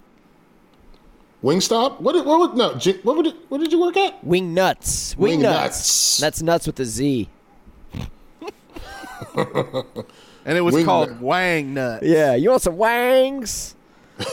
Wingstop? 1.43 2.01
What? 2.01 2.13
Did, 2.13 2.25
what? 2.25 2.39
Would, 2.39 2.57
no. 2.57 2.69
What? 3.03 3.17
Would 3.17 3.27
it, 3.27 3.35
what 3.49 3.59
did 3.59 3.71
you 3.71 3.79
work 3.79 3.97
at? 3.97 4.23
Wing 4.23 4.53
nuts, 4.53 5.15
wing, 5.17 5.31
Wing 5.33 5.41
nuts. 5.41 5.77
nuts. 5.77 6.17
That's 6.17 6.41
nuts 6.41 6.67
with 6.67 6.79
a 6.79 6.85
Z. 6.85 7.29
and 9.35 10.57
it 10.57 10.61
was 10.61 10.75
Wing 10.75 10.85
called 10.85 11.09
nut. 11.11 11.21
Wang 11.21 11.73
Nut. 11.73 12.03
Yeah, 12.03 12.35
you 12.35 12.49
want 12.49 12.61
some 12.61 12.77
wangs? 12.77 13.75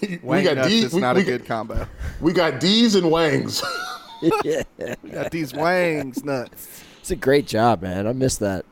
Wang 0.22 0.44
got 0.44 0.56
Nuts 0.56 0.68
D- 0.68 0.82
is 0.82 0.92
we- 0.94 1.00
not 1.00 1.16
we 1.16 1.22
a 1.22 1.24
good 1.24 1.44
combo. 1.46 1.86
We 2.20 2.32
got 2.32 2.60
D's 2.60 2.94
and 2.94 3.10
Wangs. 3.10 3.62
yeah, 4.44 4.62
Got 5.12 5.30
these 5.30 5.52
Wangs 5.54 6.24
nuts. 6.24 6.82
it's 7.00 7.10
a 7.10 7.16
great 7.16 7.46
job, 7.46 7.82
man. 7.82 8.06
I 8.06 8.12
miss 8.12 8.36
that. 8.38 8.64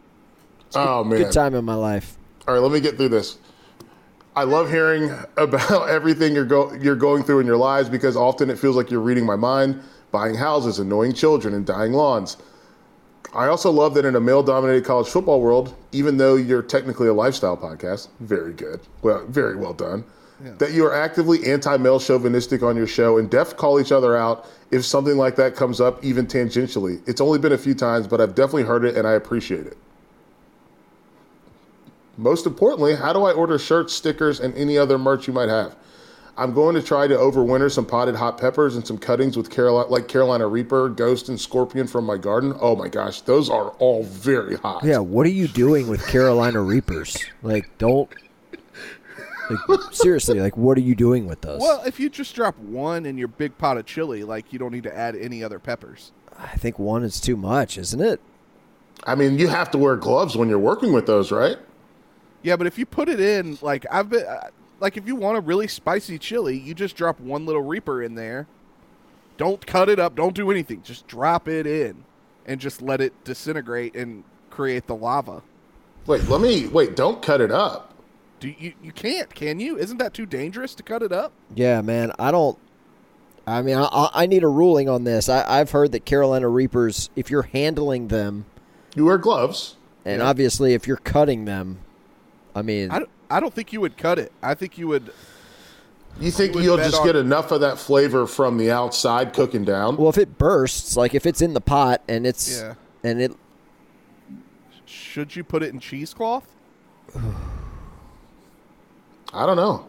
oh 0.74 1.05
man. 1.05 1.18
Good 1.22 1.32
time 1.32 1.55
in 1.55 1.64
my 1.64 1.74
life. 1.74 2.16
All 2.46 2.55
right, 2.55 2.60
let 2.62 2.72
me 2.72 2.80
get 2.80 2.96
through 2.96 3.09
this. 3.10 3.38
I 4.36 4.44
love 4.44 4.70
hearing 4.70 5.10
about 5.36 5.88
everything 5.88 6.34
you're 6.34 6.44
go- 6.44 6.72
you're 6.74 6.96
going 6.96 7.22
through 7.22 7.40
in 7.40 7.46
your 7.46 7.56
lives 7.56 7.88
because 7.88 8.16
often 8.16 8.50
it 8.50 8.59
feels 8.59 8.76
like 8.76 8.90
you're 8.90 9.00
reading 9.00 9.26
my 9.26 9.36
mind, 9.36 9.80
buying 10.12 10.34
houses, 10.34 10.78
annoying 10.78 11.12
children, 11.14 11.55
and 11.55 11.66
dying 11.66 11.92
lawns. 11.92 12.36
I 13.34 13.48
also 13.48 13.70
love 13.70 13.92
that 13.94 14.06
in 14.06 14.16
a 14.16 14.20
male-dominated 14.20 14.86
college 14.86 15.06
football 15.09 15.42
world, 15.42 15.74
even 15.92 16.16
though 16.16 16.34
you're 16.36 16.62
technically 16.62 17.09
a 17.09 17.12
lifestyle 17.12 17.59
podcast, 17.59 18.09
very 18.20 18.55
good, 18.55 18.80
well, 19.02 19.26
very 19.26 19.55
well 19.55 19.74
done, 19.74 20.02
that 20.40 20.73
you 20.73 20.85
are 20.86 20.94
actively 20.94 21.44
anti-male 21.47 21.98
chauvinistic 21.98 22.62
on 22.62 22.77
your 22.77 22.86
show 22.86 23.19
and 23.19 23.28
def 23.31 23.56
call 23.56 23.81
each 23.81 23.93
other 23.93 24.16
out 24.16 24.47
if 24.70 24.85
something 24.85 25.16
like 25.16 25.36
that 25.36 25.56
comes 25.56 25.81
up, 25.81 26.05
even 26.05 26.27
tangentially. 26.27 27.01
It's 27.09 27.20
only 27.20 27.39
been 27.39 27.52
a 27.52 27.59
few 27.59 27.74
times, 27.74 28.06
but 28.06 28.20
I've 28.20 28.35
definitely 28.35 28.65
heard 28.65 28.85
it 28.85 28.97
and 28.97 29.06
I 29.06 29.12
appreciate 29.12 29.66
it. 29.66 29.77
Most 32.16 32.47
importantly, 32.47 32.94
how 32.94 33.12
do 33.12 33.24
I 33.24 33.32
order 33.32 33.59
shirts, 33.59 33.93
stickers, 33.93 34.40
and 34.40 34.55
any 34.55 34.77
other 34.77 34.98
merch 34.98 35.27
you 35.27 35.32
might 35.32 35.48
have? 35.48 35.77
I'm 36.36 36.55
going 36.55 36.77
to 36.77 36.82
try 36.82 37.09
to 37.09 37.16
overwinter 37.16 37.70
some 37.70 37.85
potted 37.85 38.15
hot 38.15 38.39
peppers 38.39 38.77
and 38.77 38.86
some 38.86 38.97
cuttings 38.97 39.36
with 39.36 39.51
Carolina, 39.51 39.89
like 39.89 40.06
Carolina 40.06 40.47
Reaper, 40.47 40.89
Ghost, 40.89 41.28
and 41.28 41.40
Scorpion 41.40 41.89
from 41.89 42.05
my 42.05 42.16
garden. 42.16 42.55
Oh 42.60 42.77
my 42.77 42.89
gosh, 42.89 43.23
those 43.23 43.51
are 43.51 43.70
all 43.81 44.05
very 44.05 44.56
hot. 44.56 44.85
Yeah, 44.85 44.98
what 44.98 45.27
are 45.27 45.31
you 45.31 45.48
doing 45.48 45.89
with 45.89 46.06
Carolina 46.06 46.62
Reapers? 46.62 47.16
Like, 47.43 47.69
don't. 47.78 48.09
Like, 49.51 49.81
seriously, 49.93 50.41
like, 50.41 50.57
what 50.57 50.77
are 50.79 50.83
you 50.83 50.95
doing 50.95 51.27
with 51.27 51.41
those? 51.41 51.61
Well, 51.61 51.83
if 51.85 51.99
you 51.99 52.09
just 52.11 52.35
drop 52.35 52.59
one 52.59 53.07
in 53.07 53.19
your 53.19 53.29
big 53.29 53.57
pot 53.59 53.79
of 53.79 53.87
chili, 53.87 54.25
like 54.25 54.53
you 54.53 54.59
don't 54.59 54.73
need 54.73 54.85
to 54.85 54.97
add 54.97 55.16
any 55.16 55.43
other 55.43 55.59
peppers. 55.59 56.12
I 56.39 56.57
think 56.57 56.79
one 56.79 57.03
is 57.03 57.20
too 57.20 57.37
much, 57.37 57.79
isn't 57.79 58.01
it? 58.01 58.20
I 59.05 59.15
mean, 59.15 59.39
you 59.39 59.49
have 59.49 59.70
to 59.73 59.79
wear 59.79 59.97
gloves 59.97 60.37
when 60.37 60.49
you're 60.49 60.59
working 60.59 60.93
with 60.93 61.07
those, 61.07 61.33
right? 61.33 61.57
Yeah, 62.43 62.57
but 62.57 62.66
if 62.66 62.79
you 62.79 62.87
put 62.87 63.09
it 63.09 63.20
in, 63.20 63.59
like 63.62 63.87
I've 63.91 64.11
been, 64.11 64.25
uh, 64.25 64.51
like 64.81 64.97
if 64.97 65.07
you 65.07 65.16
want 65.16 65.39
a 65.39 65.41
really 65.41 65.69
spicy 65.69 66.19
chili, 66.19 66.57
you 66.57 66.75
just 66.75 66.97
drop 66.97 67.19
one 67.20 67.47
little 67.47 67.62
reaper 67.62 68.03
in 68.03 68.15
there. 68.15 68.47
Don't 69.37 69.65
cut 69.66 69.89
it 69.89 69.99
up. 69.99 70.15
Don't 70.15 70.35
do 70.35 70.51
anything. 70.51 70.83
Just 70.83 71.07
drop 71.07 71.49
it 71.49 71.66
in, 71.66 72.05
and 72.47 72.61
just 72.61 72.83
let 72.83 73.01
it 73.01 73.12
disintegrate 73.25 73.95
and 73.95 74.25
create 74.51 74.87
the 74.87 74.95
lava. 74.95 75.43
Wait, 76.07 76.29
let 76.29 76.41
me 76.41 76.66
wait. 76.69 76.97
Don't 76.97 77.23
cut 77.23 77.41
it 77.41 77.51
up. 77.51 77.88
Do 78.40 78.48
you? 78.56 78.73
You 78.82 78.93
can't, 78.93 79.35
can 79.35 79.59
you? 79.60 79.77
Isn't 79.78 79.98
that 79.98 80.15
too 80.15 80.27
dangerous 80.27 80.74
to 80.77 80.82
cut 80.82 81.02
it 81.02 81.12
up? 81.12 81.32
Yeah, 81.55 81.81
man. 81.81 82.12
I 82.19 82.31
don't. 82.31 82.59
I 83.47 83.62
mean, 83.62 83.77
I- 83.77 83.85
I, 83.90 84.10
I 84.15 84.27
need 84.27 84.44
a 84.44 84.48
ruling 84.48 84.89
on 84.89 85.05
this. 85.05 85.28
I, 85.28 85.44
I've 85.60 85.70
heard 85.70 85.93
that 85.93 86.05
Carolina 86.05 86.48
Reapers, 86.48 87.10
if 87.16 87.31
you're 87.31 87.43
handling 87.43 88.09
them, 88.09 88.44
You 88.94 89.06
wear 89.06 89.19
gloves. 89.19 89.77
and 90.05 90.20
obviously 90.23 90.74
if 90.74 90.86
you're 90.86 90.98
cutting 90.98 91.47
them, 91.47 91.78
I 92.55 92.62
mean, 92.62 92.90
I, 92.90 92.98
don't- 93.01 93.10
I 93.31 93.40
don't 93.40 93.52
think 93.55 93.73
you 93.73 93.81
would 93.81 93.97
cut 93.97 94.19
it. 94.19 94.32
I 94.43 94.55
think 94.55 94.78
you 94.78 94.86
would. 94.89 95.12
You 96.20 96.31
think 96.31 96.55
would 96.55 96.65
you'll 96.65 96.77
just 96.77 96.97
on- 96.97 97.06
get 97.06 97.16
enough 97.16 97.51
of 97.52 97.60
that 97.62 97.78
flavor 97.78 98.27
from 98.27 98.56
the 98.59 98.70
outside 98.70 99.32
cooking 99.32 99.65
down? 99.65 99.97
well, 99.97 100.09
if 100.10 100.19
it 100.19 100.36
bursts, 100.39 100.97
like 100.97 101.15
if 101.15 101.27
it's 101.27 101.40
in 101.40 101.55
the 101.55 101.60
pot 101.60 102.02
and 102.09 102.27
it's 102.27 102.60
Yeah. 102.60 102.74
and 103.05 103.20
it, 103.20 103.32
Should 104.85 105.35
you 105.36 105.43
put 105.44 105.62
it 105.62 105.73
in 105.73 105.81
cheesecloth? 105.81 106.47
I 109.32 109.46
don't 109.46 109.56
know. 109.56 109.88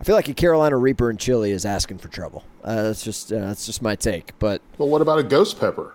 I 0.00 0.04
feel 0.04 0.16
like 0.16 0.28
a 0.28 0.34
Carolina 0.34 0.76
Reaper 0.76 1.10
in 1.10 1.16
chili 1.16 1.52
is 1.52 1.64
asking 1.64 1.98
for 1.98 2.08
trouble. 2.08 2.44
Uh, 2.64 2.82
that's 2.82 3.02
just 3.04 3.32
uh, 3.32 3.38
that's 3.38 3.66
just 3.66 3.82
my 3.82 3.94
take, 3.94 4.36
but 4.38 4.60
Well, 4.78 4.88
what 4.88 5.00
about 5.00 5.18
a 5.18 5.22
ghost 5.22 5.58
pepper? 5.60 5.94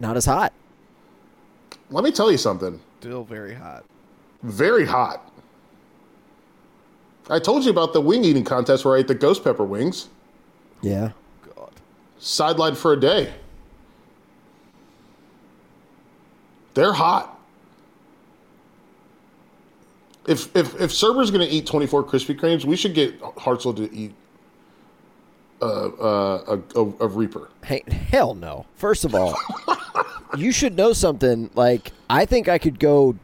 not 0.00 0.16
as 0.16 0.26
hot. 0.26 0.52
Let 1.90 2.04
me 2.04 2.12
tell 2.12 2.30
you 2.30 2.36
something. 2.38 2.78
Still 3.00 3.24
very 3.24 3.54
hot. 3.54 3.84
Very 4.44 4.84
hot. 4.86 5.32
I 7.28 7.38
told 7.40 7.64
you 7.64 7.70
about 7.70 7.92
the 7.92 8.00
wing 8.00 8.24
eating 8.24 8.44
contest 8.44 8.84
where 8.84 8.96
I 8.96 9.00
ate 9.00 9.08
the 9.08 9.14
ghost 9.14 9.42
pepper 9.42 9.64
wings. 9.64 10.08
Yeah. 10.82 11.10
God. 11.56 11.72
Sidelined 12.20 12.76
for 12.76 12.92
a 12.92 13.00
day. 13.00 13.32
They're 16.74 16.92
hot. 16.92 17.37
If 20.28 20.54
if 20.54 20.80
if 20.80 20.92
Surber's 20.92 21.30
going 21.30 21.46
to 21.46 21.52
eat 21.52 21.66
24 21.66 22.04
Krispy 22.04 22.38
Kremes, 22.38 22.64
we 22.64 22.76
should 22.76 22.94
get 22.94 23.18
Hartzell 23.20 23.74
to 23.76 23.92
eat 23.94 24.14
uh, 25.62 25.64
uh, 25.64 26.58
a, 26.74 26.80
a, 26.80 26.84
a 27.00 27.08
Reaper. 27.08 27.48
Hey, 27.64 27.82
hell 27.88 28.34
no. 28.34 28.66
First 28.76 29.04
of 29.04 29.14
all, 29.14 29.34
you 30.36 30.52
should 30.52 30.76
know 30.76 30.92
something. 30.92 31.50
Like, 31.54 31.92
I 32.10 32.26
think 32.26 32.48
I 32.48 32.58
could 32.58 32.78
go. 32.78 33.16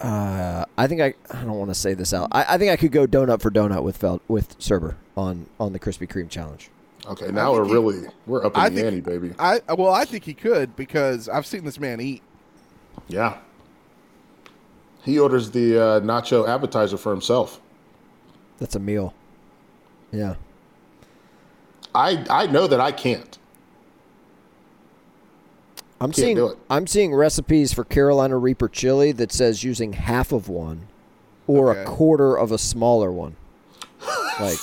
Uh, 0.00 0.64
I 0.78 0.86
think 0.86 1.00
I. 1.00 1.14
I 1.30 1.42
don't 1.42 1.58
want 1.58 1.70
to 1.70 1.74
say 1.74 1.94
this 1.94 2.14
out. 2.14 2.28
I, 2.32 2.54
I 2.54 2.58
think 2.58 2.70
I 2.70 2.76
could 2.76 2.92
go 2.92 3.06
donut 3.06 3.40
for 3.42 3.50
donut 3.50 3.82
with 3.82 3.96
Fel, 3.96 4.20
with 4.28 4.56
Surber 4.58 4.94
on 5.16 5.46
on 5.60 5.72
the 5.72 5.78
Krispy 5.80 6.08
Kreme 6.08 6.30
challenge. 6.30 6.70
Okay, 7.06 7.32
now 7.32 7.52
we're 7.52 7.64
really 7.64 8.06
we're 8.26 8.46
up 8.46 8.54
in 8.54 8.60
I 8.62 8.68
the 8.68 8.76
think- 8.76 8.86
ante, 8.86 9.00
baby. 9.00 9.34
I 9.38 9.60
well, 9.74 9.92
I 9.92 10.04
think 10.04 10.24
he 10.24 10.34
could 10.34 10.76
because 10.76 11.28
I've 11.28 11.46
seen 11.46 11.64
this 11.64 11.80
man 11.80 12.00
eat. 12.00 12.22
Yeah. 13.08 13.38
He 15.02 15.18
orders 15.18 15.50
the 15.50 15.78
uh, 15.78 16.00
nacho 16.00 16.48
appetizer 16.48 16.96
for 16.96 17.10
himself. 17.12 17.60
That's 18.58 18.74
a 18.76 18.78
meal. 18.78 19.14
Yeah. 20.12 20.36
I 21.94 22.24
I 22.30 22.46
know 22.46 22.66
that 22.66 22.80
I 22.80 22.92
can't. 22.92 23.38
I'm 26.00 26.08
Can't 26.10 26.16
seeing 26.16 26.36
do 26.36 26.48
it. 26.48 26.58
I'm 26.68 26.86
seeing 26.86 27.14
recipes 27.14 27.72
for 27.72 27.84
Carolina 27.84 28.36
Reaper 28.36 28.68
chili 28.68 29.12
that 29.12 29.30
says 29.32 29.62
using 29.62 29.92
half 29.92 30.32
of 30.32 30.48
one 30.48 30.88
or 31.46 31.70
a 31.72 31.84
quarter 31.84 32.36
of 32.36 32.50
a 32.50 32.58
smaller 32.58 33.12
one. 33.12 33.36
like 34.40 34.58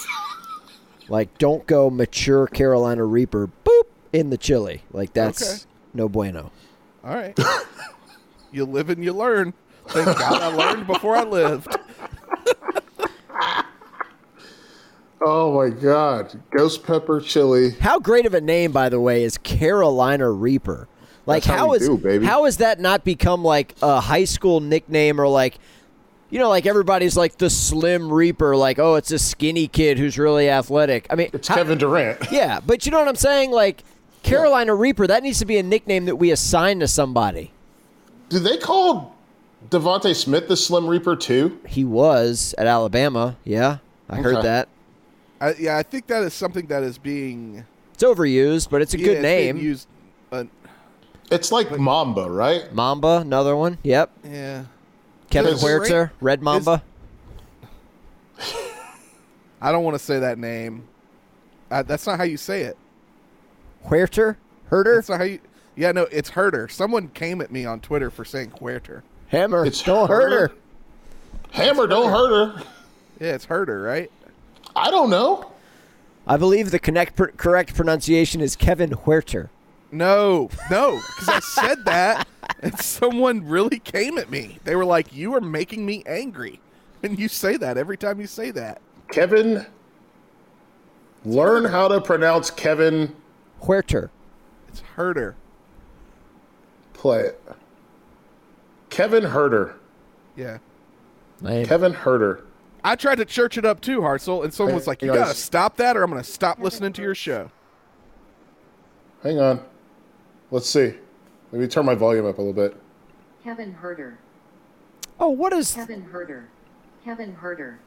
like 1.07 1.37
don't 1.37 1.65
go 1.65 1.89
mature 1.89 2.45
Carolina 2.47 3.05
Reaper 3.05 3.49
boop 3.65 3.83
in 4.11 4.29
the 4.31 4.37
chili. 4.37 4.83
Like 4.91 5.13
that's 5.13 5.41
Okay. 5.41 5.71
no 5.93 6.09
bueno. 6.09 6.51
All 7.05 7.15
right, 7.15 7.37
you 8.51 8.65
live 8.65 8.89
and 8.89 9.01
you 9.03 9.13
learn. 9.13 9.53
Thank 9.89 10.05
God 10.17 10.41
I 10.41 10.47
learned 10.55 10.87
before 10.87 11.15
I 11.15 11.23
lived. 11.23 11.75
Oh 15.21 15.53
my 15.53 15.69
god. 15.69 16.39
Ghost 16.51 16.83
pepper 16.83 17.19
chili. 17.19 17.71
How 17.71 17.99
great 17.99 18.25
of 18.25 18.33
a 18.33 18.41
name 18.41 18.71
by 18.71 18.89
the 18.89 18.99
way 19.01 19.23
is 19.23 19.37
Carolina 19.37 20.31
Reaper? 20.31 20.87
Like 21.25 21.43
That's 21.43 21.57
how 21.59 21.67
how 21.67 21.73
is 21.73 21.87
do, 21.87 22.21
how 22.25 22.45
has 22.45 22.57
that 22.57 22.79
not 22.79 23.03
become 23.03 23.43
like 23.43 23.75
a 23.81 23.99
high 23.99 24.23
school 24.23 24.61
nickname 24.61 25.19
or 25.19 25.27
like 25.27 25.59
you 26.29 26.37
know, 26.39 26.49
like 26.49 26.65
everybody's 26.65 27.17
like 27.17 27.37
the 27.39 27.49
Slim 27.49 28.13
Reaper, 28.13 28.55
like, 28.55 28.77
oh, 28.77 28.93
it's 28.95 29.09
a 29.09 29.17
skinny 29.17 29.67
kid 29.67 29.97
who's 29.97 30.19
really 30.19 30.47
athletic. 30.47 31.07
I 31.09 31.15
mean, 31.15 31.31
It's 31.33 31.47
how- 31.47 31.55
Kevin 31.55 31.79
Durant. 31.79 32.19
Yeah, 32.31 32.59
but 32.59 32.85
you 32.85 32.91
know 32.91 32.99
what 32.99 33.07
I'm 33.07 33.15
saying? 33.15 33.49
Like 33.51 33.83
Carolina 34.21 34.75
Reaper, 34.75 35.07
that 35.07 35.23
needs 35.23 35.39
to 35.39 35.45
be 35.45 35.57
a 35.57 35.63
nickname 35.63 36.05
that 36.05 36.17
we 36.17 36.29
assign 36.31 36.79
to 36.81 36.87
somebody. 36.87 37.51
Do 38.29 38.37
they 38.39 38.57
call 38.57 39.15
DeVonta 39.69 40.15
Smith 40.15 40.47
the 40.47 40.55
Slim 40.55 40.87
Reaper 40.87 41.15
too? 41.15 41.59
He 41.67 41.83
was 41.83 42.55
at 42.57 42.65
Alabama. 42.67 43.35
Yeah, 43.43 43.77
I 44.09 44.17
heard 44.17 44.43
that. 44.43 44.69
I, 45.41 45.53
yeah, 45.53 45.77
I 45.77 45.83
think 45.83 46.07
that 46.07 46.23
is 46.23 46.33
something 46.33 46.65
that 46.67 46.83
is 46.83 46.97
being 46.97 47.65
It's 47.93 48.03
overused, 48.03 48.69
but 48.69 48.81
it's 48.81 48.93
a 48.93 48.99
yeah, 48.99 49.05
good 49.05 49.17
it's 49.17 49.23
being 49.23 49.55
name. 49.55 49.57
Used, 49.57 49.87
uh, 50.31 50.43
It's 51.31 51.51
like 51.51 51.77
Mamba, 51.77 52.29
right? 52.29 52.73
Mamba, 52.73 53.19
another 53.21 53.55
one. 53.55 53.77
Yep. 53.83 54.11
yeah, 54.25 54.65
Kevin 55.29 55.53
Is- 55.53 55.63
Huerter, 55.63 56.11
Red 56.19 56.41
Mamba. 56.41 56.83
I 59.61 59.71
don't 59.71 59.83
want 59.83 59.95
to 59.97 60.03
say 60.03 60.19
that 60.19 60.37
name. 60.37 60.87
Uh, 61.69 61.83
that's 61.83 62.07
not 62.07 62.17
how 62.17 62.23
you 62.23 62.37
say 62.37 62.61
it. 62.61 62.77
Huerter? 63.85 64.37
Herder. 64.65 64.95
That's 64.95 65.09
not 65.09 65.19
how 65.19 65.25
you. 65.25 65.39
Yeah, 65.75 65.91
no, 65.91 66.03
it's 66.11 66.29
Herder. 66.31 66.67
Someone 66.67 67.09
came 67.09 67.41
at 67.41 67.51
me 67.51 67.65
on 67.65 67.79
Twitter 67.79 68.09
for 68.09 68.25
saying 68.25 68.51
Huerter. 68.51 69.03
Hammer. 69.29 69.65
It's 69.65 69.81
Don't 69.83 70.07
hurt 70.07 70.31
Herter. 70.31 70.47
her. 70.49 70.53
Hammer, 71.51 71.87
don't 71.87 72.11
hurt 72.11 72.29
her. 72.57 72.63
Yeah, 73.19 73.33
it's 73.33 73.45
Herder, 73.45 73.81
right? 73.81 74.11
I 74.75 74.91
don't 74.91 75.09
know. 75.09 75.51
I 76.27 76.37
believe 76.37 76.69
the 76.71 76.79
connect, 76.79 77.15
pr- 77.15 77.25
correct 77.37 77.73
pronunciation 77.75 78.39
is 78.41 78.55
Kevin 78.55 78.91
Huerter. 78.91 79.49
No, 79.91 80.49
no, 80.69 81.01
because 81.15 81.27
I 81.29 81.39
said 81.39 81.85
that, 81.85 82.27
and 82.61 82.77
someone 82.79 83.47
really 83.47 83.79
came 83.79 84.19
at 84.19 84.29
me. 84.29 84.59
They 84.63 84.75
were 84.75 84.85
like, 84.85 85.11
"You 85.15 85.33
are 85.33 85.41
making 85.41 85.83
me 85.83 86.03
angry," 86.05 86.59
and 87.01 87.17
you 87.17 87.27
say 87.27 87.57
that 87.57 87.75
every 87.75 87.97
time 87.97 88.21
you 88.21 88.27
say 88.27 88.51
that. 88.51 88.79
Kevin, 89.11 89.65
learn 91.25 91.65
how 91.65 91.87
to 91.87 91.99
pronounce 91.99 92.51
Kevin. 92.51 93.15
Huerter. 93.63 94.09
It's 94.67 94.81
Herder. 94.95 95.35
Play 96.93 97.21
it. 97.21 97.41
Kevin 98.89 99.23
Herder. 99.23 99.75
Yeah. 100.35 100.59
Lame. 101.41 101.65
Kevin 101.65 101.93
Herder. 101.93 102.43
I 102.83 102.95
tried 102.95 103.15
to 103.15 103.25
church 103.25 103.57
it 103.57 103.65
up 103.65 103.81
too, 103.81 104.01
Hartzell, 104.01 104.43
and 104.43 104.53
someone 104.53 104.75
was 104.75 104.87
like, 104.87 105.01
"You 105.01 105.13
gotta 105.13 105.33
stop 105.33 105.75
that, 105.77 105.97
or 105.97 106.03
I'm 106.03 106.09
gonna 106.09 106.23
stop 106.23 106.59
listening 106.59 106.93
to 106.93 107.01
your 107.01 107.15
show." 107.15 107.51
Hang 109.23 109.39
on. 109.39 109.61
Let's 110.49 110.69
see. 110.69 110.93
Let 111.51 111.61
me 111.61 111.67
turn 111.67 111.85
my 111.85 111.95
volume 111.95 112.25
up 112.25 112.37
a 112.37 112.41
little 112.41 112.53
bit. 112.53 112.75
Kevin 113.43 113.73
Herder. 113.73 114.17
Oh, 115.19 115.29
what 115.29 115.51
is 115.51 115.73
Kevin 115.73 116.03
Herder. 116.03 116.47
Kevin 117.03 117.33
Herder. 117.33 117.79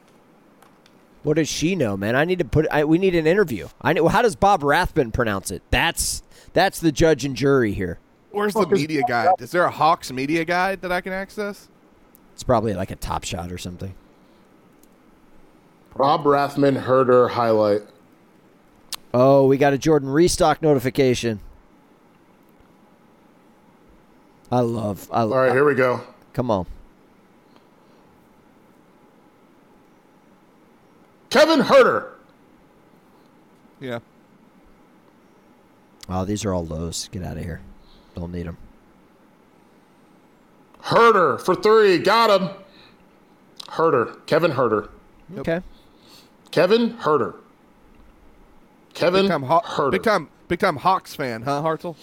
what 1.23 1.35
does 1.37 1.47
she 1.47 1.75
know, 1.75 1.95
man? 1.97 2.15
I 2.15 2.25
need 2.25 2.39
to 2.39 2.45
put. 2.45 2.67
I, 2.69 2.83
we 2.83 2.97
need 2.97 3.15
an 3.15 3.25
interview. 3.25 3.69
I 3.81 3.93
know. 3.93 4.07
How 4.07 4.21
does 4.21 4.35
Bob 4.35 4.63
Rathbun 4.63 5.11
pronounce 5.11 5.49
it? 5.49 5.63
That's 5.71 6.21
that's 6.53 6.79
the 6.79 6.91
judge 6.91 7.25
and 7.25 7.35
jury 7.35 7.71
here. 7.73 7.99
Where's 8.33 8.55
the 8.55 8.65
media 8.65 9.03
guide? 9.07 9.29
Is 9.37 9.51
there 9.51 9.63
a 9.63 9.69
Hawks 9.69 10.11
media 10.11 10.43
guide 10.43 10.81
that 10.81 10.91
I 10.91 11.01
can 11.01 11.13
access? 11.13 11.69
It's 12.33 12.41
probably 12.41 12.73
like 12.73 12.89
a 12.89 12.95
top 12.95 13.23
shot 13.23 13.51
or 13.51 13.59
something. 13.59 13.93
Rob 15.93 16.23
Rathman 16.23 16.75
Herder 16.75 17.27
highlight. 17.27 17.83
Oh, 19.13 19.45
we 19.45 19.57
got 19.57 19.73
a 19.73 19.77
Jordan 19.77 20.09
restock 20.09 20.63
notification. 20.63 21.41
I 24.51 24.61
love. 24.61 25.07
I, 25.11 25.21
All 25.21 25.29
right, 25.29 25.51
here 25.51 25.63
we 25.63 25.75
go. 25.75 26.01
Come 26.33 26.49
on. 26.49 26.65
Kevin 31.29 31.59
Herder. 31.59 32.13
Yeah. 33.79 33.99
Oh, 36.09 36.25
these 36.25 36.43
are 36.45 36.53
all 36.53 36.65
lows. 36.65 37.09
Get 37.11 37.23
out 37.23 37.37
of 37.37 37.43
here. 37.43 37.61
Don't 38.15 38.31
need 38.31 38.45
them. 38.45 38.57
Herder 40.81 41.37
for 41.37 41.55
three. 41.55 41.97
Got 41.97 42.41
him. 42.41 42.49
Herder. 43.69 44.15
Kevin 44.25 44.51
Herder. 44.51 44.89
Okay. 45.37 45.61
Kevin 46.51 46.91
Herder. 46.91 47.35
Kevin 48.93 49.23
Big 49.23 49.31
time, 49.31 49.43
Haw- 49.43 49.61
Herder. 49.65 49.91
big 49.91 50.03
time, 50.03 50.29
big 50.47 50.59
time 50.59 50.75
Hawks 50.77 51.15
fan, 51.15 51.41
huh, 51.41 51.63
Hartzell? 51.63 51.95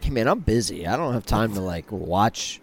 Hey, 0.00 0.10
man, 0.10 0.28
I'm 0.28 0.38
busy. 0.38 0.86
I 0.86 0.96
don't 0.96 1.12
have 1.14 1.26
time 1.26 1.54
to 1.54 1.60
like 1.60 1.90
watch 1.90 2.60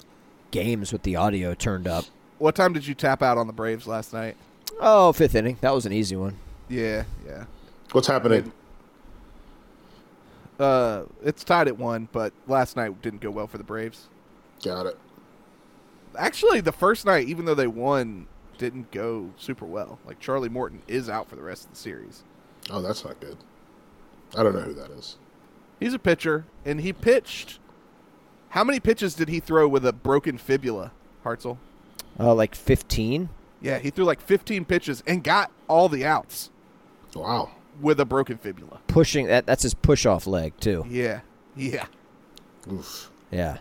games 0.52 0.94
with 0.94 1.04
the 1.04 1.18
audio 1.18 1.54
turned 1.54 1.88
up. 1.88 2.06
What 2.38 2.56
time 2.56 2.72
did 2.72 2.88
you 2.88 2.96
tap 2.96 3.22
out 3.22 3.38
on 3.38 3.48
the 3.48 3.54
Braves 3.54 3.86
last 3.86 4.14
night? 4.14 4.38
Oh, 4.80 5.12
fifth 5.12 5.36
inning. 5.36 5.58
That 5.60 5.74
was 5.74 5.86
an 5.86 5.92
easy 5.92 6.16
one. 6.16 6.38
Yeah, 6.70 7.04
yeah. 7.26 7.46
What's 7.92 8.08
happening? 8.08 8.54
Uh, 10.60 11.04
it's 11.24 11.44
tied 11.44 11.68
at 11.68 11.78
one, 11.78 12.10
but 12.12 12.34
last 12.48 12.76
night 12.76 13.02
didn't 13.02 13.22
go 13.22 13.32
well 13.32 13.48
for 13.48 13.58
the 13.58 13.64
Braves. 13.64 14.08
Got 14.64 14.86
it. 14.88 14.98
Actually, 16.18 16.60
the 16.62 16.72
first 16.72 17.06
night, 17.06 17.28
even 17.28 17.46
though 17.46 17.56
they 17.56 17.68
won, 17.68 18.28
didn't 18.58 18.92
go 18.92 19.32
super 19.38 19.66
well. 19.66 20.00
Like 20.06 20.20
Charlie 20.20 20.50
Morton 20.50 20.82
is 20.88 21.10
out 21.10 21.30
for 21.30 21.36
the 21.36 21.42
rest 21.42 21.66
of 21.66 21.72
the 21.72 21.78
series. 21.78 22.24
Oh, 22.70 22.82
that's 22.82 23.06
not 23.06 23.20
good. 23.20 23.38
I 24.36 24.44
don't 24.44 24.54
know 24.54 24.62
who 24.62 24.74
that 24.74 24.92
is. 24.92 25.18
He's 25.80 25.94
a 25.94 26.00
pitcher, 26.00 26.46
and 26.66 26.82
he 26.82 26.92
pitched. 26.92 27.60
How 28.50 28.64
many 28.64 28.80
pitches 28.80 29.14
did 29.16 29.30
he 29.30 29.40
throw 29.40 29.68
with 29.68 29.86
a 29.86 29.94
broken 29.94 30.38
fibula, 30.38 30.92
Hartzell? 31.24 31.58
Oh, 32.20 32.34
like 32.34 32.54
15? 32.54 33.30
Yeah, 33.62 33.80
he 33.80 33.92
threw 33.92 34.04
like 34.04 34.22
15 34.22 34.66
pitches 34.66 35.04
and 35.08 35.24
got 35.24 35.52
all 35.68 35.88
the 35.88 36.06
outs 36.06 36.50
Wow. 37.16 37.52
With 37.82 38.00
a 38.00 38.06
broken 38.06 38.38
fibula. 38.38 38.80
Pushing 38.88 39.28
that 39.28 39.46
that's 39.46 39.64
his 39.64 39.74
push 39.74 40.06
off 40.06 40.28
leg 40.28 40.54
too. 40.60 40.86
Yeah, 40.90 41.22
yeah. 41.56 41.86
Oof. 42.72 43.10
Yeah. 43.32 43.58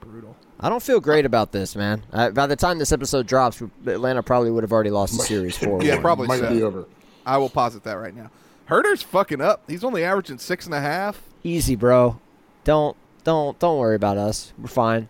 Brutal. 0.00 0.36
I 0.60 0.68
don't 0.68 0.82
feel 0.82 1.00
great 1.00 1.24
about 1.24 1.52
this, 1.52 1.76
man. 1.76 2.02
Uh, 2.12 2.30
by 2.30 2.46
the 2.46 2.56
time 2.56 2.78
this 2.78 2.92
episode 2.92 3.26
drops, 3.26 3.62
Atlanta 3.86 4.22
probably 4.22 4.50
would 4.50 4.64
have 4.64 4.72
already 4.72 4.90
lost 4.90 5.16
the 5.16 5.22
series 5.22 5.56
4 5.56 5.82
Yeah, 5.84 6.00
probably 6.00 6.26
Might 6.26 6.40
so. 6.40 6.50
be 6.52 6.62
over. 6.62 6.86
I 7.24 7.36
will 7.38 7.48
posit 7.50 7.84
that 7.84 7.92
right 7.94 8.14
now. 8.14 8.30
Herder's 8.66 9.02
fucking 9.02 9.40
up. 9.40 9.62
He's 9.68 9.84
only 9.84 10.04
averaging 10.04 10.38
six 10.38 10.66
and 10.66 10.74
a 10.74 10.80
half. 10.80 11.22
Easy, 11.44 11.74
bro. 11.76 12.20
Don't 12.64 12.96
don't 13.24 13.58
don't 13.58 13.78
worry 13.78 13.96
about 13.96 14.16
us. 14.18 14.52
We're 14.58 14.66
fine. 14.68 15.08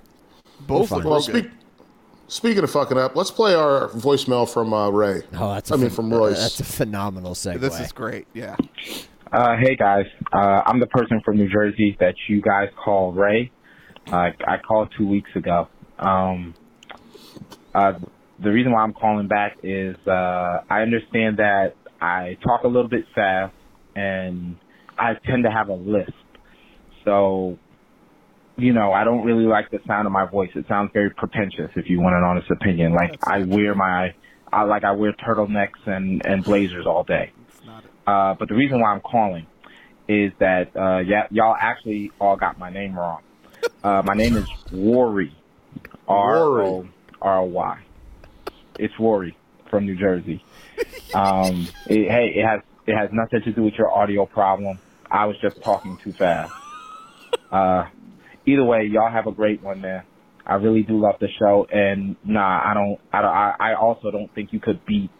Both 0.61 0.91
We're 0.91 0.99
fine. 0.99 1.05
Well, 1.09 1.19
real 1.21 1.27
good. 1.27 1.45
speak, 1.45 1.58
speaking 2.29 2.63
of 2.63 2.71
fucking 2.71 2.99
up, 2.99 3.17
let's 3.17 3.31
play 3.31 3.55
our 3.55 3.89
voicemail 3.89 4.49
from 4.49 4.73
uh, 4.73 4.89
Ray. 4.91 5.23
Oh, 5.35 5.55
that's 5.55 5.71
a 5.71 5.75
I 5.75 5.77
mean, 5.77 5.91
phen- 5.91 5.95
from 5.97 6.13
Royce. 6.13 6.39
That's 6.39 6.61
a 6.61 6.65
phenomenal 6.65 7.35
segue. 7.35 7.61
This 7.61 7.81
is 7.81 7.93
great. 7.93 8.27
Yeah. 8.35 8.57
Uh, 9.33 9.57
hey 9.59 9.77
guys, 9.77 10.07
uh, 10.33 10.63
I'm 10.65 10.81
the 10.81 10.87
person 10.87 11.21
from 11.25 11.37
New 11.37 11.51
Jersey 11.51 11.97
that 12.01 12.15
you 12.29 12.41
guys 12.41 12.69
call 12.83 13.13
Ray. 13.13 13.51
Uh, 14.11 14.31
I 14.47 14.57
called 14.67 14.93
two 14.97 15.07
weeks 15.07 15.31
ago. 15.35 15.69
Um, 15.99 16.55
uh, 17.75 17.95
the 18.43 18.51
reason 18.51 18.73
why 18.73 18.83
I'm 18.83 18.95
calling 18.95 19.29
back 19.29 19.59
is 19.63 19.97
uh, 20.07 20.61
I 20.71 20.81
understand 20.81 21.39
that 21.39 21.75
I 22.01 22.39
talk 22.43 22.63
a 22.65 22.69
little 22.69 22.89
bit 22.89 23.05
fast 23.15 23.53
and 23.95 24.57
I 24.97 25.15
tend 25.27 25.45
to 25.45 25.51
have 25.51 25.69
a 25.69 25.75
lisp. 25.75 26.13
So, 27.05 27.59
you 28.59 28.73
know, 28.73 28.93
I 28.93 29.05
don't 29.05 29.25
really 29.25 29.45
like 29.45 29.71
the 29.71 29.79
sound 29.87 30.07
of 30.07 30.13
my 30.13 30.27
voice. 30.29 30.51
It 30.55 30.67
sounds 30.69 30.91
very 30.93 31.11
pretentious, 31.11 31.71
if 31.77 31.89
you 31.89 32.01
want 32.01 32.17
an 32.17 32.25
honest 32.25 32.51
opinion. 32.51 32.93
Like 32.93 33.19
I 33.25 33.39
wear 33.47 33.75
my, 33.75 34.15
I 34.53 34.63
like 34.65 34.85
I 34.85 34.93
wear 34.93 35.13
turtlenecks 35.13 35.87
and 35.87 36.23
and 36.25 36.45
blazers 36.45 36.85
all 36.87 37.05
day. 37.05 37.33
Uh, 38.07 38.35
but 38.39 38.49
the 38.49 38.55
reason 38.55 38.81
why 38.81 38.93
I'm 38.93 39.01
calling 39.01 39.47
is 40.09 40.33
that 40.41 40.69
uh, 40.75 41.05
y- 41.09 41.29
y'all 41.31 41.55
actually 41.61 42.11
all 42.21 42.37
got 42.37 42.59
my 42.59 42.71
name 42.71 42.95
wrong. 42.97 43.21
Uh, 43.85 44.03
my 44.05 44.15
name 44.15 44.37
is 44.37 44.45
Rory. 44.73 45.33
R 46.09 46.37
O 46.67 46.87
R 47.23 47.45
Y. 47.45 47.79
It's 48.77 48.93
Rory 48.99 49.37
from 49.71 49.87
New 49.87 49.97
Jersey. 49.97 50.45
Um, 51.15 51.69
it, 51.87 52.11
hey, 52.11 52.33
it 52.35 52.45
has 52.45 52.61
it 52.87 52.95
has 52.97 53.09
nothing 53.13 53.41
to 53.45 53.53
do 53.53 53.63
with 53.63 53.75
your 53.79 53.91
audio 53.91 54.27
problem. 54.27 54.79
I 55.11 55.27
was 55.27 55.37
just 55.41 55.57
talking 55.65 55.97
too 56.03 56.13
fast. 56.19 56.53
Uh, 57.51 57.85
either 58.49 58.65
way, 58.65 58.85
y'all 58.91 59.11
have 59.11 59.27
a 59.27 59.33
great 59.33 59.63
one, 59.63 59.81
man. 59.81 60.03
I 60.47 60.55
really 60.55 60.83
do 60.83 60.99
love 60.99 61.17
the 61.21 61.29
show, 61.39 61.67
and 61.71 62.17
nah, 62.25 62.63
I 62.65 62.73
don't. 62.75 62.99
I 63.13 63.21
don't, 63.21 63.31
I, 63.31 63.55
I 63.61 63.75
also 63.75 64.11
don't 64.11 64.35
think 64.35 64.53
you 64.53 64.61
could 64.61 64.85
beat 64.87 65.11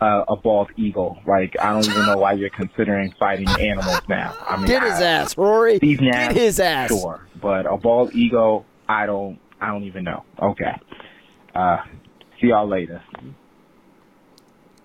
uh, 0.00 0.24
a 0.28 0.36
bald 0.36 0.70
eagle. 0.76 1.18
Like 1.26 1.56
I 1.58 1.72
don't 1.72 1.86
even 1.86 2.04
know 2.06 2.18
why 2.18 2.34
you're 2.34 2.50
considering 2.50 3.14
fighting 3.18 3.48
animals 3.48 4.02
now. 4.08 4.36
I 4.46 4.58
mean, 4.58 4.66
Get 4.66 4.82
his 4.82 5.00
I- 5.00 5.04
ass, 5.04 5.38
Rory. 5.38 5.78
Steve 5.78 6.00
Get 6.00 6.10
Nash, 6.10 6.32
his 6.34 6.60
ass. 6.60 6.88
Sure, 6.90 7.26
but 7.40 7.64
a 7.64 7.78
bald 7.78 8.14
eagle, 8.14 8.66
I 8.88 9.06
don't. 9.06 9.38
I 9.60 9.68
don't 9.68 9.84
even 9.84 10.04
know. 10.04 10.24
Okay. 10.38 10.72
Uh, 11.54 11.78
see 12.40 12.48
y'all 12.48 12.68
later. 12.68 13.02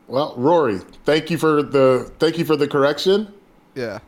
Well, 0.08 0.36
Rory, 0.38 0.80
thank 1.04 1.32
you 1.32 1.38
for 1.38 1.64
the 1.64 2.12
thank 2.20 2.38
you 2.38 2.46
for 2.46 2.56
the 2.56 2.68
correction. 2.68 3.34
Yeah. 3.74 4.00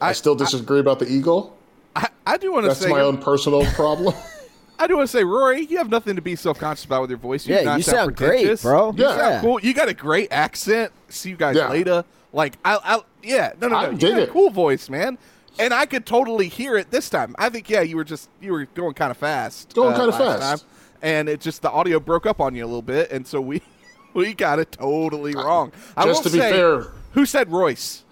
I, 0.00 0.12
still 0.12 0.34
disagree 0.34 0.80
about 0.80 0.98
the 0.98 1.10
eagle. 1.10 1.55
I, 1.96 2.08
I 2.26 2.36
do 2.36 2.52
want 2.52 2.64
to 2.64 2.68
That's 2.68 2.80
say 2.80 2.88
my 2.90 3.00
own 3.00 3.18
personal 3.18 3.64
problem. 3.72 4.14
I 4.78 4.86
do 4.86 4.96
want 4.98 5.08
to 5.08 5.16
say, 5.16 5.24
Rory, 5.24 5.62
you 5.62 5.78
have 5.78 5.88
nothing 5.88 6.16
to 6.16 6.22
be 6.22 6.36
self 6.36 6.58
conscious 6.58 6.84
about 6.84 7.00
with 7.00 7.10
your 7.10 7.18
voice. 7.18 7.46
You 7.46 7.54
Yeah, 7.54 7.62
not 7.62 7.76
you 7.78 7.82
sound 7.82 8.14
great, 8.16 8.60
bro. 8.60 8.92
You 8.92 9.04
Yeah. 9.04 9.16
sound 9.16 9.40
cool. 9.42 9.60
You 9.60 9.72
got 9.72 9.88
a 9.88 9.94
great 9.94 10.30
accent. 10.30 10.92
See 11.08 11.30
you 11.30 11.36
guys 11.36 11.56
Yeah. 11.56 11.70
later. 11.70 12.04
Like 12.32 12.58
I, 12.64 12.78
I 12.84 13.00
yeah, 13.22 13.52
no, 13.60 13.68
no, 13.68 13.76
I 13.76 13.84
no. 13.86 13.90
You 13.92 13.96
dig 13.98 14.14
got 14.16 14.22
a 14.24 14.26
cool 14.26 14.50
voice, 14.50 14.90
man. 14.90 15.16
And 15.58 15.72
I 15.72 15.86
could 15.86 16.04
totally 16.04 16.48
hear 16.48 16.76
it 16.76 16.90
this 16.90 17.08
time. 17.08 17.34
I 17.38 17.48
think, 17.48 17.70
yeah, 17.70 17.80
you 17.80 17.96
were 17.96 18.04
just 18.04 18.28
you 18.42 18.52
were 18.52 18.66
going 18.74 18.92
kind 18.92 19.10
of 19.10 19.16
fast. 19.16 19.74
Going 19.74 19.94
uh, 19.94 19.98
kinda 19.98 20.12
fast. 20.12 20.42
time. 20.62 20.68
and 21.00 21.28
it 21.30 21.40
just 21.40 21.62
the 21.62 21.70
audio 21.70 21.98
broke 21.98 22.26
up 22.26 22.38
on 22.40 22.54
you 22.54 22.62
a 22.62 22.66
little 22.66 22.82
bit, 22.82 23.10
and 23.10 23.26
so 23.26 23.40
we 23.40 23.62
we 24.12 24.34
got 24.34 24.58
it 24.58 24.72
totally 24.72 25.34
wrong. 25.34 25.72
I 25.96 26.04
just 26.04 26.22
will 26.24 26.30
to 26.30 26.36
be 26.36 26.40
say, 26.42 26.50
fair- 26.50 26.86
who 27.12 27.24
said 27.24 27.50
Royce? 27.50 28.02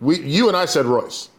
We, 0.00 0.20
you 0.20 0.46
and 0.46 0.56
I 0.56 0.66
said 0.66 0.86
Royce. 0.86 1.29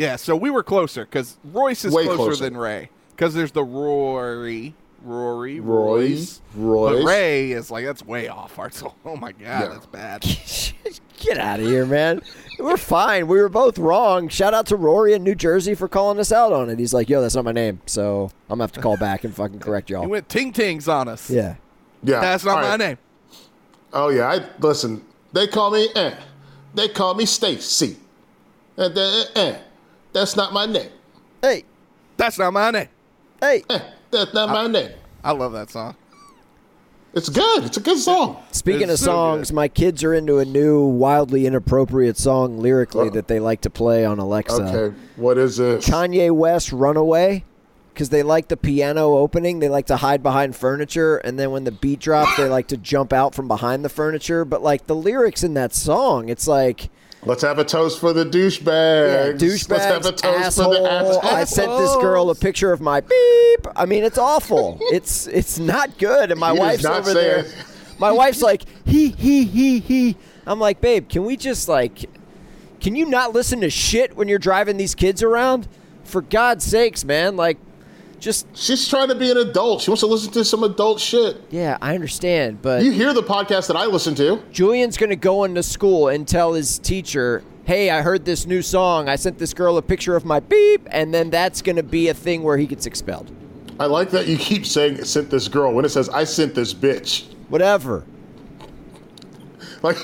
Yeah, 0.00 0.16
so 0.16 0.34
we 0.34 0.48
were 0.48 0.62
closer 0.62 1.04
because 1.04 1.36
Royce 1.44 1.84
is 1.84 1.92
Way 1.92 2.06
closer, 2.06 2.16
closer. 2.16 2.44
than 2.44 2.56
Ray. 2.56 2.88
Because 3.10 3.34
there's 3.34 3.52
the 3.52 3.62
Rory, 3.62 4.74
Rory, 5.02 5.60
Royce. 5.60 6.40
Royce. 6.54 7.00
But 7.00 7.04
Ray 7.06 7.52
is 7.52 7.70
like 7.70 7.84
that's 7.84 8.02
way 8.02 8.28
off, 8.28 8.56
Hartzell. 8.56 8.94
Oh 9.04 9.16
my 9.16 9.32
god, 9.32 9.40
Yeah. 9.42 9.66
that's 9.68 9.84
bad. 9.84 10.22
Get 11.20 11.36
out 11.36 11.60
of 11.60 11.66
here, 11.66 11.84
man. 11.84 12.22
We're 12.58 12.78
fine. 12.78 13.26
We 13.26 13.38
were 13.42 13.50
both 13.50 13.76
wrong. 13.76 14.28
Shout 14.28 14.54
out 14.54 14.64
to 14.68 14.76
Rory 14.76 15.12
in 15.12 15.22
New 15.22 15.34
Jersey 15.34 15.74
for 15.74 15.86
calling 15.86 16.18
us 16.18 16.32
out 16.32 16.50
on 16.50 16.70
it. 16.70 16.78
He's 16.78 16.94
like, 16.94 17.10
yo, 17.10 17.20
that's 17.20 17.34
not 17.34 17.44
my 17.44 17.52
name. 17.52 17.82
So 17.84 18.30
I'm 18.48 18.56
going 18.56 18.60
to 18.60 18.62
have 18.62 18.72
to 18.72 18.80
call 18.80 18.96
back 18.96 19.24
and 19.24 19.34
fucking 19.34 19.58
correct 19.58 19.90
y'all. 19.90 20.00
He 20.04 20.06
went 20.06 20.30
ting 20.30 20.50
tings 20.50 20.88
on 20.88 21.08
us. 21.08 21.28
Yeah. 21.28 21.56
Yeah, 22.02 22.20
That's 22.22 22.42
not 22.46 22.56
all 22.56 22.62
my 22.62 22.70
right. 22.70 22.78
name. 22.78 22.98
Oh 23.92 24.08
yeah, 24.08 24.30
I 24.30 24.46
listen. 24.60 25.04
They 25.34 25.46
call 25.46 25.70
me 25.72 25.88
eh. 25.94 26.14
They 26.74 26.88
call 26.88 27.14
me 27.14 27.26
Stacy. 27.26 27.98
Eh, 28.78 28.88
eh, 28.96 29.24
eh. 29.36 29.58
That's 30.12 30.36
not 30.36 30.52
my 30.52 30.66
name. 30.66 30.90
Hey, 31.42 31.64
That's 32.16 32.38
not 32.38 32.52
my 32.52 32.70
name. 32.70 32.88
hey. 33.40 33.64
Eh, 33.70 33.78
that's 34.10 34.34
not 34.34 34.48
my 34.50 34.66
name. 34.66 34.90
I 35.24 35.32
love 35.32 35.52
that 35.52 35.70
song. 35.70 35.96
It's 37.12 37.28
good. 37.28 37.64
It's 37.64 37.76
a 37.76 37.80
good 37.80 37.98
song. 37.98 38.40
Speaking 38.52 38.82
It's 38.88 39.00
of 39.00 39.04
songs, 39.06 39.50
good. 39.50 39.54
my 39.56 39.68
kids 39.68 40.04
are 40.04 40.14
into 40.14 40.38
a 40.38 40.44
new, 40.44 40.80
wildly 40.84 41.44
inappropriate 41.46 42.16
song 42.16 42.58
lyrically 42.60 43.08
Oh. 43.08 43.10
that 43.10 43.26
they 43.26 43.40
like 43.40 43.62
to 43.62 43.70
play 43.70 44.04
on 44.04 44.18
Alexa. 44.18 44.62
Okay, 44.62 44.96
what 45.16 45.36
is 45.38 45.58
it? 45.58 45.80
Kanye 45.80 46.30
West 46.30 46.72
Runaway 46.72 47.44
because 47.92 48.10
they 48.10 48.22
like 48.22 48.46
the 48.48 48.56
piano 48.56 49.14
opening. 49.16 49.58
They 49.58 49.68
like 49.68 49.86
to 49.86 49.96
hide 49.96 50.22
behind 50.22 50.54
furniture, 50.54 51.16
and 51.18 51.36
then 51.38 51.50
when 51.50 51.64
the 51.64 51.72
beat 51.72 51.98
drops, 52.00 52.36
they 52.36 52.48
like 52.48 52.68
to 52.68 52.76
jump 52.76 53.12
out 53.12 53.34
from 53.34 53.48
behind 53.48 53.84
the 53.84 53.88
furniture. 53.88 54.44
But 54.44 54.62
like 54.62 54.86
the 54.86 54.94
lyrics 54.94 55.42
in 55.42 55.54
that 55.54 55.74
song, 55.74 56.28
it's 56.28 56.46
like 56.46 56.90
Let's 57.24 57.42
have 57.42 57.58
a 57.58 57.64
toast 57.64 58.00
for 58.00 58.12
the 58.14 58.24
douchebags. 58.24 59.38
douchebags, 59.38 59.68
Let's 59.68 59.84
have 59.84 60.06
a 60.06 60.12
toast 60.12 60.24
asshole. 60.24 60.74
for 60.74 60.82
the 60.82 60.90
assholes. 60.90 61.18
I 61.24 61.44
sent 61.44 61.70
this 61.78 61.94
girl 61.96 62.30
a 62.30 62.34
picture 62.34 62.72
of 62.72 62.80
my 62.80 63.00
beep. 63.00 63.66
I 63.76 63.84
mean, 63.86 64.04
it's 64.04 64.16
awful. 64.18 64.78
it's 64.84 65.26
it's 65.26 65.58
not 65.58 65.98
good. 65.98 66.30
And 66.30 66.40
my 66.40 66.52
He 66.54 66.58
wife's 66.58 66.84
over 66.86 67.12
there. 67.12 67.40
it. 67.40 67.54
My 67.98 68.10
wife's 68.22 68.40
like 68.40 68.62
he 68.86 69.10
he 69.10 69.44
he 69.44 69.80
he. 69.80 70.16
I'm 70.46 70.58
like, 70.58 70.80
babe, 70.80 71.08
can 71.10 71.24
we 71.24 71.36
just 71.36 71.68
like, 71.68 72.08
can 72.80 72.96
you 72.96 73.04
not 73.04 73.34
listen 73.34 73.60
to 73.60 73.68
shit 73.70 74.16
when 74.16 74.26
you're 74.28 74.38
driving 74.38 74.78
these 74.78 74.94
kids 74.94 75.22
around? 75.22 75.68
For 76.04 76.22
God's 76.22 76.64
sakes, 76.64 77.04
man, 77.04 77.36
like. 77.36 77.58
Just 78.20 78.46
She's 78.54 78.86
trying 78.86 79.08
to 79.08 79.14
be 79.14 79.30
an 79.30 79.38
adult. 79.38 79.80
She 79.80 79.90
wants 79.90 80.00
to 80.00 80.06
listen 80.06 80.30
to 80.32 80.44
some 80.44 80.62
adult 80.62 81.00
shit. 81.00 81.38
yeah, 81.50 81.78
I 81.80 81.94
understand, 81.94 82.60
but 82.62 82.82
You 82.84 82.92
hear 82.92 83.12
the 83.14 83.22
podcast 83.22 83.66
that 83.68 83.76
I 83.76 83.86
listen 83.86 84.14
to. 84.16 84.42
Julian's 84.52 84.96
going 84.96 85.10
to 85.10 85.16
go 85.16 85.44
into 85.44 85.62
school 85.62 86.08
and 86.08 86.28
tell 86.28 86.52
his 86.52 86.78
teacher, 86.78 87.42
"Hey, 87.64 87.88
I 87.90 88.02
heard 88.02 88.24
this 88.26 88.46
new 88.46 88.60
song. 88.62 89.08
I 89.08 89.16
sent 89.16 89.38
this 89.38 89.54
girl 89.54 89.76
a 89.78 89.82
picture 89.82 90.16
of 90.16 90.24
my 90.24 90.38
beep," 90.40 90.86
and 90.90 91.14
then 91.14 91.30
that's 91.30 91.62
going 91.62 91.76
to 91.76 91.82
be 91.82 92.08
a 92.08 92.14
thing 92.14 92.42
where 92.42 92.58
he 92.58 92.66
gets 92.66 92.84
expelled. 92.86 93.30
I 93.78 93.86
like 93.86 94.10
that 94.10 94.26
you 94.26 94.36
keep 94.36 94.66
saying 94.66 95.02
sent 95.04 95.30
this 95.30 95.48
girl 95.48 95.72
when 95.72 95.86
it 95.86 95.88
says 95.88 96.10
I 96.10 96.24
sent 96.24 96.54
this 96.54 96.74
bitch. 96.74 97.24
Whatever. 97.48 98.04
Like 99.82 99.96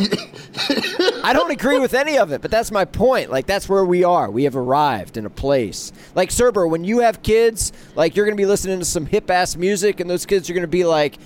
I 1.23 1.33
don't 1.35 1.51
agree 1.51 1.79
with 1.79 1.93
any 1.93 2.17
of 2.17 2.33
it, 2.33 2.41
but 2.41 2.51
that's 2.51 2.71
my 2.71 2.85
point. 2.85 3.31
Like 3.31 3.47
that's 3.47 3.69
where 3.69 3.85
we 3.85 4.05
are. 4.05 4.31
We 4.31 4.45
have 4.45 4.57
arrived 4.57 5.17
in 5.17 5.27
a 5.27 5.31
place. 5.31 5.93
Like 6.15 6.31
Surber, 6.31 6.67
when 6.69 6.85
you 6.85 7.01
have 7.01 7.23
kids, 7.23 7.73
like 7.95 8.17
you're 8.17 8.25
going 8.25 8.37
to 8.37 8.41
be 8.41 8.47
listening 8.47 8.79
to 8.79 8.85
some 8.85 9.05
hip 9.05 9.31
ass 9.31 9.55
music, 9.57 10.01
and 10.01 10.09
those 10.09 10.25
kids 10.25 10.49
are 10.49 10.55
going 10.55 10.63
to 10.63 10.69
be 10.69 10.85
like 10.85 11.19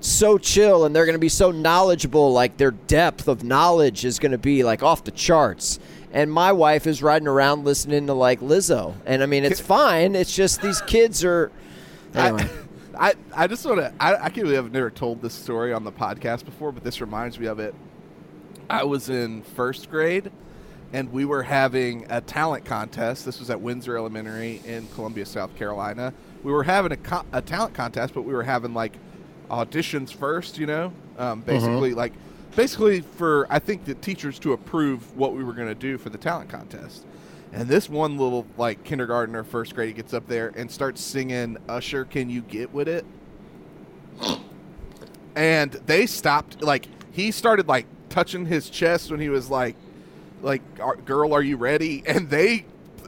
so 0.00 0.38
chill, 0.38 0.84
and 0.86 0.96
they're 0.96 1.04
going 1.04 1.14
to 1.14 1.18
be 1.18 1.28
so 1.28 1.50
knowledgeable. 1.50 2.32
Like 2.32 2.56
their 2.56 2.70
depth 2.70 3.28
of 3.28 3.44
knowledge 3.44 4.04
is 4.04 4.18
going 4.18 4.32
to 4.32 4.38
be 4.38 4.64
like 4.64 4.82
off 4.82 5.04
the 5.04 5.10
charts. 5.10 5.78
And 6.10 6.32
my 6.32 6.52
wife 6.52 6.86
is 6.86 7.02
riding 7.02 7.28
around 7.28 7.66
listening 7.66 8.06
to 8.06 8.14
like 8.14 8.40
Lizzo, 8.40 8.94
and 9.04 9.22
I 9.22 9.26
mean 9.26 9.44
it's 9.44 9.60
fine. 9.60 10.14
It's 10.14 10.34
just 10.34 10.62
these 10.62 10.80
kids 10.82 11.24
are. 11.24 11.52
Anyway. 12.14 12.48
I, 12.98 13.14
I 13.32 13.46
just 13.46 13.64
want 13.64 13.78
to. 13.78 13.92
I, 14.00 14.14
I 14.14 14.28
can't 14.30 14.46
believe 14.46 14.58
I've 14.58 14.72
never 14.72 14.90
told 14.90 15.22
this 15.22 15.34
story 15.34 15.72
on 15.72 15.84
the 15.84 15.92
podcast 15.92 16.44
before, 16.44 16.72
but 16.72 16.82
this 16.82 17.00
reminds 17.00 17.38
me 17.38 17.46
of 17.46 17.60
it. 17.60 17.74
I 18.70 18.84
was 18.84 19.08
in 19.08 19.42
first 19.42 19.90
grade, 19.90 20.30
and 20.92 21.10
we 21.12 21.24
were 21.24 21.42
having 21.42 22.06
a 22.10 22.20
talent 22.20 22.64
contest. 22.64 23.24
This 23.24 23.40
was 23.40 23.50
at 23.50 23.60
Windsor 23.60 23.96
Elementary 23.96 24.60
in 24.64 24.86
Columbia, 24.88 25.26
South 25.26 25.54
Carolina. 25.56 26.12
We 26.42 26.52
were 26.52 26.62
having 26.64 26.92
a, 26.92 26.96
co- 26.96 27.24
a 27.32 27.40
talent 27.42 27.74
contest, 27.74 28.14
but 28.14 28.22
we 28.22 28.32
were 28.32 28.42
having 28.42 28.74
like 28.74 28.92
auditions 29.50 30.12
first. 30.12 30.58
You 30.58 30.66
know, 30.66 30.92
um, 31.18 31.40
basically 31.40 31.94
like 31.94 32.12
basically 32.56 33.00
for 33.00 33.46
I 33.50 33.58
think 33.58 33.84
the 33.84 33.94
teachers 33.94 34.38
to 34.40 34.52
approve 34.52 35.16
what 35.16 35.34
we 35.34 35.44
were 35.44 35.54
going 35.54 35.68
to 35.68 35.74
do 35.74 35.98
for 35.98 36.10
the 36.10 36.18
talent 36.18 36.50
contest. 36.50 37.04
And 37.52 37.66
this 37.66 37.88
one 37.88 38.18
little 38.18 38.46
like 38.58 38.84
kindergartner, 38.84 39.42
first 39.44 39.74
grade, 39.74 39.96
gets 39.96 40.12
up 40.12 40.28
there 40.28 40.52
and 40.54 40.70
starts 40.70 41.00
singing 41.00 41.56
"Usher, 41.68 42.04
Can 42.04 42.28
You 42.28 42.42
Get 42.42 42.72
With 42.74 42.88
It?" 42.88 43.06
And 45.34 45.72
they 45.72 46.04
stopped. 46.06 46.62
Like 46.62 46.86
he 47.12 47.30
started 47.30 47.66
like 47.66 47.86
touching 48.08 48.46
his 48.46 48.70
chest 48.70 49.10
when 49.10 49.20
he 49.20 49.28
was 49.28 49.50
like, 49.50 49.76
"Like, 50.42 50.62
girl, 51.04 51.32
are 51.34 51.42
you 51.42 51.56
ready?" 51.56 52.02
And 52.06 52.28
they, 52.30 52.64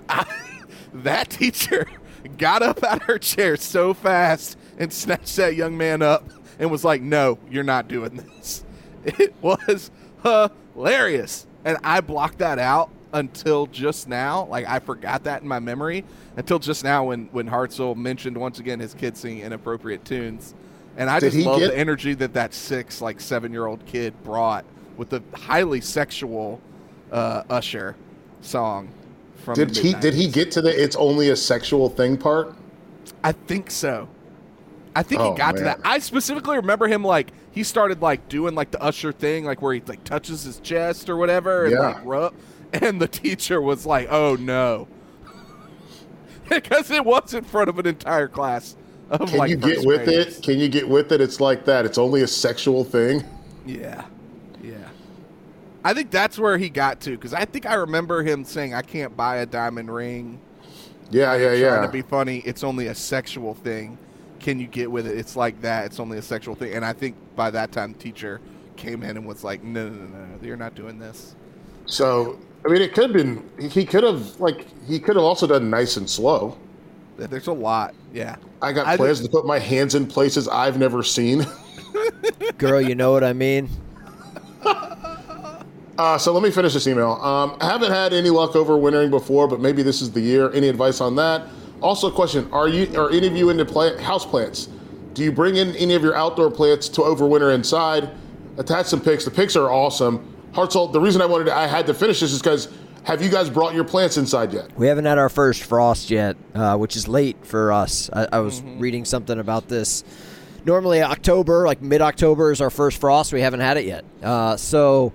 that 0.94 1.30
teacher, 1.30 1.86
got 2.38 2.62
up 2.62 2.82
out 2.84 2.98
of 2.98 3.02
her 3.04 3.18
chair 3.18 3.56
so 3.56 3.94
fast 3.94 4.58
and 4.78 4.92
snatched 4.92 5.36
that 5.36 5.54
young 5.56 5.76
man 5.76 6.02
up 6.02 6.28
and 6.58 6.70
was 6.70 6.84
like, 6.84 7.02
"No, 7.02 7.38
you're 7.50 7.64
not 7.64 7.88
doing 7.88 8.16
this." 8.16 8.64
It 9.02 9.34
was 9.40 9.90
hilarious, 10.22 11.46
and 11.64 11.78
I 11.82 12.02
blocked 12.02 12.38
that 12.38 12.58
out 12.58 12.90
until 13.14 13.66
just 13.66 14.08
now. 14.08 14.44
Like 14.44 14.68
I 14.68 14.78
forgot 14.78 15.24
that 15.24 15.40
in 15.40 15.48
my 15.48 15.58
memory 15.58 16.04
until 16.36 16.58
just 16.58 16.84
now 16.84 17.04
when 17.04 17.26
when 17.32 17.48
Hartzell 17.48 17.96
mentioned 17.96 18.36
once 18.36 18.58
again 18.58 18.78
his 18.78 18.92
kids 18.92 19.20
singing 19.20 19.42
inappropriate 19.42 20.04
tunes, 20.04 20.54
and 20.98 21.08
I 21.08 21.18
Did 21.18 21.32
just 21.32 21.46
love 21.46 21.60
get- 21.60 21.70
the 21.70 21.78
energy 21.78 22.12
that 22.12 22.34
that 22.34 22.52
six 22.52 23.00
like 23.00 23.20
seven 23.22 23.52
year 23.52 23.64
old 23.66 23.86
kid 23.86 24.12
brought 24.22 24.66
with 24.96 25.10
the 25.10 25.22
highly 25.34 25.80
sexual 25.80 26.60
uh, 27.12 27.42
Usher 27.50 27.96
song. 28.40 28.88
From 29.44 29.54
did 29.54 29.70
the 29.74 29.80
he 29.80 29.94
did 29.94 30.14
he 30.14 30.28
get 30.28 30.50
to 30.52 30.60
the 30.62 30.70
it's 30.82 30.96
only 30.96 31.30
a 31.30 31.36
sexual 31.36 31.88
thing 31.88 32.16
part? 32.16 32.54
I 33.24 33.32
think 33.32 33.70
so. 33.70 34.08
I 34.94 35.02
think 35.02 35.20
Oh, 35.20 35.32
he 35.32 35.38
got 35.38 35.56
to 35.56 35.62
that. 35.64 35.80
I 35.84 35.98
specifically 36.00 36.56
remember 36.56 36.88
him 36.88 37.02
like 37.04 37.32
he 37.52 37.62
started 37.62 38.02
like 38.02 38.28
doing 38.28 38.54
like 38.54 38.70
the 38.70 38.82
usher 38.82 39.12
thing, 39.12 39.44
like 39.44 39.62
where 39.62 39.72
he 39.74 39.80
like 39.86 40.04
touches 40.04 40.42
his 40.42 40.58
chest 40.60 41.08
or 41.08 41.16
whatever, 41.16 41.64
and 41.64 41.72
Yeah. 41.72 41.78
like 41.80 42.04
rub. 42.04 42.34
And 42.72 43.00
the 43.00 43.08
teacher 43.08 43.60
was 43.60 43.84
like, 43.86 44.08
"Oh 44.10 44.36
no," 44.36 44.86
because 46.48 46.90
it 46.90 47.04
was 47.04 47.34
in 47.34 47.44
front 47.44 47.68
of 47.68 47.78
an 47.78 47.86
entire 47.86 48.28
class 48.28 48.76
of 49.10 49.28
Can 49.28 49.38
like 49.38 49.50
you 49.50 49.56
get 49.56 49.84
with 49.84 50.04
graders. 50.04 50.38
it? 50.38 50.42
Can 50.44 50.58
you 50.58 50.68
get 50.68 50.88
with 50.88 51.12
it? 51.12 51.20
It's 51.20 51.40
like 51.40 51.64
that. 51.64 51.84
It's 51.84 51.98
only 51.98 52.22
a 52.22 52.26
sexual 52.28 52.84
thing. 52.84 53.24
Yeah. 53.66 54.04
I 55.82 55.94
think 55.94 56.10
that's 56.10 56.38
where 56.38 56.58
he 56.58 56.68
got 56.68 57.00
to 57.02 57.10
because 57.12 57.32
I 57.32 57.44
think 57.44 57.66
I 57.66 57.74
remember 57.74 58.22
him 58.22 58.44
saying, 58.44 58.74
"I 58.74 58.82
can't 58.82 59.16
buy 59.16 59.36
a 59.36 59.46
diamond 59.46 59.92
ring." 59.92 60.40
Yeah, 61.10 61.34
yeah, 61.34 61.52
yeah. 61.52 61.68
Trying 61.68 61.80
yeah. 61.80 61.86
to 61.86 61.92
be 61.92 62.02
funny, 62.02 62.38
it's 62.40 62.62
only 62.62 62.88
a 62.88 62.94
sexual 62.94 63.54
thing. 63.54 63.98
Can 64.38 64.60
you 64.60 64.66
get 64.66 64.90
with 64.90 65.06
it? 65.06 65.18
It's 65.18 65.36
like 65.36 65.60
that. 65.62 65.86
It's 65.86 66.00
only 66.00 66.18
a 66.18 66.22
sexual 66.22 66.54
thing. 66.54 66.74
And 66.74 66.84
I 66.84 66.92
think 66.92 67.16
by 67.34 67.50
that 67.50 67.72
time, 67.72 67.92
the 67.92 67.98
teacher 67.98 68.40
came 68.76 69.02
in 69.02 69.16
and 69.16 69.26
was 69.26 69.42
like, 69.42 69.62
"No, 69.62 69.88
no, 69.88 69.94
no, 69.94 70.06
no, 70.06 70.24
no 70.26 70.38
you're 70.42 70.56
not 70.56 70.74
doing 70.74 70.98
this." 70.98 71.34
So 71.86 72.38
I 72.64 72.68
mean, 72.68 72.82
it 72.82 72.92
could 72.92 73.04
have 73.04 73.12
been. 73.12 73.48
He 73.70 73.84
could 73.84 74.04
have 74.04 74.38
like 74.38 74.66
he 74.86 74.98
could 75.00 75.16
have 75.16 75.24
also 75.24 75.46
done 75.46 75.70
nice 75.70 75.96
and 75.96 76.08
slow. 76.08 76.58
There's 77.16 77.48
a 77.48 77.52
lot. 77.52 77.94
Yeah. 78.12 78.36
I 78.62 78.72
got 78.72 78.86
I 78.86 78.96
plans 78.96 79.20
did- 79.20 79.26
to 79.26 79.30
put 79.30 79.46
my 79.46 79.58
hands 79.58 79.94
in 79.94 80.06
places 80.06 80.48
I've 80.48 80.78
never 80.78 81.02
seen. 81.02 81.46
Girl, 82.58 82.80
you 82.80 82.94
know 82.94 83.12
what 83.12 83.24
I 83.24 83.32
mean? 83.32 83.68
Uh, 86.00 86.16
so 86.16 86.32
let 86.32 86.42
me 86.42 86.50
finish 86.50 86.72
this 86.72 86.86
email. 86.86 87.12
Um, 87.20 87.58
I 87.60 87.66
haven't 87.66 87.92
had 87.92 88.14
any 88.14 88.30
luck 88.30 88.56
over 88.56 88.78
wintering 88.78 89.10
before, 89.10 89.46
but 89.46 89.60
maybe 89.60 89.82
this 89.82 90.00
is 90.00 90.10
the 90.10 90.20
year. 90.22 90.50
Any 90.52 90.68
advice 90.68 90.98
on 91.02 91.14
that? 91.16 91.46
Also, 91.82 92.08
a 92.08 92.10
question: 92.10 92.48
Are 92.52 92.68
you 92.68 92.90
are 92.98 93.10
any 93.10 93.26
of 93.26 93.36
you 93.36 93.50
into 93.50 93.66
plant 93.66 94.00
house 94.00 94.24
plants? 94.24 94.70
Do 95.12 95.22
you 95.22 95.30
bring 95.30 95.56
in 95.56 95.76
any 95.76 95.92
of 95.92 96.02
your 96.02 96.14
outdoor 96.14 96.50
plants 96.50 96.88
to 96.88 97.02
overwinter 97.02 97.54
inside? 97.54 98.12
Attach 98.56 98.86
some 98.86 99.02
pics. 99.02 99.26
The 99.26 99.30
pics 99.30 99.56
are 99.56 99.70
awesome. 99.70 100.34
Hartzell, 100.52 100.90
the 100.90 101.00
reason 101.00 101.20
I 101.20 101.26
wanted 101.26 101.44
to, 101.44 101.54
I 101.54 101.66
had 101.66 101.86
to 101.88 101.92
finish 101.92 102.20
this 102.20 102.32
is 102.32 102.40
because 102.40 102.68
have 103.04 103.22
you 103.22 103.28
guys 103.28 103.50
brought 103.50 103.74
your 103.74 103.84
plants 103.84 104.16
inside 104.16 104.54
yet? 104.54 104.74
We 104.78 104.86
haven't 104.86 105.04
had 105.04 105.18
our 105.18 105.28
first 105.28 105.64
frost 105.64 106.10
yet, 106.10 106.38
uh, 106.54 106.78
which 106.78 106.96
is 106.96 107.08
late 107.08 107.44
for 107.44 107.72
us. 107.72 108.08
I, 108.10 108.26
I 108.32 108.38
was 108.38 108.62
reading 108.62 109.04
something 109.04 109.38
about 109.38 109.68
this. 109.68 110.02
Normally, 110.64 111.02
October, 111.02 111.66
like 111.66 111.82
mid 111.82 112.00
October, 112.00 112.52
is 112.52 112.62
our 112.62 112.70
first 112.70 112.98
frost. 112.98 113.34
We 113.34 113.42
haven't 113.42 113.60
had 113.60 113.76
it 113.76 113.84
yet. 113.84 114.06
Uh, 114.22 114.56
so, 114.56 115.12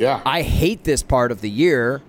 yeah, 0.00 0.22
I 0.24 0.40
hate 0.40 0.84
this 0.84 1.02
part 1.02 1.30
of 1.30 1.42
the 1.42 1.50
year 1.50 2.00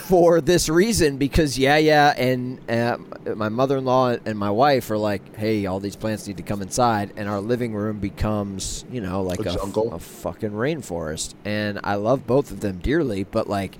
for 0.00 0.40
this 0.40 0.70
reason 0.70 1.18
because 1.18 1.58
yeah, 1.58 1.76
yeah, 1.76 2.14
and 2.16 2.58
uh, 2.70 2.96
my 3.36 3.50
mother-in-law 3.50 4.16
and 4.24 4.38
my 4.38 4.50
wife 4.50 4.90
are 4.90 4.96
like, 4.96 5.36
"Hey, 5.36 5.66
all 5.66 5.78
these 5.78 5.94
plants 5.94 6.26
need 6.26 6.38
to 6.38 6.42
come 6.42 6.62
inside," 6.62 7.12
and 7.16 7.28
our 7.28 7.40
living 7.40 7.74
room 7.74 7.98
becomes, 7.98 8.86
you 8.90 9.02
know, 9.02 9.20
like 9.20 9.40
A 9.40 9.50
a, 9.50 9.80
a 9.94 9.98
fucking 9.98 10.52
rainforest. 10.52 11.34
And 11.44 11.80
I 11.84 11.96
love 11.96 12.26
both 12.26 12.50
of 12.50 12.60
them 12.60 12.78
dearly, 12.78 13.24
but 13.24 13.46
like, 13.46 13.76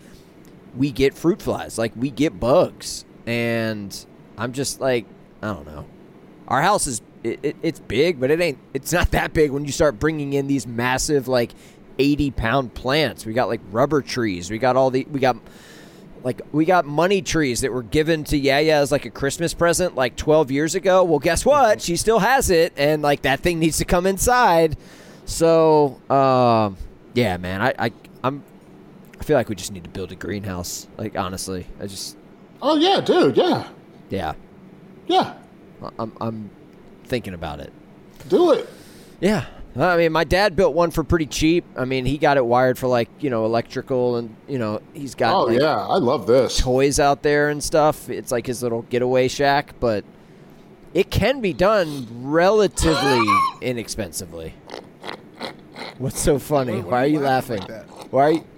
we 0.77 0.91
get 0.91 1.15
fruit 1.15 1.41
flies, 1.41 1.79
like 1.79 1.93
we 1.97 2.11
get 2.11 2.39
bugs, 2.39 3.07
and 3.27 4.05
I'm 4.37 4.53
just 4.53 4.79
like, 4.79 5.07
I 5.41 5.55
don't 5.55 5.67
know. 5.67 5.87
Our 6.49 6.61
house 6.61 6.87
is 6.87 7.01
it, 7.25 7.41
it, 7.43 7.57
it's 7.63 7.81
big, 7.81 8.21
but 8.21 8.31
it 8.31 8.43
ain't. 8.43 8.59
It's 8.75 8.93
not 8.93 9.11
that 9.13 9.33
big 9.33 9.53
when 9.53 9.65
you 9.65 9.73
start 9.73 9.99
bringing 9.99 10.35
in 10.35 10.49
these 10.49 10.67
massive 10.67 11.29
like. 11.29 11.53
80 11.99 12.31
pound 12.33 12.75
plants. 12.75 13.27
We 13.27 13.33
got 13.33 13.49
like 13.49 13.61
rubber 13.71 14.03
trees. 14.03 14.51
We 14.51 14.59
got 14.59 14.77
all 14.77 14.91
the 14.91 15.07
we 15.11 15.21
got 15.21 15.37
like 16.23 16.41
we 16.53 16.65
got 16.65 16.85
money 16.85 17.23
trees 17.23 17.61
that 17.61 17.73
were 17.73 17.83
given 17.83 18.25
to 18.25 18.37
Yaya 18.37 18.77
as 18.77 18.93
like 18.93 19.05
a 19.05 19.11
Christmas 19.11 19.55
present 19.55 19.95
like 19.95 20.17
12 20.17 20.51
years 20.51 20.75
ago. 20.75 21.05
Well, 21.05 21.19
guess 21.19 21.45
what? 21.45 21.81
She 21.81 21.97
still 21.97 22.19
has 22.19 22.51
it 22.51 22.73
and 22.77 23.03
like 23.03 23.23
that 23.23 23.41
thing 23.41 23.59
needs 23.59 23.79
to 23.79 23.85
come 23.85 24.07
inside. 24.07 24.77
So, 25.25 26.01
um 26.11 26.77
yeah, 27.15 27.37
man. 27.37 27.63
I 27.63 27.75
I 27.79 27.93
I'm 28.25 28.43
I 29.21 29.25
feel 29.25 29.37
like 29.37 29.49
we 29.49 29.55
just 29.55 29.73
need 29.73 29.85
to 29.85 29.91
build 29.91 30.13
a 30.13 30.17
greenhouse. 30.17 30.87
Like 30.97 31.17
honestly, 31.17 31.67
I 31.81 31.87
just 31.87 32.17
Oh 32.61 32.77
yeah, 32.77 33.01
dude. 33.01 33.37
Yeah, 33.37 33.69
yeah. 34.11 34.35
yeah. 35.07 35.35
I'm 35.99 36.13
I'm 36.21 36.51
thinking 37.05 37.35
about 37.35 37.61
it. 37.61 37.73
Do 38.29 38.53
it. 38.53 38.69
Yeah. 39.21 39.47
I 39.85 39.97
mean, 39.97 40.13
my 40.13 40.25
dad 40.25 40.57
built 40.57 40.75
one 40.75 40.91
for 40.91 41.05
pretty 41.05 41.27
cheap. 41.27 41.65
I 41.77 41.85
mean, 41.85 42.05
he 42.07 42.19
got 42.19 42.37
it 42.37 42.45
wired 42.47 42.79
for 42.79 42.87
like, 42.87 43.09
you 43.21 43.31
know, 43.31 43.45
electrical 43.45 44.17
and, 44.17 44.35
you 44.49 44.59
know, 44.59 44.81
he's 44.95 45.15
got 45.15 45.35
Oh 45.35 45.43
like, 45.45 45.61
yeah, 45.61 45.77
I 45.87 45.97
love 45.99 46.27
this. 46.27 46.59
toys 46.59 46.99
out 46.99 47.23
there 47.23 47.49
and 47.51 47.63
stuff. 47.63 48.09
It's 48.09 48.33
like 48.33 48.47
his 48.47 48.63
little 48.63 48.83
getaway 48.83 49.29
shack, 49.29 49.75
but 49.79 50.05
it 50.95 51.11
can 51.11 51.41
be 51.41 51.53
done 51.53 52.07
relatively 52.29 53.23
inexpensively. 53.61 54.55
What's 55.99 56.21
so 56.21 56.39
funny? 56.39 56.81
Why 56.81 57.05
are 57.05 57.07
you 57.07 57.21
laughing? 57.21 57.63
Why 58.11 58.23
are 58.25 58.33
you? 58.33 58.45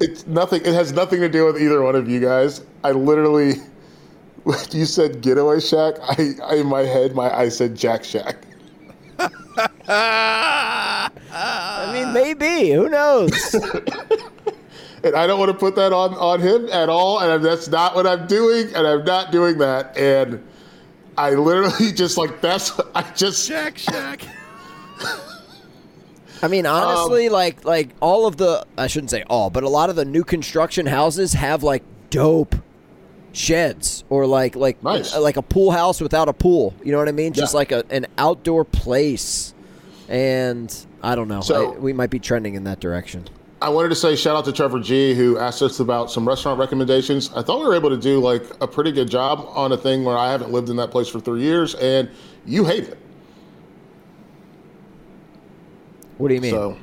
It's 0.00 0.26
nothing. 0.26 0.60
It 0.62 0.74
has 0.74 0.92
nothing 0.92 1.20
to 1.20 1.28
do 1.28 1.46
with 1.46 1.56
either 1.62 1.80
one 1.80 1.94
of 1.94 2.08
you 2.08 2.18
guys. 2.20 2.62
I 2.82 2.90
literally, 2.90 3.54
when 4.42 4.58
you 4.72 4.84
said 4.86 5.20
getaway 5.22 5.60
shack, 5.60 5.94
I, 6.02 6.32
I 6.42 6.56
in 6.56 6.66
my 6.66 6.80
head, 6.80 7.14
my 7.14 7.32
I 7.32 7.48
said 7.48 7.76
Jack 7.76 8.02
Shack. 8.02 8.44
I 9.88 11.10
mean, 11.92 12.12
maybe. 12.12 12.70
Who 12.72 12.88
knows? 12.88 13.54
And 15.04 15.14
I 15.14 15.26
don't 15.26 15.38
want 15.38 15.52
to 15.52 15.58
put 15.58 15.76
that 15.76 15.92
on 15.92 16.14
on 16.14 16.40
him 16.40 16.66
at 16.70 16.88
all. 16.88 17.20
And 17.20 17.44
that's 17.44 17.68
not 17.68 17.94
what 17.94 18.06
I'm 18.06 18.26
doing. 18.26 18.74
And 18.74 18.86
I'm 18.86 19.04
not 19.04 19.30
doing 19.30 19.58
that. 19.58 19.96
And 19.98 20.42
I 21.18 21.34
literally 21.34 21.92
just 21.94 22.16
like 22.16 22.40
that's 22.40 22.72
I 22.94 23.02
just 23.14 23.46
Shack 23.46 23.76
Shack. 23.76 24.22
I 26.42 26.48
mean, 26.48 26.64
honestly, 26.64 27.26
um, 27.26 27.34
like 27.34 27.64
like 27.66 27.90
all 28.00 28.26
of 28.26 28.38
the 28.38 28.66
I 28.78 28.86
shouldn't 28.86 29.10
say 29.10 29.24
all, 29.28 29.50
but 29.50 29.62
a 29.62 29.68
lot 29.68 29.90
of 29.90 29.96
the 29.96 30.06
new 30.06 30.24
construction 30.24 30.86
houses 30.86 31.34
have 31.34 31.62
like 31.62 31.82
dope 32.08 32.54
sheds 33.32 34.04
or 34.08 34.26
like 34.26 34.56
like 34.56 34.82
Nice. 34.82 35.14
like 35.16 35.36
a 35.36 35.42
pool 35.42 35.70
house 35.70 36.00
without 36.00 36.28
a 36.30 36.32
pool. 36.32 36.74
You 36.82 36.92
know 36.92 36.98
what 36.98 37.08
I 37.08 37.12
mean? 37.12 37.34
Just 37.34 37.52
like 37.52 37.72
a, 37.72 37.84
an 37.90 38.06
outdoor 38.16 38.64
place. 38.64 39.53
And 40.08 40.74
I 41.02 41.14
don't 41.14 41.28
know. 41.28 41.40
So- 41.40 41.74
I- 41.74 41.78
we 41.78 41.92
might 41.92 42.10
be 42.10 42.18
trending 42.18 42.54
in 42.54 42.64
that 42.64 42.80
direction. 42.80 43.26
I 43.62 43.70
wanted 43.70 43.88
to 43.90 43.94
say 43.94 44.14
shout 44.14 44.36
out 44.36 44.44
to 44.44 44.52
Trevor 44.52 44.78
G 44.80 45.14
who 45.14 45.38
asked 45.38 45.62
us 45.62 45.80
about 45.80 46.10
some 46.10 46.28
restaurant 46.28 46.58
recommendations. 46.58 47.30
I 47.34 47.40
thought 47.40 47.60
we 47.60 47.66
were 47.66 47.74
able 47.74 47.88
to 47.88 47.96
do 47.96 48.20
like 48.20 48.42
a 48.60 48.66
pretty 48.68 48.92
good 48.92 49.08
job 49.10 49.46
on 49.54 49.72
a 49.72 49.76
thing 49.76 50.04
where 50.04 50.18
I 50.18 50.30
haven't 50.30 50.52
lived 50.52 50.68
in 50.68 50.76
that 50.76 50.90
place 50.90 51.08
for 51.08 51.18
three 51.18 51.40
years, 51.40 51.74
and 51.76 52.10
you 52.44 52.66
hate 52.66 52.84
it. 52.84 52.98
What 56.18 56.28
do 56.28 56.34
you 56.34 56.40
mean? 56.42 56.50
So 56.50 56.76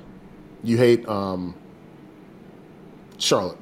you 0.63 0.77
hate 0.77 1.07
um, 1.07 1.53
Charlotte. 3.19 3.57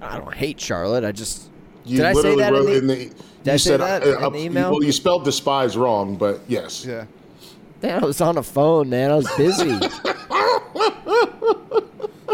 I 0.00 0.18
don't 0.18 0.34
hate 0.34 0.60
Charlotte. 0.60 1.02
I 1.04 1.10
just 1.12 1.50
You 1.84 1.96
did 1.98 2.06
I 2.06 2.12
say 2.12 2.34
literally 2.36 2.74
that 2.74 2.78
in 2.82 2.86
the, 2.86 3.02
in 3.02 3.08
the. 3.08 3.14
Did 3.14 3.16
you 3.46 3.52
I 3.52 3.56
say 3.56 3.70
said 3.70 3.80
that 3.80 4.02
uh, 4.04 4.26
in 4.28 4.32
the 4.32 4.38
email? 4.38 4.70
Well, 4.70 4.84
you 4.84 4.92
spelled 4.92 5.24
despise 5.24 5.76
wrong, 5.76 6.14
but 6.16 6.40
yes. 6.46 6.84
Yeah. 6.86 7.06
Man, 7.82 8.02
I 8.02 8.06
was 8.06 8.20
on 8.20 8.36
a 8.36 8.42
phone, 8.42 8.90
man. 8.90 9.10
I 9.10 9.16
was 9.16 9.30
busy. 9.36 9.78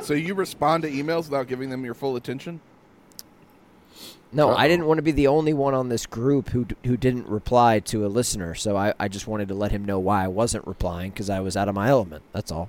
So 0.06 0.14
you 0.14 0.34
respond 0.34 0.84
to 0.84 0.90
emails 0.90 1.24
without 1.24 1.48
giving 1.48 1.68
them 1.68 1.84
your 1.84 1.94
full 1.94 2.14
attention? 2.14 2.60
No, 4.32 4.54
I 4.54 4.68
didn't 4.68 4.86
want 4.86 4.98
to 4.98 5.02
be 5.02 5.10
the 5.10 5.26
only 5.26 5.52
one 5.52 5.74
on 5.74 5.88
this 5.88 6.06
group 6.06 6.50
who 6.50 6.66
who 6.84 6.96
didn't 6.96 7.26
reply 7.26 7.80
to 7.80 8.06
a 8.06 8.08
listener. 8.08 8.54
So 8.54 8.76
I, 8.76 8.94
I 9.00 9.08
just 9.08 9.26
wanted 9.26 9.48
to 9.48 9.54
let 9.54 9.72
him 9.72 9.84
know 9.84 9.98
why 9.98 10.22
I 10.24 10.28
wasn't 10.28 10.64
replying 10.64 11.10
because 11.10 11.28
I 11.28 11.40
was 11.40 11.56
out 11.56 11.68
of 11.68 11.74
my 11.74 11.88
element. 11.88 12.22
That's 12.32 12.52
all. 12.52 12.68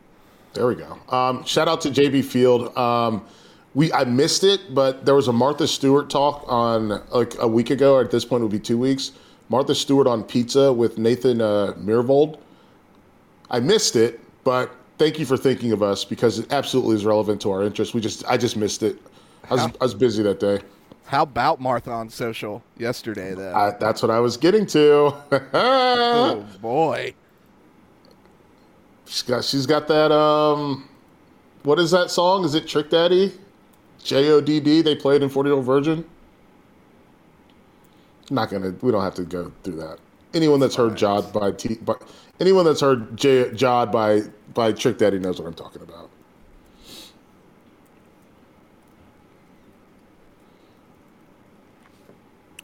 There 0.54 0.66
we 0.66 0.76
go. 0.76 0.98
Um, 1.10 1.44
shout 1.45 1.68
out 1.68 1.82
to 1.82 1.90
JB 1.90 2.26
Field. 2.26 2.76
Um, 2.76 3.24
we 3.76 3.94
I 3.94 4.04
missed 4.06 4.44
it, 4.44 4.74
but 4.74 5.06
there 5.06 5.14
was 5.14 5.28
a 5.28 5.34
Martha 5.34 5.68
Stewart 5.68 6.10
talk 6.10 6.44
on 6.48 7.04
like 7.12 7.36
a 7.38 7.48
week 7.48 7.70
ago. 7.70 7.95
Or 7.95 8.02
at 8.02 8.10
this 8.10 8.26
point, 8.26 8.41
it 8.41 8.45
would 8.45 8.52
be 8.52 8.60
two 8.60 8.80
weeks. 8.80 9.12
Martha 9.49 9.76
Stewart 9.76 10.08
on 10.08 10.24
pizza 10.24 10.74
with 10.74 10.98
Nathan 10.98 11.40
uh, 11.41 11.74
Myhrvold. 11.78 12.40
I 13.49 13.60
missed 13.60 13.95
it, 13.95 14.19
but 14.44 14.72
thank 14.98 15.19
you 15.19 15.26
for 15.26 15.38
thinking 15.38 15.72
of 15.72 15.82
us 15.82 16.03
because 16.03 16.40
it 16.40 16.52
absolutely 16.52 16.95
is 16.95 17.06
relevant 17.06 17.41
to 17.41 17.52
our 17.52 17.64
interests. 17.64 17.94
We 17.94 18.02
just 18.02 18.26
I 18.28 18.38
just 18.38 18.57
missed 18.57 18.84
it. 18.84 18.99
I 19.49 19.53
was, 19.53 19.64
I 19.65 19.84
was 19.84 19.94
busy 19.94 20.24
that 20.24 20.40
day. 20.40 20.60
How 21.06 21.24
about 21.24 21.61
Martha 21.61 21.91
on 21.91 22.10
social 22.10 22.61
yesterday, 22.78 23.34
though? 23.34 23.56
I, 23.56 23.72
that's 23.80 24.02
what 24.02 24.11
I 24.11 24.19
was 24.19 24.36
getting 24.36 24.65
to. 24.68 25.14
oh, 25.53 26.45
boy. 26.61 27.14
She's 29.06 29.22
got 29.22 29.44
she's 29.45 29.65
got 29.65 29.88
that 29.88 30.11
um 30.11 30.88
what 31.64 31.80
is 31.80 31.91
that 31.91 32.11
song? 32.11 32.44
Is 32.44 32.56
it 32.56 32.68
Trick 32.68 32.90
Daddy? 32.90 33.32
J 34.03 34.30
O 34.32 34.41
D 34.41 34.60
D 34.60 34.82
they 34.82 34.95
played 34.95 35.24
in 35.24 35.30
40 35.30 35.48
Year 35.49 35.56
Old 35.56 35.65
Virgin. 35.65 36.06
Not 38.30 38.49
gonna 38.49 38.76
we 38.82 38.91
don't 38.91 39.03
have 39.03 39.15
to 39.15 39.24
go 39.24 39.52
through 39.64 39.78
that. 39.78 39.99
Anyone 40.34 40.60
that's 40.60 40.76
heard 40.76 40.94
Jod 40.94 41.32
by 41.32 41.52
T 41.52 41.76
by 41.76 41.94
anyone 42.39 42.65
that's 42.65 42.81
heard 42.81 43.15
J 43.18 43.45
Jod 43.51 43.91
by 43.91 44.22
by 44.53 44.72
Trick 44.72 44.97
Daddy 44.97 45.19
knows 45.19 45.39
what 45.39 45.47
I'm 45.47 45.53
talking 45.53 45.81
about. 45.81 46.09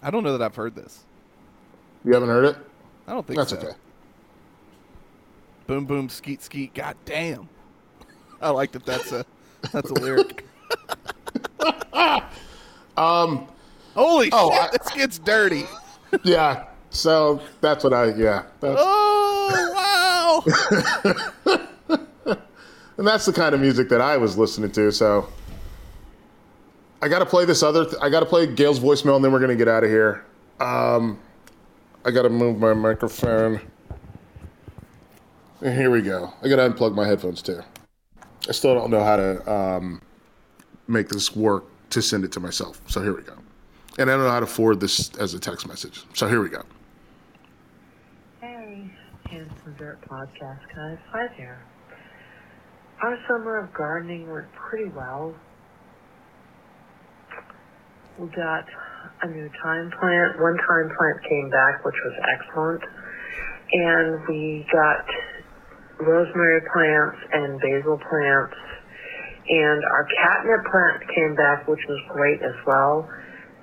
I 0.01 0.11
don't 0.11 0.23
know 0.23 0.37
that 0.37 0.43
I've 0.43 0.55
heard 0.55 0.75
this. 0.75 1.03
You 2.03 2.13
haven't 2.13 2.29
heard 2.29 2.45
it? 2.45 2.57
I 3.07 3.13
don't 3.13 3.25
think 3.25 3.37
That's 3.37 3.51
so. 3.51 3.57
okay. 3.57 3.71
Boom, 5.67 5.85
boom, 5.85 6.09
skeet, 6.09 6.41
skeet. 6.41 6.73
God 6.73 6.95
damn. 7.05 7.47
I 8.41 8.49
like 8.49 8.71
that. 8.73 8.85
That's 8.85 9.11
a 9.13 9.25
that's 9.71 9.89
a 9.91 9.93
lyric. 9.95 10.45
Um 12.95 13.47
Holy 13.95 14.29
Oh, 14.31 14.51
shit! 14.51 14.61
I- 14.61 14.77
this 14.77 14.91
gets 14.93 15.17
dirty. 15.19 15.63
yeah. 16.23 16.65
So 16.93 17.41
that's 17.59 17.83
what 17.83 17.93
I 17.93 18.13
yeah. 18.13 18.43
That's, 18.61 18.79
Oh 18.79 20.43
wow! 21.45 21.59
and 22.97 23.05
that's 23.07 23.25
the 23.25 23.33
kind 23.33 23.53
of 23.53 23.61
music 23.61 23.89
that 23.89 23.99
I 23.99 24.15
was 24.15 24.37
listening 24.37 24.71
to. 24.71 24.91
So 24.91 25.27
I 27.01 27.09
got 27.09 27.19
to 27.19 27.25
play 27.25 27.43
this 27.43 27.63
other. 27.63 27.83
Th- 27.83 27.97
I 28.01 28.09
got 28.09 28.21
to 28.21 28.25
play 28.25 28.47
Gail's 28.47 28.79
voicemail, 28.79 29.17
and 29.17 29.25
then 29.25 29.33
we're 29.33 29.41
gonna 29.41 29.55
get 29.55 29.67
out 29.67 29.83
of 29.83 29.89
here. 29.89 30.23
Um, 30.59 31.19
I 32.05 32.11
got 32.11 32.23
to 32.23 32.29
move 32.29 32.59
my 32.59 32.73
microphone. 32.73 33.59
And 35.61 35.73
here 35.73 35.89
we 35.89 36.01
go. 36.01 36.33
I 36.41 36.49
got 36.49 36.57
to 36.57 36.69
unplug 36.69 36.93
my 36.93 37.07
headphones 37.07 37.41
too. 37.41 37.61
I 38.47 38.51
still 38.51 38.75
don't 38.75 38.91
know 38.91 39.03
how 39.03 39.15
to 39.15 39.51
um, 39.51 40.01
make 40.87 41.07
this 41.07 41.33
work 41.35 41.65
to 41.91 42.01
send 42.01 42.25
it 42.25 42.31
to 42.33 42.39
myself. 42.41 42.81
So 42.87 43.01
here 43.01 43.15
we 43.15 43.23
go. 43.23 43.35
And 43.97 44.09
I 44.09 44.15
don't 44.15 44.25
know 44.25 44.31
how 44.31 44.41
to 44.41 44.45
forward 44.45 44.79
this 44.79 45.15
as 45.17 45.33
a 45.33 45.39
text 45.39 45.67
message. 45.67 46.03
So 46.13 46.27
here 46.27 46.41
we 46.41 46.49
go. 46.49 46.63
Hey, 48.41 48.89
Handsome 49.29 49.55
Dirt 49.77 49.99
Podcast 50.07 50.61
guys. 50.75 50.97
Hi 51.11 51.25
there. 51.37 51.65
Our 53.01 53.17
summer 53.27 53.57
of 53.57 53.73
gardening 53.73 54.31
went 54.31 54.45
pretty 54.53 54.91
well. 54.95 55.33
We 58.19 58.27
got 58.35 58.65
a 59.23 59.27
new 59.27 59.49
thyme 59.63 59.91
plant. 59.99 60.39
One 60.39 60.57
thyme 60.67 60.91
plant 60.93 61.17
came 61.27 61.49
back, 61.49 61.83
which 61.85 61.95
was 62.05 62.15
excellent. 62.21 62.83
And 63.73 64.21
we 64.29 64.65
got 64.71 65.05
rosemary 66.05 66.61
plants 66.69 67.17
and 67.33 67.59
basil 67.59 67.97
plants. 67.97 68.57
And 69.49 69.83
our 69.89 70.05
catnip 70.05 70.69
plant 70.69 71.01
came 71.15 71.35
back, 71.35 71.67
which 71.67 71.81
was 71.89 71.99
great 72.13 72.41
as 72.43 72.55
well. 72.67 73.09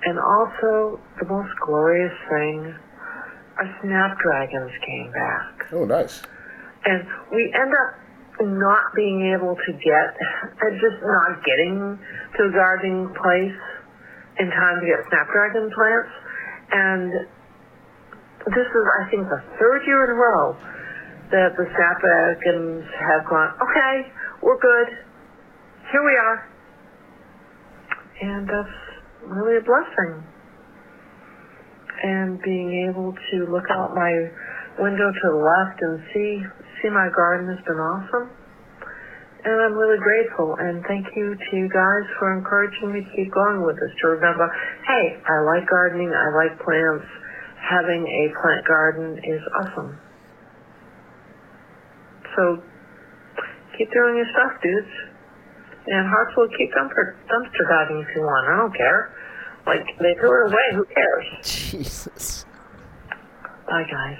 And 0.03 0.19
also, 0.19 0.99
the 1.19 1.27
most 1.29 1.51
glorious 1.65 2.13
thing, 2.29 2.75
our 3.57 3.67
snapdragons 3.83 4.71
came 4.85 5.11
back. 5.11 5.67
Oh, 5.73 5.85
nice. 5.85 6.21
And 6.85 7.05
we 7.31 7.53
end 7.53 7.73
up 7.73 7.99
not 8.41 8.95
being 8.95 9.33
able 9.37 9.55
to 9.55 9.71
get, 9.73 10.17
uh, 10.17 10.71
just 10.81 10.97
not 11.03 11.43
getting 11.45 11.99
to 12.37 12.43
a 12.45 12.51
gardening 12.51 13.13
place 13.21 13.59
in 14.39 14.49
time 14.49 14.79
to 14.79 14.85
get 14.85 15.05
snapdragon 15.09 15.69
plants. 15.69 16.11
And 16.71 17.11
this 18.47 18.65
is, 18.65 18.85
I 18.99 19.09
think, 19.11 19.29
the 19.29 19.43
third 19.59 19.85
year 19.85 20.03
in 20.05 20.09
a 20.09 20.17
row 20.17 20.57
that 21.31 21.55
the 21.55 21.65
snapdragons 21.75 22.85
have 22.99 23.29
gone, 23.29 23.53
okay, 23.61 24.11
we're 24.41 24.59
good. 24.59 24.87
Here 25.91 26.03
we 26.03 26.17
are. 26.17 26.49
And 28.21 28.49
that's 28.49 28.77
really 29.23 29.57
a 29.57 29.61
blessing. 29.61 30.23
And 32.01 32.41
being 32.41 32.89
able 32.89 33.13
to 33.13 33.37
look 33.51 33.69
out 33.69 33.93
my 33.93 34.11
window 34.81 35.09
to 35.13 35.25
the 35.29 35.37
left 35.37 35.77
and 35.81 36.01
see 36.13 36.41
see 36.81 36.89
my 36.89 37.09
garden 37.13 37.45
has 37.53 37.61
been 37.65 37.77
awesome. 37.77 38.33
And 39.41 39.57
I'm 39.57 39.73
really 39.73 39.97
grateful. 39.97 40.57
And 40.57 40.85
thank 40.85 41.05
you 41.15 41.33
to 41.33 41.51
you 41.57 41.69
guys 41.69 42.05
for 42.17 42.37
encouraging 42.37 42.93
me 42.93 43.01
to 43.01 43.11
keep 43.17 43.33
going 43.33 43.65
with 43.65 43.75
this. 43.77 43.89
To 44.01 44.13
remember, 44.17 44.45
hey, 44.85 45.17
I 45.25 45.41
like 45.45 45.65
gardening. 45.69 46.13
I 46.13 46.29
like 46.33 46.57
plants. 46.61 47.05
Having 47.57 48.05
a 48.05 48.23
plant 48.41 48.65
garden 48.65 49.17
is 49.21 49.41
awesome. 49.61 49.97
So 52.37 52.61
keep 53.77 53.89
doing 53.93 54.17
your 54.17 54.29
stuff, 54.29 54.61
dudes. 54.61 54.93
And 55.89 56.05
Hartzell 56.05 56.45
keep 56.57 56.69
dumpster, 56.77 57.17
dumpster 57.25 57.65
diving 57.65 58.05
if 58.05 58.09
you 58.13 58.21
want. 58.21 58.45
I 58.45 58.57
don't 58.61 58.75
care. 58.77 59.09
Like, 59.65 59.85
they 59.99 60.15
threw 60.15 60.47
it 60.47 60.51
away. 60.53 60.61
Who 60.73 60.85
cares? 60.85 61.25
Jesus. 61.43 62.45
Bye, 63.67 63.83
guys. 63.89 64.17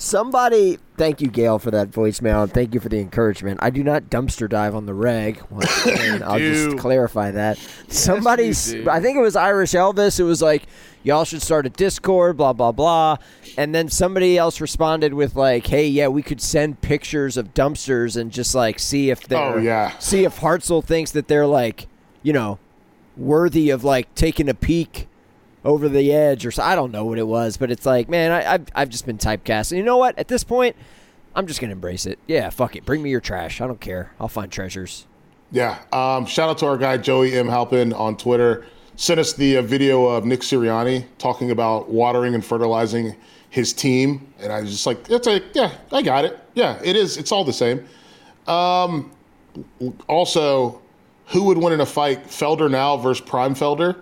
Somebody, 0.00 0.78
thank 0.96 1.20
you, 1.20 1.28
Gail, 1.28 1.58
for 1.58 1.72
that 1.72 1.90
voicemail, 1.90 2.44
and 2.44 2.52
thank 2.52 2.72
you 2.72 2.78
for 2.78 2.88
the 2.88 3.00
encouragement. 3.00 3.58
I 3.60 3.70
do 3.70 3.82
not 3.82 4.04
dumpster 4.04 4.48
dive 4.48 4.74
on 4.76 4.86
the 4.86 4.94
reg. 4.94 5.42
Once 5.50 5.86
again, 5.86 6.22
I'll 6.22 6.38
do. 6.38 6.66
just 6.70 6.78
clarify 6.78 7.32
that. 7.32 7.58
Somebody, 7.88 8.44
you 8.44 8.50
s- 8.50 8.70
do. 8.70 8.88
I 8.88 9.00
think 9.00 9.16
it 9.18 9.20
was 9.20 9.34
Irish 9.34 9.72
Elvis. 9.72 10.20
It 10.20 10.22
was 10.24 10.40
like, 10.40 10.64
y'all 11.02 11.24
should 11.24 11.42
start 11.42 11.66
a 11.66 11.70
Discord, 11.70 12.36
blah 12.36 12.52
blah 12.52 12.70
blah. 12.70 13.16
And 13.56 13.74
then 13.74 13.88
somebody 13.88 14.38
else 14.38 14.60
responded 14.60 15.14
with 15.14 15.34
like, 15.34 15.66
hey, 15.66 15.88
yeah, 15.88 16.06
we 16.06 16.22
could 16.22 16.40
send 16.40 16.80
pictures 16.80 17.36
of 17.36 17.52
dumpsters 17.52 18.16
and 18.16 18.30
just 18.30 18.54
like 18.54 18.78
see 18.78 19.10
if 19.10 19.22
they're, 19.26 19.54
Oh, 19.54 19.58
yeah. 19.58 19.98
see 19.98 20.22
if 20.24 20.38
Hartzell 20.38 20.84
thinks 20.84 21.10
that 21.10 21.26
they're 21.26 21.46
like, 21.46 21.88
you 22.28 22.34
know, 22.34 22.58
worthy 23.16 23.70
of 23.70 23.84
like 23.84 24.14
taking 24.14 24.50
a 24.50 24.54
peek 24.54 25.08
over 25.64 25.88
the 25.88 26.12
edge 26.12 26.44
or 26.44 26.50
so. 26.50 26.62
I 26.62 26.74
don't 26.74 26.92
know 26.92 27.06
what 27.06 27.18
it 27.18 27.26
was, 27.26 27.56
but 27.56 27.70
it's 27.70 27.86
like, 27.86 28.06
man, 28.06 28.30
I, 28.30 28.52
I've, 28.52 28.66
I've 28.74 28.88
just 28.90 29.06
been 29.06 29.16
typecast. 29.16 29.70
And 29.72 29.78
you 29.78 29.82
know 29.82 29.96
what? 29.96 30.18
At 30.18 30.28
this 30.28 30.44
point, 30.44 30.76
I'm 31.34 31.46
just 31.46 31.58
to 31.58 31.70
embrace 31.70 32.04
it. 32.04 32.18
Yeah, 32.26 32.50
fuck 32.50 32.76
it. 32.76 32.84
Bring 32.84 33.02
me 33.02 33.08
your 33.08 33.22
trash. 33.22 33.62
I 33.62 33.66
don't 33.66 33.80
care. 33.80 34.12
I'll 34.20 34.28
find 34.28 34.52
treasures. 34.52 35.06
Yeah. 35.50 35.78
Um, 35.90 36.26
shout 36.26 36.50
out 36.50 36.58
to 36.58 36.66
our 36.66 36.76
guy 36.76 36.98
Joey 36.98 37.32
M. 37.32 37.48
Halpin 37.48 37.94
on 37.94 38.18
Twitter. 38.18 38.66
Sent 38.96 39.18
us 39.18 39.32
the 39.32 39.56
uh, 39.56 39.62
video 39.62 40.04
of 40.04 40.26
Nick 40.26 40.40
Sirianni 40.40 41.06
talking 41.16 41.50
about 41.50 41.88
watering 41.88 42.34
and 42.34 42.44
fertilizing 42.44 43.16
his 43.48 43.72
team, 43.72 44.30
and 44.38 44.52
I 44.52 44.60
was 44.60 44.70
just 44.70 44.84
like, 44.84 45.08
it's 45.08 45.26
like, 45.26 45.44
yeah, 45.54 45.72
I 45.90 46.02
got 46.02 46.26
it. 46.26 46.38
Yeah, 46.52 46.78
it 46.84 46.94
is. 46.94 47.16
It's 47.16 47.32
all 47.32 47.44
the 47.44 47.54
same. 47.54 47.88
Um, 48.46 49.12
also, 50.08 50.82
who 51.28 51.44
would 51.44 51.58
win 51.58 51.72
in 51.72 51.80
a 51.80 51.86
fight, 51.86 52.26
Felder 52.28 52.70
now 52.70 52.96
versus 52.96 53.24
Prime 53.24 53.54
Felder? 53.54 54.00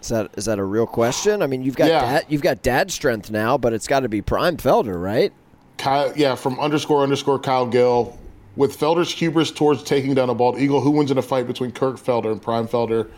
Is 0.00 0.08
that 0.08 0.30
is 0.36 0.46
that 0.46 0.58
a 0.58 0.64
real 0.64 0.86
question? 0.86 1.42
I 1.42 1.46
mean, 1.46 1.62
you've 1.62 1.76
got 1.76 1.88
Yeah. 1.88 2.00
dad, 2.00 2.24
you've 2.28 2.42
got 2.42 2.62
dad 2.62 2.90
strength 2.90 3.30
now, 3.30 3.58
but 3.58 3.72
it's 3.72 3.86
got 3.86 4.00
to 4.00 4.08
be 4.08 4.22
prime 4.22 4.56
Felder, 4.56 5.00
right? 5.00 5.32
Kyle, 5.76 6.12
yeah, 6.16 6.34
from 6.34 6.58
underscore 6.60 7.02
underscore 7.02 7.38
Kyle 7.38 7.66
Gill. 7.66 8.16
With 8.56 8.78
Felder's 8.78 9.10
hubris 9.12 9.50
towards 9.50 9.82
taking 9.84 10.12
down 10.14 10.28
a 10.28 10.34
bald 10.34 10.58
eagle, 10.58 10.80
who 10.80 10.90
wins 10.90 11.10
in 11.10 11.18
a 11.18 11.22
fight 11.22 11.46
between 11.46 11.70
Kirk 11.70 11.96
Felder 11.96 12.32
and 12.32 12.42
Prime 12.42 12.66
Felder? 12.66 13.08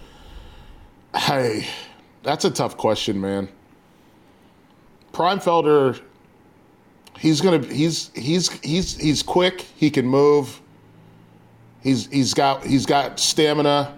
Hey, 1.16 1.66
that's 2.22 2.44
a 2.44 2.50
tough 2.50 2.76
question, 2.76 3.20
man. 3.20 3.48
Prime 5.12 5.38
Felder, 5.40 6.00
he's 7.18 7.40
gonna 7.40 7.64
he's 7.66 8.10
he's 8.14 8.50
he's 8.60 8.96
he's 8.96 9.22
quick. 9.22 9.62
He 9.76 9.90
can 9.90 10.06
move. 10.06 10.60
He's 11.82 12.06
he's 12.06 12.32
got 12.34 12.64
he's 12.64 12.86
got 12.86 13.18
stamina. 13.18 13.96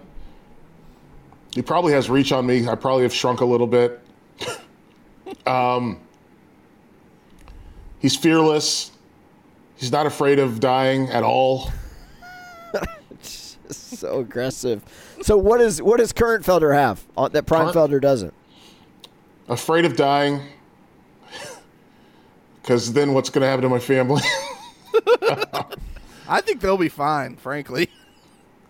He 1.54 1.62
probably 1.62 1.92
has 1.92 2.10
reach 2.10 2.32
on 2.32 2.46
me. 2.46 2.66
I 2.68 2.74
probably 2.74 3.02
have 3.02 3.12
shrunk 3.12 3.40
a 3.40 3.44
little 3.44 3.66
bit. 3.66 4.00
um, 5.46 6.00
he's 8.00 8.16
fearless. 8.16 8.90
He's 9.76 9.92
not 9.92 10.06
afraid 10.06 10.38
of 10.38 10.60
dying 10.60 11.10
at 11.10 11.22
all. 11.22 11.70
so 13.70 14.20
aggressive. 14.20 14.82
So 15.22 15.36
what 15.36 15.60
is 15.60 15.82
what 15.82 15.98
does 15.98 16.12
current 16.12 16.44
Felder 16.44 16.74
have 16.74 17.04
uh, 17.16 17.28
that 17.28 17.46
prime 17.46 17.72
Current- 17.72 17.92
Felder 17.92 18.00
doesn't? 18.00 18.34
Afraid 19.48 19.84
of 19.84 19.96
dying. 19.96 20.40
Because 22.62 22.94
then 22.94 23.12
what's 23.12 23.28
going 23.28 23.42
to 23.42 23.46
happen 23.46 23.62
to 23.64 23.68
my 23.68 23.78
family? 23.78 24.22
I 26.28 26.40
think 26.40 26.60
they'll 26.60 26.76
be 26.76 26.88
fine, 26.88 27.36
frankly. 27.36 27.90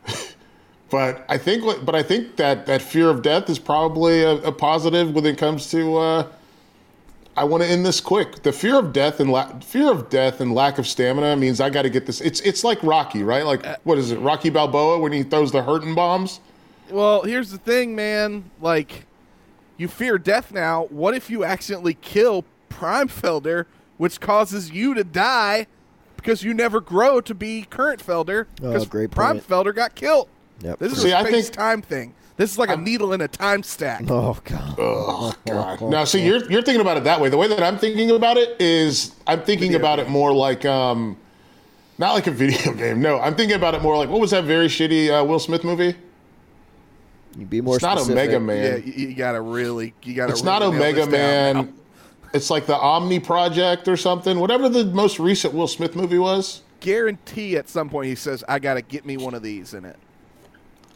but 0.91 1.25
I 1.29 1.39
think, 1.39 1.85
but 1.85 1.95
I 1.95 2.03
think 2.03 2.37
that 2.37 2.67
that 2.67 2.83
fear 2.83 3.09
of 3.11 3.23
death 3.23 3.49
is 3.49 3.59
probably 3.59 4.23
a, 4.23 4.35
a 4.37 4.53
positive 4.53 5.15
when 5.15 5.27
it 5.27 5.39
comes 5.39 5.71
to. 5.71 5.97
Uh, 5.97 6.27
I 7.37 7.43
want 7.43 7.65
to 7.65 7.69
end 7.69 7.85
this 7.85 8.01
quick. 8.01 8.43
The 8.43 8.53
fear 8.53 8.79
of 8.79 8.93
death 8.93 9.19
and 9.19 9.31
la- 9.31 9.59
fear 9.59 9.91
of 9.91 10.09
death 10.09 10.41
and 10.41 10.55
lack 10.55 10.79
of 10.79 10.87
stamina 10.87 11.37
means 11.37 11.61
I 11.61 11.69
got 11.69 11.83
to 11.83 11.91
get 11.91 12.07
this. 12.07 12.21
It's 12.21 12.41
it's 12.41 12.63
like 12.63 12.83
Rocky, 12.83 13.23
right? 13.23 13.45
Like 13.45 13.67
what 13.85 13.99
is 13.99 14.13
it, 14.13 14.19
Rocky 14.19 14.51
Balboa 14.51 14.99
when 15.01 15.13
he 15.13 15.23
throws 15.25 15.51
the 15.51 15.63
hurting 15.63 15.95
bombs? 15.95 16.41
Well, 16.91 17.23
here's 17.23 17.51
the 17.51 17.59
thing, 17.59 17.97
man. 17.97 18.51
Like, 18.61 19.07
you 19.79 19.89
fear 19.89 20.19
death 20.19 20.53
now. 20.53 20.85
What 20.91 21.15
if 21.15 21.31
you 21.31 21.45
accidentally 21.45 21.95
kill 21.95 22.45
Prime 22.69 23.09
Felder, 23.09 23.65
which 23.97 24.21
causes 24.21 24.71
you 24.71 24.95
to 24.95 25.03
die 25.03 25.67
because 26.25 26.43
you 26.43 26.55
never 26.55 26.81
grow 26.81 27.21
to 27.21 27.35
be 27.35 27.67
current 27.69 28.05
Felder? 28.05 28.47
Oh, 28.63 28.69
Because 28.69 28.87
great 28.89 29.11
Prime. 29.11 29.41
Felder 29.41 29.75
got 29.75 29.95
killed. 29.95 30.29
Yep. 30.61 30.79
This 30.79 30.93
is 30.93 31.03
See, 31.03 31.11
a 31.11 31.19
I 31.19 31.25
space 31.25 31.45
think- 31.51 31.57
time 31.57 31.83
thing. 31.83 32.15
This 32.37 32.51
is 32.51 32.59
like 32.59 32.71
a 32.71 32.77
needle 32.77 33.13
in 33.13 33.21
a 33.21 33.29
time 33.29 33.63
stack. 33.63 34.03
Oh 34.11 34.37
god. 34.45 34.75
Oh 34.77 35.35
God! 35.47 35.81
Now, 35.89 36.03
see, 36.03 36.25
you're 36.27 36.51
you're 36.51 36.63
thinking 36.63 36.81
about 36.81 36.97
it 36.97 37.05
that 37.05 37.21
way. 37.21 37.29
The 37.29 37.37
way 37.37 37.47
that 37.47 37.63
I'm 37.63 37.79
thinking 37.79 38.11
about 38.11 38.39
it 38.39 38.61
is, 38.61 39.15
I'm 39.25 39.43
thinking 39.43 39.77
about 39.77 40.01
it 40.01 40.09
more 40.09 40.33
like, 40.33 40.65
um, 40.65 41.17
not 41.99 42.13
like 42.15 42.27
a 42.27 42.31
video 42.43 42.73
game. 42.73 43.01
No, 43.01 43.21
I'm 43.21 43.37
thinking 43.37 43.55
about 43.57 43.75
it 43.77 43.83
more 43.83 43.97
like, 43.97 44.09
what 44.09 44.21
was 44.21 44.33
that 44.33 44.43
very 44.45 44.67
shitty 44.67 45.11
uh, 45.17 45.25
Will 45.25 45.39
Smith 45.39 45.63
movie? 45.63 45.95
You 47.39 47.47
be 47.47 47.61
more 47.61 47.77
It's 47.77 47.83
not 47.85 47.99
specific. 48.01 48.31
Omega 48.31 48.41
Man. 48.41 48.65
Yeah, 48.65 48.77
you, 48.93 49.09
you 49.11 49.15
gotta 49.15 49.41
really, 49.41 49.95
you 50.03 50.15
gotta. 50.15 50.33
It's 50.33 50.41
really 50.43 50.53
not 50.59 50.63
nail 50.63 50.73
Omega 50.75 51.07
this 51.07 51.09
down. 51.09 51.55
Man. 51.57 51.75
It's 52.35 52.51
like 52.51 52.67
the 52.67 52.77
Omni 52.77 53.21
Project 53.21 53.87
or 53.87 53.97
something. 53.97 54.41
Whatever 54.41 54.69
the 54.69 54.85
most 54.87 55.21
recent 55.21 55.55
Will 55.55 55.69
Smith 55.69 55.95
movie 55.95 56.19
was. 56.19 56.63
Guarantee 56.81 57.57
at 57.57 57.69
some 57.69 57.89
point 57.89 58.09
he 58.09 58.17
says, 58.17 58.43
"I 58.49 58.59
gotta 58.59 58.83
get 58.83 59.07
me 59.07 59.17
one 59.17 59.35
of 59.35 59.43
these 59.43 59.73
in 59.73 59.85
it." 59.85 59.97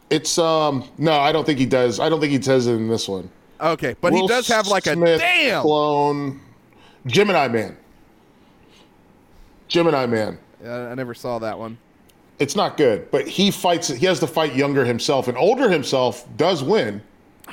It's 0.09 0.37
um 0.37 0.83
no, 0.97 1.13
I 1.13 1.31
don't 1.31 1.45
think 1.45 1.57
he 1.57 1.65
does. 1.65 1.99
I 1.99 2.09
don't 2.09 2.19
think 2.19 2.33
he 2.33 2.41
says 2.41 2.67
it 2.67 2.73
in 2.73 2.89
this 2.89 3.07
one. 3.07 3.29
Okay, 3.61 3.95
but 4.01 4.13
he 4.13 4.27
does 4.27 4.47
have 4.49 4.67
like 4.67 4.85
a 4.85 4.95
damn. 4.95 5.61
clone 5.61 6.41
Gemini 7.05 7.47
Man. 7.47 7.77
Gemini 9.69 10.05
Man. 10.05 10.37
I 10.61 10.93
never 10.93 11.13
saw 11.13 11.39
that 11.39 11.57
one. 11.57 11.77
It's 12.39 12.55
not 12.55 12.75
good, 12.75 13.09
but 13.11 13.27
he 13.27 13.49
fights. 13.49 13.87
He 13.87 14.05
has 14.05 14.19
to 14.19 14.27
fight 14.27 14.55
younger 14.55 14.83
himself, 14.83 15.27
and 15.27 15.37
older 15.37 15.69
himself 15.69 16.27
does 16.37 16.63
win. 16.63 17.01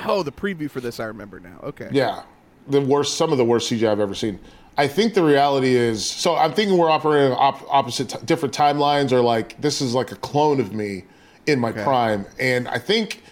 Oh, 0.05 0.23
the 0.23 0.33
preview 0.33 0.71
for 0.71 0.81
this 0.81 1.01
I 1.01 1.05
remember 1.05 1.41
now. 1.41 1.59
Okay. 1.63 1.89
Yeah, 1.93 2.23
the 2.69 2.81
worst, 2.81 3.17
some 3.17 3.33
of 3.33 3.39
the 3.39 3.45
worst 3.45 3.71
CGI 3.71 3.89
I've 3.91 4.01
ever 4.01 4.15
seen. 4.15 4.39
I 4.79 4.87
think 4.87 5.15
the 5.15 5.23
reality 5.23 5.75
is, 5.75 6.05
so 6.05 6.37
I'm 6.37 6.53
thinking 6.53 6.77
we're 6.77 6.91
operating 6.91 7.33
op- 7.33 7.67
opposite, 7.73 8.11
t- 8.11 8.19
different 8.27 8.55
timelines, 8.55 9.11
or 9.13 9.23
like 9.23 9.59
this 9.61 9.81
is 9.81 9.95
like 9.95 10.13
a 10.13 10.17
clone 10.17 10.61
of 10.61 10.75
me 10.75 11.05
in 11.47 11.59
my 11.61 11.73
prime, 11.85 12.27
and 12.39 12.69
I 12.69 12.79
think 12.79 13.23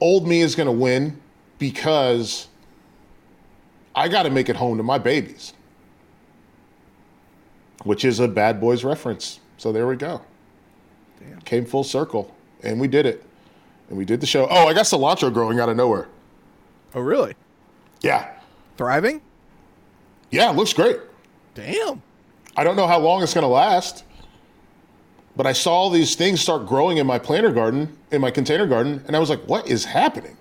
old 0.00 0.26
me 0.26 0.40
is 0.40 0.54
going 0.54 0.66
to 0.66 0.72
win 0.72 1.18
because 1.58 2.48
I 3.94 4.08
got 4.08 4.24
to 4.24 4.30
make 4.30 4.48
it 4.48 4.56
home 4.56 4.76
to 4.76 4.82
my 4.82 4.98
babies, 4.98 5.52
which 7.84 8.04
is 8.04 8.20
a 8.20 8.28
Bad 8.28 8.60
Boys 8.60 8.84
reference. 8.84 9.40
So 9.56 9.72
there 9.72 9.86
we 9.86 9.96
go. 9.96 10.20
Came 11.44 11.64
full 11.64 11.84
circle, 11.84 12.34
and 12.62 12.80
we 12.80 12.88
did 12.88 13.06
it, 13.06 13.24
and 13.88 13.96
we 13.96 14.04
did 14.04 14.20
the 14.20 14.26
show. 14.26 14.46
Oh, 14.50 14.66
I 14.66 14.74
got 14.74 14.84
cilantro 14.86 15.32
growing 15.32 15.60
out 15.60 15.68
of 15.68 15.76
nowhere. 15.76 16.08
Oh, 16.94 17.00
really? 17.00 17.34
Yeah. 18.02 18.30
Thriving? 18.80 19.20
Yeah, 20.30 20.48
it 20.48 20.56
looks 20.56 20.72
great. 20.72 20.96
Damn. 21.54 22.00
I 22.56 22.64
don't 22.64 22.76
know 22.76 22.86
how 22.86 22.98
long 22.98 23.22
it's 23.22 23.34
going 23.34 23.42
to 23.42 23.48
last, 23.48 24.04
but 25.36 25.46
I 25.46 25.52
saw 25.52 25.74
all 25.74 25.90
these 25.90 26.14
things 26.14 26.40
start 26.40 26.66
growing 26.66 26.96
in 26.96 27.06
my 27.06 27.18
planter 27.18 27.52
garden, 27.52 27.94
in 28.10 28.22
my 28.22 28.30
container 28.30 28.66
garden, 28.66 29.04
and 29.06 29.14
I 29.14 29.18
was 29.18 29.28
like, 29.28 29.42
what 29.42 29.68
is 29.68 29.84
happening? 29.84 30.34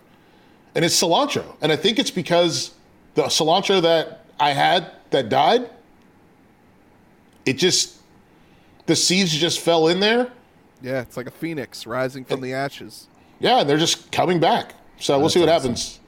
And 0.74 0.86
it's 0.86 0.98
cilantro. 0.98 1.58
And 1.60 1.70
I 1.70 1.76
think 1.76 2.00
it's 2.00 2.12
because 2.12 2.76
the 3.16 3.24
cilantro 3.24 3.82
that 3.82 4.24
I 4.40 4.52
had 4.52 4.90
that 5.10 5.28
died, 5.28 5.70
it 7.46 7.58
just, 7.58 7.98
the 8.86 8.96
seeds 8.96 9.36
just 9.36 9.60
fell 9.60 9.90
in 9.90 10.00
there. 10.00 10.32
Yeah, 10.82 11.02
it's 11.02 11.18
like 11.18 11.28
a 11.28 11.32
phoenix 11.32 11.86
rising 11.86 12.24
from 12.24 12.40
the 12.40 12.54
ashes. 12.54 13.10
Yeah, 13.42 13.60
and 13.60 13.70
they're 13.70 13.78
just 13.78 14.14
coming 14.14 14.40
back. 14.40 14.76
So 14.98 15.20
we'll 15.20 15.28
see 15.28 15.42
what 15.42 15.50
awesome. 15.50 15.72
happens. 15.72 16.00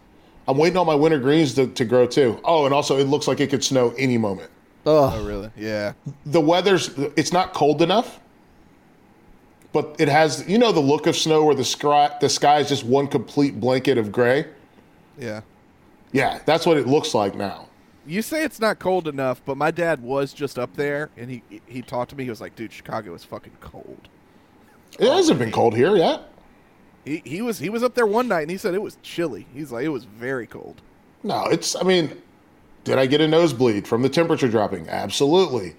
I'm 0.47 0.57
waiting 0.57 0.77
on 0.77 0.87
my 0.87 0.95
winter 0.95 1.19
greens 1.19 1.53
to, 1.55 1.67
to 1.67 1.85
grow 1.85 2.05
too. 2.05 2.39
Oh, 2.43 2.65
and 2.65 2.73
also 2.73 2.97
it 2.97 3.05
looks 3.05 3.27
like 3.27 3.39
it 3.39 3.49
could 3.49 3.63
snow 3.63 3.93
any 3.97 4.17
moment. 4.17 4.49
Oh, 4.85 5.23
really? 5.23 5.51
Yeah. 5.55 5.93
The 6.25 6.41
weather's 6.41 6.89
it's 7.15 7.31
not 7.31 7.53
cold 7.53 7.81
enough, 7.81 8.19
but 9.73 9.95
it 9.99 10.07
has 10.07 10.47
you 10.47 10.57
know 10.57 10.71
the 10.71 10.79
look 10.79 11.07
of 11.07 11.15
snow 11.15 11.43
where 11.43 11.55
the 11.55 11.63
sky 11.63 12.15
the 12.19 12.29
sky 12.29 12.59
is 12.59 12.69
just 12.69 12.83
one 12.83 13.07
complete 13.07 13.59
blanket 13.59 13.97
of 13.97 14.11
gray. 14.11 14.45
Yeah. 15.17 15.41
Yeah, 16.11 16.39
that's 16.45 16.65
what 16.65 16.77
it 16.77 16.87
looks 16.87 17.13
like 17.13 17.35
now. 17.35 17.67
You 18.05 18.21
say 18.21 18.43
it's 18.43 18.59
not 18.59 18.79
cold 18.79 19.07
enough, 19.07 19.41
but 19.45 19.55
my 19.55 19.69
dad 19.71 20.01
was 20.01 20.33
just 20.33 20.57
up 20.57 20.75
there, 20.75 21.09
and 21.15 21.29
he 21.29 21.43
he 21.67 21.81
talked 21.81 22.09
to 22.09 22.15
me. 22.15 22.23
He 22.23 22.29
was 22.29 22.41
like, 22.41 22.55
"Dude, 22.55 22.73
Chicago 22.73 23.13
is 23.13 23.23
fucking 23.23 23.57
cold." 23.61 24.09
It 24.99 25.09
hasn't 25.09 25.39
been 25.39 25.51
cold 25.51 25.75
here 25.75 25.95
yet. 25.95 26.30
He 27.05 27.21
he 27.25 27.41
was 27.41 27.59
he 27.59 27.69
was 27.69 27.83
up 27.83 27.95
there 27.95 28.05
one 28.05 28.27
night, 28.27 28.41
and 28.41 28.51
he 28.51 28.57
said 28.57 28.73
it 28.73 28.81
was 28.81 28.97
chilly. 29.01 29.47
He's 29.53 29.71
like, 29.71 29.85
it 29.85 29.89
was 29.89 30.05
very 30.05 30.47
cold. 30.47 30.81
No, 31.23 31.45
it's 31.45 31.75
I 31.75 31.83
mean, 31.83 32.21
did 32.83 32.97
I 32.97 33.05
get 33.05 33.21
a 33.21 33.27
nosebleed 33.27 33.87
from 33.87 34.01
the 34.01 34.09
temperature 34.09 34.47
dropping? 34.47 34.89
Absolutely. 34.89 35.75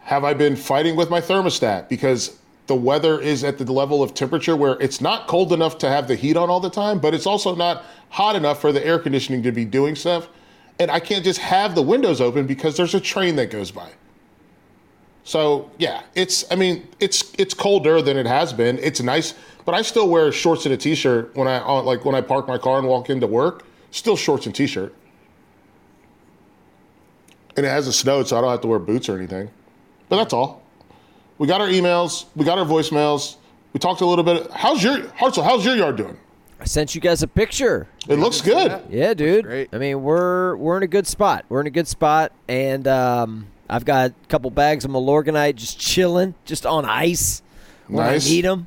Have 0.00 0.24
I 0.24 0.34
been 0.34 0.56
fighting 0.56 0.96
with 0.96 1.10
my 1.10 1.20
thermostat 1.20 1.88
because 1.88 2.38
the 2.66 2.74
weather 2.74 3.20
is 3.20 3.42
at 3.42 3.58
the 3.58 3.72
level 3.72 4.02
of 4.02 4.14
temperature 4.14 4.56
where 4.56 4.78
it's 4.80 5.00
not 5.00 5.26
cold 5.26 5.52
enough 5.52 5.76
to 5.78 5.88
have 5.88 6.08
the 6.08 6.14
heat 6.14 6.36
on 6.36 6.48
all 6.48 6.60
the 6.60 6.70
time, 6.70 6.98
but 7.00 7.14
it's 7.14 7.26
also 7.26 7.54
not 7.54 7.84
hot 8.10 8.36
enough 8.36 8.60
for 8.60 8.72
the 8.72 8.84
air 8.86 8.98
conditioning 8.98 9.42
to 9.42 9.52
be 9.52 9.64
doing 9.64 9.94
stuff. 9.94 10.28
And 10.78 10.90
I 10.90 11.00
can't 11.00 11.24
just 11.24 11.40
have 11.40 11.74
the 11.74 11.82
windows 11.82 12.20
open 12.20 12.46
because 12.46 12.76
there's 12.76 12.94
a 12.94 13.00
train 13.00 13.36
that 13.36 13.50
goes 13.50 13.70
by. 13.70 13.90
So 15.30 15.70
yeah, 15.78 16.02
it's 16.16 16.44
I 16.50 16.56
mean 16.56 16.88
it's 16.98 17.32
it's 17.38 17.54
colder 17.54 18.02
than 18.02 18.16
it 18.16 18.26
has 18.26 18.52
been. 18.52 18.78
It's 18.78 19.00
nice, 19.00 19.34
but 19.64 19.76
I 19.76 19.82
still 19.82 20.08
wear 20.08 20.32
shorts 20.32 20.66
and 20.66 20.74
a 20.74 20.76
t-shirt 20.76 21.36
when 21.36 21.46
I 21.46 21.60
like 21.82 22.04
when 22.04 22.16
I 22.16 22.20
park 22.20 22.48
my 22.48 22.58
car 22.58 22.80
and 22.80 22.88
walk 22.88 23.10
into 23.10 23.28
work. 23.28 23.64
Still 23.92 24.16
shorts 24.16 24.46
and 24.46 24.54
t-shirt, 24.54 24.92
and 27.56 27.64
it 27.64 27.68
hasn't 27.68 27.94
snowed, 27.94 28.26
so 28.26 28.38
I 28.38 28.40
don't 28.40 28.50
have 28.50 28.60
to 28.62 28.66
wear 28.66 28.80
boots 28.80 29.08
or 29.08 29.16
anything. 29.16 29.48
But 30.08 30.16
that's 30.16 30.32
all. 30.32 30.62
We 31.38 31.46
got 31.46 31.60
our 31.60 31.68
emails, 31.68 32.24
we 32.34 32.44
got 32.44 32.58
our 32.58 32.66
voicemails. 32.66 33.36
We 33.72 33.78
talked 33.78 34.00
a 34.00 34.06
little 34.06 34.24
bit. 34.24 34.50
How's 34.50 34.82
your 34.82 34.98
Hartzell? 34.98 35.44
How's 35.44 35.64
your 35.64 35.76
yard 35.76 35.94
doing? 35.94 36.18
I 36.58 36.64
sent 36.64 36.96
you 36.96 37.00
guys 37.00 37.22
a 37.22 37.28
picture. 37.28 37.86
It 38.08 38.18
looks 38.18 38.40
good. 38.40 38.82
Yeah, 38.90 39.14
dude. 39.14 39.68
I 39.72 39.78
mean, 39.78 40.02
we're 40.02 40.56
we're 40.56 40.76
in 40.76 40.82
a 40.82 40.88
good 40.88 41.06
spot. 41.06 41.44
We're 41.48 41.60
in 41.60 41.68
a 41.68 41.70
good 41.70 41.86
spot, 41.86 42.32
and 42.48 42.88
um, 42.88 43.46
I've 43.70 43.84
got 43.84 44.10
a 44.10 44.14
couple 44.28 44.50
bags 44.50 44.84
of 44.84 44.90
Milorganite 44.90 45.54
just 45.54 45.78
chilling, 45.78 46.34
just 46.44 46.66
on 46.66 46.84
ice 46.84 47.40
when 47.86 48.04
Nice. 48.06 48.26
I 48.26 48.30
need 48.30 48.44
them. 48.44 48.66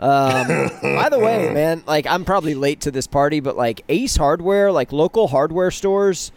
Um, 0.00 0.46
by 0.82 1.08
the 1.08 1.18
way, 1.20 1.52
man, 1.54 1.84
like 1.86 2.06
I'm 2.06 2.24
probably 2.24 2.54
late 2.54 2.80
to 2.82 2.90
this 2.90 3.06
party, 3.06 3.40
but 3.40 3.56
like 3.56 3.82
Ace 3.88 4.16
Hardware, 4.16 4.72
like 4.72 4.92
local 4.92 5.28
hardware 5.28 5.70
stores, 5.70 6.32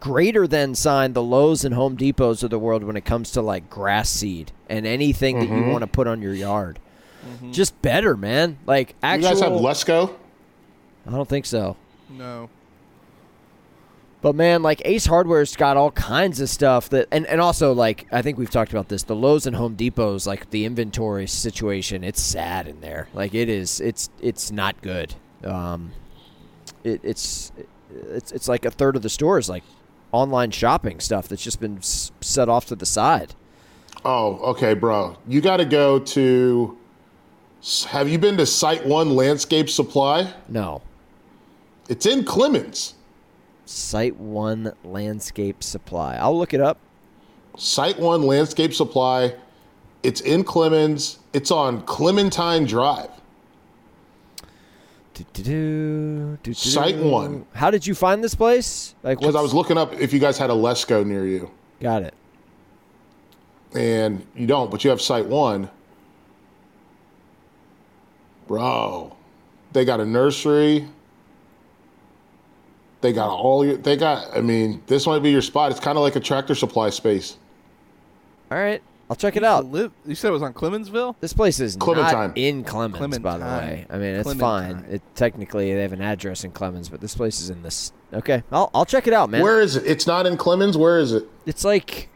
greater 0.00 0.46
than 0.46 0.74
sign 0.74 1.14
the 1.14 1.22
Lowe's 1.22 1.64
and 1.64 1.74
Home 1.74 1.96
Depots 1.96 2.42
of 2.42 2.50
the 2.50 2.58
world 2.58 2.84
when 2.84 2.96
it 2.96 3.06
comes 3.06 3.30
to 3.32 3.40
like 3.42 3.70
grass 3.70 4.10
seed 4.10 4.52
and 4.68 4.86
anything 4.86 5.38
that 5.38 5.46
you 5.48 5.54
Mhm. 5.62 5.72
want 5.72 5.80
to 5.82 5.86
put 5.86 6.06
on 6.06 6.20
your 6.20 6.34
yard. 6.34 6.78
Just 7.50 7.80
better, 7.82 8.16
man. 8.16 8.58
Like 8.66 8.90
You 8.90 8.94
actual. 9.02 9.30
guys 9.30 9.40
have 9.40 9.52
Lesco? 9.52 10.12
I 11.06 11.10
don't 11.10 11.28
think 11.28 11.46
so. 11.46 11.76
No. 12.10 12.50
But 14.26 14.34
man, 14.34 14.60
like 14.60 14.82
Ace 14.84 15.06
Hardware's 15.06 15.54
got 15.54 15.76
all 15.76 15.92
kinds 15.92 16.40
of 16.40 16.48
stuff 16.48 16.88
that, 16.88 17.06
and, 17.12 17.26
and 17.26 17.40
also 17.40 17.72
like 17.72 18.08
I 18.10 18.22
think 18.22 18.38
we've 18.38 18.50
talked 18.50 18.72
about 18.72 18.88
this. 18.88 19.04
The 19.04 19.14
Lowe's 19.14 19.46
and 19.46 19.54
Home 19.54 19.76
Depots, 19.76 20.26
like 20.26 20.50
the 20.50 20.64
inventory 20.64 21.28
situation, 21.28 22.02
it's 22.02 22.20
sad 22.20 22.66
in 22.66 22.80
there. 22.80 23.06
Like 23.14 23.34
it 23.34 23.48
is, 23.48 23.80
it's 23.80 24.10
it's 24.20 24.50
not 24.50 24.82
good. 24.82 25.14
Um, 25.44 25.92
it, 26.82 27.00
it's 27.04 27.52
it's 28.10 28.32
it's 28.32 28.48
like 28.48 28.64
a 28.64 28.70
third 28.72 28.96
of 28.96 29.02
the 29.02 29.08
store 29.08 29.38
is 29.38 29.48
like 29.48 29.62
online 30.10 30.50
shopping 30.50 30.98
stuff 30.98 31.28
that's 31.28 31.44
just 31.44 31.60
been 31.60 31.76
s- 31.76 32.10
set 32.20 32.48
off 32.48 32.66
to 32.66 32.74
the 32.74 32.84
side. 32.84 33.36
Oh, 34.04 34.38
okay, 34.50 34.74
bro. 34.74 35.16
You 35.28 35.40
got 35.40 35.58
to 35.58 35.64
go 35.64 36.00
to. 36.00 36.76
Have 37.90 38.08
you 38.08 38.18
been 38.18 38.36
to 38.38 38.46
Site 38.46 38.84
One 38.86 39.14
Landscape 39.14 39.70
Supply? 39.70 40.34
No. 40.48 40.82
It's 41.88 42.06
in 42.06 42.24
Clemmons. 42.24 42.94
Site 43.66 44.16
One 44.16 44.72
Landscape 44.84 45.62
Supply. 45.62 46.16
I'll 46.16 46.38
look 46.38 46.54
it 46.54 46.60
up. 46.60 46.78
Site 47.58 47.98
One 47.98 48.22
Landscape 48.22 48.72
Supply. 48.72 49.34
It's 50.02 50.20
in 50.20 50.44
Clemmons. 50.44 51.18
It's 51.32 51.50
on 51.50 51.82
Clementine 51.82 52.64
Drive. 52.64 53.10
Site 56.52 56.96
One. 56.98 57.46
How 57.54 57.70
did 57.70 57.86
you 57.86 57.94
find 57.94 58.22
this 58.22 58.34
place? 58.34 58.94
Like, 59.02 59.18
Because 59.18 59.34
I 59.34 59.40
was 59.40 59.52
looking 59.54 59.78
up 59.78 59.92
if 59.94 60.12
you 60.12 60.18
guys 60.20 60.38
had 60.38 60.50
a 60.50 60.54
Lesco 60.54 61.04
near 61.04 61.26
you, 61.26 61.50
got 61.80 62.02
it. 62.02 62.14
and 63.74 64.24
you 64.34 64.46
don't, 64.46 64.70
but 64.70 64.84
you 64.84 64.90
have 64.90 65.00
Site 65.00 65.26
One. 65.26 65.70
Bro, 68.46 69.16
they 69.72 69.84
got 69.84 69.98
a 70.00 70.04
nursery. 70.06 70.86
They 73.06 73.12
got 73.12 73.30
all 73.30 73.64
your. 73.64 73.76
They 73.76 73.96
got. 73.96 74.36
I 74.36 74.40
mean, 74.40 74.82
this 74.88 75.06
might 75.06 75.20
be 75.22 75.30
your 75.30 75.40
spot. 75.40 75.70
It's 75.70 75.78
kind 75.78 75.96
of 75.96 76.02
like 76.02 76.16
a 76.16 76.20
tractor 76.20 76.56
supply 76.56 76.90
space. 76.90 77.38
All 78.50 78.58
right, 78.58 78.82
I'll 79.08 79.14
check 79.14 79.36
it 79.36 79.44
out. 79.44 79.66
Live, 79.66 79.92
you 80.04 80.16
said 80.16 80.30
it 80.30 80.32
was 80.32 80.42
on 80.42 80.52
Clemmonsville. 80.52 81.14
This 81.20 81.32
place 81.32 81.60
is 81.60 81.76
Clementine. 81.76 82.30
not 82.30 82.36
in 82.36 82.64
Clemmons, 82.64 83.22
by 83.22 83.38
the 83.38 83.44
way. 83.44 83.86
I 83.88 83.96
mean, 83.96 84.16
it's 84.16 84.24
Clementine. 84.24 84.82
fine. 84.82 84.92
It 84.92 85.02
technically 85.14 85.72
they 85.72 85.82
have 85.82 85.92
an 85.92 86.02
address 86.02 86.42
in 86.42 86.50
Clemmons, 86.50 86.90
but 86.90 87.00
this 87.00 87.14
place 87.14 87.40
is 87.40 87.48
in 87.48 87.62
this. 87.62 87.92
Okay, 88.12 88.42
I'll 88.50 88.72
I'll 88.74 88.84
check 88.84 89.06
it 89.06 89.12
out, 89.12 89.30
man. 89.30 89.40
Where 89.40 89.60
is 89.60 89.76
it? 89.76 89.86
It's 89.86 90.08
not 90.08 90.26
in 90.26 90.36
Clemmons. 90.36 90.74
Where 90.74 90.98
is 90.98 91.12
it? 91.12 91.28
It's 91.46 91.64
like 91.64 92.08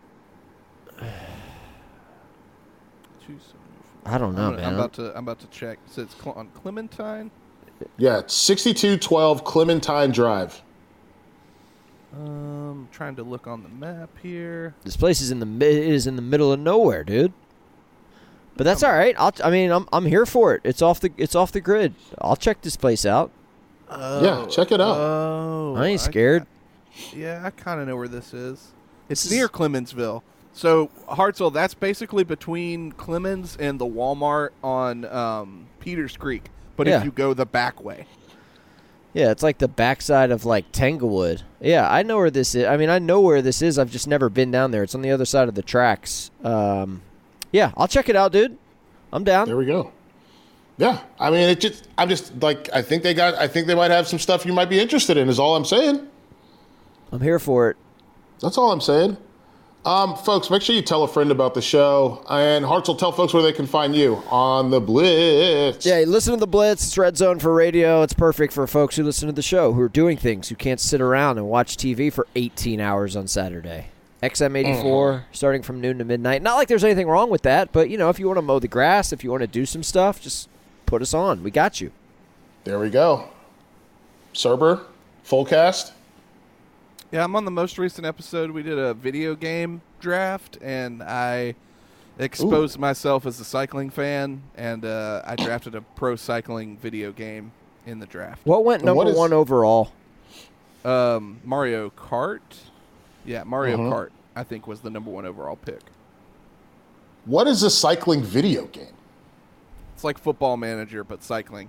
I 4.04 4.18
don't 4.18 4.34
know, 4.34 4.48
I'm, 4.48 4.56
man. 4.56 4.64
I'm 4.64 4.74
about 4.74 4.92
to 4.94 5.16
I'm 5.16 5.22
about 5.22 5.38
to 5.38 5.46
check. 5.50 5.78
So 5.86 6.02
it's 6.02 6.16
on 6.26 6.48
Clementine. 6.48 7.30
Yeah, 7.96 8.18
it's 8.18 8.34
6212 8.34 9.44
Clementine 9.44 10.10
Drive. 10.10 10.60
Um, 12.12 12.88
trying 12.90 13.14
to 13.16 13.22
look 13.22 13.46
on 13.46 13.62
the 13.62 13.68
map 13.68 14.10
here. 14.22 14.74
This 14.84 14.96
place 14.96 15.20
is 15.20 15.30
in 15.30 15.38
the 15.40 15.46
mi- 15.46 15.66
it 15.66 15.84
is 15.94 16.06
in 16.06 16.16
the 16.16 16.22
middle 16.22 16.52
of 16.52 16.58
nowhere, 16.58 17.04
dude. 17.04 17.32
But 18.56 18.64
that's 18.64 18.82
all 18.82 18.92
right. 18.92 19.14
I'll, 19.18 19.32
I 19.44 19.50
mean, 19.50 19.70
I'm 19.70 19.86
I'm 19.92 20.06
here 20.06 20.26
for 20.26 20.54
it. 20.54 20.60
It's 20.64 20.82
off 20.82 20.98
the 21.00 21.12
it's 21.16 21.34
off 21.34 21.52
the 21.52 21.60
grid. 21.60 21.94
I'll 22.20 22.36
check 22.36 22.62
this 22.62 22.76
place 22.76 23.06
out. 23.06 23.30
Yeah, 23.90 24.46
check 24.50 24.70
it 24.72 24.80
out. 24.80 24.96
Oh, 24.98 25.74
I 25.76 25.86
ain't 25.86 26.00
scared. 26.00 26.46
yeah, 27.14 27.42
I 27.44 27.50
kind 27.50 27.80
of 27.80 27.88
know 27.88 27.96
where 27.96 28.08
this 28.08 28.34
is. 28.34 28.72
It's 29.08 29.30
near 29.30 29.48
Clemmonsville. 29.48 30.22
So 30.52 30.88
Hartzell, 31.08 31.52
that's 31.52 31.74
basically 31.74 32.22
between 32.24 32.92
Clemmons 32.92 33.56
and 33.58 33.80
the 33.80 33.86
Walmart 33.86 34.50
on 34.62 35.04
um, 35.06 35.66
Peters 35.80 36.16
Creek. 36.16 36.50
But 36.76 36.86
Yeah. 36.86 36.98
if 36.98 37.04
you 37.04 37.10
go 37.12 37.34
the 37.34 37.46
back 37.46 37.82
way, 37.82 38.06
Yeah, 39.12 39.30
it's 39.30 39.42
like 39.42 39.58
the 39.58 39.68
backside 39.68 40.30
of 40.30 40.44
like 40.44 40.70
Tanglewood. 40.72 41.42
Yeah, 41.60 41.90
I 41.90 42.02
know 42.02 42.16
where 42.18 42.30
this 42.30 42.54
is. 42.54 42.64
I 42.64 42.76
mean, 42.76 42.90
I 42.90 42.98
know 42.98 43.20
where 43.20 43.42
this 43.42 43.60
is. 43.60 43.78
I've 43.78 43.90
just 43.90 44.06
never 44.06 44.28
been 44.28 44.50
down 44.50 44.70
there. 44.70 44.82
It's 44.84 44.94
on 44.94 45.02
the 45.02 45.10
other 45.10 45.24
side 45.24 45.48
of 45.48 45.54
the 45.54 45.62
tracks. 45.62 46.30
Um, 46.44 47.02
yeah, 47.50 47.72
I'll 47.76 47.88
check 47.88 48.08
it 48.08 48.16
out, 48.16 48.32
dude. 48.32 48.56
I'm 49.12 49.24
down. 49.24 49.46
There 49.46 49.56
we 49.56 49.66
go. 49.66 49.92
Yeah, 50.76 51.00
I 51.18 51.30
mean, 51.30 51.48
it 51.48 51.60
just 51.60 51.88
I'm 51.98 52.08
just 52.08 52.40
like 52.40 52.70
I 52.72 52.80
think 52.82 53.02
they 53.02 53.12
got 53.12 53.34
I 53.34 53.48
think 53.48 53.66
they 53.66 53.74
might 53.74 53.90
have 53.90 54.08
some 54.08 54.18
stuff 54.18 54.46
you 54.46 54.52
might 54.52 54.70
be 54.70 54.80
interested 54.80 55.16
in. 55.16 55.28
Is 55.28 55.38
all 55.38 55.56
I'm 55.56 55.64
saying. 55.64 56.06
I'm 57.12 57.20
here 57.20 57.38
for 57.38 57.68
it. 57.68 57.76
That's 58.40 58.56
all 58.56 58.72
I'm 58.72 58.80
saying. 58.80 59.16
Um, 59.84 60.14
folks, 60.14 60.50
make 60.50 60.60
sure 60.60 60.74
you 60.76 60.82
tell 60.82 61.04
a 61.04 61.08
friend 61.08 61.30
about 61.30 61.54
the 61.54 61.62
show. 61.62 62.22
And 62.28 62.64
Hartzell, 62.66 62.88
will 62.88 62.94
tell 62.96 63.12
folks 63.12 63.32
where 63.32 63.42
they 63.42 63.52
can 63.52 63.66
find 63.66 63.94
you 63.94 64.16
on 64.28 64.70
the 64.70 64.80
Blitz. 64.80 65.86
Yeah, 65.86 66.04
listen 66.06 66.34
to 66.34 66.40
the 66.40 66.46
Blitz. 66.46 66.86
It's 66.86 66.98
Red 66.98 67.16
Zone 67.16 67.38
for 67.38 67.54
radio. 67.54 68.02
It's 68.02 68.12
perfect 68.12 68.52
for 68.52 68.66
folks 68.66 68.96
who 68.96 69.04
listen 69.04 69.26
to 69.28 69.32
the 69.34 69.40
show, 69.42 69.72
who 69.72 69.80
are 69.80 69.88
doing 69.88 70.18
things, 70.18 70.50
who 70.50 70.54
can't 70.54 70.80
sit 70.80 71.00
around 71.00 71.38
and 71.38 71.48
watch 71.48 71.76
TV 71.78 72.12
for 72.12 72.26
18 72.36 72.78
hours 72.78 73.16
on 73.16 73.26
Saturday. 73.26 73.86
XM84 74.22 74.82
Mm-hmm. 74.82 75.24
starting 75.32 75.62
from 75.62 75.80
noon 75.80 75.96
to 75.96 76.04
midnight. 76.04 76.42
Not 76.42 76.56
like 76.56 76.68
there's 76.68 76.84
anything 76.84 77.08
wrong 77.08 77.30
with 77.30 77.40
that, 77.42 77.72
but 77.72 77.88
you 77.88 77.96
know, 77.96 78.10
if 78.10 78.18
you 78.18 78.26
want 78.26 78.36
to 78.36 78.42
mow 78.42 78.58
the 78.58 78.68
grass, 78.68 79.14
if 79.14 79.24
you 79.24 79.30
want 79.30 79.40
to 79.40 79.46
do 79.46 79.64
some 79.64 79.82
stuff, 79.82 80.20
just 80.20 80.50
put 80.84 81.00
us 81.00 81.14
on. 81.14 81.42
We 81.42 81.50
got 81.50 81.80
you. 81.80 81.90
There 82.64 82.78
we 82.78 82.90
go. 82.90 83.30
Surber, 84.34 84.82
full 85.22 85.46
cast. 85.46 85.94
Yeah, 87.12 87.24
I'm 87.24 87.34
on 87.34 87.44
the 87.44 87.50
most 87.50 87.78
recent 87.78 88.06
episode. 88.06 88.50
We 88.52 88.62
did 88.62 88.78
a 88.78 88.94
video 88.94 89.34
game 89.34 89.82
draft, 89.98 90.58
and 90.62 91.02
I 91.02 91.54
exposed 92.18 92.78
myself 92.78 93.26
as 93.26 93.40
a 93.40 93.44
cycling 93.44 93.90
fan, 93.90 94.42
and 94.56 94.84
uh, 94.84 95.22
I 95.24 95.34
drafted 95.36 95.74
a 95.74 95.80
pro 95.80 96.14
cycling 96.16 96.76
video 96.76 97.10
game 97.12 97.50
in 97.86 97.98
the 97.98 98.06
draft. 98.06 98.42
What 98.46 98.64
went 98.64 98.84
number 98.84 98.96
what 98.96 99.08
is- 99.08 99.16
one 99.16 99.32
overall? 99.32 99.92
Um, 100.84 101.40
Mario 101.44 101.90
Kart. 101.90 102.40
Yeah, 103.24 103.42
Mario 103.44 103.76
Mhm. 103.76 103.92
Kart. 103.92 104.10
I 104.36 104.44
think 104.44 104.66
was 104.66 104.80
the 104.80 104.88
number 104.90 105.10
one 105.10 105.26
overall 105.26 105.56
pick. 105.56 105.80
What 107.26 107.46
is 107.48 107.62
a 107.62 107.68
cycling 107.70 108.22
video 108.22 108.66
game? 108.66 108.94
It's 109.94 110.04
like 110.04 110.16
Football 110.16 110.56
Manager, 110.56 111.04
but 111.04 111.22
cycling. 111.22 111.68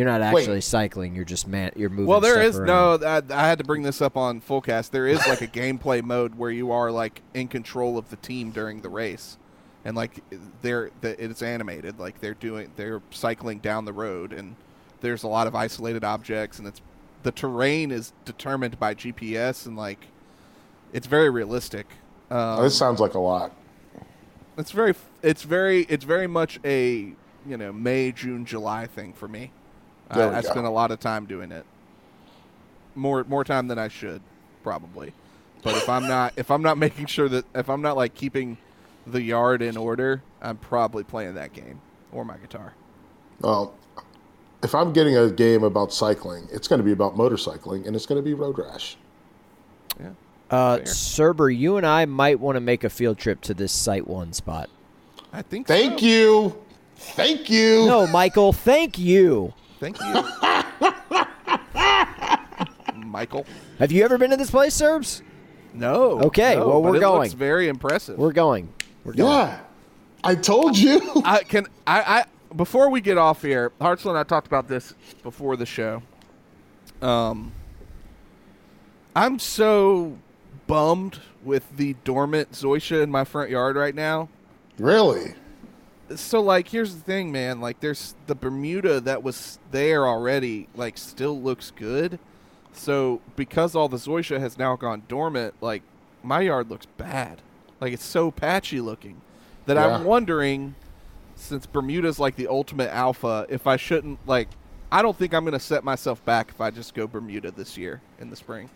You're 0.00 0.08
not 0.08 0.32
Wait. 0.32 0.40
actually 0.40 0.62
cycling. 0.62 1.14
You're 1.14 1.26
just 1.26 1.46
man. 1.46 1.72
You're 1.76 1.90
moving. 1.90 2.06
Well, 2.06 2.20
there 2.20 2.36
stuff 2.36 2.44
is 2.44 2.58
around. 2.58 3.02
no. 3.02 3.06
I, 3.06 3.42
I 3.42 3.46
had 3.46 3.58
to 3.58 3.64
bring 3.64 3.82
this 3.82 4.00
up 4.00 4.16
on 4.16 4.40
Fullcast. 4.40 4.92
There 4.92 5.06
is 5.06 5.18
like 5.26 5.42
a 5.42 5.46
gameplay 5.46 6.02
mode 6.02 6.36
where 6.36 6.50
you 6.50 6.72
are 6.72 6.90
like 6.90 7.20
in 7.34 7.48
control 7.48 7.98
of 7.98 8.08
the 8.08 8.16
team 8.16 8.50
during 8.50 8.80
the 8.80 8.88
race, 8.88 9.36
and 9.84 9.94
like 9.94 10.24
they're 10.62 10.90
the, 11.02 11.22
it's 11.22 11.42
animated. 11.42 11.98
Like 11.98 12.18
they're 12.18 12.32
doing 12.32 12.72
they're 12.76 13.02
cycling 13.10 13.58
down 13.58 13.84
the 13.84 13.92
road, 13.92 14.32
and 14.32 14.56
there's 15.02 15.22
a 15.22 15.28
lot 15.28 15.46
of 15.46 15.54
isolated 15.54 16.02
objects, 16.02 16.58
and 16.58 16.66
it's 16.66 16.80
the 17.22 17.32
terrain 17.32 17.90
is 17.90 18.14
determined 18.24 18.80
by 18.80 18.94
GPS, 18.94 19.66
and 19.66 19.76
like 19.76 20.06
it's 20.94 21.08
very 21.08 21.28
realistic. 21.28 21.86
Um, 22.30 22.62
this 22.62 22.74
sounds 22.74 23.00
like 23.00 23.12
a 23.12 23.18
lot. 23.18 23.52
it's 24.56 24.70
very 24.70 24.94
it's 25.20 25.42
very 25.42 25.82
it's 25.90 26.06
very 26.06 26.26
much 26.26 26.58
a 26.64 27.12
you 27.44 27.58
know 27.58 27.70
May 27.70 28.12
June 28.12 28.46
July 28.46 28.86
thing 28.86 29.12
for 29.12 29.28
me. 29.28 29.50
There 30.14 30.28
we 30.28 30.34
I, 30.34 30.38
I 30.38 30.40
spent 30.40 30.66
a 30.66 30.70
lot 30.70 30.90
of 30.90 31.00
time 31.00 31.26
doing 31.26 31.52
it. 31.52 31.64
More 32.94 33.24
more 33.24 33.44
time 33.44 33.68
than 33.68 33.78
I 33.78 33.88
should 33.88 34.20
probably. 34.62 35.12
But 35.62 35.76
if 35.76 35.88
I'm 35.88 36.06
not 36.06 36.32
if 36.36 36.50
I'm 36.50 36.62
not 36.62 36.78
making 36.78 37.06
sure 37.06 37.28
that 37.28 37.44
if 37.54 37.68
I'm 37.68 37.82
not 37.82 37.96
like 37.96 38.14
keeping 38.14 38.58
the 39.06 39.22
yard 39.22 39.62
in 39.62 39.76
order, 39.76 40.22
I'm 40.42 40.56
probably 40.56 41.04
playing 41.04 41.34
that 41.34 41.52
game 41.52 41.80
or 42.12 42.24
my 42.24 42.36
guitar. 42.38 42.74
Well, 43.40 43.74
if 44.62 44.74
I'm 44.74 44.92
getting 44.92 45.16
a 45.16 45.30
game 45.30 45.64
about 45.64 45.92
cycling, 45.92 46.46
it's 46.52 46.68
going 46.68 46.78
to 46.78 46.84
be 46.84 46.92
about 46.92 47.16
motorcycling, 47.16 47.86
and 47.86 47.96
it's 47.96 48.06
going 48.06 48.18
to 48.18 48.24
be 48.24 48.34
Road 48.34 48.58
Rash. 48.58 48.96
Yeah. 49.98 50.10
Uh, 50.50 50.76
Fair. 50.78 50.86
Surber, 50.86 51.56
you 51.56 51.76
and 51.76 51.86
I 51.86 52.04
might 52.04 52.40
want 52.40 52.56
to 52.56 52.60
make 52.60 52.84
a 52.84 52.90
field 52.90 53.18
trip 53.18 53.40
to 53.42 53.54
this 53.54 53.72
Site 53.72 54.06
One 54.06 54.32
spot. 54.32 54.68
I 55.32 55.42
think 55.42 55.66
Thank 55.66 56.00
so. 56.00 56.06
you. 56.06 56.58
Thank 56.96 57.48
you. 57.48 57.86
No, 57.86 58.06
Michael, 58.06 58.52
thank 58.52 58.98
you. 58.98 59.54
Thank 59.80 59.98
you. 59.98 60.12
Michael. 63.06 63.46
Have 63.78 63.90
you 63.90 64.04
ever 64.04 64.18
been 64.18 64.30
to 64.30 64.36
this 64.36 64.50
place, 64.50 64.74
Serbs? 64.74 65.22
No. 65.72 66.20
Okay, 66.20 66.54
no, 66.54 66.68
well, 66.68 66.82
we're 66.82 66.96
it 66.96 67.00
going. 67.00 67.22
Looks 67.22 67.32
very 67.32 67.68
impressive. 67.68 68.18
We're 68.18 68.32
going. 68.32 68.72
We're 69.04 69.14
going. 69.14 69.32
Yeah. 69.32 69.60
I 70.22 70.34
told 70.34 70.76
you. 70.76 71.00
I 71.24 71.42
can 71.42 71.66
I, 71.86 72.00
I 72.02 72.24
before 72.54 72.90
we 72.90 73.00
get 73.00 73.16
off 73.16 73.42
here, 73.42 73.72
Hartzell 73.80 74.10
and 74.10 74.18
I 74.18 74.22
talked 74.22 74.46
about 74.46 74.68
this 74.68 74.94
before 75.22 75.56
the 75.56 75.66
show. 75.66 76.02
Um 77.00 77.52
I'm 79.16 79.38
so 79.38 80.18
bummed 80.66 81.20
with 81.42 81.76
the 81.76 81.94
dormant 82.04 82.52
Zoysia 82.52 83.02
in 83.02 83.10
my 83.10 83.24
front 83.24 83.50
yard 83.50 83.76
right 83.76 83.94
now. 83.94 84.28
Really? 84.78 85.34
So 86.16 86.40
like 86.40 86.68
here's 86.68 86.94
the 86.94 87.00
thing, 87.00 87.30
man, 87.30 87.60
like 87.60 87.80
there's 87.80 88.14
the 88.26 88.34
Bermuda 88.34 89.00
that 89.00 89.22
was 89.22 89.58
there 89.70 90.06
already, 90.06 90.68
like 90.74 90.98
still 90.98 91.40
looks 91.40 91.70
good. 91.70 92.18
So 92.72 93.20
because 93.36 93.74
all 93.74 93.88
the 93.88 93.96
Zoysia 93.96 94.40
has 94.40 94.58
now 94.58 94.76
gone 94.76 95.02
dormant, 95.08 95.54
like 95.60 95.82
my 96.22 96.40
yard 96.40 96.70
looks 96.70 96.86
bad. 96.86 97.42
Like 97.80 97.92
it's 97.92 98.04
so 98.04 98.30
patchy 98.30 98.80
looking 98.80 99.20
that 99.66 99.78
I'm 99.78 100.04
wondering 100.04 100.74
since 101.36 101.66
Bermuda's 101.66 102.18
like 102.18 102.36
the 102.36 102.48
ultimate 102.48 102.90
alpha, 102.90 103.46
if 103.48 103.66
I 103.66 103.76
shouldn't 103.76 104.18
like 104.26 104.48
I 104.92 105.02
don't 105.02 105.16
think 105.16 105.32
I'm 105.32 105.44
going 105.44 105.52
to 105.52 105.60
set 105.60 105.84
myself 105.84 106.24
back 106.24 106.50
if 106.50 106.60
I 106.60 106.70
just 106.70 106.94
go 106.94 107.06
Bermuda 107.06 107.52
this 107.52 107.76
year 107.76 108.00
in 108.18 108.28
the 108.30 108.36
spring. 108.36 108.68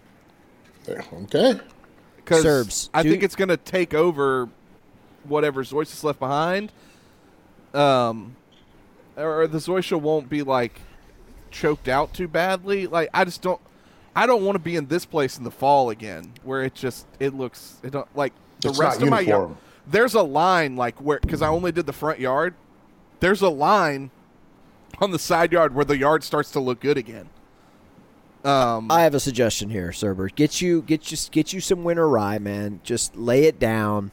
Okay. 0.89 1.61
Because 2.17 2.89
I 2.95 3.03
do- 3.03 3.11
think 3.11 3.23
it's 3.23 3.37
going 3.37 3.49
to 3.49 3.57
take 3.57 3.95
over 3.95 4.49
whatever 5.25 5.65
Zoysia's 5.65 6.05
left 6.05 6.21
behind. 6.21 6.73
Um, 7.75 8.37
or 9.17 9.47
the 9.47 9.59
Zoysia 9.59 10.01
won't 10.01 10.29
be 10.29 10.43
like 10.43 10.81
choked 11.51 11.89
out 11.89 12.13
too 12.15 12.29
badly. 12.29 12.87
Like 12.87 13.11
I 13.15 13.25
just 13.25 13.43
don't. 13.43 13.61
I 14.17 14.27
don't 14.27 14.45
want 14.45 14.55
to 14.55 14.61
be 14.61 14.77
in 14.77 14.87
this 14.87 15.05
place 15.05 15.39
in 15.39 15.45
the 15.45 15.51
fall 15.51 15.91
again, 15.91 16.33
where 16.45 16.63
it 16.63 16.75
just 16.75 17.07
it 17.19 17.35
looks 17.35 17.79
it 17.83 17.91
don't 17.91 18.09
like 18.17 18.33
the 18.61 18.71
It's 18.71 18.79
rest 18.79 19.03
of 19.03 19.09
my 19.09 19.21
yard. 19.21 19.57
There's 19.87 20.15
a 20.15 20.23
line 20.23 20.77
like 20.77 21.01
where 21.01 21.19
because 21.21 21.43
I 21.43 21.49
only 21.49 21.73
did 21.73 21.87
the 21.87 21.93
front 21.93 22.21
yard. 22.21 22.55
There's 23.21 23.43
a 23.43 23.49
line 23.49 24.11
on 25.01 25.11
the 25.11 25.19
side 25.19 25.53
yard 25.53 25.75
where 25.75 25.85
the 25.85 25.99
yard 25.99 26.23
starts 26.23 26.51
to 26.53 26.61
look 26.61 26.81
good 26.81 26.97
again. 26.97 27.29
Um, 28.45 28.91
I 28.91 29.03
have 29.03 29.15
a 29.15 29.21
suggestion 29.21 29.71
here, 29.71 29.91
Surber. 29.91 30.29
Get 30.29 30.61
you 30.61 30.83
get 30.83 31.11
you 31.11 31.17
get 31.31 31.53
you 31.53 31.61
some 31.61 31.83
winter 31.83 32.09
rye, 32.09 32.39
man. 32.39 32.81
Just 32.85 33.17
lay 33.17 33.45
it 33.45 33.59
down, 33.59 34.11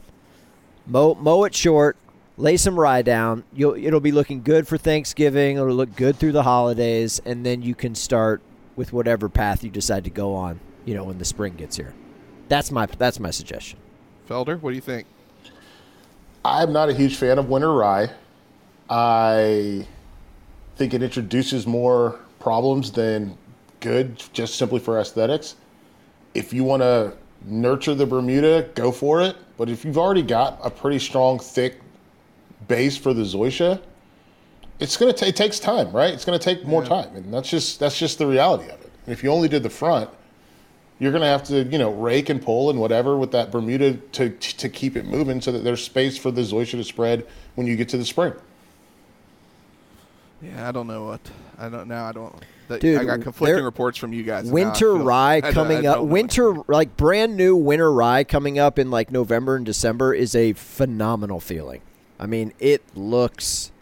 mow 0.86 1.14
mow 1.14 1.44
it 1.44 1.54
short, 1.54 1.96
lay 2.36 2.56
some 2.56 2.78
rye 2.78 3.02
down. 3.02 3.44
You'll 3.52 3.74
it'll 3.74 4.00
be 4.00 4.12
looking 4.12 4.42
good 4.42 4.66
for 4.66 4.78
Thanksgiving. 4.78 5.56
It'll 5.56 5.74
look 5.74 5.94
good 5.96 6.16
through 6.16 6.32
the 6.32 6.42
holidays, 6.42 7.20
and 7.24 7.44
then 7.44 7.62
you 7.62 7.74
can 7.74 7.94
start 7.94 8.42
with 8.76 8.92
whatever 8.92 9.28
path 9.28 9.62
you 9.62 9.70
decide 9.70 10.04
to 10.04 10.10
go 10.10 10.34
on. 10.34 10.60
You 10.84 10.94
know, 10.94 11.04
when 11.04 11.18
the 11.18 11.24
spring 11.24 11.54
gets 11.54 11.76
here. 11.76 11.94
That's 12.48 12.70
my 12.70 12.86
that's 12.86 13.20
my 13.20 13.30
suggestion. 13.30 13.78
Felder, 14.28 14.60
what 14.60 14.70
do 14.70 14.76
you 14.76 14.82
think? 14.82 15.06
I'm 16.44 16.72
not 16.72 16.88
a 16.88 16.94
huge 16.94 17.16
fan 17.16 17.38
of 17.38 17.48
winter 17.48 17.72
rye. 17.72 18.10
I 18.90 19.86
think 20.76 20.92
it 20.92 21.02
introduces 21.02 21.66
more 21.66 22.18
problems 22.40 22.90
than 22.90 23.38
good 23.80 24.22
just 24.32 24.56
simply 24.56 24.80
for 24.80 24.98
aesthetics. 24.98 25.56
If 26.34 26.52
you 26.52 26.64
want 26.64 26.82
to 26.82 27.14
nurture 27.44 27.94
the 27.94 28.06
Bermuda, 28.06 28.70
go 28.74 28.90
for 28.90 29.22
it. 29.22 29.36
But 29.56 29.68
if 29.68 29.84
you've 29.84 29.98
already 29.98 30.22
got 30.22 30.58
a 30.64 30.70
pretty 30.70 30.98
strong, 30.98 31.38
thick 31.38 31.80
base 32.68 32.96
for 32.96 33.12
the 33.14 33.22
Zoysia, 33.22 33.80
it's 34.80 34.96
gonna 34.96 35.12
ta- 35.12 35.26
it 35.26 35.36
takes 35.36 35.58
time, 35.58 35.92
right? 35.92 36.12
It's 36.12 36.24
gonna 36.24 36.38
take 36.38 36.64
more 36.66 36.84
time, 36.84 37.14
and 37.14 37.32
that's 37.32 37.48
just 37.50 37.78
that's 37.80 37.98
just 37.98 38.18
the 38.18 38.26
reality 38.26 38.64
of 38.64 38.80
it. 38.80 38.90
If 39.06 39.22
you 39.22 39.30
only 39.30 39.48
did 39.48 39.62
the 39.62 39.70
front, 39.70 40.10
you're 40.98 41.12
gonna 41.12 41.26
have 41.26 41.42
to 41.44 41.62
you 41.64 41.78
know 41.78 41.90
rake 41.92 42.28
and 42.28 42.40
pull 42.42 42.70
and 42.70 42.78
whatever 42.80 43.16
with 43.16 43.30
that 43.32 43.50
Bermuda 43.50 43.94
to 43.94 44.30
to 44.30 44.68
keep 44.68 44.96
it 44.96 45.04
moving, 45.04 45.40
so 45.40 45.52
that 45.52 45.64
there's 45.64 45.82
space 45.84 46.16
for 46.18 46.30
the 46.30 46.42
Zoysia 46.42 46.72
to 46.72 46.84
spread 46.84 47.26
when 47.54 47.66
you 47.66 47.76
get 47.76 47.88
to 47.90 47.96
the 47.96 48.04
spring. 48.04 48.32
Yeah, 50.42 50.68
I 50.68 50.72
don't 50.72 50.86
know 50.88 51.04
what 51.04 51.20
I 51.58 51.68
don't 51.68 51.86
now. 51.88 52.06
I 52.06 52.12
don't. 52.12 52.34
That, 52.68 52.80
Dude, 52.80 52.98
I 53.00 53.04
got 53.04 53.20
conflicting 53.20 53.56
there- 53.56 53.64
reports 53.64 53.98
from 53.98 54.12
you 54.12 54.22
guys. 54.22 54.44
and 54.44 54.52
now 54.54 54.60
I 54.60 54.64
Winter 54.64 54.78
feel- 54.96 54.98
rye 55.04 55.34
I 55.44 55.48
I 55.48 55.52
coming 55.52 55.82
don't 55.82 55.86
up. 55.92 55.96
know. 55.98 56.04
Winter 56.04 56.54
like 56.68 56.96
brand 56.96 57.36
new 57.36 57.54
winter 57.54 57.92
rye 57.92 58.24
coming 58.24 58.58
up 58.58 58.78
in 58.78 58.90
like 58.90 59.10
November 59.12 59.56
and 59.56 59.66
December 59.66 60.14
is 60.14 60.34
a 60.34 60.52
phenomenal 60.54 61.38
feeling. 61.38 61.82
I 62.22 62.26
mean, 62.26 62.52
it 62.60 62.82
looks, 62.94 63.72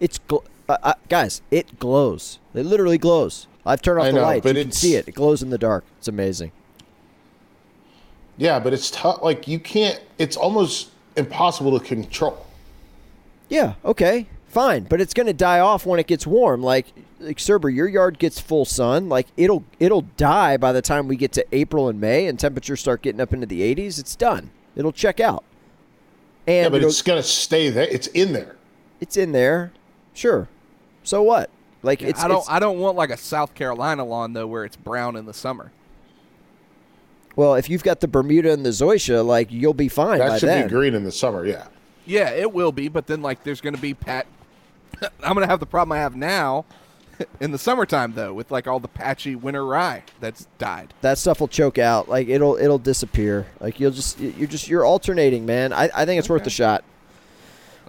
it's 0.00 0.18
gl- 0.20 0.44
uh, 0.66 0.78
uh, 0.82 0.94
guys, 1.10 1.42
it 1.50 1.78
glows. 1.78 2.38
It 2.54 2.64
literally 2.64 2.96
glows. 2.96 3.48
I've 3.66 3.82
turned 3.82 3.98
off 4.00 4.06
I 4.06 4.10
the 4.12 4.16
know, 4.16 4.22
lights. 4.22 4.42
but 4.44 4.56
You 4.56 4.62
can 4.62 4.72
see 4.72 4.94
it. 4.94 5.06
It 5.08 5.14
glows 5.14 5.42
in 5.42 5.50
the 5.50 5.58
dark. 5.58 5.84
It's 5.98 6.08
amazing. 6.08 6.52
Yeah, 8.38 8.58
but 8.60 8.72
it's 8.72 8.90
tough. 8.90 9.22
Like 9.22 9.46
you 9.46 9.58
can't. 9.60 10.00
It's 10.16 10.38
almost 10.38 10.90
impossible 11.16 11.78
to 11.78 11.84
control. 11.84 12.46
Yeah. 13.50 13.74
Okay. 13.84 14.26
fine, 14.46 14.84
but 14.84 15.00
it's 15.02 15.12
going 15.14 15.26
to 15.26 15.32
die 15.34 15.60
off 15.60 15.84
when 15.84 16.00
it 16.00 16.06
gets 16.06 16.26
warm. 16.26 16.62
Like 16.62 16.86
like 17.20 17.38
Surber, 17.38 17.68
your 17.68 17.86
yard 17.86 18.18
gets 18.18 18.40
full 18.40 18.64
sun, 18.64 19.08
like 19.10 19.26
it'll 19.36 19.64
it'll 19.78 20.06
die 20.16 20.56
by 20.56 20.72
the 20.72 20.82
time 20.82 21.08
we 21.08 21.16
get 21.16 21.32
to 21.32 21.44
April 21.52 21.88
and 21.88 22.00
May 22.00 22.26
and 22.26 22.38
temperatures 22.38 22.80
start 22.80 23.02
getting 23.02 23.20
up 23.20 23.34
into 23.34 23.46
the 23.46 23.60
80s. 23.74 23.98
It's 23.98 24.16
done. 24.16 24.50
It'll 24.74 24.92
check 24.92 25.20
out. 25.20 25.44
And 26.46 26.56
yeah, 26.64 26.68
but 26.68 26.82
it's 26.82 27.02
gonna 27.02 27.22
stay 27.22 27.68
there. 27.70 27.86
It's 27.90 28.08
in 28.08 28.32
there. 28.32 28.56
it's 29.00 29.16
in 29.16 29.32
there. 29.32 29.72
Sure. 30.14 30.48
So 31.04 31.22
what? 31.22 31.50
Like 31.82 32.02
it's 32.02 32.22
I 32.22 32.28
don't. 32.28 32.38
it's- 32.38 32.48
I 32.50 32.58
don't 32.58 32.78
want 32.78 32.96
like 32.96 33.10
a 33.10 33.16
South 33.16 33.54
Carolina 33.54 34.04
lawn 34.04 34.32
though, 34.32 34.46
where 34.46 34.64
it's 34.64 34.76
brown 34.76 35.16
in 35.16 35.26
the 35.26 35.34
summer. 35.34 35.72
well, 37.34 37.54
if 37.54 37.70
you've 37.70 37.82
got 37.82 38.00
the 38.00 38.08
Bermuda 38.08 38.52
and 38.52 38.64
the 38.64 38.70
Zoysia, 38.70 39.24
like 39.24 39.50
you'll 39.50 39.72
be 39.74 39.88
fine 39.88 40.18
by 40.18 40.28
That 40.30 40.40
should 40.40 40.48
then. 40.48 40.66
be 40.66 40.70
green 40.72 40.94
in 40.94 41.04
the 41.04 41.12
summer. 41.12 41.46
Yeah. 41.46 41.66
Yeah, 42.04 42.30
it 42.30 42.52
will 42.52 42.72
be, 42.72 42.88
but 42.88 43.06
then 43.06 43.22
like 43.22 43.42
there's 43.44 43.60
going 43.60 43.74
to 43.76 43.80
be 43.80 43.94
pat. 43.94 44.26
I'm 45.22 45.34
going 45.34 45.42
to 45.42 45.46
have 45.46 45.60
the 45.60 45.66
problem 45.66 45.92
I 45.92 46.00
have 46.00 46.14
now 46.16 46.64
in 47.40 47.52
the 47.52 47.58
summertime 47.58 48.14
though, 48.14 48.32
with 48.32 48.50
like 48.50 48.66
all 48.66 48.80
the 48.80 48.88
patchy 48.88 49.34
winter 49.34 49.64
rye 49.64 50.02
that's 50.20 50.46
died. 50.58 50.94
that 51.00 51.18
stuff 51.18 51.40
will 51.40 51.48
choke 51.48 51.78
out. 51.78 52.08
Like 52.08 52.28
it'll 52.28 52.56
it'll 52.56 52.78
disappear. 52.78 53.46
Like 53.60 53.80
you'll 53.80 53.90
just 53.90 54.18
you're 54.20 54.48
just 54.48 54.68
you're 54.68 54.84
alternating, 54.84 55.46
man. 55.46 55.72
I, 55.72 55.90
I 55.94 56.04
think 56.04 56.18
it's 56.18 56.28
worth 56.28 56.46
a 56.46 56.50
shot. 56.50 56.84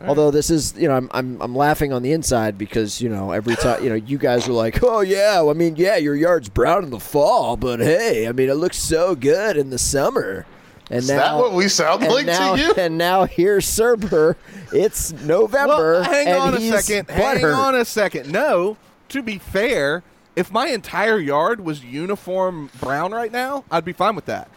Although 0.05 0.31
this 0.31 0.49
is, 0.49 0.73
you 0.75 0.87
know, 0.87 0.95
I'm, 0.95 1.09
I'm 1.13 1.41
I'm 1.41 1.55
laughing 1.55 1.93
on 1.93 2.01
the 2.01 2.11
inside 2.11 2.57
because 2.57 3.01
you 3.01 3.07
know 3.07 3.31
every 3.31 3.55
time 3.55 3.83
you 3.83 3.89
know 3.89 3.95
you 3.95 4.17
guys 4.17 4.49
are 4.49 4.53
like, 4.53 4.83
oh 4.83 5.01
yeah, 5.01 5.43
I 5.47 5.53
mean 5.53 5.75
yeah, 5.77 5.95
your 5.95 6.15
yard's 6.15 6.49
brown 6.49 6.83
in 6.83 6.89
the 6.89 6.99
fall, 6.99 7.55
but 7.55 7.79
hey, 7.79 8.27
I 8.27 8.33
mean 8.33 8.49
it 8.49 8.55
looks 8.55 8.77
so 8.77 9.15
good 9.15 9.55
in 9.55 9.69
the 9.69 9.77
summer. 9.77 10.45
And 10.89 10.99
Is 10.99 11.09
now, 11.09 11.17
that 11.17 11.37
what 11.37 11.53
we 11.53 11.69
sound 11.69 12.03
like 12.03 12.25
to 12.25 12.31
now, 12.31 12.55
you? 12.55 12.73
And 12.77 12.97
now 12.97 13.23
here's 13.23 13.65
Surber. 13.65 14.35
It's 14.73 15.13
November. 15.13 16.01
Well, 16.01 16.03
hang 16.03 16.27
on 16.35 16.53
a 16.55 16.81
second. 16.81 17.09
Hang 17.09 17.45
on 17.45 17.75
a 17.75 17.85
second. 17.85 18.31
No, 18.31 18.75
to 19.13 19.21
be 19.23 19.37
fair, 19.39 20.03
if 20.35 20.51
my 20.51 20.67
entire 20.67 21.17
yard 21.17 21.61
was 21.61 21.83
uniform 21.83 22.69
brown 22.79 23.11
right 23.11 23.31
now, 23.31 23.63
I'd 23.71 23.85
be 23.85 23.93
fine 23.93 24.15
with 24.15 24.25
that. 24.25 24.49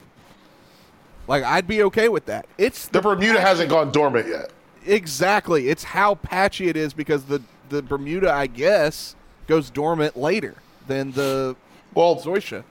Like 1.28 1.44
I'd 1.44 1.66
be 1.66 1.82
okay 1.84 2.08
with 2.08 2.26
that. 2.26 2.46
It's 2.58 2.88
The 2.88 3.00
Bermuda 3.00 3.40
hasn't 3.40 3.70
gone 3.70 3.90
dormant 3.92 4.28
yet. 4.28 4.50
exactly. 4.84 5.68
It's 5.68 5.84
how 5.84 6.14
patchy 6.16 6.68
it 6.68 6.76
is 6.76 6.92
because 6.92 7.24
the 7.24 7.42
the 7.68 7.82
Bermuda, 7.82 8.32
I 8.32 8.46
guess, 8.46 9.16
goes 9.48 9.70
dormant 9.70 10.16
later 10.16 10.54
than 10.86 11.10
the 11.12 11.56
Well, 11.94 12.14
Zoysia. 12.16 12.62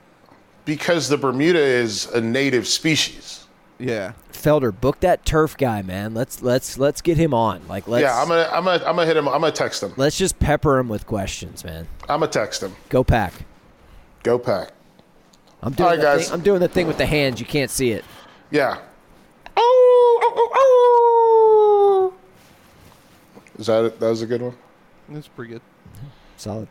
because 0.63 1.09
the 1.09 1.17
Bermuda 1.17 1.59
is 1.59 2.05
a 2.13 2.21
native 2.21 2.65
species. 2.65 3.44
Yeah. 3.77 4.13
Felder, 4.31 4.71
book 4.79 5.01
that 5.01 5.25
turf 5.25 5.57
guy, 5.57 5.81
man. 5.81 6.13
Let's 6.13 6.41
let's 6.41 6.77
let's 6.77 7.01
get 7.01 7.17
him 7.17 7.33
on. 7.33 7.67
Like 7.67 7.87
let's 7.87 8.03
yeah, 8.03 8.21
I'm 8.21 8.27
gonna, 8.27 8.49
I'm 8.51 8.63
gonna, 8.63 8.83
I'm 8.85 8.95
gonna 8.95 9.05
hit 9.05 9.17
him. 9.17 9.27
I'm 9.27 9.41
gonna 9.41 9.51
text 9.51 9.83
him. 9.83 9.93
let's 9.97 10.17
just 10.17 10.39
pepper 10.39 10.77
him 10.77 10.87
with 10.87 11.05
questions, 11.05 11.63
man. 11.63 11.87
I'm 12.07 12.19
gonna 12.19 12.31
text 12.31 12.63
him. 12.63 12.75
Go 12.89 13.03
pack. 13.03 13.33
Go 14.23 14.39
pack. 14.39 14.71
I'm 15.61 15.73
doing 15.73 15.85
All 15.85 15.91
right, 15.91 15.99
the 15.99 16.03
guys. 16.03 16.25
Thing, 16.25 16.33
I'm 16.33 16.41
doing 16.41 16.59
the 16.59 16.67
thing 16.67 16.87
with 16.87 16.97
the 16.97 17.05
hands. 17.05 17.39
You 17.39 17.45
can't 17.45 17.71
see 17.71 17.91
it. 17.91 18.05
Yeah. 18.51 18.79
Oh. 19.57 19.85
Is 23.57 23.67
that 23.67 23.85
it? 23.85 23.99
That 23.99 24.09
was 24.09 24.21
a 24.21 24.27
good 24.27 24.41
one. 24.41 24.55
That's 25.09 25.27
pretty 25.27 25.53
good. 25.53 25.61
Solid. 26.37 26.67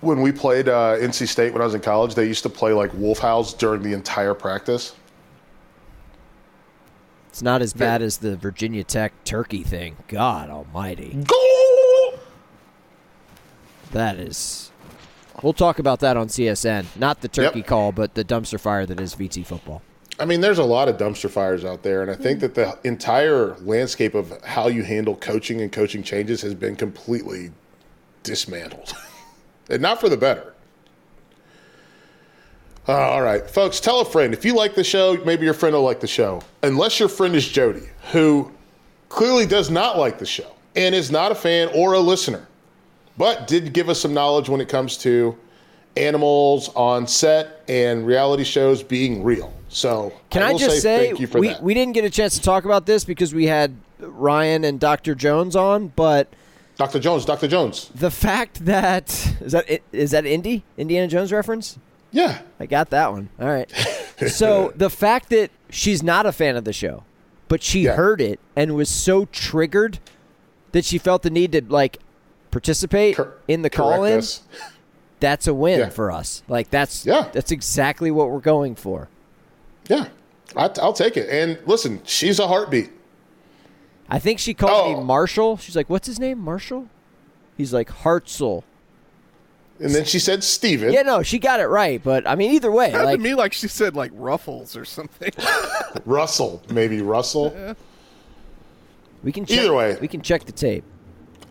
When 0.00 0.22
we 0.22 0.30
played 0.30 0.68
uh, 0.68 0.96
NC 0.98 1.26
State 1.28 1.52
when 1.52 1.60
I 1.62 1.64
was 1.64 1.74
in 1.74 1.80
college, 1.80 2.14
they 2.14 2.26
used 2.26 2.42
to 2.44 2.48
play 2.48 2.72
like 2.72 2.92
wolf 2.94 3.18
howls 3.18 3.54
during 3.54 3.82
the 3.82 3.92
entire 3.92 4.34
practice. 4.34 4.94
It's 7.28 7.42
not 7.42 7.62
as 7.62 7.72
bad 7.72 8.02
as 8.02 8.18
the 8.18 8.36
Virginia 8.36 8.82
Tech 8.84 9.12
turkey 9.24 9.62
thing. 9.62 9.96
God 10.08 10.50
Almighty. 10.50 11.24
That 13.92 14.16
is. 14.18 14.70
We'll 15.42 15.52
talk 15.52 15.78
about 15.78 16.00
that 16.00 16.16
on 16.16 16.28
CSN. 16.28 16.86
Not 16.96 17.20
the 17.20 17.28
turkey 17.28 17.60
Yep. 17.60 17.66
call, 17.66 17.92
but 17.92 18.14
the 18.14 18.24
dumpster 18.24 18.58
fire 18.58 18.84
that 18.86 18.98
is 19.00 19.14
VT 19.14 19.44
football. 19.46 19.82
I 20.20 20.24
mean, 20.24 20.40
there's 20.40 20.58
a 20.58 20.64
lot 20.64 20.88
of 20.88 20.96
dumpster 20.96 21.30
fires 21.30 21.64
out 21.64 21.84
there, 21.84 22.02
and 22.02 22.10
I 22.10 22.14
think 22.16 22.40
that 22.40 22.56
the 22.56 22.76
entire 22.82 23.54
landscape 23.60 24.14
of 24.16 24.32
how 24.42 24.66
you 24.66 24.82
handle 24.82 25.14
coaching 25.14 25.60
and 25.60 25.70
coaching 25.70 26.02
changes 26.02 26.42
has 26.42 26.54
been 26.56 26.74
completely 26.74 27.52
dismantled, 28.24 28.94
and 29.70 29.80
not 29.80 30.00
for 30.00 30.08
the 30.08 30.16
better. 30.16 30.54
Uh, 32.88 32.92
all 32.92 33.20
right, 33.20 33.48
folks, 33.50 33.80
tell 33.80 34.00
a 34.00 34.04
friend. 34.04 34.32
If 34.32 34.46
you 34.46 34.54
like 34.54 34.74
the 34.74 34.82
show, 34.82 35.22
maybe 35.26 35.44
your 35.44 35.52
friend 35.52 35.74
will 35.74 35.82
like 35.82 36.00
the 36.00 36.06
show. 36.06 36.40
Unless 36.62 36.98
your 36.98 37.10
friend 37.10 37.36
is 37.36 37.46
Jody, 37.46 37.86
who 38.12 38.50
clearly 39.10 39.44
does 39.44 39.68
not 39.70 39.98
like 39.98 40.18
the 40.18 40.24
show 40.24 40.54
and 40.74 40.94
is 40.94 41.10
not 41.10 41.30
a 41.30 41.34
fan 41.34 41.68
or 41.74 41.92
a 41.92 42.00
listener, 42.00 42.48
but 43.18 43.46
did 43.46 43.74
give 43.74 43.90
us 43.90 44.00
some 44.00 44.14
knowledge 44.14 44.48
when 44.48 44.62
it 44.62 44.70
comes 44.70 44.96
to 44.98 45.36
animals 45.98 46.70
on 46.70 47.06
set 47.06 47.62
and 47.68 48.06
reality 48.06 48.44
shows 48.44 48.82
being 48.82 49.22
real. 49.22 49.52
So 49.68 50.14
Can 50.30 50.42
I, 50.42 50.52
will 50.52 50.58
just 50.58 50.80
say, 50.80 51.08
thank 51.08 51.20
you 51.20 51.26
for 51.26 51.40
we, 51.40 51.48
that. 51.48 51.62
we 51.62 51.74
didn't 51.74 51.92
get 51.92 52.04
a 52.04 52.10
chance 52.10 52.36
to 52.36 52.42
talk 52.42 52.64
about 52.64 52.86
this 52.86 53.04
because 53.04 53.34
we 53.34 53.46
had 53.46 53.76
Ryan 53.98 54.64
and 54.64 54.80
Dr. 54.80 55.14
Jones 55.14 55.56
on, 55.56 55.88
but 55.88 56.32
Dr. 56.76 57.00
Jones, 57.00 57.26
Dr. 57.26 57.48
Jones. 57.48 57.90
the 57.94 58.10
fact 58.10 58.64
that 58.64 59.10
is 59.42 59.52
that 59.52 59.82
is 59.92 60.12
that 60.12 60.24
Indy 60.24 60.64
Indiana 60.78 61.08
Jones 61.08 61.32
reference? 61.32 61.78
Yeah, 62.10 62.40
I 62.58 62.66
got 62.66 62.90
that 62.90 63.12
one. 63.12 63.28
All 63.40 63.46
right. 63.48 63.70
so 64.28 64.72
the 64.76 64.90
fact 64.90 65.28
that 65.30 65.50
she's 65.70 66.02
not 66.02 66.24
a 66.26 66.32
fan 66.32 66.56
of 66.56 66.64
the 66.64 66.72
show, 66.72 67.04
but 67.48 67.62
she 67.62 67.82
Yeah. 67.82 67.94
heard 67.96 68.20
it 68.20 68.40
and 68.56 68.74
was 68.74 68.88
so 68.88 69.26
triggered 69.26 69.98
that 70.72 70.84
she 70.84 70.98
felt 70.98 71.22
the 71.22 71.30
need 71.30 71.52
to 71.52 71.62
like 71.66 71.98
participate 72.50 73.16
Cor- 73.16 73.34
in 73.46 73.62
the 73.62 73.70
call 73.70 74.04
in. 74.04 74.22
That's 75.20 75.46
a 75.46 75.54
win 75.54 75.80
Yeah. 75.80 75.88
for 75.90 76.10
us. 76.10 76.42
Like 76.48 76.70
that's 76.70 77.04
Yeah. 77.04 77.28
that's 77.32 77.50
exactly 77.52 78.10
what 78.10 78.30
we're 78.30 78.38
going 78.40 78.74
for. 78.74 79.08
Yeah, 79.88 80.08
I, 80.56 80.70
I'll 80.80 80.92
take 80.92 81.16
it. 81.16 81.28
And 81.28 81.58
listen, 81.66 82.00
she's 82.04 82.38
a 82.38 82.46
heartbeat. 82.48 82.90
I 84.08 84.18
think 84.18 84.38
she 84.38 84.54
called 84.54 84.96
Oh. 84.96 84.98
me 85.00 85.04
Marshall. 85.04 85.56
She's 85.58 85.76
like, 85.76 85.90
"What's 85.90 86.06
his 86.06 86.18
name? 86.18 86.38
Marshall?" 86.38 86.86
He's 87.56 87.74
like 87.74 87.88
Hartzell. 87.90 88.62
And 89.80 89.94
then 89.94 90.04
she 90.04 90.18
said 90.18 90.42
Steven. 90.42 90.92
Yeah, 90.92 91.02
no, 91.02 91.22
she 91.22 91.38
got 91.38 91.60
it 91.60 91.66
right. 91.66 92.02
But 92.02 92.26
I 92.26 92.34
mean, 92.34 92.50
either 92.52 92.70
way, 92.72 92.90
Sounded 92.90 93.04
like 93.06 93.16
to 93.18 93.22
me 93.22 93.34
like 93.34 93.52
she 93.52 93.68
said 93.68 93.94
like 93.94 94.10
ruffles 94.14 94.76
or 94.76 94.84
something. 94.84 95.30
Russell, 96.04 96.62
maybe 96.70 97.00
Russell. 97.00 97.76
we 99.22 99.30
can 99.32 99.44
check, 99.46 99.58
Either 99.60 99.72
way. 99.74 99.96
we 100.00 100.08
can 100.08 100.20
check 100.20 100.44
the 100.44 100.52
tape. 100.52 100.84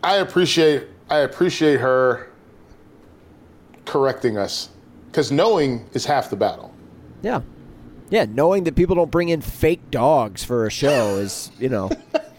I 0.02 0.16
appreciate 0.16 0.88
I 1.10 1.18
appreciate 1.20 1.80
her 1.80 2.30
correcting 3.86 4.36
us 4.36 4.68
because 5.06 5.32
knowing 5.32 5.86
is 5.94 6.04
half 6.04 6.28
the 6.30 6.36
battle. 6.36 6.74
Yeah. 7.22 7.40
Yeah, 8.10 8.24
knowing 8.26 8.64
that 8.64 8.74
people 8.74 8.94
don't 8.94 9.10
bring 9.10 9.28
in 9.28 9.40
fake 9.42 9.90
dogs 9.90 10.42
for 10.42 10.66
a 10.66 10.70
show 10.70 11.16
is, 11.16 11.50
you 11.58 11.68
know, 11.68 11.90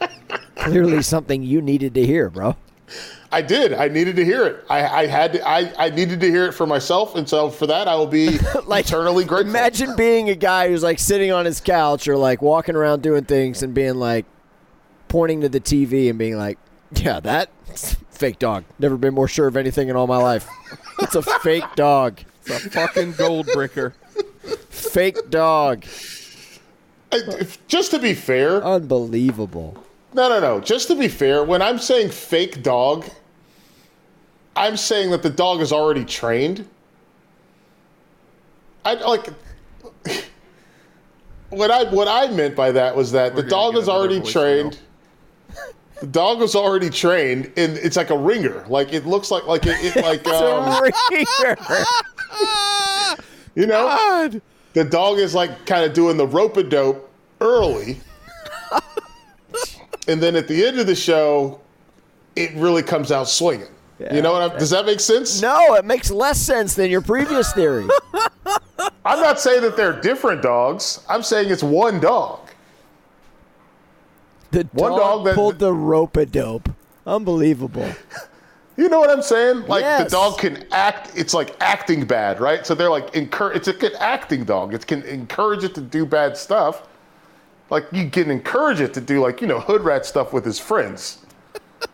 clearly 0.55 1.01
something 1.03 1.43
you 1.43 1.61
needed 1.61 1.93
to 1.93 2.05
hear, 2.05 2.29
bro. 2.31 2.55
I 3.31 3.41
did. 3.43 3.73
I 3.73 3.87
needed 3.89 4.15
to 4.15 4.25
hear 4.25 4.45
it. 4.47 4.65
I, 4.69 4.87
I 4.87 5.05
had. 5.07 5.33
To, 5.33 5.47
I, 5.47 5.71
I 5.77 5.89
needed 5.91 6.19
to 6.21 6.27
hear 6.31 6.45
it 6.45 6.53
for 6.53 6.65
myself, 6.65 7.15
and 7.15 7.29
so 7.29 7.49
for 7.51 7.67
that, 7.67 7.87
I 7.87 7.93
will 7.95 8.07
be 8.07 8.39
like, 8.65 8.85
eternally 8.87 9.23
grateful. 9.23 9.49
Imagine 9.51 9.95
being 9.95 10.29
a 10.29 10.35
guy 10.35 10.67
who's 10.69 10.81
like 10.81 10.97
sitting 10.97 11.31
on 11.31 11.45
his 11.45 11.61
couch 11.61 12.07
or 12.07 12.17
like 12.17 12.41
walking 12.41 12.75
around 12.75 13.03
doing 13.03 13.25
things 13.25 13.61
and 13.61 13.73
being 13.73 13.95
like 13.95 14.25
pointing 15.09 15.41
to 15.41 15.49
the 15.49 15.59
TV 15.59 16.09
and 16.09 16.17
being 16.17 16.37
like, 16.37 16.57
"Yeah, 16.95 17.19
that 17.19 17.49
fake 18.09 18.39
dog. 18.39 18.63
Never 18.79 18.97
been 18.97 19.13
more 19.13 19.27
sure 19.27 19.47
of 19.47 19.55
anything 19.57 19.89
in 19.89 19.95
all 19.95 20.07
my 20.07 20.17
life. 20.17 20.47
It's 20.99 21.13
a 21.15 21.21
fake 21.21 21.65
dog. 21.75 22.19
It's 22.47 22.65
a 22.65 22.69
fucking 22.71 23.11
gold 23.13 23.45
bricker. 23.47 23.93
Fake 24.69 25.29
dog. 25.29 25.85
I- 27.11 27.17
if- 27.39 27.67
just 27.67 27.91
to 27.91 27.99
be 27.99 28.15
fair, 28.15 28.63
Unbelievable. 28.63 29.83
no, 30.15 30.29
no, 30.29 30.39
no. 30.39 30.59
Just 30.59 30.87
to 30.87 30.95
be 30.95 31.07
fair, 31.07 31.43
when 31.43 31.61
I'm 31.61 31.77
saying 31.77 32.09
fake 32.09 32.63
dog, 32.63 33.05
I'm 34.59 34.75
saying 34.75 35.11
that 35.11 35.23
the 35.23 35.29
dog 35.29 35.61
is 35.61 35.71
already 35.71 36.03
trained. 36.05 36.67
I 38.85 38.93
like. 38.95 39.27
What 41.49 41.71
I 41.71 41.85
what 41.85 42.07
I 42.07 42.27
meant 42.27 42.55
by 42.55 42.71
that 42.73 42.95
was 42.95 43.11
that 43.13 43.35
the 43.35 43.41
gonna 43.41 43.49
dog 43.49 43.75
is 43.75 43.89
already 43.89 44.21
trained. 44.21 44.77
The 45.99 46.05
dog 46.05 46.37
was 46.37 46.55
already 46.55 46.91
trained, 46.91 47.51
and 47.57 47.75
it's 47.75 47.97
like 47.97 48.11
a 48.11 48.17
ringer. 48.17 48.67
Like 48.69 48.93
it 48.93 49.07
looks 49.07 49.31
like 49.31 49.47
like 49.47 49.65
it, 49.65 49.83
it 49.83 49.95
like 50.03 50.27
um, 50.27 50.83
you 53.55 53.65
know. 53.65 53.87
God. 53.87 54.43
The 54.73 54.83
dog 54.83 55.17
is 55.17 55.33
like 55.33 55.65
kind 55.65 55.83
of 55.83 55.93
doing 55.93 56.17
the 56.17 56.27
rope 56.27 56.55
a 56.57 56.63
dope 56.63 57.11
early. 57.41 57.99
and 60.07 60.21
then 60.21 60.35
at 60.35 60.47
the 60.47 60.67
end 60.67 60.79
of 60.79 60.85
the 60.85 60.93
show, 60.93 61.59
it 62.35 62.53
really 62.53 62.83
comes 62.83 63.11
out 63.11 63.27
swinging. 63.27 63.73
You 63.99 64.21
know 64.21 64.31
what 64.31 64.51
I'm, 64.53 64.57
does 64.57 64.69
that 64.69 64.85
make 64.85 64.99
sense? 65.01 65.41
No, 65.41 65.73
it 65.75 65.83
makes 65.83 66.09
less 66.09 66.39
sense 66.39 66.73
than 66.73 66.89
your 66.89 67.01
previous 67.01 67.51
theory. 67.53 67.85
I'm 69.05 69.19
not 69.21 69.39
saying 69.39 69.61
that 69.63 69.75
they're 69.75 69.99
different 69.99 70.41
dogs. 70.41 71.03
I'm 71.09 71.21
saying 71.23 71.49
it's 71.51 71.63
one 71.63 71.99
dog. 71.99 72.39
The 74.51 74.67
One 74.71 74.91
dog, 74.91 74.99
dog 74.99 75.25
that- 75.25 75.35
pulled 75.35 75.59
the 75.59 75.73
rope 75.73 76.15
a 76.17 76.25
dope. 76.25 76.69
Unbelievable. 77.05 77.89
You 78.77 78.87
know 78.87 79.01
what 79.01 79.09
I'm 79.09 79.21
saying? 79.21 79.65
Like 79.67 79.81
Yes. 79.81 80.05
the 80.05 80.09
dog 80.11 80.39
can 80.39 80.63
act. 80.71 81.11
It's 81.13 81.33
like 81.33 81.53
acting 81.59 82.05
bad, 82.05 82.39
right? 82.39 82.65
So 82.65 82.73
they're 82.73 82.89
like 82.89 83.13
encourage. 83.13 83.57
It's 83.57 83.67
a 83.67 83.73
good 83.73 83.93
acting 83.95 84.45
dog. 84.45 84.73
It 84.73 84.87
can 84.87 85.03
encourage 85.03 85.65
it 85.65 85.75
to 85.75 85.81
do 85.81 86.05
bad 86.05 86.37
stuff. 86.37 86.87
Like 87.69 87.87
you 87.91 88.09
can 88.09 88.31
encourage 88.31 88.79
it 88.79 88.93
to 88.93 89.01
do 89.01 89.19
like 89.19 89.41
you 89.41 89.47
know 89.47 89.59
hood 89.59 89.81
rat 89.81 90.05
stuff 90.05 90.31
with 90.31 90.45
his 90.45 90.59
friends, 90.59 91.17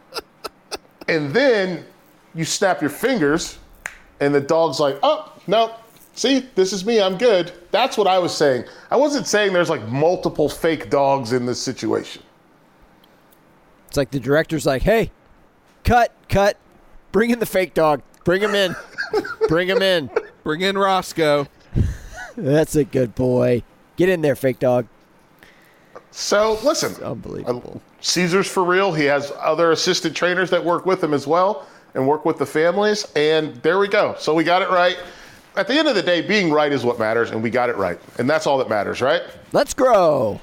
and 1.08 1.34
then 1.34 1.86
you 2.36 2.44
snap 2.44 2.82
your 2.82 2.90
fingers, 2.90 3.58
and 4.20 4.36
the 4.36 4.42
dog's 4.42 4.80
like, 4.80 5.00
oh 5.02 5.34
no, 5.48 5.76
see, 6.14 6.48
this 6.56 6.74
is 6.74 6.86
me. 6.86 7.02
I'm 7.02 7.18
good. 7.18 7.54
That's 7.72 7.98
what 7.98 8.08
I 8.08 8.20
was 8.20 8.36
saying. 8.36 8.66
I 8.92 8.98
wasn't 8.98 9.28
saying 9.28 9.54
there's 9.54 9.70
like 9.70 9.88
multiple 9.88 10.50
fake 10.50 10.90
dogs 10.90 11.34
in 11.34 11.46
this 11.46 11.62
situation. 11.62 12.22
It's 13.88 13.98
like 13.98 14.12
the 14.12 14.20
director's 14.20 14.66
like, 14.66 14.82
"Hey, 14.82 15.12
cut, 15.84 16.12
cut, 16.28 16.58
bring 17.12 17.30
in 17.30 17.40
the 17.40 17.46
fake 17.46 17.74
dog. 17.74 18.02
Bring 18.24 18.42
him 18.42 18.56
in. 18.56 18.76
bring 19.48 19.68
him 19.68 19.82
in. 19.82 20.10
Bring 20.44 20.62
in 20.62 20.78
Roscoe. 20.78 21.48
That's 22.38 22.76
a 22.76 22.84
good 22.84 23.16
boy. 23.16 23.64
Get 23.98 24.10
in 24.10 24.22
there, 24.22 24.36
fake 24.36 24.60
dog." 24.60 24.86
So 26.12 26.60
listen, 26.64 27.04
unbelievable. 27.04 27.82
Uh, 27.84 27.96
Cesar's 28.00 28.48
for 28.48 28.64
real. 28.64 28.94
He 28.94 29.06
has 29.06 29.32
other 29.40 29.72
assistant 29.72 30.16
trainers 30.16 30.52
that 30.52 30.64
work 30.64 30.86
with 30.86 31.04
him 31.04 31.16
as 31.16 31.26
well 31.26 31.68
and 31.96 32.08
work 32.08 32.26
with 32.26 32.38
the 32.38 32.46
families. 32.46 33.12
And 33.16 33.56
there 33.58 33.80
we 33.80 33.88
go. 33.88 34.16
So 34.20 34.34
we 34.34 34.44
got 34.44 34.62
it 34.62 34.70
right. 34.70 34.98
At 35.56 35.68
the 35.68 35.74
end 35.74 35.88
of 35.88 35.96
the 35.96 36.02
day, 36.02 36.22
being 36.22 36.52
right 36.52 36.72
is 36.72 36.84
what 36.84 37.00
matters, 37.00 37.32
and 37.32 37.42
we 37.42 37.50
got 37.50 37.70
it 37.70 37.78
right, 37.78 37.98
and 38.20 38.30
that's 38.30 38.46
all 38.46 38.58
that 38.58 38.68
matters, 38.68 39.02
right? 39.02 39.22
Let's 39.54 39.74
grow. 39.74 40.42